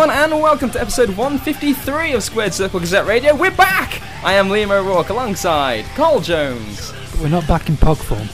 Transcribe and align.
everyone, 0.00 0.32
and 0.32 0.42
welcome 0.42 0.70
to 0.70 0.80
episode 0.80 1.10
153 1.10 2.12
of 2.12 2.22
Squared 2.22 2.54
Circle 2.54 2.80
Gazette 2.80 3.06
Radio. 3.06 3.34
We're 3.34 3.50
back! 3.50 4.00
I 4.24 4.32
am 4.32 4.48
Liam 4.48 4.70
O'Rourke 4.70 5.10
alongside 5.10 5.84
Carl 5.94 6.20
Jones 6.20 6.94
We're 7.20 7.28
not 7.28 7.46
back 7.46 7.68
in 7.68 7.76
pog 7.76 7.98
form. 7.98 8.26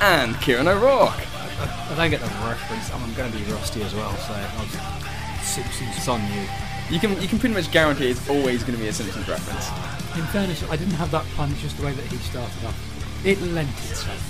and 0.00 0.34
Kieran 0.40 0.66
O'Rourke. 0.66 1.22
I 1.60 1.94
don't 1.96 2.10
get 2.10 2.20
the 2.20 2.26
reference. 2.44 2.92
I'm 2.92 3.14
going 3.14 3.30
to 3.30 3.38
be 3.38 3.44
rusty 3.52 3.82
as 3.82 3.94
well, 3.94 4.10
so 4.16 4.32
I'll 4.32 4.66
just 4.66 5.54
Simpsons. 5.54 5.96
it's 5.96 6.08
on 6.08 6.20
you. 6.32 6.48
You 6.90 6.98
can 6.98 7.22
you 7.22 7.28
can 7.28 7.38
pretty 7.38 7.54
much 7.54 7.70
guarantee 7.70 8.10
it's 8.10 8.28
always 8.28 8.64
going 8.64 8.74
to 8.74 8.82
be 8.82 8.88
a 8.88 8.92
Simpsons 8.92 9.28
reference. 9.28 9.68
In 10.18 10.26
fairness, 10.32 10.68
I 10.68 10.74
didn't 10.74 10.94
have 10.94 11.12
that 11.12 11.24
plan. 11.36 11.52
It's 11.52 11.62
just 11.62 11.76
the 11.76 11.86
way 11.86 11.92
that 11.92 12.04
he 12.06 12.16
started 12.16 12.64
off. 12.66 12.93
It 13.24 13.40
lent 13.40 13.70
itself. 13.70 14.20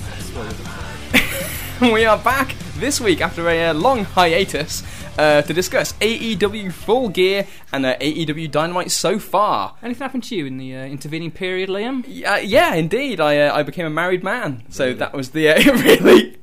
we 1.81 2.05
are 2.05 2.17
back 2.17 2.55
this 2.77 3.01
week 3.01 3.21
after 3.21 3.49
a 3.49 3.71
uh, 3.71 3.75
long 3.75 4.05
hiatus 4.05 4.85
uh, 5.19 5.43
to 5.43 5.53
discuss 5.53 5.95
AEW 5.95 6.73
Full 6.73 7.09
Gear 7.09 7.45
and 7.73 7.85
uh, 7.87 7.97
AEW 7.99 8.49
Dynamite 8.49 8.93
so 8.93 9.19
far. 9.19 9.75
Anything 9.83 10.01
happened 10.01 10.23
to 10.23 10.37
you 10.37 10.47
in 10.47 10.59
the 10.59 10.77
uh, 10.77 10.85
intervening 10.85 11.33
period, 11.33 11.71
Liam? 11.71 12.05
Yeah, 12.07 12.39
yeah, 12.39 12.75
indeed. 12.75 13.21
I 13.21 13.39
uh, 13.39 13.57
I 13.57 13.65
became 13.65 13.85
a 13.85 13.91
married 13.91 14.23
man, 14.23 14.63
so 14.69 14.95
that 14.95 15.13
was 15.13 15.31
the 15.31 15.49
uh, 15.49 15.57
really, 15.83 16.37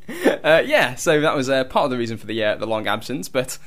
uh, 0.43 0.61
yeah. 0.65 0.95
So 0.95 1.21
that 1.21 1.33
was 1.33 1.49
uh, 1.49 1.63
part 1.63 1.85
of 1.85 1.91
the 1.91 1.97
reason 1.97 2.17
for 2.17 2.27
the 2.27 2.43
uh, 2.43 2.55
the 2.55 2.67
long 2.67 2.85
absence. 2.85 3.29
But 3.29 3.57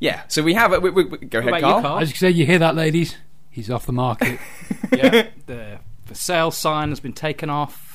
yeah, 0.00 0.22
so 0.26 0.42
we 0.42 0.54
have. 0.54 0.82
We, 0.82 0.90
we, 0.90 1.04
we, 1.04 1.18
go 1.18 1.38
ahead, 1.38 1.48
about 1.48 1.60
you, 1.60 1.66
Carl. 1.66 1.82
Carl? 1.82 1.98
As 2.00 2.10
you 2.10 2.16
say, 2.16 2.30
you 2.30 2.44
hear 2.44 2.58
that, 2.58 2.74
ladies? 2.74 3.16
He's 3.50 3.70
off 3.70 3.86
the 3.86 3.92
market. 3.92 4.40
yeah. 4.92 5.28
The 5.46 5.78
the 6.06 6.14
sale 6.16 6.50
sign 6.50 6.88
has 6.88 6.98
been 6.98 7.12
taken 7.12 7.48
off 7.48 7.91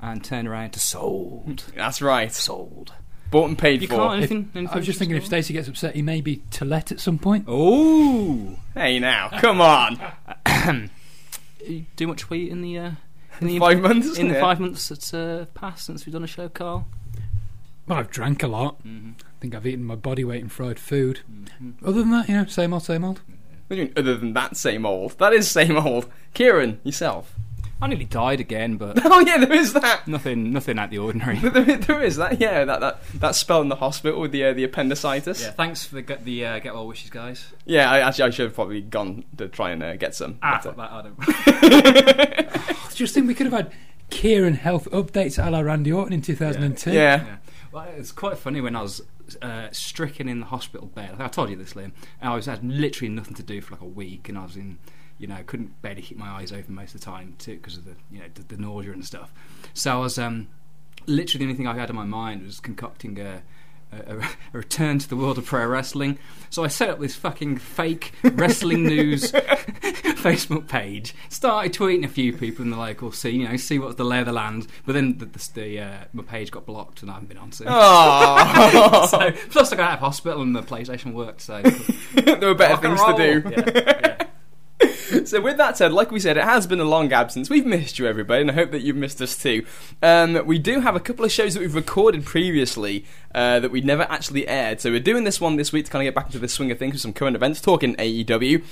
and 0.00 0.22
turned 0.24 0.46
around 0.48 0.72
to 0.72 0.80
sold. 0.80 1.64
That's 1.74 2.00
right. 2.02 2.32
Sold. 2.32 2.92
Bought 3.30 3.48
and 3.48 3.58
paid 3.58 3.82
You 3.82 3.88
for. 3.88 3.96
can't 3.96 4.18
anything. 4.18 4.50
anything 4.54 4.68
I 4.68 4.76
was 4.76 4.86
just 4.86 4.98
thinking 4.98 5.16
if 5.16 5.26
Stacey 5.26 5.52
gets 5.52 5.66
upset, 5.68 5.94
he 5.96 6.02
may 6.02 6.20
be 6.20 6.36
to 6.52 6.64
let 6.64 6.92
at 6.92 7.00
some 7.00 7.18
point. 7.18 7.44
Oh, 7.48 8.58
Hey 8.74 8.98
now, 8.98 9.30
come 9.40 9.60
on. 9.60 9.98
you 11.66 11.86
do 11.96 12.06
much 12.06 12.30
weight 12.30 12.48
in 12.50 12.62
the 12.62 12.78
uh, 12.78 12.90
in 13.40 13.48
the 13.48 13.58
Five 13.58 13.80
months 13.80 14.16
in 14.18 14.28
the 14.28 14.34
yeah. 14.34 14.40
five 14.40 14.60
months 14.60 14.88
that's 14.88 15.12
uh, 15.12 15.46
passed 15.54 15.86
since 15.86 16.06
we've 16.06 16.12
done 16.12 16.24
a 16.24 16.28
show, 16.28 16.48
Carl. 16.48 16.86
Well, 17.88 17.98
I've 17.98 18.10
drank 18.10 18.42
a 18.42 18.48
lot. 18.48 18.82
Mm-hmm. 18.84 19.10
I 19.20 19.40
think 19.40 19.54
I've 19.54 19.66
eaten 19.66 19.84
my 19.84 19.94
body 19.96 20.24
weight 20.24 20.42
in 20.42 20.48
fried 20.48 20.78
food. 20.78 21.20
Other 21.84 22.00
than 22.00 22.10
that, 22.10 22.28
you 22.28 22.34
know, 22.36 22.44
same 22.46 22.72
old, 22.72 22.82
same 22.84 23.04
old. 23.04 23.20
What 23.66 23.76
do 23.76 23.76
you 23.76 23.84
mean, 23.84 23.92
other 23.96 24.16
than 24.16 24.32
that, 24.34 24.56
same 24.56 24.84
old? 24.86 25.18
That 25.18 25.32
is 25.32 25.50
same 25.50 25.76
old. 25.76 26.06
Kieran, 26.34 26.80
yourself. 26.84 27.34
I 27.80 27.88
nearly 27.88 28.06
died 28.06 28.40
again, 28.40 28.76
but 28.76 28.98
Oh 29.04 29.20
yeah, 29.20 29.38
there 29.38 29.52
is 29.52 29.72
that. 29.74 30.08
nothing 30.08 30.52
nothing 30.52 30.78
out 30.78 30.90
the 30.90 30.98
ordinary. 30.98 31.38
There, 31.56 31.76
there 31.76 32.02
is 32.02 32.16
that. 32.16 32.40
Yeah, 32.40 32.64
that 32.64 32.80
that 32.80 33.02
that 33.14 33.34
spell 33.34 33.60
in 33.60 33.68
the 33.68 33.76
hospital 33.76 34.20
with 34.20 34.32
the 34.32 34.44
uh, 34.44 34.52
the 34.54 34.64
appendicitis. 34.64 35.42
Yeah, 35.42 35.50
thanks 35.50 35.84
for 35.84 35.96
the 35.96 36.02
get 36.02 36.24
the 36.24 36.44
uh, 36.46 36.58
get 36.58 36.74
well 36.74 36.86
wishes, 36.86 37.10
guys. 37.10 37.52
Yeah, 37.64 37.90
I, 37.90 38.00
actually, 38.00 38.24
I 38.24 38.30
should 38.30 38.44
have 38.46 38.54
probably 38.54 38.80
gone 38.80 39.24
to 39.36 39.48
try 39.48 39.70
and 39.70 39.82
uh, 39.82 39.96
get 39.96 40.14
some. 40.14 40.38
Ah, 40.42 40.60
but, 40.62 40.76
fuck 40.76 40.76
that, 40.76 40.92
I 40.92 41.02
don't. 41.02 41.16
I 42.86 42.90
just 42.94 43.14
think 43.14 43.26
we 43.26 43.34
could 43.34 43.46
have 43.46 43.52
had 43.52 43.72
Kieran 44.10 44.54
health 44.54 44.88
updates 44.90 45.44
a 45.44 45.50
la 45.50 45.60
Randy 45.60 45.92
Orton 45.92 46.12
in 46.12 46.22
2002. 46.22 46.92
yeah. 46.92 46.96
Yeah. 47.24 47.36
Well, 47.72 47.88
it's 47.96 48.12
quite 48.12 48.38
funny 48.38 48.60
when 48.62 48.74
I 48.74 48.80
was 48.82 49.02
uh, 49.42 49.68
stricken 49.72 50.28
in 50.28 50.40
the 50.40 50.46
hospital 50.46 50.86
bed. 50.86 51.16
I 51.18 51.24
I 51.24 51.28
told 51.28 51.50
you 51.50 51.56
this, 51.56 51.74
Liam. 51.74 51.92
And 52.20 52.30
I 52.32 52.34
was 52.34 52.46
had 52.46 52.64
literally 52.64 53.12
nothing 53.12 53.34
to 53.34 53.42
do 53.42 53.60
for 53.60 53.72
like 53.74 53.82
a 53.82 53.86
week, 53.86 54.28
and 54.28 54.38
I 54.38 54.44
was 54.44 54.56
in, 54.56 54.78
you 55.18 55.26
know, 55.26 55.34
I 55.34 55.42
couldn't 55.42 55.80
barely 55.82 56.02
keep 56.02 56.18
my 56.18 56.28
eyes 56.28 56.52
open 56.52 56.74
most 56.74 56.94
of 56.94 57.00
the 57.00 57.04
time 57.04 57.34
too 57.38 57.56
because 57.56 57.76
of 57.76 57.84
the, 57.84 57.94
you 58.10 58.18
know, 58.18 58.26
the, 58.34 58.42
the 58.42 58.56
nausea 58.56 58.92
and 58.92 59.04
stuff. 59.04 59.32
So 59.74 59.92
I 59.92 59.96
was 59.96 60.18
um, 60.18 60.48
literally 61.06 61.44
the 61.44 61.50
only 61.50 61.56
thing 61.56 61.66
I 61.66 61.74
had 61.78 61.90
in 61.90 61.96
my 61.96 62.04
mind 62.04 62.44
was 62.44 62.60
concocting 62.60 63.18
a. 63.20 63.42
A, 63.92 64.16
a 64.18 64.28
return 64.52 64.98
to 64.98 65.08
the 65.08 65.14
world 65.14 65.38
of 65.38 65.46
pro 65.46 65.64
wrestling. 65.64 66.18
So 66.50 66.64
I 66.64 66.66
set 66.66 66.90
up 66.90 66.98
this 66.98 67.14
fucking 67.14 67.58
fake 67.58 68.12
wrestling 68.24 68.82
news 68.88 69.30
Facebook 69.32 70.66
page. 70.66 71.14
Started 71.28 71.72
tweeting 71.72 72.04
a 72.04 72.08
few 72.08 72.32
people 72.32 72.64
in 72.64 72.70
the 72.72 72.76
local 72.76 73.12
scene, 73.12 73.40
you 73.40 73.48
know, 73.48 73.56
see 73.56 73.78
what's 73.78 73.94
the 73.94 74.04
lay 74.04 74.18
of 74.18 74.26
the 74.26 74.32
land. 74.32 74.66
But 74.84 74.94
then 74.94 75.18
the, 75.18 75.26
the, 75.26 75.50
the 75.54 75.80
uh, 75.80 75.98
my 76.12 76.24
page 76.24 76.50
got 76.50 76.66
blocked 76.66 77.02
and 77.02 77.10
I 77.12 77.14
haven't 77.14 77.28
been 77.28 77.38
on 77.38 77.52
since. 77.52 77.70
Oh, 77.72 79.06
So, 79.06 79.30
plus, 79.50 79.72
I 79.72 79.76
got 79.76 79.90
out 79.90 79.94
of 79.94 80.00
hospital 80.00 80.42
and 80.42 80.54
the 80.54 80.62
PlayStation 80.62 81.12
worked. 81.12 81.42
So 81.42 81.62
there 81.62 82.40
were 82.40 82.54
better 82.56 82.76
things 82.82 83.00
to 83.04 83.14
do. 83.16 83.48
Yeah, 83.50 83.96
yeah. 84.02 84.25
So, 85.26 85.40
with 85.40 85.56
that 85.56 85.76
said, 85.76 85.92
like 85.92 86.12
we 86.12 86.20
said, 86.20 86.36
it 86.36 86.44
has 86.44 86.68
been 86.68 86.78
a 86.78 86.84
long 86.84 87.12
absence. 87.12 87.50
We've 87.50 87.66
missed 87.66 87.98
you, 87.98 88.06
everybody, 88.06 88.42
and 88.42 88.50
I 88.50 88.54
hope 88.54 88.70
that 88.70 88.82
you've 88.82 88.96
missed 88.96 89.20
us 89.20 89.36
too. 89.36 89.66
Um, 90.00 90.46
we 90.46 90.58
do 90.58 90.80
have 90.80 90.94
a 90.94 91.00
couple 91.00 91.24
of 91.24 91.32
shows 91.32 91.54
that 91.54 91.60
we've 91.60 91.74
recorded 91.74 92.24
previously 92.24 93.04
uh, 93.34 93.58
that 93.58 93.72
we 93.72 93.80
never 93.80 94.04
actually 94.04 94.46
aired. 94.46 94.80
So, 94.80 94.92
we're 94.92 95.00
doing 95.00 95.24
this 95.24 95.40
one 95.40 95.56
this 95.56 95.72
week 95.72 95.86
to 95.86 95.90
kind 95.90 96.06
of 96.06 96.06
get 96.06 96.14
back 96.14 96.26
into 96.26 96.38
the 96.38 96.48
swing 96.48 96.70
of 96.70 96.78
things 96.78 96.92
with 96.92 97.02
some 97.02 97.12
current 97.12 97.34
events, 97.34 97.60
talking 97.60 97.96
AEW. 97.96 98.62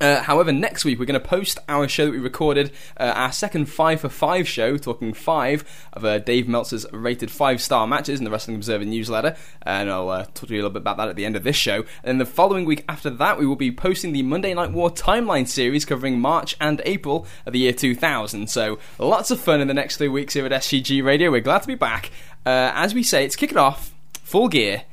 Uh, 0.00 0.22
however, 0.22 0.50
next 0.50 0.84
week 0.84 0.98
we're 0.98 1.04
going 1.04 1.20
to 1.20 1.28
post 1.28 1.58
our 1.68 1.86
show 1.86 2.06
that 2.06 2.12
we 2.12 2.18
recorded, 2.18 2.72
uh, 2.98 3.12
our 3.14 3.32
second 3.32 3.66
5 3.66 4.00
for 4.00 4.08
5 4.08 4.48
show, 4.48 4.78
talking 4.78 5.12
5 5.12 5.88
of 5.92 6.04
uh, 6.04 6.18
Dave 6.18 6.48
Meltzer's 6.48 6.86
rated 6.92 7.30
5 7.30 7.60
star 7.60 7.86
matches 7.86 8.18
in 8.18 8.24
the 8.24 8.30
Wrestling 8.30 8.56
Observer 8.56 8.84
newsletter. 8.84 9.36
And 9.62 9.90
I'll 9.90 10.08
uh, 10.08 10.24
talk 10.24 10.48
to 10.48 10.54
you 10.54 10.56
a 10.56 10.62
little 10.62 10.70
bit 10.70 10.80
about 10.80 10.96
that 10.96 11.08
at 11.08 11.16
the 11.16 11.26
end 11.26 11.36
of 11.36 11.44
this 11.44 11.56
show. 11.56 11.80
And 11.80 12.04
then 12.04 12.18
the 12.18 12.26
following 12.26 12.64
week 12.64 12.84
after 12.88 13.10
that, 13.10 13.38
we 13.38 13.46
will 13.46 13.56
be 13.56 13.70
posting 13.70 14.12
the 14.12 14.22
Monday 14.22 14.54
Night 14.54 14.72
War 14.72 14.90
timeline 14.90 15.46
series 15.46 15.84
covering 15.84 16.18
March 16.18 16.56
and 16.60 16.80
April 16.86 17.26
of 17.44 17.52
the 17.52 17.58
year 17.58 17.72
2000. 17.72 18.48
So 18.48 18.78
lots 18.98 19.30
of 19.30 19.38
fun 19.38 19.60
in 19.60 19.68
the 19.68 19.74
next 19.74 19.98
three 19.98 20.08
weeks 20.08 20.32
here 20.32 20.46
at 20.46 20.52
SCG 20.52 21.04
Radio. 21.04 21.30
We're 21.30 21.40
glad 21.40 21.60
to 21.62 21.68
be 21.68 21.74
back. 21.74 22.10
Uh, 22.46 22.72
as 22.74 22.94
we 22.94 23.02
say, 23.02 23.24
it's 23.26 23.36
kicking 23.36 23.58
off, 23.58 23.92
full 24.22 24.48
gear. 24.48 24.84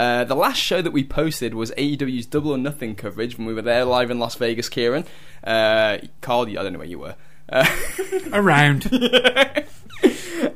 Uh, 0.00 0.24
the 0.24 0.34
last 0.34 0.56
show 0.56 0.80
that 0.80 0.92
we 0.92 1.04
posted 1.04 1.52
was 1.52 1.72
AEW's 1.72 2.24
Double 2.24 2.52
or 2.52 2.56
Nothing 2.56 2.94
coverage 2.94 3.36
when 3.36 3.46
we 3.46 3.52
were 3.52 3.60
there 3.60 3.84
live 3.84 4.10
in 4.10 4.18
Las 4.18 4.34
Vegas, 4.36 4.70
Kieran. 4.70 5.04
Uh, 5.44 5.98
Carl, 6.22 6.48
I 6.48 6.54
don't 6.54 6.72
know 6.72 6.78
where 6.78 6.88
you 6.88 7.00
were. 7.00 7.16
Uh, 7.50 7.66
Around. 8.32 8.88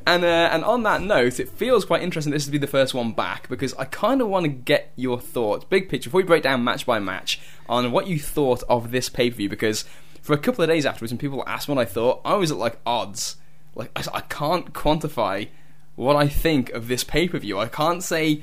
and 0.07 0.25
uh, 0.25 0.49
and 0.51 0.63
on 0.63 0.81
that 0.81 1.03
note, 1.03 1.39
it 1.39 1.47
feels 1.47 1.85
quite 1.85 2.01
interesting 2.01 2.33
this 2.33 2.45
to 2.45 2.51
be 2.51 2.57
the 2.57 2.65
first 2.65 2.95
one 2.95 3.11
back 3.11 3.47
because 3.47 3.75
I 3.75 3.85
kind 3.85 4.19
of 4.19 4.29
want 4.29 4.45
to 4.45 4.49
get 4.49 4.91
your 4.95 5.19
thoughts, 5.19 5.63
big 5.65 5.89
picture, 5.89 6.09
before 6.09 6.21
we 6.21 6.25
break 6.25 6.41
down 6.41 6.63
match 6.63 6.87
by 6.87 6.97
match, 6.97 7.39
on 7.69 7.91
what 7.91 8.07
you 8.07 8.17
thought 8.17 8.63
of 8.67 8.89
this 8.89 9.09
pay 9.09 9.29
per 9.29 9.35
view. 9.35 9.49
Because 9.49 9.85
for 10.23 10.33
a 10.33 10.39
couple 10.39 10.63
of 10.63 10.71
days 10.71 10.87
afterwards, 10.87 11.11
when 11.11 11.19
people 11.19 11.43
asked 11.45 11.67
what 11.67 11.77
I 11.77 11.85
thought, 11.85 12.19
I 12.25 12.33
was 12.33 12.49
at 12.49 12.57
like 12.57 12.79
odds. 12.83 13.35
Like 13.75 13.91
I, 13.95 14.03
I 14.11 14.21
can't 14.21 14.73
quantify 14.73 15.49
what 15.95 16.15
I 16.15 16.27
think 16.27 16.71
of 16.71 16.87
this 16.87 17.03
pay 17.03 17.27
per 17.27 17.37
view. 17.37 17.59
I 17.59 17.67
can't 17.67 18.01
say 18.01 18.41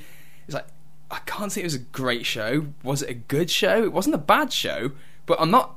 I 1.12 1.18
can't 1.26 1.52
say 1.52 1.60
it 1.60 1.64
was 1.64 1.74
a 1.74 1.78
great 1.78 2.26
show. 2.26 2.66
Was 2.82 3.02
it 3.02 3.10
a 3.10 3.14
good 3.14 3.50
show? 3.50 3.84
It 3.84 3.92
wasn't 3.92 4.14
a 4.14 4.18
bad 4.18 4.52
show, 4.52 4.92
but 5.26 5.40
I'm 5.40 5.50
not. 5.50 5.76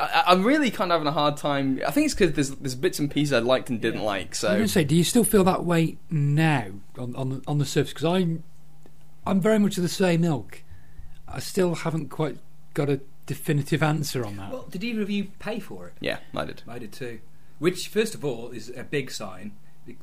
I- 0.00 0.24
I'm 0.26 0.44
really 0.44 0.70
kind 0.70 0.90
of 0.90 0.96
having 0.96 1.06
a 1.08 1.12
hard 1.12 1.36
time. 1.36 1.80
I 1.86 1.90
think 1.90 2.06
it's 2.06 2.14
because 2.14 2.32
there's 2.32 2.50
there's 2.50 2.74
bits 2.74 2.98
and 2.98 3.10
pieces 3.10 3.32
I 3.32 3.38
liked 3.38 3.70
and 3.70 3.80
didn't 3.80 4.02
like. 4.02 4.26
I 4.26 4.28
was 4.30 4.38
So 4.38 4.48
going 4.48 4.62
to 4.62 4.68
say, 4.68 4.84
do 4.84 4.96
you 4.96 5.04
still 5.04 5.24
feel 5.24 5.44
that 5.44 5.64
way 5.64 5.98
now 6.10 6.66
on 6.98 7.14
on 7.16 7.28
the, 7.30 7.42
on 7.46 7.58
the 7.58 7.64
surface? 7.66 7.92
Because 7.92 8.04
I'm 8.06 8.42
I'm 9.26 9.40
very 9.40 9.58
much 9.58 9.76
of 9.76 9.82
the 9.82 9.88
same 9.88 10.24
ilk. 10.24 10.62
I 11.28 11.38
still 11.40 11.74
haven't 11.76 12.08
quite 12.08 12.38
got 12.74 12.88
a 12.88 13.00
definitive 13.26 13.82
answer 13.82 14.24
on 14.24 14.36
that. 14.36 14.52
Well, 14.52 14.66
did 14.70 14.84
either 14.84 15.02
of 15.02 15.10
you 15.10 15.24
pay 15.38 15.58
for 15.60 15.88
it? 15.88 15.94
yeah, 16.00 16.18
I 16.34 16.44
did. 16.44 16.62
I 16.68 16.78
did 16.78 16.92
too. 16.92 17.20
Which, 17.58 17.88
first 17.88 18.14
of 18.14 18.24
all, 18.24 18.50
is 18.50 18.70
a 18.76 18.84
big 18.84 19.10
sign 19.10 19.52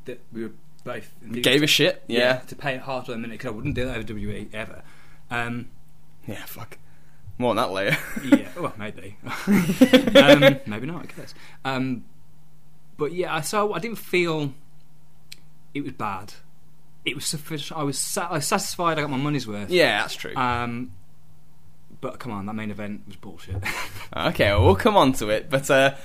that 0.06 0.22
we 0.34 0.44
were 0.44 0.52
both 0.83 1.09
Gave 1.31 1.63
a 1.63 1.67
shit. 1.67 2.03
Yeah. 2.07 2.37
to 2.47 2.55
pay 2.55 2.75
it 2.75 2.81
half 2.81 3.08
of 3.09 3.16
a 3.16 3.17
minute 3.17 3.34
because 3.40 3.47
I 3.47 3.55
wouldn't 3.55 3.75
do 3.75 3.85
that 3.85 3.97
over 3.97 4.13
WWE 4.13 4.53
ever. 4.53 4.84
Um, 5.31 5.69
Yeah, 6.28 6.43
fuck. 6.46 6.78
More 7.37 7.49
on 7.52 7.55
that 7.55 7.72
later. 7.72 7.97
yeah, 8.25 8.47
well, 8.58 8.73
maybe, 8.78 9.17
um, 9.25 10.59
maybe 10.67 10.85
not. 10.85 11.02
I 11.03 11.05
guess. 11.17 11.34
Um, 11.66 12.05
but 12.97 13.11
yeah, 13.13 13.34
I 13.35 13.41
so 13.41 13.73
I 13.73 13.79
didn't 13.79 13.97
feel 13.97 14.53
it 15.73 15.84
was 15.84 15.93
bad. 15.93 16.34
It 17.05 17.16
was 17.16 17.25
sufficient. 17.25 17.78
I 17.79 17.84
was, 17.84 17.97
sa- 17.97 18.28
I 18.29 18.34
was 18.34 18.46
satisfied. 18.47 18.97
I 18.97 19.02
got 19.02 19.09
my 19.09 19.17
money's 19.17 19.47
worth. 19.47 19.69
yeah, 19.72 20.02
that's 20.02 20.16
true. 20.16 20.35
Um, 20.35 20.91
but 21.99 22.19
come 22.19 22.31
on, 22.31 22.46
that 22.46 22.53
main 22.53 22.69
event 22.72 23.02
was 23.08 23.16
bullshit. 23.16 23.55
okay, 24.16 24.52
well, 24.52 24.66
we'll 24.66 24.75
come 24.75 24.96
on 24.96 25.13
to 25.13 25.29
it. 25.29 25.49
But 25.49 25.69
uh, 25.72 25.96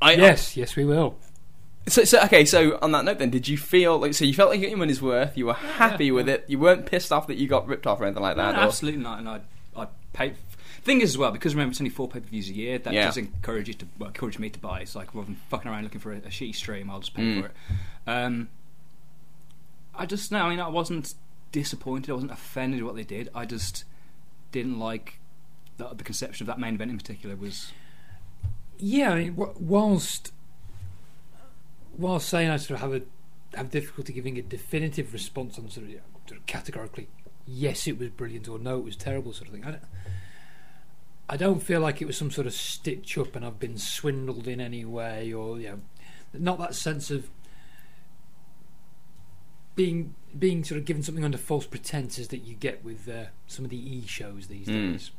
I 0.00 0.12
yes, 0.12 0.56
yes, 0.56 0.76
we 0.76 0.84
will. 0.84 1.16
So, 1.88 2.04
so 2.04 2.20
okay. 2.24 2.44
So 2.44 2.78
on 2.82 2.92
that 2.92 3.04
note, 3.04 3.18
then, 3.18 3.30
did 3.30 3.48
you 3.48 3.56
feel 3.56 3.98
like 3.98 4.14
so 4.14 4.24
you 4.24 4.34
felt 4.34 4.50
like 4.50 4.58
you 4.60 4.66
got 4.66 4.70
your 4.70 4.78
money's 4.78 5.00
worth? 5.02 5.36
You 5.36 5.46
were 5.46 5.54
happy 5.54 6.06
yeah, 6.06 6.12
with 6.12 6.28
yeah. 6.28 6.34
it. 6.34 6.44
You 6.46 6.58
weren't 6.58 6.86
pissed 6.86 7.10
off 7.10 7.26
that 7.28 7.36
you 7.38 7.48
got 7.48 7.66
ripped 7.66 7.86
off 7.86 8.00
or 8.00 8.04
anything 8.04 8.22
like 8.22 8.36
that. 8.36 8.54
No, 8.54 8.60
absolutely 8.60 9.02
not. 9.02 9.18
And 9.18 9.28
I, 9.28 9.40
I 9.76 9.86
paid. 10.12 10.36
Thing 10.82 11.00
is, 11.00 11.10
as 11.10 11.18
well, 11.18 11.30
because 11.30 11.54
remember 11.54 11.72
it's 11.72 11.80
only 11.80 11.90
four 11.90 12.08
pay 12.08 12.20
per 12.20 12.26
views 12.28 12.48
a 12.48 12.52
year. 12.54 12.78
That 12.78 12.92
Yeah. 12.92 13.06
does 13.06 13.16
encourage 13.16 13.68
you 13.68 13.74
to 13.74 13.86
well, 13.98 14.08
encourage 14.08 14.38
me 14.38 14.50
to 14.50 14.58
buy. 14.58 14.80
It's 14.80 14.94
like 14.94 15.14
rather 15.14 15.26
than 15.26 15.36
fucking 15.48 15.70
around 15.70 15.82
looking 15.84 16.00
for 16.00 16.12
a, 16.12 16.18
a 16.18 16.20
shitty 16.28 16.54
stream, 16.54 16.90
I'll 16.90 17.00
just 17.00 17.14
pay 17.14 17.22
Mm. 17.22 17.40
for 17.40 17.46
it. 17.48 17.52
Um, 18.06 18.48
I 19.94 20.06
just 20.06 20.30
no. 20.32 20.42
I 20.42 20.50
mean, 20.50 20.60
I 20.60 20.68
wasn't 20.68 21.14
disappointed. 21.52 22.10
I 22.10 22.14
wasn't 22.14 22.32
offended 22.32 22.80
at 22.80 22.86
what 22.86 22.94
they 22.94 23.02
did. 23.04 23.28
I 23.34 23.44
just 23.46 23.84
didn't 24.52 24.78
like 24.78 25.18
the, 25.76 25.88
the 25.94 26.04
conception 26.04 26.44
of 26.44 26.46
that 26.48 26.58
main 26.58 26.74
event 26.74 26.90
in 26.90 26.96
particular. 26.98 27.36
Was 27.36 27.72
Yeah, 28.78 29.10
I 29.12 29.14
mean, 29.24 29.34
whilst 29.36 30.32
whilst 32.00 32.28
saying 32.28 32.50
I 32.50 32.56
sort 32.56 32.80
of 32.82 32.90
have 32.92 33.02
a 33.02 33.56
have 33.56 33.70
difficulty 33.70 34.12
giving 34.12 34.38
a 34.38 34.42
definitive 34.42 35.12
response 35.12 35.58
on 35.58 35.68
sort 35.70 35.84
of, 35.84 35.90
you 35.90 35.96
know, 35.96 36.02
sort 36.26 36.40
of 36.40 36.46
categorically 36.46 37.08
yes 37.46 37.86
it 37.88 37.98
was 37.98 38.08
brilliant 38.10 38.48
or 38.48 38.58
no 38.60 38.78
it 38.78 38.84
was 38.84 38.96
terrible 38.96 39.32
sort 39.32 39.48
of 39.48 39.54
thing. 39.54 39.64
I 39.64 39.70
don't, 39.72 39.82
I 41.28 41.36
don't 41.36 41.60
feel 41.62 41.80
like 41.80 42.00
it 42.02 42.06
was 42.06 42.16
some 42.16 42.30
sort 42.30 42.46
of 42.46 42.52
stitch 42.52 43.16
up 43.18 43.34
and 43.36 43.44
I've 43.44 43.58
been 43.60 43.78
swindled 43.78 44.46
in 44.48 44.60
any 44.60 44.84
way, 44.84 45.32
or 45.32 45.58
you 45.60 45.68
know, 45.68 45.80
not 46.32 46.58
that 46.58 46.74
sense 46.74 47.10
of 47.10 47.28
being 49.76 50.14
being 50.38 50.64
sort 50.64 50.78
of 50.78 50.84
given 50.84 51.02
something 51.02 51.24
under 51.24 51.38
false 51.38 51.66
pretenses 51.66 52.28
that 52.28 52.38
you 52.38 52.54
get 52.54 52.84
with 52.84 53.08
uh, 53.08 53.24
some 53.46 53.64
of 53.64 53.70
the 53.70 53.76
e 53.78 54.04
shows 54.06 54.46
these 54.48 54.66
Mm. 54.68 54.92
days. 54.92 55.10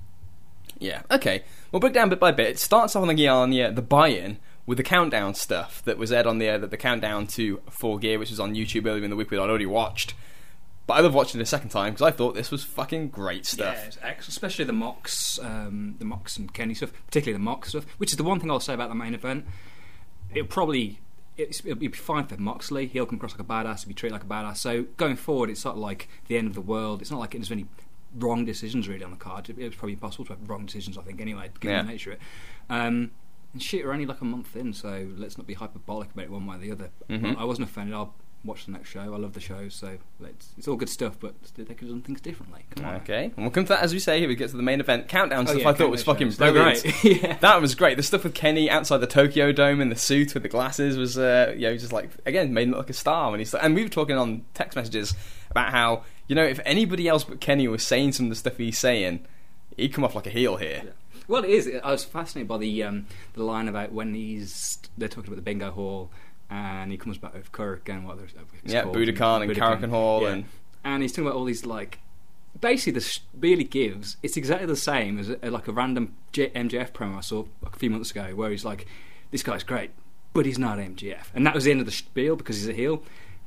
Yeah. 0.79 1.01
Okay. 1.11 1.43
We'll 1.71 1.79
break 1.79 1.93
down 1.93 2.09
bit 2.09 2.19
by 2.19 2.31
bit. 2.31 2.47
It 2.47 2.59
starts 2.59 2.95
off 2.95 3.01
on 3.07 3.13
the 3.13 3.27
on 3.27 3.49
the, 3.49 3.69
the 3.71 3.81
buy-in 3.81 4.37
with 4.71 4.77
the 4.77 4.83
countdown 4.85 5.33
stuff 5.33 5.83
that 5.83 5.97
was 5.97 6.13
aired 6.13 6.25
on 6.25 6.38
the 6.38 6.47
uh, 6.47 6.57
the, 6.57 6.65
the 6.68 6.77
countdown 6.77 7.27
to 7.27 7.59
Full 7.69 7.97
Gear, 7.97 8.18
which 8.18 8.29
was 8.29 8.39
on 8.39 8.56
YouTube 8.56 8.85
earlier 8.88 9.03
in 9.03 9.09
the 9.09 9.18
week, 9.18 9.29
that 9.29 9.38
I'd 9.38 9.50
already 9.50 9.65
watched. 9.65 10.13
But 10.88 10.94
I 10.94 11.00
love 11.01 11.13
watching 11.13 11.41
it 11.41 11.44
a 11.44 11.45
second 11.45 11.71
time 11.71 11.91
because 11.91 12.01
I 12.07 12.12
thought 12.12 12.35
this 12.35 12.51
was 12.51 12.63
fucking 12.63 13.09
great 13.09 13.45
stuff. 13.45 13.75
Yeah, 14.01 14.12
it's 14.12 14.29
especially 14.29 14.63
the 14.63 14.71
Mox, 14.71 15.39
um, 15.39 15.95
the 16.00 16.06
Mox 16.06 16.38
and 16.38 16.53
Kenny 16.53 16.73
stuff, 16.73 16.94
particularly 17.06 17.33
the 17.38 17.44
Mox 17.44 17.69
stuff, 17.69 17.85
which 17.97 18.12
is 18.12 18.18
the 18.18 18.23
one 18.23 18.39
thing 18.39 18.50
I'll 18.50 18.62
say 18.62 18.73
about 18.73 18.88
the 18.88 18.95
main 18.95 19.13
event. 19.13 19.45
It'll 20.33 20.47
probably 20.47 21.00
it's, 21.35 21.59
it'll 21.65 21.75
be 21.75 21.89
fine 21.89 22.27
for 22.27 22.38
Moxley. 22.38 22.88
He'll 22.88 23.06
come 23.06 23.17
across 23.17 23.31
like 23.33 23.41
a 23.41 23.44
badass. 23.44 23.81
He'll 23.81 23.89
be 23.89 23.94
treated 23.94 24.13
like 24.13 24.24
a 24.24 24.27
badass. 24.27 24.56
So 24.57 24.83
going 24.95 25.17
forward, 25.17 25.50
it's 25.50 25.59
sort 25.59 25.75
of 25.75 25.81
like 25.81 26.07
the 26.29 26.38
end 26.38 26.47
of 26.47 26.53
the 26.53 26.62
world. 26.62 27.01
It's 27.01 27.12
not 27.12 27.19
like 27.19 27.31
there's 27.31 27.51
any 27.51 27.65
wrong 28.17 28.45
decisions 28.45 28.88
really 28.88 29.03
on 29.03 29.12
the 29.12 29.17
card. 29.17 29.50
It, 29.50 29.57
it's 29.59 29.75
probably 29.75 29.94
impossible 29.94 30.24
to 30.25 30.33
have 30.33 30.50
wrong 30.50 30.65
decisions. 30.65 30.97
I 30.97 31.01
think 31.01 31.19
anyway, 31.19 31.50
given 31.59 31.75
Yeah. 31.75 31.81
the 31.83 31.89
nature 31.89 32.12
of 32.12 32.17
it. 32.17 32.21
Um, 32.69 33.12
and 33.53 33.62
shit, 33.62 33.83
we're 33.86 33.92
only 33.94 34.06
like 34.06 34.21
a 34.21 34.25
month 34.25 34.56
in, 34.56 34.74
so 34.74 35.07
let's 35.18 35.38
not 35.38 35.48
be 35.48 35.53
hyperbolic 35.56 36.12
about 36.12 36.25
it 36.25 36.31
one 36.31 36.45
way 36.45 36.56
or 36.56 36.59
the 36.59 36.71
other. 36.71 36.89
Mhm. 37.09 37.38
I 37.38 37.44
wasn't 37.44 37.68
offended. 37.69 37.94
I'll 37.94 38.13
watch 38.44 38.65
the 38.65 38.71
next 38.71 38.89
show. 38.89 39.01
I 39.01 39.06
love 39.18 39.33
the 39.33 39.39
show, 39.39 39.69
so 39.69 39.98
it's, 40.24 40.50
it's 40.57 40.68
all 40.68 40.75
good 40.75 40.89
stuff. 40.89 41.15
But 41.19 41.36
they 41.56 41.63
could 41.63 41.80
have 41.81 41.89
done 41.89 42.01
things 42.01 42.21
differently. 42.21 42.65
Come 42.75 42.86
on. 42.86 42.95
Okay, 43.01 43.25
and 43.25 43.33
we'll 43.38 43.51
come 43.51 43.65
to 43.65 43.69
that 43.69 43.83
as 43.83 43.94
we 43.94 44.00
say. 44.00 44.19
Here 44.19 44.27
we 44.27 44.36
get 44.36 44.50
to 44.50 44.57
the 44.57 44.63
main 44.63 44.80
event 44.80 45.07
countdown 45.07 45.44
Oh, 45.48 45.51
stuff. 45.51 45.62
yeah, 45.62 45.69
I 45.69 45.74
thought 45.74 45.92
was 45.92 46.01
fucking 46.01 46.30
shows. 46.30 46.38
brilliant. 46.38 46.81
Great. 46.81 47.03
yeah. 47.24 47.38
That 47.38 47.62
was 47.62 47.75
great. 47.75 47.98
The 47.98 48.03
stuff 48.03 48.24
with 48.24 48.33
Kenny 48.33 48.68
outside 48.69 48.98
the 48.98 49.06
Tokyo 49.07 49.51
Dome 49.51 49.80
in 49.81 49.89
the 49.89 49.95
suit 49.95 50.33
with 50.33 50.42
the 50.44 50.50
glasses 50.50 50.98
was, 50.98 51.18
uh, 51.19 51.53
you 51.56 51.68
know, 51.68 51.77
just 51.77 51.94
like 51.94 52.09
again 52.25 52.51
made 52.53 52.63
him 52.63 52.69
look 52.71 52.80
like 52.80 52.89
a 52.89 52.94
star 52.94 53.30
when 53.30 53.39
he's. 53.39 53.53
And 53.53 53.75
we 53.75 53.83
were 53.83 53.89
talking 53.89 54.18
on 54.18 54.44
text 54.56 54.75
messages 54.75 55.13
about 55.51 55.69
how 55.71 56.03
you 56.27 56.36
know 56.36 56.44
if 56.45 56.59
anybody 56.65 57.07
else 57.07 57.24
but 57.25 57.42
Kenny 57.42 57.68
was 57.68 57.83
saying 57.86 58.13
some 58.13 58.25
of 58.27 58.30
the 58.31 58.36
stuff 58.38 58.57
he's 58.57 58.80
saying, 58.80 59.24
he'd 59.77 59.89
come 59.94 60.03
off 60.03 60.15
like 60.15 60.25
a 60.25 60.31
heel 60.31 60.56
here. 60.57 60.94
Well, 61.31 61.45
it 61.45 61.49
is. 61.49 61.71
I 61.81 61.91
was 61.91 62.03
fascinated 62.03 62.49
by 62.49 62.57
the 62.57 62.83
um, 62.83 63.07
the 63.33 63.43
line 63.43 63.69
about 63.69 63.93
when 63.93 64.13
he's 64.13 64.77
they're 64.97 65.07
talking 65.07 65.29
about 65.29 65.37
the 65.37 65.41
bingo 65.41 65.71
hall, 65.71 66.11
and 66.49 66.91
he 66.91 66.97
comes 66.97 67.17
back 67.17 67.33
with 67.33 67.53
Kirk 67.53 67.87
and 67.87 68.05
what 68.05 68.17
there's 68.17 68.33
Yeah, 68.65 68.83
Budokan 68.83 69.43
and 69.43 69.51
Korakuen 69.53 69.89
Hall 69.89 70.25
and 70.25 70.45
and 70.83 71.01
he's 71.01 71.13
talking 71.13 71.27
about 71.27 71.37
all 71.37 71.45
these 71.45 71.65
like 71.65 71.99
basically 72.59 72.99
the 72.99 73.19
really 73.39 73.63
gives 73.63 74.17
it's 74.21 74.35
exactly 74.35 74.67
the 74.67 74.75
same 74.75 75.17
as 75.17 75.29
a, 75.29 75.49
like 75.49 75.69
a 75.69 75.71
random 75.71 76.13
J- 76.33 76.49
MJF 76.49 76.91
promo 76.91 77.17
I 77.19 77.21
saw 77.21 77.45
like, 77.61 77.75
a 77.75 77.79
few 77.79 77.89
months 77.89 78.11
ago 78.11 78.35
where 78.35 78.51
he's 78.51 78.65
like 78.65 78.85
this 79.31 79.41
guy's 79.41 79.63
great 79.63 79.91
but 80.33 80.45
he's 80.45 80.59
not 80.59 80.77
MJF 80.77 81.27
and 81.33 81.47
that 81.47 81.55
was 81.55 81.63
the 81.63 81.71
end 81.71 81.79
of 81.79 81.85
the 81.85 81.93
spiel 81.93 82.35
because 82.35 82.57
he's 82.57 82.67
a 82.67 82.73
heel. 82.73 83.03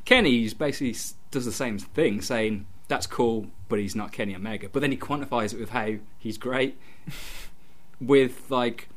Kenny's 0.06 0.54
basically 0.54 0.96
does 1.30 1.44
the 1.44 1.52
same 1.52 1.78
thing 1.78 2.22
saying 2.22 2.66
that's 2.88 3.06
cool 3.06 3.48
but 3.68 3.78
he's 3.78 3.94
not 3.94 4.12
Kenny 4.12 4.34
Omega. 4.34 4.68
But 4.70 4.80
then 4.80 4.90
he 4.90 4.96
quantifies 4.96 5.52
it 5.52 5.60
with 5.60 5.70
how 5.70 5.96
he's 6.18 6.38
great 6.38 6.78
with 8.00 8.50
like 8.50 8.88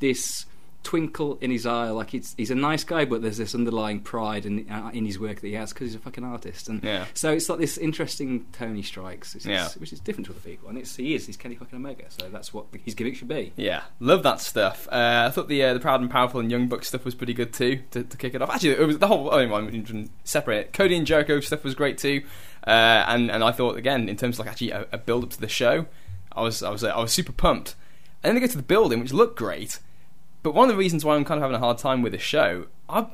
this 0.00 0.46
twinkle 0.82 1.36
in 1.40 1.50
his 1.50 1.66
eye 1.66 1.90
like 1.90 2.14
it's, 2.14 2.32
he's 2.38 2.52
a 2.52 2.54
nice 2.54 2.84
guy 2.84 3.04
but 3.04 3.20
there's 3.20 3.38
this 3.38 3.56
underlying 3.56 3.98
pride 3.98 4.46
in, 4.46 4.70
uh, 4.70 4.88
in 4.94 5.04
his 5.04 5.18
work 5.18 5.40
that 5.40 5.48
he 5.48 5.54
has 5.54 5.72
because 5.72 5.88
he's 5.88 5.96
a 5.96 5.98
fucking 5.98 6.22
artist 6.22 6.68
and 6.68 6.80
Yeah. 6.84 7.06
so 7.12 7.32
it's 7.32 7.48
like 7.48 7.58
this 7.58 7.76
interesting 7.76 8.46
Tony 8.52 8.82
strikes, 8.82 9.34
which 9.34 9.46
is, 9.46 9.50
Yeah. 9.50 9.68
which 9.78 9.92
is 9.92 9.98
different 9.98 10.26
to 10.26 10.32
other 10.32 10.40
people, 10.42 10.68
and 10.68 10.78
it's 10.78 10.94
he 10.94 11.16
is 11.16 11.26
he's 11.26 11.36
Kenny 11.36 11.56
fucking 11.56 11.74
Omega, 11.76 12.04
so 12.08 12.28
that's 12.28 12.54
what 12.54 12.66
his 12.84 12.94
gimmick 12.94 13.16
should 13.16 13.26
be. 13.26 13.52
Yeah, 13.56 13.82
love 13.98 14.22
that 14.22 14.40
stuff. 14.40 14.86
Uh, 14.92 15.24
I 15.26 15.30
thought 15.32 15.48
the 15.48 15.60
uh, 15.64 15.74
the 15.74 15.80
Proud 15.80 16.02
and 16.02 16.08
Powerful 16.10 16.38
and 16.38 16.52
Young 16.52 16.68
Bucks 16.68 16.86
stuff 16.86 17.04
was 17.04 17.16
pretty 17.16 17.34
good 17.34 17.52
too 17.52 17.80
to, 17.90 18.04
to 18.04 18.16
kick 18.16 18.36
it 18.36 18.40
off. 18.42 18.50
Actually, 18.50 18.70
it 18.76 18.86
was 18.86 18.98
the 18.98 19.08
whole. 19.08 19.28
Oh, 19.32 19.38
I'm 19.38 19.74
even 19.74 20.08
separate. 20.22 20.66
it. 20.68 20.72
Cody 20.72 20.96
and 20.96 21.04
Jericho 21.04 21.40
stuff 21.40 21.64
was 21.64 21.74
great 21.74 21.98
too, 21.98 22.22
uh, 22.64 22.70
and 23.08 23.28
and 23.28 23.42
I 23.42 23.50
thought 23.50 23.76
again 23.76 24.08
in 24.08 24.16
terms 24.16 24.36
of 24.38 24.46
like 24.46 24.52
actually 24.52 24.70
a, 24.70 24.86
a 24.92 24.98
build 24.98 25.24
up 25.24 25.30
to 25.30 25.40
the 25.40 25.48
show, 25.48 25.86
I 26.30 26.42
was 26.42 26.62
I 26.62 26.70
was 26.70 26.84
uh, 26.84 26.90
I 26.90 27.00
was 27.00 27.12
super 27.12 27.32
pumped. 27.32 27.74
And 28.22 28.30
then 28.30 28.34
they 28.34 28.40
go 28.40 28.46
to 28.50 28.56
the 28.56 28.62
building, 28.62 29.00
which 29.00 29.12
looked 29.12 29.38
great. 29.38 29.78
But 30.42 30.54
one 30.54 30.68
of 30.68 30.74
the 30.74 30.78
reasons 30.78 31.04
why 31.04 31.16
I'm 31.16 31.24
kind 31.24 31.38
of 31.38 31.42
having 31.42 31.56
a 31.56 31.60
hard 31.60 31.78
time 31.78 32.02
with 32.02 32.12
this 32.12 32.22
show, 32.22 32.66
I've 32.88 33.08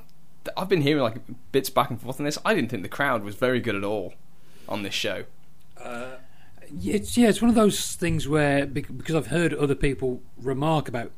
I've 0.57 0.69
been 0.69 0.83
hearing 0.83 1.03
like 1.03 1.17
bits 1.53 1.71
back 1.71 1.91
and 1.91 2.01
forth 2.01 2.19
on 2.21 2.25
this. 2.25 2.39
I 2.45 2.55
didn't 2.55 2.71
think 2.71 2.83
the 2.83 2.89
crowd 2.89 3.23
was 3.23 3.35
very 3.35 3.61
good 3.61 3.75
at 3.75 3.85
all 3.85 4.15
on 4.69 4.83
this 4.83 4.95
show. 4.95 5.25
Yeah, 6.75 6.95
It's 6.95 7.17
yeah, 7.17 7.29
it's 7.29 7.43
one 7.43 7.49
of 7.49 7.55
those 7.55 7.93
things 7.97 8.27
where 8.29 8.67
because 8.67 9.15
I've 9.15 9.27
heard 9.27 9.53
other 9.55 9.75
people 9.75 10.23
remark 10.39 10.89
about 10.89 11.13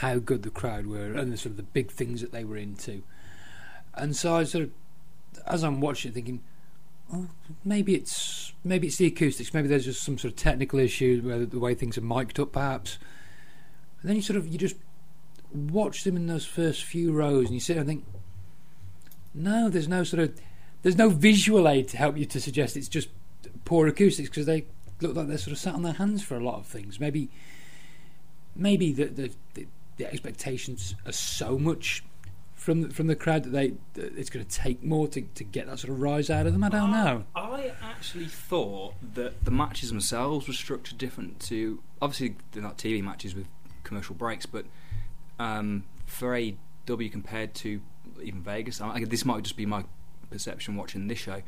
how 0.00 0.18
good 0.18 0.42
the 0.42 0.50
crowd 0.50 0.86
were 0.86 1.14
and 1.14 1.32
the 1.32 1.36
sort 1.36 1.52
of 1.52 1.56
the 1.56 1.62
big 1.62 1.90
things 1.90 2.20
that 2.20 2.30
they 2.30 2.44
were 2.44 2.58
into, 2.58 3.02
and 3.94 4.14
so 4.14 4.36
I 4.36 4.44
sort 4.44 4.64
of, 4.64 4.70
as 5.46 5.62
I'm 5.62 5.80
watching, 5.80 6.10
it, 6.10 6.14
thinking, 6.14 6.42
oh, 7.12 7.28
maybe 7.64 7.94
it's 7.94 8.52
maybe 8.64 8.88
it's 8.88 8.96
the 8.98 9.06
acoustics, 9.06 9.54
maybe 9.54 9.68
there's 9.68 9.86
just 9.86 10.02
some 10.02 10.18
sort 10.18 10.32
of 10.32 10.36
technical 10.38 10.78
issue 10.78 11.22
where 11.22 11.46
the 11.46 11.58
way 11.58 11.74
things 11.74 11.96
are 11.96 12.02
mic'd 12.02 12.38
up, 12.38 12.52
perhaps. 12.52 12.98
And 14.00 14.08
then 14.08 14.16
you 14.16 14.22
sort 14.22 14.36
of 14.36 14.46
you 14.46 14.58
just 14.58 14.76
watch 15.52 16.04
them 16.04 16.16
in 16.16 16.26
those 16.26 16.46
first 16.46 16.84
few 16.84 17.12
rows, 17.12 17.46
and 17.46 17.54
you 17.54 17.60
sit 17.60 17.74
there 17.74 17.80
and 17.80 17.88
think, 17.88 18.04
no, 19.34 19.68
there's 19.68 19.88
no 19.88 20.04
sort 20.04 20.22
of 20.22 20.40
there's 20.82 20.96
no 20.96 21.08
visual 21.08 21.68
aid 21.68 21.88
to 21.88 21.96
help 21.96 22.16
you 22.16 22.24
to 22.24 22.40
suggest 22.40 22.76
it's 22.76 22.88
just 22.88 23.08
poor 23.64 23.86
acoustics 23.86 24.28
because 24.28 24.46
they 24.46 24.64
look 25.00 25.16
like 25.16 25.28
they're 25.28 25.38
sort 25.38 25.52
of 25.52 25.58
sat 25.58 25.74
on 25.74 25.82
their 25.82 25.94
hands 25.94 26.22
for 26.22 26.36
a 26.36 26.40
lot 26.40 26.58
of 26.58 26.66
things. 26.66 27.00
Maybe, 27.00 27.30
maybe 28.54 28.92
the 28.92 29.04
the, 29.04 29.30
the, 29.54 29.66
the 29.96 30.06
expectations 30.06 30.94
are 31.06 31.12
so 31.12 31.58
much 31.58 32.04
from 32.54 32.82
the, 32.82 32.90
from 32.90 33.06
the 33.06 33.16
crowd 33.16 33.44
that 33.44 33.50
they 33.50 33.72
that 33.94 34.16
it's 34.16 34.30
going 34.30 34.44
to 34.44 34.50
take 34.50 34.82
more 34.82 35.08
to, 35.08 35.22
to 35.22 35.44
get 35.44 35.66
that 35.66 35.78
sort 35.78 35.92
of 35.92 36.00
rise 36.00 36.28
out 36.30 36.46
of 36.46 36.52
them. 36.52 36.64
I 36.64 36.68
don't 36.68 36.90
know. 36.90 37.24
I 37.34 37.72
actually 37.82 38.26
thought 38.26 38.94
that 39.14 39.44
the 39.44 39.50
matches 39.50 39.90
themselves 39.90 40.46
were 40.46 40.54
structured 40.54 40.98
different 40.98 41.40
to 41.40 41.80
obviously 42.02 42.36
they're 42.52 42.62
not 42.62 42.78
TV 42.78 43.02
matches 43.02 43.34
with 43.34 43.46
commercial 43.88 44.14
breaks, 44.14 44.46
but 44.46 44.64
um, 45.38 45.84
for 46.06 46.32
AEW 46.32 47.10
compared 47.10 47.54
to 47.54 47.80
even 48.22 48.42
Vegas, 48.42 48.80
I, 48.80 49.04
this 49.04 49.24
might 49.24 49.42
just 49.42 49.56
be 49.56 49.66
my 49.66 49.84
perception 50.30 50.76
watching 50.76 51.08
this 51.08 51.18
show. 51.18 51.42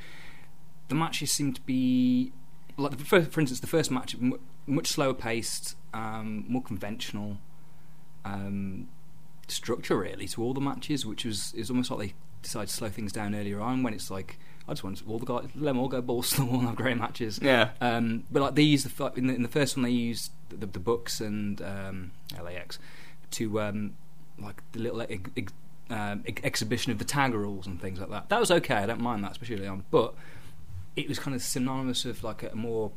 The 0.89 0.95
matches 0.95 1.31
seem 1.31 1.53
to 1.53 1.61
be 1.61 2.33
like 2.77 2.97
the 2.97 3.05
for 3.05 3.41
instance, 3.41 3.61
the 3.61 3.67
first 3.67 3.91
match 3.91 4.15
m- 4.15 4.41
much 4.67 4.89
slower 4.89 5.15
paced, 5.15 5.77
um, 5.95 6.45
more 6.49 6.63
conventional. 6.63 7.39
Um, 8.25 8.89
structure 9.51 9.99
really 9.99 10.29
to 10.29 10.43
all 10.43 10.55
the 10.55 10.61
matches, 10.61 11.05
which 11.05 11.25
was 11.25 11.53
is 11.55 11.71
almost 11.71 11.91
like 11.91 12.01
they 12.01 12.15
decided 12.43 12.69
to 12.69 12.75
slow 12.75 12.89
things 12.89 13.13
down 13.13 13.35
earlier 13.35 13.61
on 13.61 13.83
when 13.83 13.93
it's 13.93 14.11
like 14.11 14.39
I 14.71 14.75
just 14.75 14.85
want 14.85 15.03
all 15.09 15.19
the 15.19 15.27
guys 15.27 15.49
let 15.57 15.73
them 15.73 15.79
all 15.81 15.89
go 15.89 16.01
balls 16.01 16.31
to 16.31 16.37
the 16.37 16.45
wall 16.45 16.61
and 16.61 16.69
have 16.69 16.77
great 16.77 16.97
matches. 16.97 17.41
Yeah, 17.43 17.71
Um, 17.81 18.23
but 18.31 18.41
like 18.41 18.55
they 18.55 18.63
used 18.63 18.87
the 18.87 19.13
in 19.17 19.27
the, 19.27 19.35
in 19.35 19.43
the 19.43 19.49
first 19.49 19.77
one 19.77 19.83
they 19.83 19.91
used 19.91 20.31
the, 20.49 20.65
the 20.65 20.79
Bucks 20.79 21.21
and 21.21 21.61
um, 21.61 22.13
LAX 22.41 22.79
to 23.33 23.61
um, 23.61 23.95
like 24.39 24.63
the 24.71 24.79
little 24.79 25.01
um, 25.91 26.23
ex- 26.25 26.43
exhibition 26.45 26.93
of 26.93 26.99
the 26.99 27.05
tag 27.05 27.35
rules 27.35 27.67
and 27.67 27.81
things 27.83 27.99
like 27.99 28.11
that. 28.11 28.29
That 28.29 28.39
was 28.39 28.53
okay. 28.53 28.77
I 28.77 28.87
don't 28.87 29.01
mind 29.01 29.25
that, 29.25 29.33
especially 29.33 29.67
on. 29.67 29.85
But 29.91 30.15
it 30.95 31.09
was 31.09 31.19
kind 31.19 31.35
of 31.35 31.43
synonymous 31.43 32.05
of 32.05 32.23
like 32.23 32.45
a 32.45 32.55
more 32.55 32.93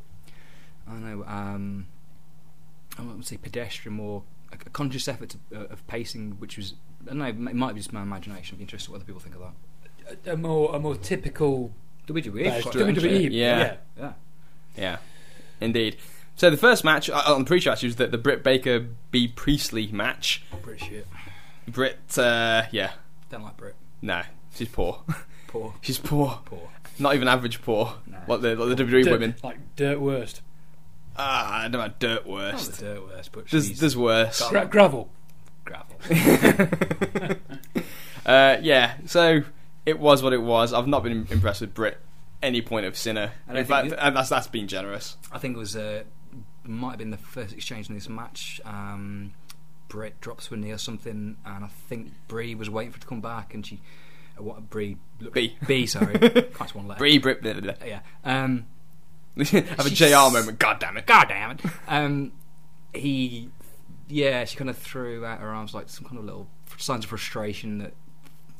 I 0.86 0.92
don't 0.92 1.04
know. 1.04 1.24
Um, 1.26 1.86
I 2.96 3.02
wouldn't 3.02 3.26
say 3.26 3.36
pedestrian, 3.36 3.96
more 3.96 4.22
a, 4.52 4.56
a 4.64 4.70
conscious 4.70 5.08
effort 5.08 5.30
to, 5.30 5.38
uh, 5.56 5.64
of 5.72 5.84
pacing, 5.88 6.36
which 6.38 6.56
was 6.56 6.74
I 7.02 7.06
don't 7.08 7.18
know. 7.18 7.26
It 7.26 7.56
might 7.56 7.72
be 7.72 7.80
just 7.80 7.92
my 7.92 8.02
imagination. 8.02 8.54
I'd 8.54 8.58
be 8.58 8.62
interested 8.62 8.90
what 8.92 8.98
other 8.98 9.04
people 9.04 9.20
think 9.20 9.34
of 9.34 9.40
that. 9.40 9.54
A, 10.26 10.32
a 10.32 10.36
more 10.36 10.74
a 10.74 10.78
more 10.78 10.96
typical 10.96 11.72
WWE, 12.06 12.46
WWE, 12.62 12.94
WWE. 12.96 13.28
yeah. 13.32 13.76
yeah. 13.98 14.12
yeah, 14.76 14.96
indeed. 15.60 15.96
So 16.36 16.50
the 16.50 16.56
first 16.56 16.84
match 16.84 17.08
uh, 17.08 17.22
on 17.26 17.40
the 17.40 17.46
pre-show 17.46 17.72
actually 17.72 17.88
was 17.88 17.96
the, 17.96 18.08
the 18.08 18.18
Britt 18.18 18.42
Baker 18.42 18.86
Bea 19.10 19.28
Priestley 19.28 19.86
match. 19.88 20.42
British 20.62 20.88
shit. 20.88 21.06
Britt, 21.68 22.18
uh, 22.18 22.64
yeah, 22.72 22.92
Don't 23.30 23.42
like 23.42 23.56
Brit. 23.56 23.74
no, 24.02 24.22
she's 24.54 24.68
poor. 24.68 25.02
Poor, 25.46 25.74
she's 25.80 25.98
poor. 25.98 26.40
poor. 26.44 26.68
Not 26.98 27.14
even 27.14 27.26
average 27.28 27.62
poor. 27.62 27.94
No. 28.06 28.18
Like 28.28 28.40
the 28.42 28.54
like 28.56 28.76
the 28.76 28.84
WWE 28.84 29.04
Dirt- 29.04 29.12
women. 29.12 29.34
like 29.42 29.58
dirt 29.76 30.00
worst. 30.00 30.42
Ah, 31.16 31.60
I 31.62 31.68
don't 31.68 31.80
know, 31.80 31.92
dirt 32.00 32.26
Not 32.26 32.32
worst. 32.32 32.72
the 32.78 32.84
dirt 32.86 33.02
worst, 33.06 33.32
but 33.32 33.48
There's, 33.48 33.68
she's 33.68 33.80
there's 33.80 33.96
worse. 33.96 34.42
Gra- 34.48 34.66
gravel. 34.66 35.10
gravel. 35.64 35.96
uh, 38.26 38.56
yeah, 38.60 38.94
so 39.06 39.42
it 39.86 39.98
was 39.98 40.22
what 40.22 40.32
it 40.32 40.42
was. 40.42 40.72
I've 40.72 40.86
not 40.86 41.02
been 41.02 41.26
impressed 41.30 41.60
with 41.60 41.74
Britt 41.74 41.98
any 42.42 42.60
point 42.62 42.84
of 42.86 42.96
Sinner. 42.96 43.32
Don't 43.46 43.56
In 43.56 43.64
fact, 43.64 43.86
you- 43.88 43.94
and 43.94 44.16
that's 44.16 44.28
that's 44.28 44.46
been 44.48 44.68
generous. 44.68 45.16
I 45.32 45.38
think 45.38 45.56
it 45.56 45.58
was 45.58 45.76
uh, 45.76 46.04
might 46.64 46.90
have 46.90 46.98
been 46.98 47.10
the 47.10 47.16
first 47.16 47.52
exchange 47.54 47.88
in 47.88 47.94
this 47.94 48.08
match. 48.08 48.60
Um, 48.64 49.32
Britt 49.88 50.20
drops 50.20 50.46
to 50.48 50.54
a 50.54 50.56
knee 50.56 50.72
or 50.72 50.78
something, 50.78 51.36
and 51.44 51.64
I 51.64 51.68
think 51.68 52.12
Brie 52.28 52.54
was 52.54 52.68
waiting 52.70 52.92
for 52.92 52.98
it 52.98 53.02
to 53.02 53.06
come 53.06 53.20
back, 53.20 53.54
and 53.54 53.64
she. 53.66 53.80
Uh, 54.38 54.42
what 54.42 54.68
Brie? 54.68 54.96
B. 55.32 55.56
B. 55.66 55.86
Sorry, 55.86 56.18
can't 56.54 56.74
one 56.74 56.88
letter. 56.88 56.98
Brie 56.98 57.18
Britt. 57.18 57.40
Blah, 57.42 57.52
blah, 57.54 57.72
blah. 57.72 57.86
Yeah. 57.86 58.00
Um, 58.24 58.66
Have 59.36 59.86
a 59.86 59.90
JR 59.90 60.30
moment. 60.32 60.58
God 60.58 60.78
damn 60.80 60.96
it. 60.96 61.06
God 61.06 61.28
damn 61.28 61.50
it. 61.52 61.60
Um, 61.88 62.32
he 62.94 63.48
yeah, 64.08 64.44
she 64.44 64.56
kind 64.56 64.68
of 64.70 64.76
threw 64.78 65.24
out 65.24 65.40
her 65.40 65.48
arms 65.48 65.72
like 65.74 65.88
some 65.88 66.04
kind 66.04 66.18
of 66.18 66.24
little 66.24 66.48
signs 66.78 67.04
of 67.04 67.10
frustration 67.10 67.78
that, 67.78 67.94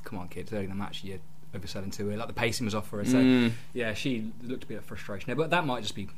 come 0.05 0.19
on, 0.19 0.29
kids, 0.29 0.53
early 0.53 0.65
in 0.65 0.71
the 0.71 0.77
match, 0.77 1.03
you're 1.05 1.19
overselling 1.55 1.93
too 1.95 2.07
early. 2.09 2.17
Like 2.17 2.29
the 2.29 2.35
pacing 2.35 2.65
was 2.67 2.75
off 2.75 2.89
for 2.89 2.99
her. 2.99 3.05
So, 3.05 3.19
Mm. 3.19 3.53
yeah, 3.73 3.95
she 3.95 4.31
looked 4.43 4.65
a 4.65 4.67
bit 4.67 4.79
of 4.79 4.85
frustration 4.85 5.27
there. 5.29 5.37
But 5.37 5.51
that 5.51 5.65
might 5.67 5.83
just 5.83 5.95
be. 5.95 6.09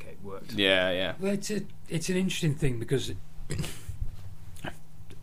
Okay, 0.00 0.10
it 0.12 0.18
worked. 0.22 0.52
Yeah, 0.52 0.90
yeah. 0.90 1.14
Well, 1.18 1.32
it's 1.32 1.50
a, 1.50 1.62
it's 1.88 2.08
an 2.08 2.16
interesting 2.16 2.54
thing 2.54 2.78
because 2.78 3.12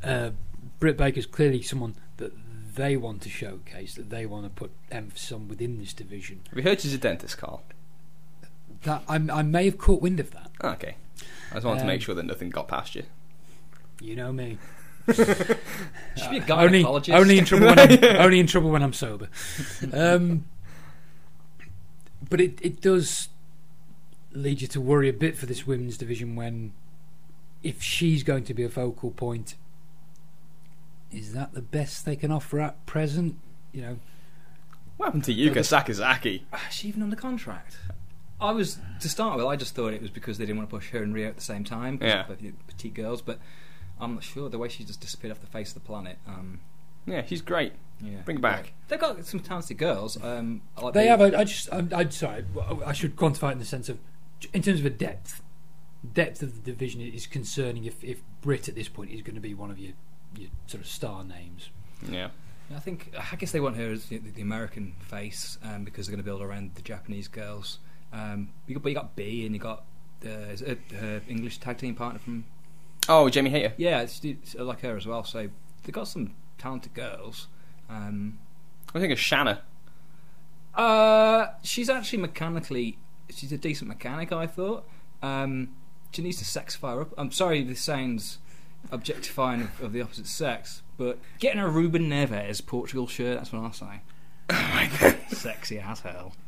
uh, 0.03 0.31
Britt 0.79 0.97
Baker's 0.97 1.25
clearly 1.25 1.61
someone 1.61 1.95
that 2.17 2.33
they 2.75 2.95
want 2.97 3.21
to 3.23 3.29
showcase, 3.29 3.95
that 3.95 4.09
they 4.09 4.25
want 4.25 4.45
to 4.45 4.49
put 4.49 4.71
emphasis 4.91 5.31
on 5.31 5.47
within 5.47 5.79
this 5.79 5.93
division. 5.93 6.41
Have 6.49 6.57
you 6.57 6.63
heard 6.63 6.79
she's 6.81 6.93
a 6.93 6.97
dentist, 6.97 7.37
Carl? 7.37 7.63
That 8.83 9.03
I, 9.07 9.15
I 9.15 9.41
may 9.41 9.65
have 9.65 9.77
caught 9.77 10.01
wind 10.01 10.19
of 10.19 10.31
that. 10.31 10.51
Oh, 10.61 10.69
okay. 10.69 10.95
I 11.51 11.55
just 11.55 11.65
wanted 11.65 11.79
to 11.79 11.81
Um, 11.83 11.87
make 11.87 12.01
sure 12.01 12.13
that 12.15 12.23
nothing 12.23 12.49
got 12.49 12.67
past 12.67 12.93
you. 12.95 13.03
You 13.99 14.15
know 14.15 14.31
me. 14.31 14.59
She 15.07 15.13
should 15.15 16.31
be 16.31 16.37
a 16.39 16.45
only, 16.55 16.83
gynecologist. 16.83 17.13
only 17.13 17.37
in 17.37 17.45
trouble 17.45 17.67
when 17.67 17.79
I'm 17.79 18.03
only 18.25 18.39
in 18.39 18.47
trouble 18.47 18.69
when 18.71 18.83
I'm 18.83 18.93
sober. 18.93 19.29
Um, 19.93 20.45
but 22.29 22.41
it 22.41 22.59
it 22.61 22.81
does 22.81 23.29
lead 24.33 24.61
you 24.61 24.67
to 24.67 24.81
worry 24.81 25.09
a 25.09 25.13
bit 25.13 25.37
for 25.37 25.45
this 25.45 25.65
women's 25.65 25.97
division 25.97 26.35
when 26.35 26.73
if 27.63 27.81
she's 27.81 28.23
going 28.23 28.43
to 28.45 28.53
be 28.53 28.63
a 28.63 28.69
focal 28.69 29.11
point, 29.11 29.55
is 31.11 31.33
that 31.33 31.53
the 31.53 31.61
best 31.61 32.05
they 32.05 32.15
can 32.15 32.31
offer 32.31 32.59
at 32.59 32.85
present? 32.85 33.35
You 33.71 33.81
know, 33.81 33.99
What 34.97 35.07
happened 35.07 35.23
to 35.25 35.33
Yuka 35.33 35.57
Sakazaki? 35.59 36.41
Is 36.69 36.75
she 36.75 36.87
even 36.89 37.01
under 37.01 37.15
contract? 37.15 37.77
I 38.39 38.51
was 38.51 38.77
to 38.99 39.09
start 39.09 39.37
with. 39.37 39.45
I 39.47 39.55
just 39.55 39.73
thought 39.73 39.93
it 39.93 40.01
was 40.01 40.11
because 40.11 40.37
they 40.37 40.45
didn't 40.45 40.57
want 40.57 40.69
to 40.69 40.75
push 40.75 40.89
her 40.91 41.01
and 41.01 41.13
Rio 41.13 41.27
at 41.27 41.35
the 41.35 41.41
same 41.41 41.63
time. 41.63 41.97
Yeah. 42.01 42.29
of 42.29 42.39
the 42.39 42.53
petite 42.67 42.93
girls, 42.93 43.21
but 43.21 43.39
I'm 43.99 44.13
not 44.15 44.23
sure. 44.23 44.49
The 44.49 44.57
way 44.57 44.69
she 44.69 44.83
just 44.83 45.01
disappeared 45.01 45.31
off 45.31 45.39
the 45.41 45.47
face 45.47 45.69
of 45.69 45.73
the 45.75 45.79
planet. 45.87 46.17
Um, 46.27 46.59
Yeah, 47.05 47.25
she's 47.25 47.41
great. 47.41 47.73
yeah, 48.01 48.21
Bring 48.25 48.37
her 48.37 48.41
back. 48.41 48.73
They've 48.87 48.99
got 48.99 49.25
some 49.25 49.39
talented 49.39 49.77
girls. 49.77 50.21
Um, 50.23 50.61
like 50.81 50.93
they 50.93 51.03
the- 51.05 51.09
have. 51.09 51.21
I, 51.21 51.39
I 51.39 51.43
just 51.43 51.69
I'm, 51.71 51.89
I'm 51.95 52.11
sorry. 52.11 52.45
I 52.85 52.93
should 52.93 53.15
quantify 53.15 53.49
it 53.49 53.53
in 53.53 53.59
the 53.59 53.65
sense 53.65 53.89
of 53.89 53.97
in 54.53 54.61
terms 54.61 54.79
of 54.79 54.85
a 54.85 54.89
depth. 54.91 55.41
Depth 56.13 56.43
of 56.43 56.53
the 56.53 56.71
division 56.71 57.01
is 57.01 57.25
concerning. 57.27 57.85
If 57.85 58.03
if 58.03 58.21
Brit 58.41 58.69
at 58.69 58.75
this 58.75 58.87
point 58.87 59.11
is 59.11 59.21
going 59.21 59.35
to 59.35 59.41
be 59.41 59.53
one 59.53 59.71
of 59.71 59.79
your 59.79 59.93
your 60.37 60.49
sort 60.67 60.81
of 60.81 60.87
star 60.87 61.23
names. 61.23 61.69
Yeah. 62.07 62.29
I 62.75 62.79
think 62.79 63.13
I 63.31 63.35
guess 63.37 63.51
they 63.53 63.61
want 63.61 63.77
her 63.77 63.91
as 63.91 64.05
the, 64.07 64.17
the 64.17 64.41
American 64.41 64.93
face 64.99 65.57
um, 65.63 65.85
because 65.85 66.05
they're 66.05 66.11
going 66.15 66.23
to 66.23 66.29
build 66.29 66.41
around 66.41 66.75
the 66.75 66.81
Japanese 66.81 67.27
girls. 67.29 67.79
Um, 68.13 68.49
you 68.67 68.75
got, 68.75 68.83
but 68.83 68.89
you 68.89 68.95
got 68.95 69.15
Bea 69.15 69.45
and 69.45 69.55
you 69.55 69.59
got 69.61 69.85
uh, 70.25 70.29
is 70.51 70.61
it 70.61 70.79
her 70.99 71.21
English 71.29 71.59
tag 71.59 71.77
team 71.77 71.95
partner 71.95 72.19
from 72.19 72.43
Oh, 73.09 73.29
Jamie 73.29 73.49
Hayter. 73.49 73.73
yeah, 73.77 74.01
it's, 74.01 74.23
it's 74.23 74.55
like 74.55 74.81
her 74.81 74.95
as 74.97 75.05
well. 75.05 75.23
So 75.23 75.49
they've 75.83 75.93
got 75.93 76.07
some 76.07 76.33
talented 76.57 76.93
girls. 76.93 77.47
Um, 77.89 78.39
I 78.93 78.99
think 78.99 79.13
of 79.13 79.19
Shanna. 79.19 79.61
uh, 80.75 81.47
she's 81.63 81.89
actually 81.89 82.19
mechanically 82.19 82.97
she's 83.29 83.51
a 83.51 83.57
decent 83.57 83.87
mechanic. 83.87 84.31
I 84.31 84.47
thought 84.47 84.87
um, 85.21 85.69
she 86.11 86.21
needs 86.21 86.37
to 86.37 86.45
sexify 86.45 86.93
her 86.95 87.01
up. 87.01 87.13
I'm 87.17 87.31
sorry, 87.31 87.63
this 87.63 87.81
sounds 87.81 88.39
objectifying 88.91 89.61
of, 89.61 89.81
of 89.81 89.93
the 89.93 90.01
opposite 90.01 90.27
sex, 90.27 90.81
but 90.97 91.17
getting 91.39 91.59
a 91.59 91.67
Ruben 91.67 92.09
Neves 92.09 92.65
Portugal 92.65 93.07
shirt 93.07 93.37
that's 93.37 93.51
what 93.51 93.63
I'll 93.63 93.73
say. 93.73 94.01
Oh 94.49 94.69
my 94.73 94.89
god. 95.01 95.17
Sexy 95.29 95.77
as 95.77 95.99
hell. 95.99 96.31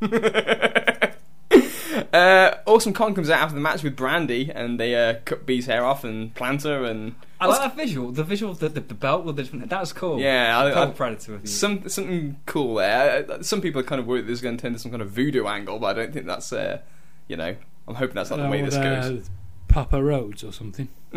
Uh, 2.12 2.56
Awesome 2.66 2.92
Kong 2.92 3.14
comes 3.14 3.30
out 3.30 3.40
after 3.40 3.54
the 3.54 3.60
match 3.60 3.82
with 3.82 3.96
Brandi, 3.96 4.50
and 4.54 4.78
they 4.78 4.94
uh, 4.94 5.14
cut 5.24 5.46
Bea's 5.46 5.66
hair 5.66 5.84
off 5.84 6.04
and 6.04 6.34
plant 6.34 6.62
her, 6.64 6.84
and 6.84 7.14
I 7.40 7.46
like 7.46 7.60
that 7.60 7.76
visual. 7.76 8.12
The 8.12 8.24
visual 8.24 8.52
of 8.52 8.58
the, 8.58 8.68
the, 8.68 8.80
the 8.80 8.94
belt 8.94 9.24
with 9.24 9.36
the 9.36 9.42
different. 9.42 9.68
That 9.70 9.80
was 9.80 9.92
cool. 9.92 10.20
yeah, 10.20 10.58
I, 10.60 10.68
Total 10.70 10.82
I, 10.82 10.90
predator 10.92 11.32
with 11.32 11.42
you. 11.42 11.46
some 11.48 11.88
something 11.88 12.38
cool 12.46 12.74
there. 12.76 13.26
Uh, 13.30 13.42
Some 13.42 13.60
people 13.60 13.80
are 13.80 13.84
kind 13.84 14.00
of 14.00 14.06
worried 14.06 14.26
this 14.26 14.34
is 14.34 14.40
going 14.42 14.56
to 14.56 14.62
turn 14.62 14.68
into 14.72 14.78
some 14.80 14.90
kind 14.90 15.02
of 15.02 15.10
voodoo 15.10 15.46
angle, 15.46 15.78
but 15.78 15.96
I 15.96 16.02
don't 16.02 16.12
think 16.12 16.26
that's. 16.26 16.52
Uh, 16.52 16.80
you 17.28 17.36
know, 17.36 17.56
I'm 17.88 17.94
hoping 17.94 18.14
that's 18.16 18.30
not 18.30 18.40
the 18.40 18.48
way 18.48 18.62
this 18.62 18.76
goes. 18.76 19.26
Uh, 19.26 19.30
Papa 19.68 20.02
Rhodes 20.02 20.42
or 20.44 20.52
something. 20.52 20.88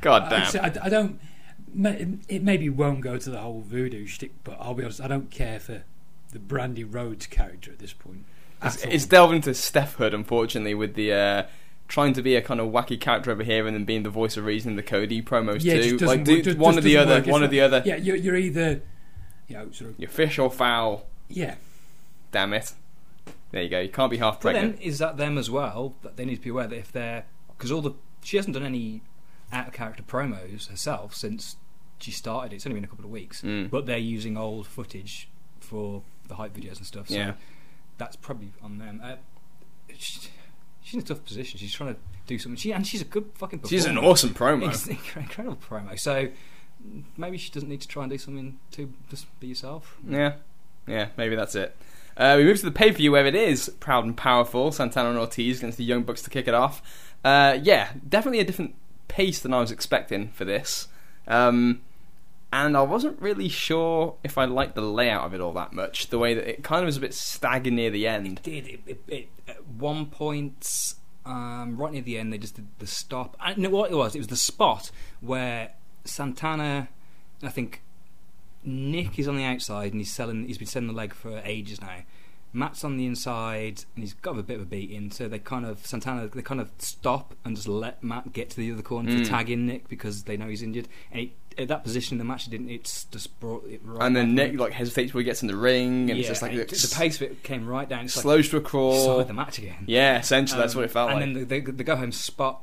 God 0.00 0.22
I, 0.32 0.50
damn. 0.50 0.64
I, 0.64 0.72
I 0.84 0.88
don't. 0.88 1.20
It 2.28 2.42
maybe 2.42 2.68
won't 2.68 3.00
go 3.00 3.16
to 3.16 3.30
the 3.30 3.38
whole 3.38 3.62
voodoo 3.62 4.06
shtick, 4.06 4.32
but 4.44 4.58
I'll 4.60 4.74
be 4.74 4.82
honest. 4.84 5.00
I 5.00 5.08
don't 5.08 5.30
care 5.30 5.58
for 5.58 5.84
the 6.30 6.38
Brandi 6.38 6.86
Rhodes 6.88 7.26
character 7.26 7.70
at 7.70 7.78
this 7.78 7.92
point. 7.92 8.24
It's, 8.64 8.82
at 8.82 8.86
all. 8.88 8.94
it's 8.94 9.06
delved 9.06 9.34
into 9.34 9.54
Stephhood, 9.54 10.14
unfortunately, 10.14 10.74
with 10.74 10.94
the 10.94 11.12
uh, 11.12 11.42
trying 11.88 12.12
to 12.14 12.22
be 12.22 12.36
a 12.36 12.42
kind 12.42 12.60
of 12.60 12.70
wacky 12.72 12.98
character 13.00 13.30
over 13.30 13.42
here, 13.42 13.66
and 13.66 13.74
then 13.76 13.84
being 13.84 14.02
the 14.02 14.10
voice 14.10 14.36
of 14.36 14.44
reason 14.44 14.70
in 14.70 14.76
the 14.76 14.82
Cody 14.82 15.20
promos 15.22 15.62
Yeah, 15.64 15.80
too. 15.80 15.98
just 15.98 16.04
Like 16.04 16.24
do, 16.24 16.34
work- 16.36 16.44
just- 16.44 16.58
one 16.58 16.74
just 16.74 16.78
or 16.86 16.88
the 16.88 16.96
other, 16.96 17.14
work. 17.16 17.26
One 17.26 17.42
or 17.42 17.48
the 17.48 17.60
other. 17.60 17.82
Yeah, 17.84 17.96
you're, 17.96 18.16
you're 18.16 18.36
either, 18.36 18.82
you 19.48 19.56
know, 19.56 19.70
sort 19.72 19.90
of. 19.90 19.98
You're 20.00 20.10
fish 20.10 20.38
or 20.38 20.50
foul. 20.50 21.06
Yeah, 21.28 21.54
Damn 22.30 22.52
it. 22.54 22.72
There 23.50 23.62
you 23.62 23.68
go. 23.68 23.80
You 23.80 23.90
can't 23.90 24.10
be 24.10 24.16
half 24.16 24.36
But 24.40 24.52
pregnant. 24.52 24.76
then 24.78 24.82
is 24.82 24.98
that 25.00 25.18
them 25.18 25.36
as 25.36 25.50
well? 25.50 25.94
That 26.02 26.16
they 26.16 26.24
need 26.24 26.36
to 26.36 26.40
be 26.40 26.48
aware 26.50 26.66
that 26.66 26.76
if 26.76 26.90
they're 26.90 27.24
because 27.58 27.70
all 27.70 27.82
the 27.82 27.92
she 28.22 28.38
hasn't 28.38 28.54
done 28.54 28.64
any 28.64 29.02
out 29.52 29.66
of 29.68 29.74
character 29.74 30.02
promos 30.02 30.68
herself 30.70 31.14
since 31.14 31.56
she 31.98 32.10
started. 32.10 32.54
It's 32.54 32.66
only 32.66 32.76
been 32.76 32.84
a 32.84 32.88
couple 32.88 33.04
of 33.04 33.10
weeks, 33.10 33.42
Mm. 33.42 33.68
but 33.68 33.84
they're 33.84 33.98
using 33.98 34.38
old 34.38 34.66
footage 34.66 35.28
for 35.60 36.02
the 36.28 36.36
hype 36.36 36.54
videos 36.56 36.78
and 36.78 36.86
stuff. 36.86 37.08
So 37.10 37.14
Yeah. 37.16 37.32
That's 37.98 38.16
probably 38.16 38.52
on 38.62 38.78
them. 38.78 39.00
Uh, 39.02 39.16
she, 39.96 40.20
she's 40.80 40.94
in 40.94 41.00
a 41.00 41.02
tough 41.02 41.24
position. 41.24 41.58
She's 41.58 41.72
trying 41.72 41.94
to 41.94 42.00
do 42.26 42.38
something. 42.38 42.56
She 42.56 42.72
and 42.72 42.86
she's 42.86 43.02
a 43.02 43.06
good 43.06 43.30
fucking. 43.34 43.62
She's 43.68 43.84
an 43.84 43.98
awesome 43.98 44.30
promo. 44.30 44.68
It's 44.68 44.86
incredible 44.86 45.56
promo. 45.56 45.98
So 45.98 46.28
maybe 47.16 47.38
she 47.38 47.50
doesn't 47.50 47.68
need 47.68 47.80
to 47.80 47.88
try 47.88 48.04
and 48.04 48.10
do 48.10 48.18
something 48.18 48.58
to 48.72 48.92
just 49.10 49.26
be 49.40 49.48
yourself. 49.48 49.96
Yeah, 50.08 50.34
yeah, 50.86 51.08
maybe 51.16 51.36
that's 51.36 51.54
it. 51.54 51.76
Uh, 52.16 52.34
we 52.36 52.44
move 52.44 52.58
to 52.58 52.64
the 52.64 52.70
pay 52.70 52.90
per 52.90 52.98
view 52.98 53.12
where 53.12 53.26
it 53.26 53.34
is 53.34 53.70
proud 53.80 54.04
and 54.04 54.16
powerful. 54.16 54.70
Santana 54.70 55.10
and 55.10 55.18
Ortiz 55.18 55.58
against 55.58 55.78
the 55.78 55.84
Young 55.84 56.02
Bucks 56.02 56.22
to 56.22 56.30
kick 56.30 56.46
it 56.46 56.54
off. 56.54 56.82
Uh, 57.24 57.58
yeah, 57.62 57.92
definitely 58.06 58.40
a 58.40 58.44
different 58.44 58.74
pace 59.08 59.38
than 59.38 59.54
I 59.54 59.60
was 59.60 59.70
expecting 59.70 60.28
for 60.28 60.44
this. 60.44 60.88
Um, 61.26 61.80
and 62.52 62.76
I 62.76 62.82
wasn't 62.82 63.20
really 63.20 63.48
sure 63.48 64.16
if 64.22 64.36
I 64.36 64.44
liked 64.44 64.74
the 64.74 64.82
layout 64.82 65.24
of 65.24 65.32
it 65.32 65.40
all 65.40 65.52
that 65.54 65.72
much. 65.72 66.08
The 66.08 66.18
way 66.18 66.34
that 66.34 66.46
it 66.46 66.62
kind 66.62 66.82
of 66.82 66.86
was 66.86 66.98
a 66.98 67.00
bit 67.00 67.14
staggered 67.14 67.72
near 67.72 67.90
the 67.90 68.06
end. 68.06 68.42
did. 68.42 68.66
It, 68.66 68.80
it, 68.86 69.02
it, 69.08 69.28
at 69.48 69.66
one 69.66 70.06
point, 70.06 70.94
um, 71.24 71.78
right 71.78 71.92
near 71.92 72.02
the 72.02 72.18
end, 72.18 72.30
they 72.30 72.38
just 72.38 72.56
did 72.56 72.68
the 72.78 72.86
stop. 72.86 73.36
I 73.40 73.54
know 73.54 73.70
what 73.70 73.90
it 73.90 73.94
was. 73.94 74.14
It 74.14 74.18
was 74.18 74.26
the 74.28 74.36
spot 74.36 74.90
where 75.22 75.72
Santana, 76.04 76.88
I 77.42 77.48
think, 77.48 77.82
Nick 78.64 79.18
is 79.18 79.26
on 79.26 79.36
the 79.36 79.44
outside 79.44 79.92
and 79.92 80.00
he's 80.00 80.12
selling. 80.12 80.46
He's 80.46 80.58
been 80.58 80.66
selling 80.66 80.88
the 80.88 80.94
leg 80.94 81.14
for 81.14 81.40
ages 81.44 81.80
now. 81.80 82.02
Matt's 82.54 82.84
on 82.84 82.98
the 82.98 83.06
inside 83.06 83.84
and 83.94 84.04
he's 84.04 84.12
got 84.14 84.38
a 84.38 84.42
bit 84.42 84.56
of 84.56 84.62
a 84.62 84.66
beating. 84.66 85.10
So 85.10 85.26
they 85.28 85.38
kind 85.38 85.64
of 85.64 85.86
Santana 85.86 86.28
they 86.28 86.42
kind 86.42 86.60
of 86.60 86.70
stop 86.78 87.34
and 87.44 87.56
just 87.56 87.66
let 87.68 88.02
Matt 88.04 88.32
get 88.32 88.50
to 88.50 88.56
the 88.56 88.70
other 88.72 88.82
corner 88.82 89.10
Mm. 89.10 89.24
to 89.24 89.30
tag 89.30 89.48
in 89.50 89.66
Nick 89.66 89.88
because 89.88 90.24
they 90.24 90.36
know 90.36 90.48
he's 90.48 90.62
injured. 90.62 90.86
And 91.10 91.22
it, 91.22 91.30
at 91.58 91.68
that 91.68 91.82
position, 91.84 92.16
the 92.18 92.24
match 92.24 92.46
didn't. 92.46 92.70
It's 92.70 93.04
just 93.04 93.38
brought 93.40 93.66
it 93.68 93.80
right. 93.84 94.06
And 94.06 94.16
then. 94.16 94.34
Nick 94.34 94.58
like 94.58 94.72
hesitates 94.72 95.08
before 95.08 95.20
he 95.20 95.24
gets 95.26 95.42
in 95.42 95.48
the 95.48 95.56
ring, 95.56 96.10
and 96.10 96.18
it's 96.18 96.28
just 96.28 96.40
like 96.42 96.52
it- 96.52 96.68
the 96.70 96.94
pace 96.96 97.16
of 97.16 97.22
it 97.22 97.42
came 97.42 97.66
right 97.66 97.86
down. 97.88 98.04
It's 98.06 98.16
like 98.16 98.22
slows 98.22 98.48
to 98.50 98.56
a 98.56 98.60
crawl. 98.62 99.02
started 99.02 99.28
the 99.28 99.34
match 99.34 99.58
again. 99.58 99.84
Yeah, 99.86 100.18
essentially 100.18 100.58
that's 100.60 100.74
Um, 100.74 100.78
what 100.80 100.84
it 100.86 100.90
felt 100.92 101.10
and 101.10 101.16
like. 101.20 101.26
And 101.26 101.36
then 101.36 101.48
the, 101.48 101.60
the, 101.60 101.72
the 101.72 101.84
go 101.84 101.96
home 101.96 102.12
spot 102.12 102.62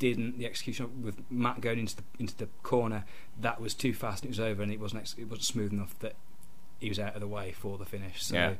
didn't. 0.00 0.38
The 0.38 0.46
execution 0.46 1.02
with 1.04 1.22
Matt 1.30 1.60
going 1.60 1.78
into 1.78 1.96
the 1.96 2.02
into 2.18 2.36
the 2.36 2.46
corner 2.64 3.04
that 3.40 3.60
was 3.60 3.72
too 3.74 3.94
fast. 3.94 4.24
and 4.24 4.30
It 4.34 4.38
was 4.38 4.40
over, 4.40 4.62
and 4.64 4.72
it 4.72 4.80
wasn't 4.80 5.02
ex- 5.02 5.14
it 5.18 5.24
wasn't 5.28 5.44
smooth 5.46 5.72
enough 5.72 5.96
that 6.00 6.16
he 6.80 6.88
was 6.88 6.98
out 6.98 7.14
of 7.14 7.20
the 7.20 7.28
way 7.28 7.52
for 7.52 7.78
the 7.78 7.84
finish. 7.86 8.24
So 8.24 8.34
Yeah. 8.34 8.54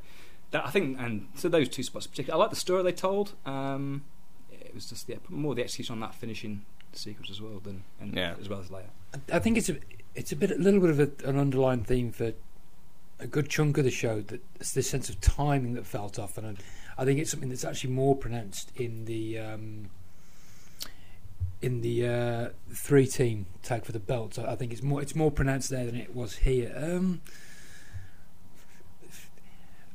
That 0.54 0.64
I 0.64 0.70
think, 0.70 0.98
and 1.00 1.26
so 1.34 1.48
those 1.48 1.68
two 1.68 1.82
spots 1.82 2.06
particularly. 2.06 2.40
I 2.40 2.42
like 2.44 2.50
the 2.50 2.56
story 2.56 2.82
they 2.84 2.92
told. 2.92 3.34
Um, 3.44 4.04
it 4.52 4.72
was 4.72 4.88
just 4.88 5.08
yeah, 5.08 5.16
more 5.28 5.54
the 5.54 5.62
execution 5.62 5.94
on 5.94 6.00
that 6.00 6.14
finishing 6.14 6.64
sequence 6.92 7.28
as 7.30 7.40
well 7.40 7.58
than 7.58 7.82
and 8.00 8.14
Yeah. 8.14 8.34
as 8.40 8.48
well 8.48 8.60
as 8.60 8.70
later. 8.70 8.90
I 9.32 9.38
think 9.40 9.58
it's 9.58 9.68
a 9.68 9.76
it's 10.14 10.30
a 10.32 10.36
bit 10.36 10.50
a 10.52 10.54
little 10.54 10.80
bit 10.80 10.90
of 10.90 11.00
a, 11.00 11.28
an 11.28 11.38
underlying 11.38 11.82
theme 11.84 12.12
for 12.12 12.32
a 13.18 13.26
good 13.26 13.48
chunk 13.48 13.78
of 13.78 13.84
the 13.84 13.90
show 13.90 14.20
that 14.22 14.40
it's 14.60 14.72
this 14.72 14.88
sense 14.88 15.08
of 15.08 15.20
timing 15.20 15.74
that 15.74 15.86
felt 15.86 16.18
off, 16.18 16.38
and 16.38 16.46
I, 16.96 17.02
I 17.02 17.04
think 17.04 17.18
it's 17.20 17.30
something 17.32 17.48
that's 17.48 17.64
actually 17.64 17.90
more 17.90 18.14
pronounced 18.16 18.70
in 18.76 19.04
the 19.06 19.38
um, 19.40 19.90
in 21.62 21.80
the 21.80 22.06
uh, 22.06 22.48
three 22.72 23.06
team 23.06 23.46
tag 23.62 23.84
for 23.84 23.92
the 23.92 23.98
belt. 24.00 24.38
I 24.38 24.52
I 24.52 24.56
think 24.56 24.72
it's 24.72 24.82
more 24.82 25.02
it's 25.02 25.14
more 25.16 25.30
pronounced 25.30 25.70
there 25.70 25.84
than 25.86 25.96
it 25.96 26.14
was 26.14 26.36
here. 26.36 26.72
Um, 26.76 27.20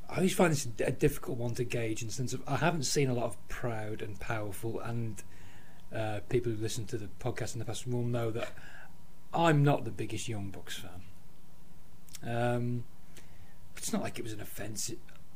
I 0.09 0.17
always 0.17 0.33
find 0.33 0.51
this 0.51 0.67
a 0.79 0.91
difficult 0.91 1.37
one 1.37 1.53
to 1.55 1.63
gauge 1.63 2.01
in 2.01 2.07
the 2.07 2.13
sense 2.13 2.33
of 2.33 2.41
I 2.47 2.57
haven't 2.57 2.83
seen 2.83 3.09
a 3.09 3.13
lot 3.13 3.25
of 3.25 3.47
proud 3.47 4.01
and 4.01 4.19
powerful 4.19 4.79
and 4.79 5.21
uh, 5.95 6.21
people 6.29 6.51
who 6.51 6.57
listen 6.57 6.85
to 6.87 6.97
the 6.97 7.09
podcast 7.19 7.53
in 7.53 7.59
the 7.59 7.65
past 7.65 7.87
will 7.87 8.03
know 8.03 8.31
that 8.31 8.49
I'm 9.33 9.63
not 9.63 9.85
the 9.85 9.91
biggest 9.91 10.27
Young 10.27 10.49
Bucks 10.49 10.79
fan. 10.79 11.01
Um, 12.23 12.83
it's 13.77 13.93
not 13.93 14.01
like 14.01 14.17
it 14.17 14.23
was 14.23 14.33
an 14.33 14.41
offence, 14.41 14.89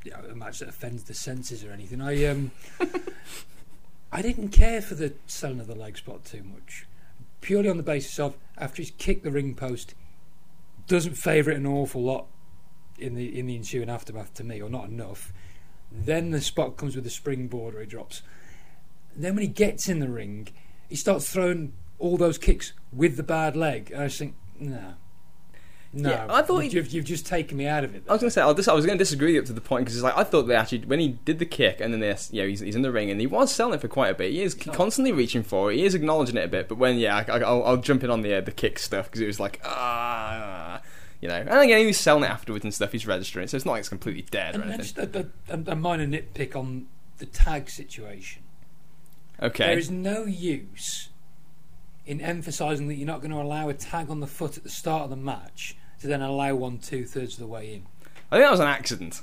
you 0.04 0.12
know, 0.12 0.24
a 0.30 0.36
match 0.36 0.60
that 0.60 0.70
offends 0.70 1.04
the 1.04 1.14
senses 1.14 1.64
or 1.64 1.72
anything. 1.72 2.02
I 2.02 2.26
um, 2.26 2.52
I 4.12 4.22
didn't 4.22 4.50
care 4.50 4.82
for 4.82 4.96
the 4.96 5.14
selling 5.28 5.60
of 5.60 5.68
the 5.68 5.76
leg 5.76 5.98
spot 5.98 6.26
too 6.26 6.44
much, 6.44 6.88
purely 7.42 7.70
on 7.70 7.78
the 7.78 7.84
basis 7.84 8.20
of 8.20 8.36
after 8.58 8.82
he's 8.82 8.92
kicked 8.92 9.24
the 9.24 9.32
ring 9.32 9.54
post, 9.54 9.94
doesn't 10.88 11.16
favour 11.16 11.52
it 11.52 11.58
an 11.58 11.68
awful 11.68 12.02
lot 12.02 12.26
in 12.98 13.16
the 13.16 13.38
in 13.38 13.48
the 13.48 13.56
ensuing 13.56 13.90
aftermath 13.90 14.34
to 14.36 14.44
me, 14.44 14.62
or 14.62 14.70
not 14.70 14.90
enough. 14.90 15.34
Then 15.92 16.32
the 16.32 16.42
spot 16.42 16.78
comes 16.78 16.96
with 16.96 17.04
the 17.04 17.10
springboard, 17.10 17.74
where 17.74 17.84
he 17.84 17.90
drops. 17.90 18.24
Then 19.16 19.36
when 19.36 19.44
he 19.44 19.48
gets 19.48 19.88
in 19.88 20.00
the 20.00 20.10
ring, 20.10 20.50
he 20.90 20.96
starts 20.96 21.32
throwing 21.32 21.74
all 22.00 22.18
those 22.18 22.38
kicks 22.38 22.74
with 22.92 23.16
the 23.16 23.24
bad 23.24 23.56
leg, 23.56 23.92
and 23.92 24.02
I 24.02 24.08
just 24.08 24.20
think, 24.20 24.36
no. 24.60 24.96
No, 25.96 26.10
Yeah, 26.10 26.26
I 26.28 26.42
thought 26.42 26.64
you've, 26.64 26.92
you've, 26.92 27.06
just 27.06 27.28
taken 27.28 27.56
me 27.56 27.68
out 27.68 27.84
of 27.84 27.94
it. 27.94 28.04
I 28.10 28.14
was 28.14 28.22
going 28.22 28.30
to 28.30 28.34
say, 28.34 28.42
I'll 28.42 28.56
dis- 28.56 28.68
I 28.68 28.74
was 28.74 28.84
going 28.84 28.98
to 28.98 29.04
disagree 29.04 29.38
up 29.38 29.46
to 29.46 29.54
the 29.54 29.62
point 29.62 29.86
because 29.86 29.96
it's 29.96 30.04
like 30.04 30.18
I 30.18 30.24
thought 30.24 30.44
they 30.44 30.56
actually 30.56 30.80
when 30.80 31.00
he 31.00 31.20
did 31.24 31.38
the 31.38 31.46
kick 31.46 31.80
and 31.80 31.94
then 31.94 32.00
this, 32.00 32.30
you 32.34 32.42
know, 32.42 32.48
he's, 32.48 32.62
he's 32.62 32.76
in 32.76 32.82
the 32.82 32.92
ring 32.92 33.12
and 33.12 33.22
he 33.22 33.28
was 33.28 33.54
selling 33.54 33.76
it 33.76 33.82
for 33.82 33.88
quite 33.88 34.10
a 34.10 34.16
bit. 34.16 34.32
He 34.32 34.42
is 34.42 34.56
constantly 34.56 35.12
reaching 35.12 35.44
for 35.44 35.72
it. 35.72 35.76
He 35.76 35.86
is 35.86 35.94
acknowledging 35.94 36.36
it 36.36 36.46
a 36.46 36.48
bit. 36.48 36.68
But 36.68 36.80
when 36.80 36.98
yeah, 36.98 37.24
I, 37.28 37.38
will 37.38 37.64
I'll 37.64 37.78
jump 37.78 38.04
in 38.04 38.10
on 38.10 38.24
the 38.24 38.34
uh, 38.34 38.42
the 38.42 38.52
kick 38.52 38.80
stuff 38.80 39.06
because 39.06 39.22
it 39.22 39.28
was 39.28 39.40
like 39.40 39.62
ah, 39.64 40.82
you 41.24 41.30
know. 41.30 41.36
And 41.36 41.50
again, 41.50 41.80
he 41.80 41.86
was 41.86 41.98
selling 41.98 42.26
it 42.26 42.30
afterwards 42.30 42.66
and 42.66 42.74
stuff. 42.74 42.92
He's 42.92 43.08
registering, 43.08 43.48
so 43.48 43.56
it's 43.56 43.66
not 43.66 43.72
like 43.72 43.80
it's 43.80 43.90
completely 43.90 44.24
dead 44.24 44.56
and, 44.56 44.64
and 44.64 44.74
anything. 44.74 45.06
just 45.06 45.16
a, 45.16 45.30
a, 45.50 45.72
a 45.72 45.76
minor 45.76 46.06
nitpick 46.06 46.54
on 46.54 46.88
the 47.18 47.26
tag 47.26 47.70
situation. 47.70 48.44
Okay, 49.42 49.68
There 49.68 49.78
is 49.78 49.90
no 49.90 50.26
use 50.26 51.10
in 52.06 52.20
emphasising 52.20 52.90
that 52.90 52.96
you're 52.96 53.08
not 53.08 53.22
going 53.22 53.32
to 53.32 53.40
allow 53.40 53.70
a 53.70 53.74
tag 53.74 54.10
on 54.10 54.20
the 54.20 54.28
foot 54.28 54.58
at 54.58 54.64
the 54.64 54.70
start 54.70 55.04
of 55.04 55.10
the 55.12 55.16
match 55.16 55.78
to 56.02 56.08
then 56.08 56.22
allow 56.22 56.56
one 56.56 56.78
two 56.78 57.06
thirds 57.06 57.36
of 57.36 57.40
the 57.40 57.48
way 57.48 57.74
in. 57.74 57.86
I 58.30 58.36
think 58.36 58.46
that 58.46 58.52
was 58.52 58.60
an 58.60 58.68
accident. 58.68 59.22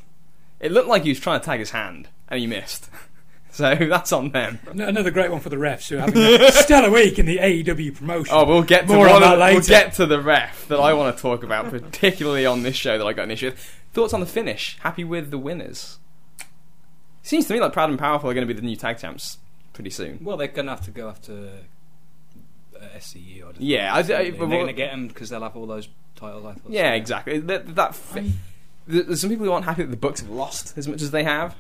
It 0.59 0.73
looked 0.73 0.89
like 0.89 1.03
he 1.03 1.11
was 1.11 1.21
trying 1.21 1.41
to 1.41 1.45
tag 1.45 1.61
his 1.61 1.71
hand 1.71 2.09
and 2.29 2.41
he 2.41 2.47
missed. 2.47 2.89
So 3.55 3.75
that's 3.75 4.13
on 4.13 4.31
them. 4.31 4.59
No- 4.73 4.87
Another 4.89 5.11
great 5.11 5.31
one 5.31 5.41
for 5.41 5.49
the 5.49 5.57
refs 5.57 5.89
who 5.89 5.97
are 5.99 6.01
having 6.03 6.23
a 6.23 6.53
stellar 6.53 6.91
week 6.91 7.19
in 7.19 7.27
the 7.27 7.39
AEW 7.39 7.97
promotion. 7.97 8.33
Oh, 8.35 8.45
we'll 8.47 8.63
get 8.63 8.87
to 8.87 8.95
More 8.95 9.09
on 9.09 9.21
that 9.23 9.33
of 9.35 9.39
the- 9.39 9.55
We'll 9.55 9.63
get 9.63 9.95
to 9.95 10.07
the 10.07 10.21
ref 10.21 10.69
that 10.69 10.79
I 10.79 10.93
want 10.95 11.17
to 11.17 11.21
talk 11.23 11.43
about, 11.43 11.69
particularly 11.71 12.47
on 12.47 12.63
this 12.63 12.77
show 12.77 12.97
that 12.99 13.07
I 13.07 13.13
got 13.13 13.25
an 13.25 13.31
issue 13.33 13.47
with. 13.51 13.77
Thoughts 13.93 14.13
on 14.15 14.21
the 14.21 14.27
finish? 14.27 14.79
Happy 14.81 15.03
with 15.05 15.31
the 15.31 15.39
winners? 15.39 15.99
Seems 17.23 17.47
to 17.49 17.55
me 17.55 17.61
like 17.61 17.73
Proud 17.73 17.91
and 17.91 17.99
Powerful 17.99 18.31
are 18.31 18.35
going 18.35 18.47
to 18.47 18.53
be 18.55 18.59
the 18.59 18.65
new 18.67 18.77
tag 18.77 18.99
champs 18.99 19.39
pretty 19.73 19.91
soon. 19.91 20.19
Well, 20.23 20.37
they're 20.37 20.47
going 20.49 20.67
to 20.67 20.73
have 20.73 20.85
to 20.85 20.91
go 20.91 21.09
after 21.09 21.51
uh, 22.77 22.85
SCU. 22.99 23.49
I'd 23.49 23.59
Yeah, 23.59 23.93
I- 23.95 23.99
I- 23.99 24.03
they're 24.03 24.33
well- 24.37 24.49
going 24.49 24.67
to 24.69 24.73
get 24.73 24.91
them 24.93 25.09
because 25.09 25.29
they'll 25.29 25.43
have 25.43 25.57
all 25.57 25.67
those 25.67 25.89
titles. 26.17 26.45
I 26.47 26.53
thought. 26.55 26.71
Yeah, 26.73 26.93
exactly. 26.93 27.39
That, 27.41 27.75
that 27.75 27.95
fi- 27.95 28.21
I- 28.21 28.33
There's 28.87 29.21
some 29.21 29.29
people 29.31 29.45
who 29.47 29.53
aren't 29.53 29.67
happy 29.67 29.83
that 29.83 29.91
the 29.91 29.97
Bucks 29.97 30.21
have 30.21 30.31
lost 30.31 30.79
as 30.79 30.89
much 30.89 31.03
as 31.03 31.11
they 31.11 31.25
have. 31.25 31.57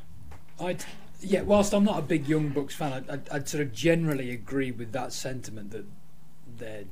I'd, 0.61 0.85
yeah, 1.21 1.43
whilst 1.43 1.75
I'm 1.75 1.85
not 1.85 1.99
a 1.99 2.03
big 2.03 2.29
Young 2.29 2.51
Bucks 2.51 2.75
fan, 2.75 2.93
I'd, 2.93 3.11
I'd, 3.11 3.29
I'd 3.31 3.49
sort 3.49 3.63
of 3.63 3.73
generally 3.73 4.31
agree 4.31 4.71
with 4.71 4.93
that 4.93 5.13
sentiment 5.13 5.71
that 5.71 5.87
they're 6.59 6.85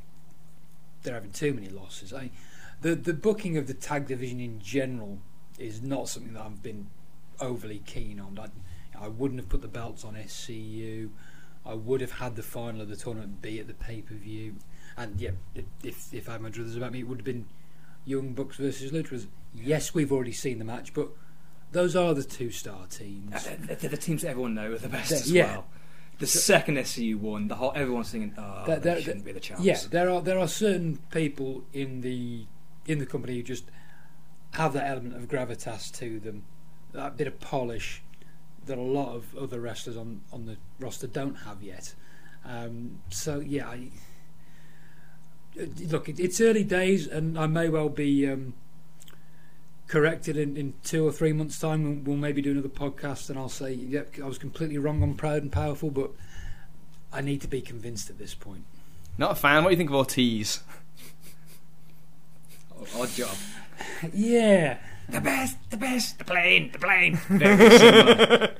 they're 1.03 1.15
having 1.15 1.31
too 1.31 1.55
many 1.55 1.69
losses. 1.69 2.13
I, 2.13 2.31
the 2.81 2.95
the 2.95 3.15
booking 3.15 3.57
of 3.57 3.67
the 3.67 3.75
tag 3.75 4.07
division 4.07 4.41
in 4.41 4.61
general 4.61 5.19
is 5.59 5.83
not 5.83 6.09
something 6.09 6.35
that 6.35 6.43
I've 6.43 6.63
been 6.63 6.89
overly 7.41 7.81
keen 7.81 8.21
on. 8.21 8.39
I, 8.39 9.05
I 9.05 9.09
wouldn't 9.09 9.41
have 9.41 9.49
put 9.49 9.63
the 9.63 9.69
belts 9.69 10.05
on 10.05 10.15
SCU. 10.15 11.11
I 11.65 11.75
would 11.75 12.01
have 12.01 12.13
had 12.13 12.37
the 12.37 12.43
final 12.43 12.81
of 12.81 12.89
the 12.89 12.97
tournament 12.97 13.43
be 13.43 13.61
at 13.61 13.67
the 13.67 13.75
pay 13.75 14.03
per 14.03 14.15
view, 14.15 14.57
and 14.97 15.21
yeah, 15.21 15.31
if 15.83 16.13
if, 16.13 16.29
I 16.29 16.33
had 16.33 16.41
my 16.41 16.51
druthers 16.51 16.77
about 16.77 16.93
me, 16.93 17.01
it 17.01 17.09
would 17.09 17.19
have 17.19 17.25
been 17.25 17.47
Young 18.05 18.33
Bucks 18.33 18.57
versus 18.57 18.93
Luchas. 18.93 19.27
Yes, 19.55 19.95
we've 19.95 20.13
already 20.13 20.33
seen 20.33 20.59
the 20.59 20.65
match, 20.65 20.93
but 20.95 21.09
those 21.73 21.95
are 21.97 22.15
the 22.15 22.23
two 22.25 22.51
star 22.51 22.87
teams. 22.91 23.33
Uh, 23.35 23.57
They're, 23.67 23.77
they're 23.77 23.91
the 23.91 23.97
teams 23.97 24.23
that 24.23 24.29
everyone 24.29 24.55
know 24.55 24.73
are 24.73 24.79
the 24.79 24.89
best 24.89 25.13
as 25.13 25.31
yeah. 25.31 25.47
well. 25.53 25.67
The 26.19 26.27
second 26.27 26.79
SCU 26.79 27.17
won, 27.17 27.47
the 27.47 27.55
whole 27.55 27.73
everyone's 27.77 28.11
thinking, 28.11 28.35
"Oh, 28.37 28.65
There- 28.67 28.77
they 28.81 28.95
there- 28.95 29.03
shouldn't 29.03 29.25
be 29.25 29.33
the 29.33 29.41
champs." 29.41 29.63
Yeah, 29.63 29.79
there 29.91 30.11
are 30.11 30.21
there 30.21 30.39
are 30.39 30.49
certain 30.49 30.99
people 31.13 31.65
in 31.73 32.01
the 32.01 32.47
in 32.87 32.99
the 32.99 33.07
company 33.07 33.37
who 33.37 33.43
just 33.43 33.65
have 34.55 34.73
that 34.73 34.87
element 34.89 35.15
of 35.15 35.29
gravitas 35.29 35.93
to 35.99 36.19
them, 36.19 36.43
that 36.93 37.17
bit 37.17 37.27
of 37.29 37.39
polish 37.39 38.03
that 38.67 38.79
a 38.79 38.83
lot 38.83 39.15
of 39.15 39.37
other 39.37 39.61
wrestlers 39.61 39.97
on 39.97 40.23
on 40.33 40.47
the 40.47 40.57
roster 40.81 41.07
don't 41.07 41.35
have 41.37 41.63
yet. 41.63 41.95
Um, 42.45 43.01
so 43.11 43.39
yeah, 43.41 43.69
I, 43.69 43.91
uh, 45.61 45.67
look, 45.89 46.09
it, 46.09 46.19
it's 46.19 46.41
early 46.41 46.65
days, 46.65 47.07
and 47.07 47.39
I 47.39 47.47
may 47.47 47.69
well 47.69 47.89
be. 47.89 48.27
Um, 48.29 48.55
Corrected 49.89 50.37
in, 50.37 50.57
in 50.57 50.75
two 50.85 51.07
or 51.07 51.13
three 51.13 51.33
months' 51.33 51.59
time, 51.59 51.83
we'll, 51.83 51.95
we'll 52.05 52.17
maybe 52.17 52.43
do 52.43 52.51
another 52.53 52.69
podcast, 52.69 53.31
and 53.31 53.39
I'll 53.39 53.49
say, 53.49 53.73
"Yep, 53.73 54.17
I 54.23 54.27
was 54.27 54.37
completely 54.39 54.77
wrong 54.79 55.03
on 55.03 55.15
Proud 55.15 55.43
and 55.43 55.51
Powerful," 55.51 55.91
but 55.91 56.11
I 57.13 57.23
need 57.23 57.41
to 57.41 57.49
be 57.49 57.63
convinced 57.63 58.11
at 58.11 58.19
this 58.19 58.35
point. 58.35 58.65
Not 59.17 59.33
a 59.33 59.35
fan. 59.35 59.65
What 59.65 59.71
do 59.71 59.73
you 59.73 59.79
think 59.79 59.89
of 59.91 59.97
Ortiz? 59.97 60.61
Odd 62.97 63.09
job. 63.11 63.37
Yeah, 64.13 64.79
The 65.09 65.21
best, 65.21 65.57
the 65.71 65.77
best, 65.77 66.19
the 66.19 66.25
plane, 66.25 66.71
the 66.73 66.79
plane. 66.79 67.17
Very 67.29 67.79
similar. 67.79 68.55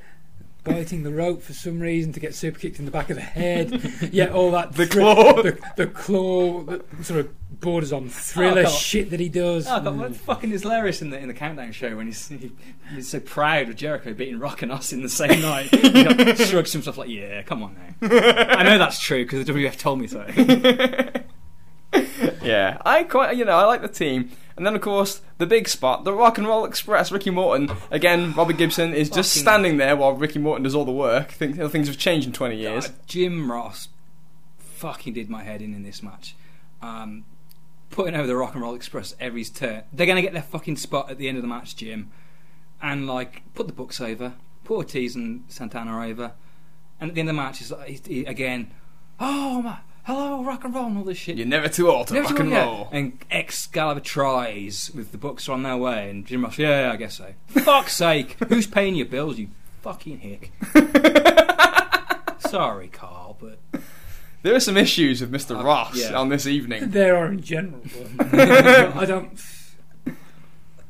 Biting 0.69 1.03
the 1.03 1.11
rope 1.11 1.41
for 1.41 1.53
some 1.53 1.79
reason 1.79 2.13
to 2.13 2.19
get 2.19 2.35
super 2.35 2.59
kicked 2.59 2.79
in 2.79 2.85
the 2.85 2.91
back 2.91 3.09
of 3.09 3.15
the 3.15 3.21
head. 3.21 3.81
yeah, 4.11 4.27
all 4.27 4.51
that. 4.51 4.73
The 4.73 4.85
thri- 4.85 5.01
claw. 5.01 5.41
The, 5.41 5.59
the 5.75 5.87
claw 5.87 6.61
that 6.61 7.05
sort 7.05 7.21
of 7.21 7.59
borders 7.59 7.91
on 7.91 8.05
oh, 8.05 8.09
thriller 8.09 8.63
Oh, 8.65 8.69
shit 8.69 9.09
that 9.09 9.19
he 9.19 9.29
does. 9.29 9.67
Oh, 9.67 9.81
God, 9.81 9.97
what's 9.97 10.17
mm. 10.17 10.21
fucking 10.21 10.51
hilarious 10.51 11.01
in 11.01 11.09
the 11.09 11.17
in 11.17 11.27
the 11.27 11.33
countdown 11.33 11.71
show 11.71 11.95
when 11.95 12.07
he's 12.07 12.27
he, 12.27 12.51
he's 12.93 13.09
so 13.09 13.19
proud 13.19 13.69
of 13.69 13.75
Jericho 13.75 14.13
beating 14.13 14.39
Rock 14.39 14.61
and 14.61 14.71
Us 14.71 14.93
in 14.93 15.01
the 15.01 15.09
same 15.09 15.41
night. 15.41 15.69
He 15.89 16.03
like, 16.03 16.37
shrugs 16.37 16.71
himself 16.71 16.97
like, 16.97 17.09
"Yeah, 17.09 17.41
come 17.41 17.63
on 17.63 17.75
now." 17.75 18.09
I 18.09 18.63
know 18.63 18.77
that's 18.77 18.99
true 18.99 19.25
because 19.25 19.45
the 19.45 19.53
WF 19.53 19.77
told 19.77 19.99
me 19.99 20.07
so. 20.07 20.25
yeah, 22.43 22.77
I 22.85 23.03
quite, 23.03 23.37
you 23.37 23.45
know, 23.45 23.57
I 23.57 23.65
like 23.65 23.81
the 23.81 23.87
team. 23.87 24.31
And 24.59 24.65
then, 24.65 24.75
of 24.75 24.81
course, 24.81 25.21
the 25.37 25.45
big 25.45 25.69
spot, 25.69 26.03
the 26.03 26.11
Rock 26.13 26.37
and 26.37 26.45
Roll 26.45 26.65
Express, 26.65 27.13
Ricky 27.13 27.29
Morton. 27.29 27.71
Again, 27.91 28.33
Robert 28.33 28.57
Gibson 28.57 28.93
is 28.93 29.09
just 29.09 29.31
Fucking- 29.31 29.41
standing 29.41 29.77
there 29.77 29.95
while 29.95 30.11
Ricky 30.11 30.37
Morton 30.37 30.63
does 30.63 30.75
all 30.75 30.83
the 30.83 30.91
work. 30.91 31.31
Think 31.31 31.55
things 31.71 31.87
have 31.87 31.97
changed 31.97 32.27
in 32.27 32.33
20 32.33 32.57
years. 32.57 32.87
God, 32.89 32.95
Jim 33.07 33.49
Ross 33.49 33.87
fucking 34.57 35.13
did 35.13 35.29
my 35.29 35.43
head 35.43 35.61
in 35.61 35.73
in 35.73 35.83
this 35.83 36.03
match. 36.03 36.35
Um, 36.81 37.23
putting 37.89 38.15
over 38.15 38.27
the 38.27 38.35
Rock 38.35 38.53
and 38.53 38.61
Roll 38.61 38.75
Express 38.75 39.15
every 39.17 39.45
turn. 39.45 39.83
They're 39.93 40.05
going 40.05 40.17
to 40.17 40.21
get 40.21 40.33
their 40.33 40.41
fucking 40.41 40.75
spot 40.75 41.09
at 41.09 41.17
the 41.17 41.29
end 41.29 41.37
of 41.37 41.41
the 41.41 41.47
match, 41.47 41.77
Jim. 41.77 42.09
And, 42.81 43.07
like, 43.07 43.43
put 43.55 43.67
the 43.67 43.73
Bucks 43.73 44.01
over, 44.01 44.33
put 44.65 44.75
Ortiz 44.75 45.15
and 45.15 45.45
Santana 45.47 46.05
over. 46.05 46.33
And 46.99 47.11
at 47.11 47.15
the 47.15 47.21
end 47.21 47.29
of 47.29 47.35
the 47.35 47.41
match, 47.41 47.71
like, 47.71 47.87
he's 47.87 48.05
he, 48.05 48.25
again, 48.25 48.71
oh, 49.21 49.61
my, 49.61 49.77
hello, 50.09 50.43
rock 50.43 50.63
and 50.63 50.73
roll, 50.73 50.87
and 50.87 50.97
all 50.97 51.03
this 51.03 51.17
shit. 51.17 51.37
You're 51.37 51.45
never 51.45 51.69
too 51.69 51.89
old 51.89 52.07
to 52.07 52.15
Never 52.15 52.25
rock 52.25 52.35
too 52.35 52.41
and 52.41 52.49
long, 52.51 52.59
yeah. 52.59 52.65
roll. 52.65 52.89
And 52.91 53.19
Excalibur 53.29 53.99
tries 53.99 54.89
with 54.93 55.11
the 55.11 55.17
Bucks 55.19 55.47
are 55.47 55.51
on 55.53 55.63
their 55.63 55.77
way, 55.77 56.09
and 56.09 56.25
Jim 56.25 56.43
Ross, 56.43 56.57
yeah, 56.57 56.87
yeah, 56.87 56.91
I 56.91 56.95
guess 56.95 57.17
so. 57.17 57.33
Fuck's 57.47 57.95
sake, 57.95 58.35
who's 58.49 58.65
paying 58.65 58.95
your 58.95 59.05
bills, 59.05 59.37
you 59.37 59.49
fucking 59.81 60.19
hick? 60.19 60.51
Sorry, 62.39 62.87
Carl, 62.87 63.37
but 63.39 63.59
There 64.41 64.55
are 64.55 64.59
some 64.59 64.77
issues 64.77 65.21
with 65.21 65.31
Mr. 65.31 65.59
Uh, 65.59 65.63
Ross 65.63 65.95
yeah. 65.95 66.13
on 66.17 66.29
this 66.29 66.47
evening. 66.47 66.89
There 66.91 67.15
are 67.15 67.27
in 67.27 67.41
general, 67.41 67.81
but 68.17 68.33
I 68.33 69.05
don't. 69.05 69.39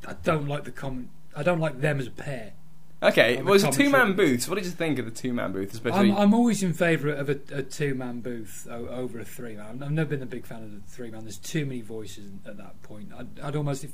I 0.08 0.13
don't 0.23 0.47
like 0.47 0.63
the 0.63 0.71
comment. 0.71 1.10
I 1.36 1.43
don't 1.43 1.60
like 1.60 1.82
them 1.82 1.99
as 1.99 2.08
a 2.08 2.12
pair. 2.12 2.53
Okay, 3.02 3.42
well, 3.42 3.54
it's 3.54 3.64
a 3.64 3.72
two 3.72 3.90
man 3.90 4.14
booth. 4.14 4.42
So 4.44 4.52
what 4.52 4.56
did 4.56 4.66
you 4.66 4.72
think 4.72 5.00
of 5.00 5.06
the 5.06 5.12
two 5.12 5.34
man 5.34 5.54
booth? 5.54 5.74
Especially, 5.74 6.12
I'm, 6.12 6.18
I'm 6.18 6.34
always 6.34 6.62
in 6.62 6.74
favour 6.74 7.10
of 7.10 7.30
a, 7.30 7.40
a 7.54 7.64
two-man 7.64 8.20
booth 8.20 8.68
over 8.70 9.20
a 9.20 9.26
three-man. 9.26 9.82
I've 9.82 9.92
never 9.92 10.10
been 10.10 10.24
a 10.24 10.26
big 10.26 10.46
fan 10.46 10.64
of 10.64 10.72
the 10.74 10.82
three-man. 10.92 11.24
There's 11.24 11.38
too 11.38 11.66
many 11.66 11.82
voices 11.82 12.30
at 12.46 12.58
that 12.58 12.82
point. 12.84 13.12
I'd, 13.18 13.40
I'd 13.40 13.56
almost, 13.56 13.86
if 13.86 13.94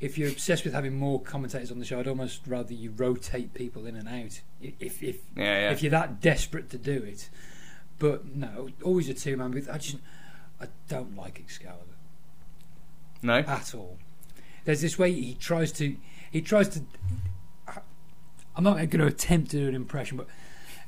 if 0.00 0.16
you're 0.16 0.30
obsessed 0.30 0.64
with 0.64 0.72
having 0.72 0.98
more 0.98 1.20
commentators 1.20 1.70
on 1.70 1.78
the 1.78 1.84
show, 1.84 2.00
I'd 2.00 2.08
almost 2.08 2.40
rather 2.46 2.72
you 2.72 2.92
rotate 2.92 3.52
people 3.52 3.84
in 3.84 3.94
and 3.94 4.08
out. 4.08 4.40
If 4.62 5.02
if 5.02 5.18
yeah, 5.36 5.44
yeah. 5.44 5.70
if 5.70 5.82
you're 5.82 5.90
that 5.90 6.20
desperate 6.20 6.70
to 6.70 6.78
do 6.78 7.02
it. 7.02 7.28
But 7.98 8.34
no, 8.34 8.70
always 8.82 9.10
a 9.10 9.14
two-man 9.14 9.50
booth. 9.50 9.68
I 9.70 9.76
just 9.76 9.98
I 10.58 10.68
don't 10.88 11.14
like 11.14 11.38
Excalibur 11.38 11.84
no? 13.20 13.40
at 13.40 13.74
all. 13.74 13.98
There's 14.64 14.80
this 14.80 14.98
way 14.98 15.12
he 15.12 15.34
tries 15.34 15.72
to 15.72 15.96
he 16.30 16.40
tries 16.40 16.70
to. 16.70 16.80
I'm 18.56 18.64
not 18.64 18.74
going 18.76 18.90
to 18.90 19.06
attempt 19.06 19.50
to 19.52 19.58
do 19.58 19.68
an 19.68 19.74
impression, 19.74 20.16
but 20.16 20.26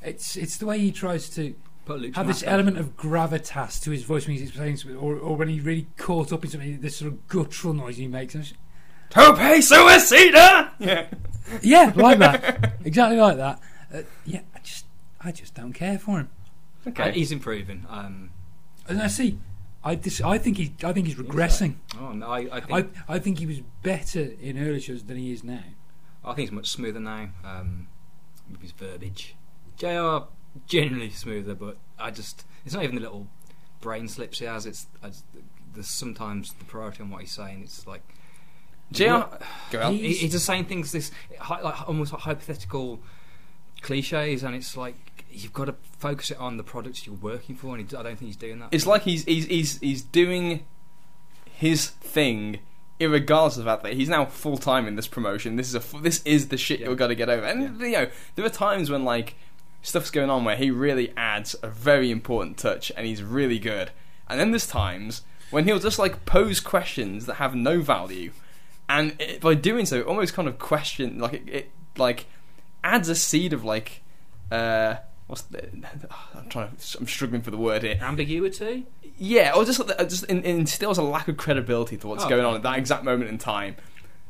it's 0.03 0.37
it's 0.37 0.57
the 0.57 0.66
way 0.66 0.79
he 0.79 0.90
tries 0.92 1.29
to 1.31 1.55
put 1.85 2.01
Luke 2.01 2.14
have 2.16 2.27
this 2.27 2.38
Schumacher- 2.40 2.53
element 2.55 2.79
of 2.79 2.96
gravitas 2.96 3.81
to 3.83 3.90
his 3.90 4.03
voice 4.05 4.27
when 4.27 4.37
he's 4.37 4.46
explaining 4.48 4.77
something, 4.77 4.96
or, 4.98 5.16
or 5.16 5.37
when 5.37 5.48
he's 5.48 5.62
really 5.62 5.87
caught 5.96 6.33
up 6.33 6.44
in 6.44 6.51
something. 6.51 6.81
This 6.81 6.96
sort 6.96 7.12
of 7.12 7.27
guttural 7.29 7.75
noise 7.75 7.96
he 7.96 8.07
makes. 8.09 8.35
And 8.35 8.42
I 8.42 8.46
just- 8.46 8.59
Tope 9.11 9.37
suicida! 9.37 10.70
Yeah. 10.79 11.07
yeah, 11.62 11.92
like 11.94 12.18
that, 12.18 12.75
exactly 12.85 13.18
like 13.18 13.37
that. 13.37 13.61
Uh, 13.92 14.03
yeah, 14.25 14.40
I 14.55 14.59
just 14.61 14.87
I 15.20 15.33
just 15.33 15.55
don't 15.55 15.72
care 15.72 15.98
for 15.98 16.18
him. 16.18 16.31
Okay. 16.87 17.11
Uh, 17.11 17.12
he's 17.12 17.31
improving. 17.31 17.87
Um, 17.88 18.31
And 18.88 19.01
I 19.03 19.07
see. 19.09 19.38
I 19.85 19.96
dis- 19.96 20.20
I 20.22 20.38
think 20.38 20.57
he 20.57 20.75
I 20.83 20.92
think 20.92 21.07
he's 21.07 21.16
regressing. 21.16 21.75
oh, 22.01 22.12
no, 22.12 22.27
I, 22.29 22.48
I 22.57 22.61
think 22.61 22.96
I 23.09 23.14
I 23.14 23.18
think 23.18 23.38
he 23.38 23.46
was 23.46 23.61
better 23.83 24.20
in 24.40 24.57
early 24.59 24.81
shows 24.81 25.05
than 25.05 25.16
he 25.18 25.33
is 25.33 25.42
now. 25.44 25.62
I 26.24 26.35
think 26.35 26.48
he's 26.48 26.52
much 26.52 26.68
smoother 26.68 27.00
now 27.00 27.28
um, 27.44 27.88
with 28.50 28.62
his 28.62 28.72
verbiage. 28.72 29.35
JR 29.76 30.26
generally 30.66 31.11
smoother, 31.11 31.54
but 31.54 31.78
I 31.98 32.11
just 32.11 32.44
it's 32.64 32.74
not 32.74 32.85
even 32.85 32.96
the 32.96 33.02
little 33.02 33.26
brain 33.80 34.08
slips 34.08 34.38
he 34.38 34.44
has. 34.44 34.66
It's 34.66 34.87
I 35.02 35.08
just, 35.08 35.24
there's 35.74 35.88
sometimes 35.88 36.52
the 36.54 36.64
priority 36.64 37.02
on 37.02 37.11
what 37.11 37.22
he's 37.22 37.32
saying. 37.32 37.62
It's 37.62 37.87
like 37.87 38.02
JR, 38.92 39.22
go 39.70 39.82
on. 39.82 39.94
he, 39.94 40.14
he's 40.14 40.32
just 40.32 40.46
saying 40.46 40.66
things 40.66 40.92
this 40.92 41.11
like 41.50 41.88
almost 41.88 42.12
like 42.12 42.22
hypothetical 42.22 43.00
cliches, 43.80 44.42
and 44.42 44.54
it's 44.54 44.76
like 44.76 45.24
you've 45.30 45.52
got 45.52 45.66
to 45.66 45.74
focus 45.98 46.30
it 46.30 46.38
on 46.38 46.56
the 46.56 46.62
products 46.62 47.06
you're 47.06 47.16
working 47.16 47.56
for, 47.56 47.74
and 47.76 47.88
he, 47.88 47.96
I 47.96 48.02
don't 48.02 48.18
think 48.18 48.28
he's 48.28 48.37
doing 48.37 48.58
that. 48.61 48.68
It's 48.72 48.87
like 48.87 49.02
he's 49.02 49.24
he's 49.24 49.46
he's 49.46 49.78
he's 49.80 50.02
doing 50.02 50.64
his 51.52 51.88
thing, 51.88 52.61
irregardless 53.03 53.51
of 53.59 53.65
the 53.65 53.65
fact 53.65 53.83
that 53.83 53.93
he's 53.95 54.09
now 54.09 54.25
full 54.25 54.57
time 54.57 54.87
in 54.87 54.97
this 54.97 55.07
promotion. 55.07 55.57
This 55.57 55.69
is 55.69 55.75
a 55.75 55.81
fu- 55.81 56.01
this 56.01 56.23
is 56.25 56.49
the 56.49 56.57
shit 56.57 56.81
Yeah. 56.81 56.88
you've 56.88 56.99
got 56.99 57.09
to 57.09 57.15
get 57.15 57.29
over. 57.29 57.45
And 57.45 57.81
you 57.81 57.91
know, 57.93 58.09
there 58.35 58.45
are 58.47 58.49
times 58.51 58.91
when 58.91 59.05
like 59.05 59.35
stuff's 59.83 60.11
going 60.11 60.31
on 60.31 60.45
where 60.45 60.57
he 60.57 60.71
really 60.71 61.12
adds 61.17 61.55
a 61.62 61.69
very 61.69 62.11
important 62.11 62.57
touch, 62.59 62.91
and 62.97 63.07
he's 63.07 63.23
really 63.23 63.59
good. 63.59 63.91
And 64.29 64.38
then 64.41 64.51
there's 64.53 64.67
times 64.67 65.23
when 65.51 65.65
he'll 65.65 65.79
just 65.79 65.99
like 65.99 66.25
pose 66.25 66.61
questions 66.61 67.27
that 67.27 67.35
have 67.35 67.55
no 67.55 67.81
value, 67.81 68.33
and 68.88 69.15
it, 69.21 69.41
by 69.41 69.55
doing 69.55 69.85
so, 69.87 70.03
almost 70.03 70.35
kind 70.35 70.49
of 70.49 70.59
question 70.59 71.19
like 71.19 71.35
it, 71.35 71.49
it 71.49 71.71
like 71.97 72.27
adds 72.83 73.09
a 73.09 73.15
seed 73.15 73.53
of 73.53 73.65
like. 73.65 74.03
Uh, 74.51 74.97
What's 75.29 75.43
the, 75.43 75.62
I'm 76.35 76.49
trying 76.51 76.77
to. 76.77 76.99
I'm 76.99 77.07
struggling 77.07 77.41
for 77.43 77.51
the 77.51 77.57
word 77.57 77.83
here. 77.85 77.99
ambiguity. 78.03 78.87
Yeah, 79.24 79.52
or 79.54 79.64
just 79.64 79.80
uh, 79.80 80.04
just 80.04 80.24
instills 80.24 80.98
a 80.98 81.02
lack 81.02 81.28
of 81.28 81.37
credibility 81.37 81.96
to 81.96 82.08
what's 82.08 82.24
Oh, 82.24 82.28
going 82.28 82.44
on 82.44 82.56
at 82.56 82.64
that 82.64 82.76
exact 82.76 83.04
moment 83.04 83.30
in 83.30 83.38
time. 83.38 83.76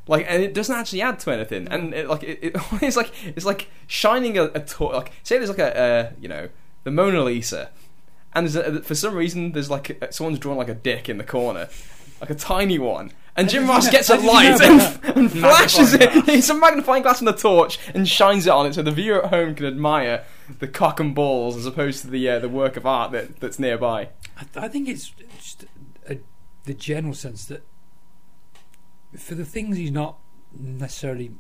Like, 0.06 0.26
and 0.28 0.42
it 0.42 0.52
doesn't 0.52 0.74
actually 0.76 1.00
add 1.00 1.18
to 1.20 1.30
anything. 1.30 1.66
And 1.68 1.94
it, 1.94 2.08
like, 2.08 2.22
it, 2.22 2.38
it, 2.42 2.56
it's 2.82 2.96
like 2.96 3.10
it's 3.24 3.46
like 3.46 3.68
shining 3.86 4.36
a, 4.36 4.44
a 4.54 4.60
tor- 4.60 4.92
like 4.92 5.12
say 5.22 5.38
there's 5.38 5.48
like 5.48 5.58
a 5.60 5.78
uh, 5.78 6.10
you 6.20 6.28
know 6.28 6.50
the 6.84 6.90
Mona 6.90 7.22
Lisa, 7.22 7.70
and 8.34 8.46
there's 8.46 8.54
a, 8.54 8.82
for 8.82 8.94
some 8.94 9.14
reason 9.14 9.52
there's 9.52 9.70
like 9.70 10.02
a, 10.02 10.12
someone's 10.12 10.38
drawn 10.38 10.58
like 10.58 10.68
a 10.68 10.74
dick 10.74 11.08
in 11.08 11.16
the 11.16 11.24
corner, 11.24 11.70
like 12.20 12.28
a 12.28 12.34
tiny 12.34 12.78
one. 12.78 13.12
And 13.36 13.48
Jim 13.48 13.62
did 13.66 13.68
Ross 13.68 13.88
gets 13.88 14.10
a 14.10 14.16
how 14.16 14.20
did 14.20 14.24
you 14.24 14.32
light 14.32 14.60
and, 15.04 15.16
and 15.16 15.32
flashes 15.40 15.92
Magnifying 15.92 16.28
it. 16.28 16.38
It's 16.38 16.48
a 16.48 16.54
magnifying 16.54 17.02
glass 17.02 17.20
and 17.20 17.28
a 17.28 17.32
torch 17.32 17.78
and 17.94 18.08
shines 18.08 18.46
it 18.46 18.50
on 18.50 18.66
it 18.66 18.74
so 18.74 18.82
the 18.82 18.90
viewer 18.90 19.24
at 19.24 19.30
home 19.30 19.54
can 19.54 19.66
admire 19.66 20.24
the 20.58 20.68
cock 20.68 21.00
and 21.00 21.14
balls 21.14 21.56
as 21.56 21.66
opposed 21.66 22.02
to 22.02 22.08
the 22.08 22.28
uh, 22.28 22.38
the 22.38 22.48
work 22.48 22.76
of 22.76 22.86
art 22.86 23.12
that, 23.12 23.40
that's 23.40 23.58
nearby. 23.58 24.08
I, 24.36 24.64
I 24.64 24.68
think 24.68 24.88
it's 24.88 25.12
just 25.38 25.64
a, 26.08 26.18
the 26.64 26.74
general 26.74 27.14
sense 27.14 27.46
that 27.46 27.64
for 29.16 29.34
the 29.34 29.44
things 29.44 29.76
he's 29.76 29.90
not 29.90 30.18
necessarily 30.58 31.32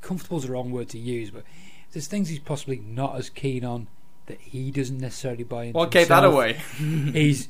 comfortable 0.00 0.38
is 0.38 0.44
the 0.44 0.52
wrong 0.52 0.70
word 0.70 0.88
to 0.90 0.98
use, 0.98 1.30
but 1.30 1.44
there's 1.92 2.06
things 2.06 2.28
he's 2.28 2.38
possibly 2.38 2.78
not 2.78 3.16
as 3.16 3.30
keen 3.30 3.64
on 3.64 3.88
that 4.26 4.40
he 4.40 4.70
doesn't 4.70 4.98
necessarily 4.98 5.44
buy 5.44 5.64
into. 5.64 5.78
Well, 5.78 5.86
gave 5.86 6.08
that 6.08 6.22
himself. 6.22 6.34
away. 6.34 6.52
he's 7.12 7.48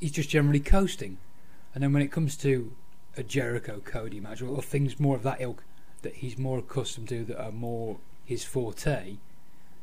he's 0.00 0.12
just 0.12 0.30
generally 0.30 0.60
coasting, 0.60 1.18
and 1.74 1.82
then 1.82 1.92
when 1.92 2.02
it 2.02 2.10
comes 2.10 2.36
to 2.38 2.72
a 3.16 3.22
Jericho 3.22 3.80
Cody 3.84 4.20
match 4.20 4.42
or, 4.42 4.48
or 4.48 4.62
things 4.62 4.98
more 5.00 5.16
of 5.16 5.22
that 5.22 5.40
ilk 5.40 5.62
that 6.02 6.16
he's 6.16 6.36
more 6.38 6.58
accustomed 6.58 7.08
to 7.08 7.24
that 7.24 7.40
are 7.42 7.52
more 7.52 7.96
his 8.24 8.44
forte, 8.44 9.16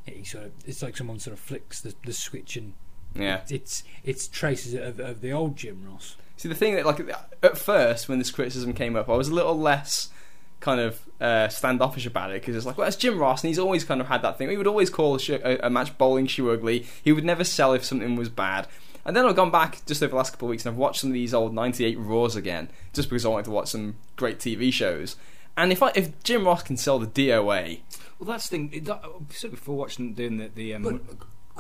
he 0.05 0.23
sort 0.23 0.45
of 0.45 0.51
it's 0.65 0.81
like 0.81 0.97
someone 0.97 1.19
sort 1.19 1.33
of 1.33 1.39
flicks 1.39 1.81
the, 1.81 1.93
the 2.05 2.13
switch 2.13 2.55
and 2.57 2.73
Yeah. 3.15 3.41
it's 3.49 3.83
it's 4.03 4.27
traces 4.27 4.73
of, 4.73 4.99
of 4.99 5.21
the 5.21 5.31
old 5.31 5.55
Jim 5.55 5.85
Ross. 5.89 6.15
See, 6.37 6.49
the 6.49 6.55
thing 6.55 6.75
that, 6.75 6.85
like, 6.87 6.99
at 7.43 7.57
first 7.57 8.09
when 8.09 8.17
this 8.17 8.31
criticism 8.31 8.73
came 8.73 8.95
up, 8.95 9.09
I 9.09 9.15
was 9.15 9.27
a 9.27 9.33
little 9.33 9.57
less 9.57 10.09
kind 10.59 10.79
of 10.81 10.99
uh, 11.19 11.47
standoffish 11.49 12.05
about 12.07 12.31
it 12.31 12.41
because 12.41 12.55
it's 12.55 12.65
like, 12.65 12.77
well, 12.79 12.87
it's 12.87 12.95
Jim 12.97 13.19
Ross, 13.19 13.43
and 13.43 13.49
he's 13.49 13.59
always 13.59 13.83
kind 13.83 14.01
of 14.01 14.07
had 14.07 14.21
that 14.23 14.37
thing. 14.39 14.49
He 14.49 14.57
would 14.57 14.65
always 14.67 14.89
call 14.89 15.13
a, 15.15 15.19
sh- 15.19 15.29
a, 15.31 15.67
a 15.67 15.69
match 15.69 15.95
bowling 15.99 16.25
shoe 16.27 16.49
ugly. 16.51 16.87
He 17.03 17.11
would 17.11 17.23
never 17.25 17.43
sell 17.43 17.73
if 17.73 17.83
something 17.85 18.15
was 18.15 18.29
bad. 18.29 18.67
And 19.05 19.15
then 19.15 19.25
I've 19.25 19.35
gone 19.35 19.51
back 19.51 19.85
just 19.85 20.01
over 20.03 20.11
the 20.11 20.15
last 20.15 20.31
couple 20.31 20.47
of 20.47 20.51
weeks 20.51 20.65
and 20.65 20.73
I've 20.73 20.77
watched 20.79 21.01
some 21.01 21.09
of 21.09 21.13
these 21.13 21.33
old 21.33 21.53
'98 21.53 21.97
Raws 21.99 22.35
again, 22.35 22.69
just 22.93 23.09
because 23.09 23.25
I 23.25 23.29
wanted 23.29 23.45
to 23.45 23.51
watch 23.51 23.69
some 23.69 23.95
great 24.15 24.37
TV 24.39 24.71
shows. 24.71 25.15
And 25.57 25.71
if 25.71 25.83
I, 25.83 25.91
if 25.95 26.21
Jim 26.23 26.45
Ross 26.45 26.63
can 26.63 26.77
sell 26.77 26.97
the 26.99 27.07
DOA, 27.07 27.79
Well, 28.19 28.27
that's 28.27 28.47
the 28.47 28.57
thing. 28.57 28.69
It, 28.73 28.85
that, 28.85 29.01
I 29.03 29.09
said 29.33 29.51
before 29.51 29.75
watching 29.75 30.13
doing 30.13 30.37
the 30.37 30.47
the 30.53 30.75
um, 30.75 30.83
But, 30.83 31.01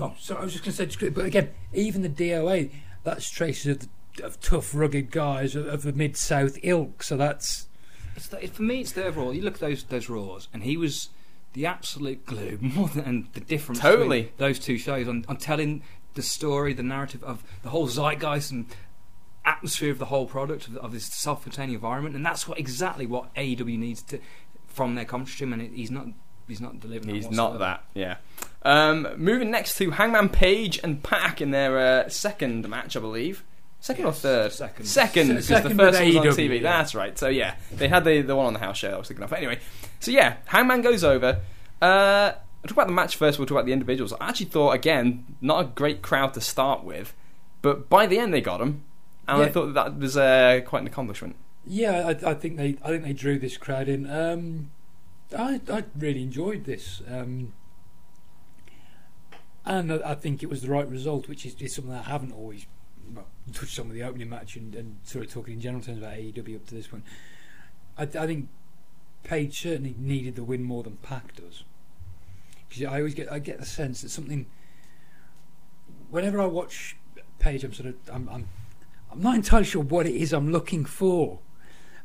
oh, 0.03 0.13
so 0.19 0.35
I 0.35 0.43
was 0.43 0.53
just 0.53 0.63
going 0.63 0.71
to 0.71 0.77
say, 0.77 0.85
just- 0.85 1.13
but 1.15 1.25
again, 1.25 1.49
even 1.73 2.01
the 2.01 2.09
DOA, 2.09 2.71
that's 3.03 3.29
traces 3.29 3.67
of, 3.67 3.79
the, 4.15 4.23
of 4.25 4.39
tough, 4.39 4.73
rugged 4.75 5.11
guys 5.11 5.55
of, 5.55 5.65
of 5.67 5.81
the 5.81 5.91
mid 5.93 6.15
South 6.17 6.57
ilk. 6.63 7.03
So 7.03 7.17
that's 7.17 7.67
It's 8.15 8.27
the, 8.27 8.37
for 8.47 8.61
me, 8.61 8.81
it's 8.81 8.91
the 8.93 9.03
overall. 9.03 9.33
You 9.33 9.41
look 9.41 9.55
at 9.55 9.59
those 9.61 9.83
those 9.83 10.09
Raws, 10.09 10.47
and 10.53 10.63
he 10.63 10.77
was 10.77 11.09
the 11.53 11.65
absolute 11.65 12.25
glue 12.25 12.57
more 12.61 12.87
than 12.87 13.03
and 13.03 13.27
the 13.33 13.41
difference. 13.41 13.81
Totally. 13.81 14.21
between 14.21 14.37
those 14.37 14.59
two 14.59 14.77
shows 14.77 15.07
on, 15.09 15.25
on 15.27 15.35
telling 15.35 15.81
the 16.13 16.21
story, 16.21 16.73
the 16.73 16.83
narrative 16.83 17.23
of 17.23 17.43
the 17.63 17.69
whole 17.69 17.87
zeitgeist 17.87 18.51
and 18.51 18.65
atmosphere 19.45 19.91
of 19.91 19.97
the 19.99 20.05
whole 20.05 20.25
product 20.27 20.67
of, 20.67 20.77
of 20.77 20.91
this 20.91 21.05
self-contained 21.05 21.71
environment, 21.73 22.15
and 22.15 22.25
that's 22.25 22.47
what 22.47 22.59
exactly 22.59 23.05
what 23.05 23.33
AEW 23.35 23.77
needs 23.77 24.01
to 24.03 24.19
from 24.67 24.95
their 24.95 25.05
commentary 25.05 25.37
team, 25.37 25.53
and 25.53 25.61
it, 25.61 25.71
he's 25.73 25.91
not 25.91 26.07
he's 26.47 26.61
not 26.61 26.79
delivering. 26.79 27.15
He's 27.15 27.29
not 27.29 27.59
that, 27.59 27.83
yeah. 27.93 28.17
Um, 28.63 29.07
moving 29.17 29.49
next 29.51 29.77
to 29.77 29.91
Hangman 29.91 30.29
Page 30.29 30.79
and 30.83 31.01
Pac 31.01 31.41
in 31.41 31.51
their 31.51 31.77
uh, 32.05 32.09
second 32.09 32.67
match, 32.69 32.95
I 32.95 32.99
believe. 32.99 33.43
Second 33.79 34.05
or 34.05 34.11
third? 34.13 34.51
second. 34.51 34.85
Second, 34.85 35.27
Se- 35.41 35.55
because 35.55 35.63
the 35.63 35.75
first 35.75 35.99
one 35.99 36.07
with 36.07 36.15
was 36.25 36.37
on 36.37 36.43
AEW, 36.45 36.49
TV. 36.49 36.55
yeah. 36.61 36.61
That's 36.61 36.93
right. 36.93 37.17
So 37.17 37.29
yeah, 37.29 37.55
they 37.71 37.87
had 37.87 38.03
the 38.05 38.21
the 38.21 38.35
one 38.35 38.45
on 38.45 38.53
the 38.53 38.59
house 38.59 38.77
show. 38.77 38.89
that 38.89 38.95
I 38.95 38.99
was 38.99 39.07
thinking 39.07 39.23
of. 39.23 39.33
Anyway, 39.33 39.59
so 39.99 40.11
yeah, 40.11 40.35
Hangman 40.45 40.81
goes 40.81 41.03
over. 41.03 41.39
Uh, 41.81 42.33
I'll 42.63 42.67
talk 42.67 42.77
about 42.77 42.87
the 42.87 42.93
match 42.93 43.15
first. 43.15 43.39
We'll 43.39 43.47
talk 43.47 43.55
about 43.55 43.65
the 43.65 43.73
individuals. 43.73 44.13
I 44.19 44.29
actually 44.29 44.47
thought 44.47 44.71
again, 44.71 45.35
not 45.41 45.61
a 45.61 45.67
great 45.67 46.01
crowd 46.01 46.33
to 46.35 46.41
start 46.41 46.83
with, 46.83 47.13
but 47.61 47.89
by 47.89 48.05
the 48.05 48.19
end 48.19 48.33
they 48.33 48.41
got 48.41 48.59
them, 48.59 48.83
and 49.27 49.41
I 49.41 49.49
thought 49.49 49.67
that, 49.67 49.73
that 49.73 49.97
was 49.97 50.17
uh, 50.17 50.61
quite 50.65 50.81
an 50.81 50.87
accomplishment. 50.87 51.35
yeah. 51.65 52.07
I, 52.07 52.31
I 52.31 52.33
think 52.33 52.57
they 52.57 52.77
I 52.83 52.89
think 52.89 53.03
they 53.03 53.13
drew 53.13 53.39
this 53.39 53.57
crowd 53.57 53.87
in. 53.87 54.09
Um, 54.09 54.71
I 55.37 55.61
I 55.71 55.85
really 55.97 56.23
enjoyed 56.23 56.65
this. 56.65 57.01
Um, 57.09 57.53
and 59.65 59.93
I, 59.93 60.11
I 60.11 60.15
think 60.15 60.43
it 60.43 60.49
was 60.49 60.61
the 60.61 60.69
right 60.69 60.87
result, 60.87 61.27
which 61.27 61.45
is, 61.45 61.55
is 61.59 61.75
something 61.75 61.93
I 61.93 62.01
haven't 62.01 62.31
always 62.31 62.65
well, 63.13 63.27
touched 63.53 63.79
on 63.79 63.89
with 63.89 63.97
the 63.97 64.03
opening 64.03 64.29
match 64.29 64.55
and, 64.55 64.75
and 64.75 64.97
sort 65.03 65.25
of 65.25 65.31
talking 65.31 65.55
in 65.55 65.61
general 65.61 65.83
terms 65.83 65.99
about 65.99 66.13
AEW 66.13 66.55
up 66.55 66.67
to 66.67 66.75
this 66.75 66.87
point. 66.87 67.03
I, 67.97 68.03
I 68.03 68.27
think 68.27 68.49
Page 69.23 69.61
certainly 69.61 69.95
needed 69.97 70.35
the 70.35 70.43
win 70.43 70.63
more 70.63 70.83
than 70.83 70.97
Pac 70.97 71.35
does. 71.35 71.63
Because 72.71 72.85
I 72.85 72.99
always 72.99 73.13
get 73.13 73.29
I 73.29 73.39
get 73.39 73.59
the 73.59 73.65
sense 73.65 74.01
that 74.01 74.09
something. 74.09 74.45
Whenever 76.09 76.39
I 76.39 76.45
watch 76.45 76.95
Page, 77.39 77.63
I'm 77.63 77.73
sort 77.73 77.89
of 77.89 77.95
I'm, 78.09 78.29
I'm 78.29 78.47
I'm 79.11 79.21
not 79.21 79.35
entirely 79.35 79.65
sure 79.65 79.81
what 79.81 80.05
it 80.05 80.15
is 80.15 80.31
I'm 80.31 80.51
looking 80.51 80.85
for, 80.85 81.39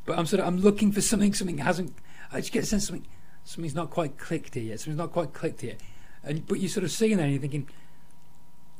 but 0.05 0.17
I'm 0.19 0.25
sort 0.25 0.41
of 0.41 0.47
I'm 0.47 0.57
looking 0.57 0.91
for 0.91 0.99
something. 0.99 1.33
Something 1.33 1.59
hasn't. 1.59 1.93
I 2.31 2.41
just 2.41 2.51
get 2.51 2.63
a 2.63 2.65
sense 2.65 2.87
something 2.87 3.07
something's 3.45 3.75
not 3.75 3.89
quite 3.89 4.17
clicked 4.17 4.55
here 4.55 4.63
yet. 4.63 4.79
Something's 4.79 4.97
not 4.97 5.13
quite 5.13 5.33
clicked 5.33 5.61
here, 5.61 5.77
and 6.23 6.45
but 6.45 6.59
you're 6.59 6.69
sort 6.69 6.83
of 6.83 6.91
seeing 6.91 7.17
that 7.17 7.23
and 7.23 7.31
you're 7.31 7.41
thinking, 7.41 7.69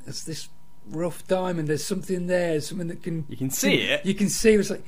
"There's 0.04 0.24
this 0.26 0.50
rough 0.90 1.26
diamond. 1.28 1.70
There's 1.70 1.86
something 1.86 2.28
there. 2.28 2.60
Something 2.60 2.88
that 2.88 3.02
can 3.02 3.26
You 3.30 3.38
can 3.38 3.50
see 3.50 3.76
it. 3.76 4.06
You 4.06 4.14
can 4.14 4.30
see. 4.30 4.56
It's 4.56 4.70
like 4.70 4.84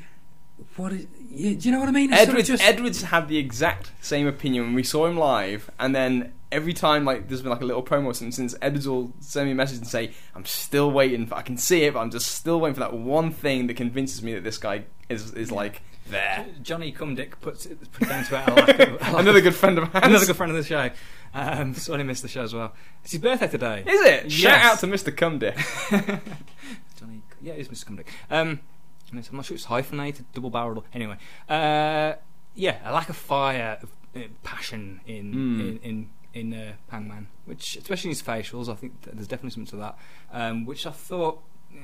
what 0.76 0.94
is? 0.94 1.08
You, 1.32 1.56
do 1.56 1.68
you 1.70 1.74
know 1.74 1.80
what 1.80 1.90
I 1.90 1.92
mean? 1.92 2.12
It's 2.12 2.20
sort 2.24 2.30
of 2.30 2.34
Edwards, 2.36 2.48
just- 2.48 2.64
Edwards 2.64 3.02
had 3.04 3.28
the 3.28 3.38
exact 3.38 3.92
same 4.02 4.28
opinion 4.28 4.74
we 4.74 4.84
saw 4.84 5.06
him 5.06 5.18
live, 5.18 5.70
and 5.80 5.94
then 5.96 6.34
every 6.52 6.74
time 6.74 7.06
like 7.06 7.28
there's 7.28 7.42
been 7.42 7.52
like 7.52 7.62
a 7.62 7.66
little 7.66 7.84
promo 7.84 8.06
or 8.06 8.14
something 8.14 8.32
since 8.32 8.56
Edwards 8.62 8.88
will 8.88 9.14
send 9.20 9.46
me 9.46 9.52
a 9.52 9.56
message 9.56 9.78
and 9.80 9.88
say, 9.88 10.12
"I'm 10.36 10.46
still 10.46 10.90
waiting. 10.92 11.28
For, 11.28 11.36
I 11.36 11.42
can 11.44 11.58
see 11.58 11.84
it, 11.84 11.94
but 11.94 12.00
I'm 12.00 12.10
just 12.12 12.28
still 12.32 12.60
waiting 12.60 12.74
for 12.76 12.80
that 12.82 12.94
one 12.94 13.32
thing 13.32 13.68
that 13.68 13.76
convinces 13.78 14.24
me 14.24 14.34
that 14.34 14.44
this 14.44 14.58
guy 14.58 14.86
is 15.08 15.34
is 15.34 15.52
like 15.52 15.82
there." 16.08 16.46
Johnny 16.64 16.92
Cumdick 16.92 17.40
puts 17.42 17.66
it, 17.68 17.80
put 17.92 18.04
it 18.04 18.10
down 18.10 18.24
to 18.26 18.30
about 18.44 18.50
a 18.50 18.54
lack 18.66 18.80
of, 18.80 19.16
Another 19.20 19.42
good 19.42 19.56
friend 19.56 19.78
of 19.78 19.84
ours. 19.96 20.04
another 20.06 20.26
good 20.26 20.36
friend 20.36 20.52
of 20.52 20.58
the 20.58 20.64
show. 20.64 20.90
Um, 21.32 21.76
sorry, 21.76 22.00
I 22.00 22.04
missed 22.04 22.24
the 22.24 22.28
show 22.28 22.42
as 22.42 22.56
well. 22.56 22.74
It's 23.04 23.12
his 23.12 23.22
birthday 23.22 23.48
today. 23.48 23.84
Is 23.86 24.02
it? 24.02 24.32
Shout 24.32 24.62
out 24.64 24.80
to 24.80 24.88
Mr. 24.88 25.16
Cumdick. 25.16 25.56
Johnny, 27.00 27.22
yeah, 27.40 27.54
it 27.54 27.60
is 27.60 27.68
Mr. 27.70 27.86
Cumdick. 27.86 28.08
Um, 28.32 28.60
I'm 29.12 29.36
not 29.38 29.46
sure 29.46 29.56
it's 29.56 29.66
hyphenated, 29.66 30.26
double 30.34 30.50
barreled. 30.50 30.84
Anyway, 30.94 31.18
uh, 31.50 32.14
yeah, 32.56 32.78
a 32.84 32.92
lack 32.94 33.10
of 33.10 33.16
fire, 33.18 33.80
of, 33.82 33.92
uh, 34.16 34.28
passion 34.44 35.02
in 35.06 35.34
Mm. 35.34 35.60
in 35.60 36.10
in, 36.34 36.52
in 36.54 36.54
uh, 36.54 36.74
Hangman, 36.90 37.28
which 37.46 37.76
especially 37.78 38.10
in 38.10 38.16
his 38.16 38.22
facials, 38.24 38.70
I 38.70 38.76
think 38.76 39.02
th- 39.04 39.16
there's 39.16 39.28
definitely 39.28 39.52
something 39.52 39.72
to 39.72 39.78
that. 39.78 39.98
Um, 40.32 40.66
which 40.66 40.86
I 40.86 40.92
thought. 40.92 41.42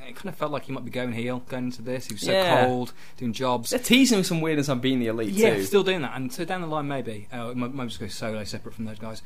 It 0.08 0.16
kind 0.16 0.30
of 0.30 0.36
felt 0.36 0.52
like 0.52 0.64
he 0.64 0.72
might 0.72 0.84
be 0.84 0.90
going 0.90 1.14
heel 1.14 1.44
going 1.48 1.66
into 1.66 1.84
this. 1.84 2.08
He 2.08 2.16
was 2.16 2.22
so 2.24 2.32
Yeah. 2.32 2.66
cold, 2.66 2.92
doing 3.18 3.34
jobs. 3.34 3.70
They're 3.70 3.78
teasing 3.78 4.18
with 4.18 4.26
some 4.26 4.42
weirdness 4.42 4.68
on 4.68 4.80
being 4.80 5.00
the 5.00 5.06
elite 5.06 5.30
Yeah, 5.30 5.54
too. 5.58 5.64
still 5.64 5.84
doing 5.84 6.02
that, 6.02 6.16
and 6.16 6.34
so 6.34 6.44
down 6.44 6.62
the 6.62 6.68
line 6.68 6.88
maybe 6.88 7.28
uh, 7.32 7.54
might 7.54 7.86
just 7.90 8.00
go 8.00 8.08
solo, 8.08 8.44
separate 8.46 8.74
from 8.74 8.86
those 8.86 8.98
guys. 8.98 9.22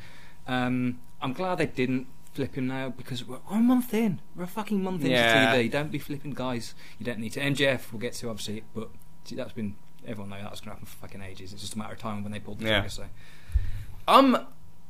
Um, 0.48 1.00
I'm 1.22 1.32
glad 1.32 1.60
they 1.60 1.66
didn't 1.66 2.08
flip 2.34 2.56
him 2.56 2.68
now 2.68 2.90
because 2.90 3.26
we're, 3.26 3.40
we're 3.50 3.58
a 3.58 3.62
month 3.62 3.94
in. 3.94 4.20
We're 4.36 4.44
a 4.44 4.48
fucking 4.48 4.82
month 4.84 5.02
into 5.02 5.12
Yeah. 5.12 5.56
TV. 5.56 5.70
Don't 5.72 5.92
be 5.92 6.00
flipping 6.00 6.32
guys. 6.32 6.74
You 7.00 7.06
don't 7.06 7.20
need 7.20 7.34
to. 7.34 7.40
MJF 7.42 7.92
we'll 7.92 8.00
get 8.00 8.14
to 8.14 8.30
obviously, 8.30 8.64
but 8.74 8.90
see, 9.26 9.36
that's 9.36 9.54
been 9.54 9.76
everyone 10.08 10.30
knows 10.30 10.44
that's 10.44 10.62
going 10.62 10.70
to 10.70 10.76
happen 10.76 10.86
for 10.86 10.98
fucking 10.98 11.22
ages. 11.22 11.52
It's 11.54 11.62
just 11.62 11.76
a 11.76 11.78
matter 11.78 11.94
of 11.94 12.00
time 12.00 12.24
when 12.24 12.32
they 12.32 12.40
pull 12.40 12.56
the 12.56 12.66
Yeah. 12.66 12.80
trigger. 12.80 12.90
So 12.90 13.06
I'm 14.08 14.36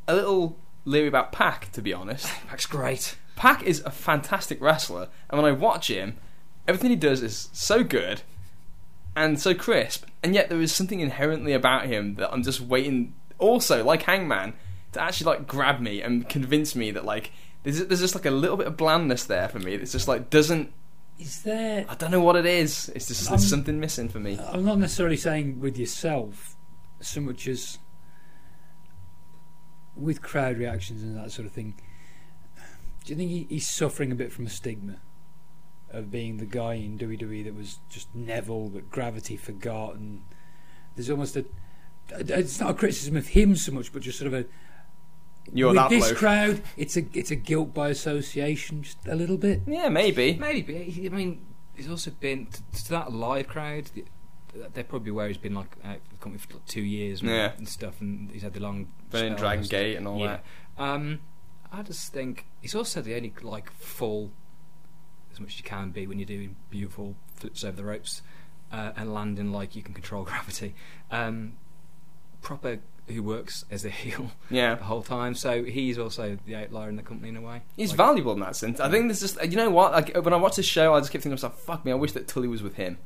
a 0.08 0.15
little 0.15 0.58
leery 0.86 1.08
about 1.08 1.32
Pac, 1.32 1.71
to 1.73 1.82
be 1.82 1.93
honest. 1.93 2.28
That's 2.49 2.65
great. 2.65 3.17
Pac 3.36 3.63
is 3.63 3.82
a 3.86 3.91
fantastic 3.91 4.62
wrestler, 4.62 5.08
and 5.30 5.41
when 5.41 5.49
I 5.49 5.54
watch 5.56 5.89
him, 5.89 6.17
everything 6.67 6.89
he 6.89 6.95
does 6.95 7.21
is 7.21 7.49
so 7.54 7.84
good 7.84 8.21
and 9.15 9.39
so 9.39 9.54
crisp, 9.54 10.06
and 10.23 10.34
yet 10.36 10.49
there 10.49 10.62
is 10.62 10.73
something 10.73 10.99
inherently 10.99 11.54
about 11.54 11.86
him 11.88 12.15
that 12.15 12.32
I'm 12.32 12.43
just 12.43 12.62
waiting. 12.62 13.13
Also, 13.38 13.84
like 13.84 14.04
Hangman, 14.04 14.54
to 14.93 15.02
actually 15.02 15.25
like 15.25 15.47
grab 15.47 15.80
me 15.80 16.02
and 16.02 16.28
convince 16.28 16.75
me 16.75 16.91
that 16.91 17.06
like 17.06 17.32
there's 17.63 17.86
there's 17.86 17.99
just 17.99 18.15
like 18.15 18.25
a 18.25 18.32
little 18.32 18.58
bit 18.58 18.67
of 18.67 18.78
blandness 18.78 19.25
there 19.25 19.47
for 19.49 19.60
me. 19.60 19.73
It's 19.73 19.91
just 19.91 20.08
like 20.08 20.30
doesn't. 20.30 20.73
Is 21.19 21.41
there? 21.41 21.86
I 21.89 21.95
don't 21.95 22.12
know 22.12 22.21
what 22.21 22.38
it 22.38 22.45
is. 22.45 22.89
It's 22.95 23.08
just 23.08 23.30
there's 23.30 23.49
something 23.49 23.80
missing 23.80 24.08
for 24.08 24.19
me. 24.19 24.39
I'm 24.39 24.63
not 24.63 24.78
necessarily 24.80 25.17
saying 25.17 25.60
with 25.60 25.78
yourself 25.78 26.56
so 27.02 27.21
much 27.21 27.47
as 27.47 27.78
with 29.95 30.21
crowd 30.21 30.58
reactions 30.58 31.04
and 31.04 31.17
that 31.17 31.32
sort 31.32 31.45
of 31.45 31.52
thing. 31.52 31.75
Do 33.04 33.13
you 33.13 33.17
think 33.17 33.32
he, 33.32 33.47
he's 33.49 33.67
suffering 33.67 34.12
a 34.12 34.15
bit 34.15 34.32
from 34.32 34.45
a 34.45 34.49
stigma 34.49 34.97
of 35.91 36.12
being 36.12 36.38
the 36.38 36.45
guy 36.45 36.75
in 36.75 36.97
WWE 36.97 37.43
that 37.45 37.56
was 37.56 37.80
just 37.89 38.13
Neville 38.13 38.69
that 38.69 38.89
gravity 38.89 39.36
forgot, 39.36 39.95
and 39.95 40.21
there's 40.95 41.10
almost 41.10 41.36
a. 41.36 41.45
It's 42.12 42.60
not 42.60 42.71
a 42.71 42.73
criticism 42.73 43.15
of 43.17 43.28
him 43.28 43.56
so 43.56 43.71
much, 43.71 43.91
but 43.91 44.02
just 44.02 44.19
sort 44.19 44.34
of 44.34 44.34
a. 44.34 44.45
You're 45.54 45.70
with 45.70 45.76
that 45.78 45.90
this 45.90 46.08
bloke. 46.08 46.18
crowd, 46.18 46.62
it's 46.78 46.98
a 46.98 47.06
it's 47.14 47.32
a 47.32 47.36
guilt 47.36 47.74
by 47.74 47.90
association, 47.90 48.84
just 48.84 49.06
a 49.08 49.16
little 49.16 49.38
bit. 49.38 49.62
Yeah, 49.68 49.90
maybe. 49.90 50.36
Maybe. 50.36 51.08
I 51.12 51.16
mean, 51.16 51.46
he's 51.76 51.90
also 51.90 52.12
been 52.12 52.48
to, 52.48 52.84
to 52.84 52.90
that 52.92 53.12
live 53.14 53.48
crowd. 53.48 53.90
They're 54.74 54.84
probably 54.84 55.12
where 55.12 55.28
he's 55.28 55.38
been 55.38 55.54
like 55.54 55.76
out 55.84 55.98
of 55.98 56.10
the 56.10 56.16
company 56.18 56.40
for 56.40 56.54
like 56.56 56.66
two 56.66 56.82
years 56.82 57.22
and, 57.22 57.30
Yeah. 57.30 57.52
and 57.58 57.68
stuff, 57.70 58.02
and 58.02 58.32
he's 58.32 58.42
had 58.42 58.54
the 58.54 58.60
long 58.60 58.88
Been 59.12 59.26
in 59.26 59.32
spell 59.34 59.38
Dragon 59.38 59.58
and 59.60 59.66
stuff. 59.68 59.80
Gate 59.80 59.96
and 59.98 60.08
all 60.08 60.20
yeah. 60.20 60.40
that. 60.78 60.84
Um, 60.84 61.20
I 61.72 61.84
just 61.84 62.12
think 62.12 62.46
he's 62.62 62.74
also 62.74 63.02
the 63.02 63.16
only 63.16 63.32
like 63.44 63.72
full 63.74 64.32
as 65.32 65.40
much 65.40 65.50
as 65.50 65.58
you 65.60 65.64
can 65.64 65.92
be 65.92 66.08
when 66.08 66.18
you're 66.18 66.26
doing 66.26 66.56
beautiful 66.72 67.16
flips 67.36 67.64
over 67.64 67.78
the 67.78 67.84
ropes 67.84 68.24
uh, 68.72 68.92
and 68.98 69.14
landing 69.14 69.52
like 69.52 69.76
you 69.76 69.84
can 69.84 69.94
control 69.94 70.24
gravity. 70.26 70.74
Um, 71.12 71.54
proper 72.42 72.80
who 73.10 73.22
works 73.24 73.65
as 73.72 73.84
a 73.86 73.89
heel 73.89 74.32
Yeah. 74.50 74.76
the 74.76 74.84
whole 74.86 75.02
time, 75.04 75.36
so 75.36 75.63
he's 75.63 75.98
also 75.98 76.38
the 76.45 76.56
outlier 76.56 76.89
in 76.89 76.95
the 76.95 77.04
company 77.04 77.30
in 77.30 77.38
a 77.38 77.41
way. 77.41 77.62
He's 77.76 77.89
Like, 77.91 77.98
valuable 77.98 78.34
in 78.34 78.39
that 78.41 78.56
sense. 78.56 78.80
I 78.80 78.89
think 78.89 79.08
there's 79.08 79.19
just 79.19 79.41
you 79.43 79.58
know 79.58 79.69
what? 79.69 79.91
Like 79.91 80.15
when 80.15 80.34
I 80.34 80.38
watch 80.38 80.56
this 80.56 80.65
show, 80.65 80.93
I 80.93 81.00
just 81.00 81.12
keep 81.12 81.22
thinking 81.22 81.38
to 81.38 81.43
myself, 81.43 81.60
"Fuck 81.62 81.86
me! 81.86 81.91
I 81.91 81.95
wish 81.95 82.12
that 82.13 82.28
Tully 82.28 82.48
was 82.48 82.62
with 82.63 82.76
him 82.76 82.98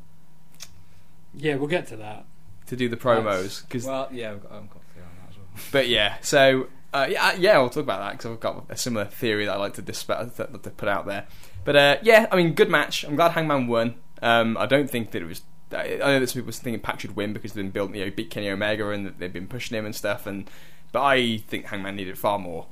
Yeah, 1.36 1.56
we'll 1.56 1.68
get 1.68 1.88
to 1.88 1.98
that. 1.98 2.26
to 2.68 2.76
do 2.76 2.88
the 2.90 2.98
promos." 2.98 3.62
Because, 3.64 3.86
Well, 3.86 4.08
yeah, 4.12 4.32
I've 4.32 4.42
got, 4.44 4.52
I've 4.52 4.70
got 4.70 4.82
a 4.82 4.94
theory 4.94 5.06
on 5.06 5.16
that 5.24 5.30
as 5.32 5.38
well. 5.38 5.48
but 5.72 5.88
yeah, 5.88 6.16
so 6.22 6.68
uh, 6.94 7.08
yeah, 7.10 7.26
uh, 7.28 7.36
yeah, 7.40 7.54
I'll 7.54 7.70
talk 7.70 7.84
about 7.84 8.00
that 8.02 8.12
because 8.18 8.32
I've 8.32 8.40
got 8.40 8.66
a 8.70 8.78
similar 8.78 9.06
theory 9.06 9.46
that 9.46 9.54
I 9.56 9.58
like 9.58 9.74
to 9.76 9.82
dispel 9.82 10.30
to, 10.30 10.46
to 10.48 10.70
put 10.70 10.88
out 10.88 11.06
there. 11.08 11.26
But 11.66 11.76
uh, 11.76 11.98
yeah, 12.04 12.28
I 12.32 12.36
mean, 12.36 12.54
good 12.54 12.70
match. 12.70 13.04
I'm 13.04 13.16
glad 13.16 13.32
Hangman 13.32 13.68
won. 13.68 13.96
Um, 14.22 14.58
I 14.58 14.66
don't 14.66 14.90
think 14.90 15.12
that 15.12 15.22
it 15.22 15.26
was. 15.26 15.42
I 15.74 15.96
I 15.96 16.14
know 16.14 16.20
that 16.20 16.28
some 16.28 16.42
people 16.42 16.48
were 16.48 16.52
thinking 16.54 16.82
Pac 16.82 17.00
should 17.00 17.16
win 17.16 17.34
because 17.34 17.54
they've 17.54 17.64
been 17.64 17.72
building, 17.72 17.96
you 17.96 18.06
know, 18.06 18.12
beat 18.12 18.30
Kenny 18.30 18.50
Omega 18.50 18.90
and 18.90 19.06
that 19.06 19.20
they've 19.20 19.34
been 19.34 19.48
pushing 19.48 19.78
him 19.78 19.86
and 19.86 19.96
stuff. 19.96 20.26
And 20.26 20.50
but 20.92 21.04
I 21.04 21.38
think 21.48 21.66
Hangman 21.66 21.96
needed 21.96 22.18
far 22.18 22.40
more. 22.40 22.68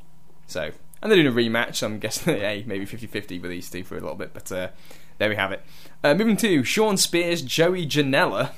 So 0.47 0.71
and 1.01 1.11
they're 1.11 1.21
doing 1.21 1.27
a 1.27 1.37
rematch. 1.37 1.75
So 1.75 1.87
I'm 1.87 1.99
guessing, 1.99 2.35
hey, 2.39 2.63
maybe 2.67 2.85
50-50 2.85 3.41
with 3.41 3.51
these 3.51 3.69
two 3.69 3.83
for 3.83 3.97
a 3.97 4.01
little 4.01 4.15
bit. 4.15 4.33
But 4.33 4.51
uh, 4.51 4.69
there 5.17 5.29
we 5.29 5.35
have 5.35 5.51
it. 5.51 5.63
Uh, 6.03 6.13
moving 6.13 6.37
to 6.37 6.63
Shawn 6.63 6.97
Spears, 6.97 7.41
Joey 7.41 7.85
Janela. 7.85 8.51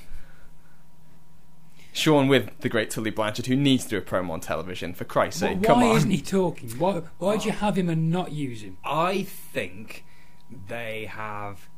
Shawn 1.96 2.28
with 2.28 2.50
the 2.62 2.70
great 2.70 2.90
Tully 2.90 3.12
Blanchard, 3.12 3.46
who 3.46 3.56
needs 3.56 3.84
to 3.84 3.92
do 3.92 3.98
a 3.98 4.02
promo 4.02 4.32
on 4.32 4.40
television. 4.40 4.96
For 4.96 5.04
Christ's 5.04 5.44
Why, 5.44 5.50
sake, 5.50 5.64
come 5.64 5.82
why 5.82 5.96
isn't 5.96 6.10
he 6.10 6.22
talking? 6.22 6.70
Why 6.72 7.04
why'd 7.20 7.46
you 7.46 7.52
have 7.52 7.78
him 7.78 7.88
and 7.88 8.10
not 8.10 8.32
use 8.32 8.64
him? 8.64 8.78
I 8.84 9.24
think 9.24 10.04
they 10.68 11.06
have. 11.06 11.70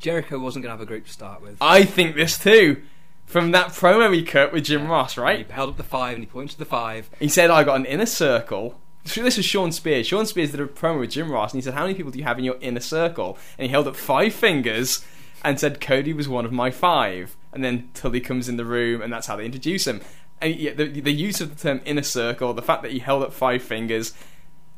Jericho 0.00 0.38
wasn't 0.38 0.64
going 0.64 0.70
to 0.70 0.78
have 0.78 0.80
a 0.80 0.86
group 0.86 1.06
to 1.06 1.12
start 1.12 1.42
with. 1.42 1.58
I 1.60 1.84
think 1.84 2.16
this 2.16 2.38
too. 2.38 2.82
From 3.26 3.52
that 3.52 3.68
promo 3.68 4.12
he 4.12 4.24
cut 4.24 4.52
with 4.52 4.64
Jim 4.64 4.88
Ross, 4.88 5.16
right? 5.16 5.46
He 5.46 5.52
held 5.52 5.70
up 5.70 5.76
the 5.76 5.84
five 5.84 6.14
and 6.14 6.24
he 6.24 6.26
pointed 6.26 6.54
to 6.54 6.58
the 6.58 6.64
five. 6.64 7.08
He 7.20 7.28
said, 7.28 7.50
I 7.50 7.62
got 7.62 7.76
an 7.76 7.84
inner 7.84 8.06
circle. 8.06 8.80
This 9.04 9.36
was 9.36 9.44
Shawn 9.44 9.72
Spears. 9.72 10.06
Shawn 10.06 10.26
Spears 10.26 10.50
did 10.50 10.60
a 10.60 10.66
promo 10.66 11.00
with 11.00 11.10
Jim 11.10 11.30
Ross, 11.30 11.52
and 11.52 11.58
he 11.58 11.62
said, 11.62 11.74
How 11.74 11.82
many 11.82 11.94
people 11.94 12.10
do 12.10 12.18
you 12.18 12.24
have 12.24 12.38
in 12.38 12.44
your 12.44 12.58
inner 12.60 12.80
circle? 12.80 13.38
And 13.56 13.66
he 13.66 13.70
held 13.70 13.86
up 13.86 13.96
five 13.96 14.34
fingers 14.34 15.04
and 15.44 15.60
said, 15.60 15.80
Cody 15.80 16.12
was 16.12 16.28
one 16.28 16.44
of 16.44 16.52
my 16.52 16.70
five. 16.70 17.36
And 17.52 17.64
then 17.64 17.90
Tully 17.94 18.20
comes 18.20 18.48
in 18.48 18.56
the 18.56 18.64
room, 18.64 19.00
and 19.00 19.12
that's 19.12 19.26
how 19.26 19.36
they 19.36 19.44
introduce 19.44 19.86
him. 19.86 20.00
And 20.40 20.54
yeah, 20.54 20.72
the, 20.74 21.00
the 21.00 21.12
use 21.12 21.40
of 21.40 21.56
the 21.56 21.62
term 21.62 21.80
inner 21.84 22.02
circle, 22.02 22.52
the 22.52 22.62
fact 22.62 22.82
that 22.82 22.92
he 22.92 22.98
held 22.98 23.22
up 23.22 23.32
five 23.32 23.62
fingers, 23.62 24.14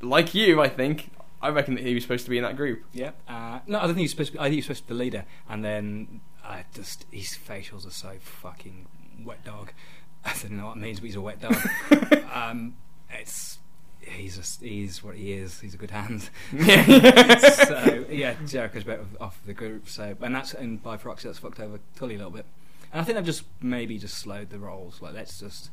like 0.01 0.35
you, 0.35 0.61
I 0.61 0.69
think, 0.69 1.11
I 1.43 1.49
reckon 1.49 1.75
that 1.75 1.85
he 1.85 1.95
was 1.95 2.05
supposed 2.05 2.25
to 2.25 2.31
be 2.31 2.39
in 2.39 2.45
that 2.45 2.57
group. 2.57 2.85
Yeah. 2.93 3.11
Uh, 3.29 3.59
no, 3.67 3.79
I 3.79 3.83
don't 3.83 3.95
think 3.95 4.03
he's 4.03 4.13
supposed 4.13 4.33
to. 4.33 4.39
Be, 4.39 4.41
I 4.41 4.45
think 4.45 4.55
he's 4.55 4.65
supposed 4.65 4.87
to 4.87 4.89
be 4.89 4.95
the 4.95 5.05
leader. 5.05 5.25
And 5.49 5.65
then 5.65 6.21
I 6.45 6.65
just 6.73 7.05
his 7.11 7.37
facials 7.37 7.87
are 7.87 7.91
so 7.91 8.13
fucking 8.21 8.87
wet 9.25 9.45
dog. 9.45 9.73
I 10.25 10.35
don't 10.41 10.53
know 10.53 10.67
what 10.67 10.77
it 10.77 10.81
means, 10.81 11.01
but 11.01 11.07
he's 11.07 11.17
a 11.17 11.21
wet 11.21 11.41
dog. 11.41 11.57
um, 12.33 12.77
it's 13.11 13.59
he's 14.01 14.37
just 14.37 14.63
he's 14.63 15.03
what 15.03 15.17
he 15.17 15.33
is. 15.33 15.61
He's 15.61 15.75
a 15.75 15.79
good 15.79 15.91
hand. 15.91 16.31
Yeah. 16.53 17.39
so 17.39 18.07
yeah, 18.09 18.35
Jericho's 18.47 18.85
better 18.85 19.05
off 19.21 19.41
the 19.45 19.55
group. 19.55 19.89
So 19.89 20.17
and 20.21 20.35
that's 20.35 20.55
and 20.55 20.81
by 20.81 20.97
proxy 20.97 21.29
that's 21.29 21.41
fucked 21.41 21.59
over 21.59 21.81
Tully 21.97 22.15
a 22.15 22.19
little 22.19 22.33
bit. 22.33 22.47
And 22.93 23.01
I 23.01 23.05
think 23.05 23.17
they've 23.17 23.25
just 23.25 23.45
maybe 23.61 23.99
just 23.99 24.17
slowed 24.17 24.51
the 24.51 24.59
roles. 24.59 25.03
Like 25.03 25.15
let's 25.15 25.41
just 25.41 25.71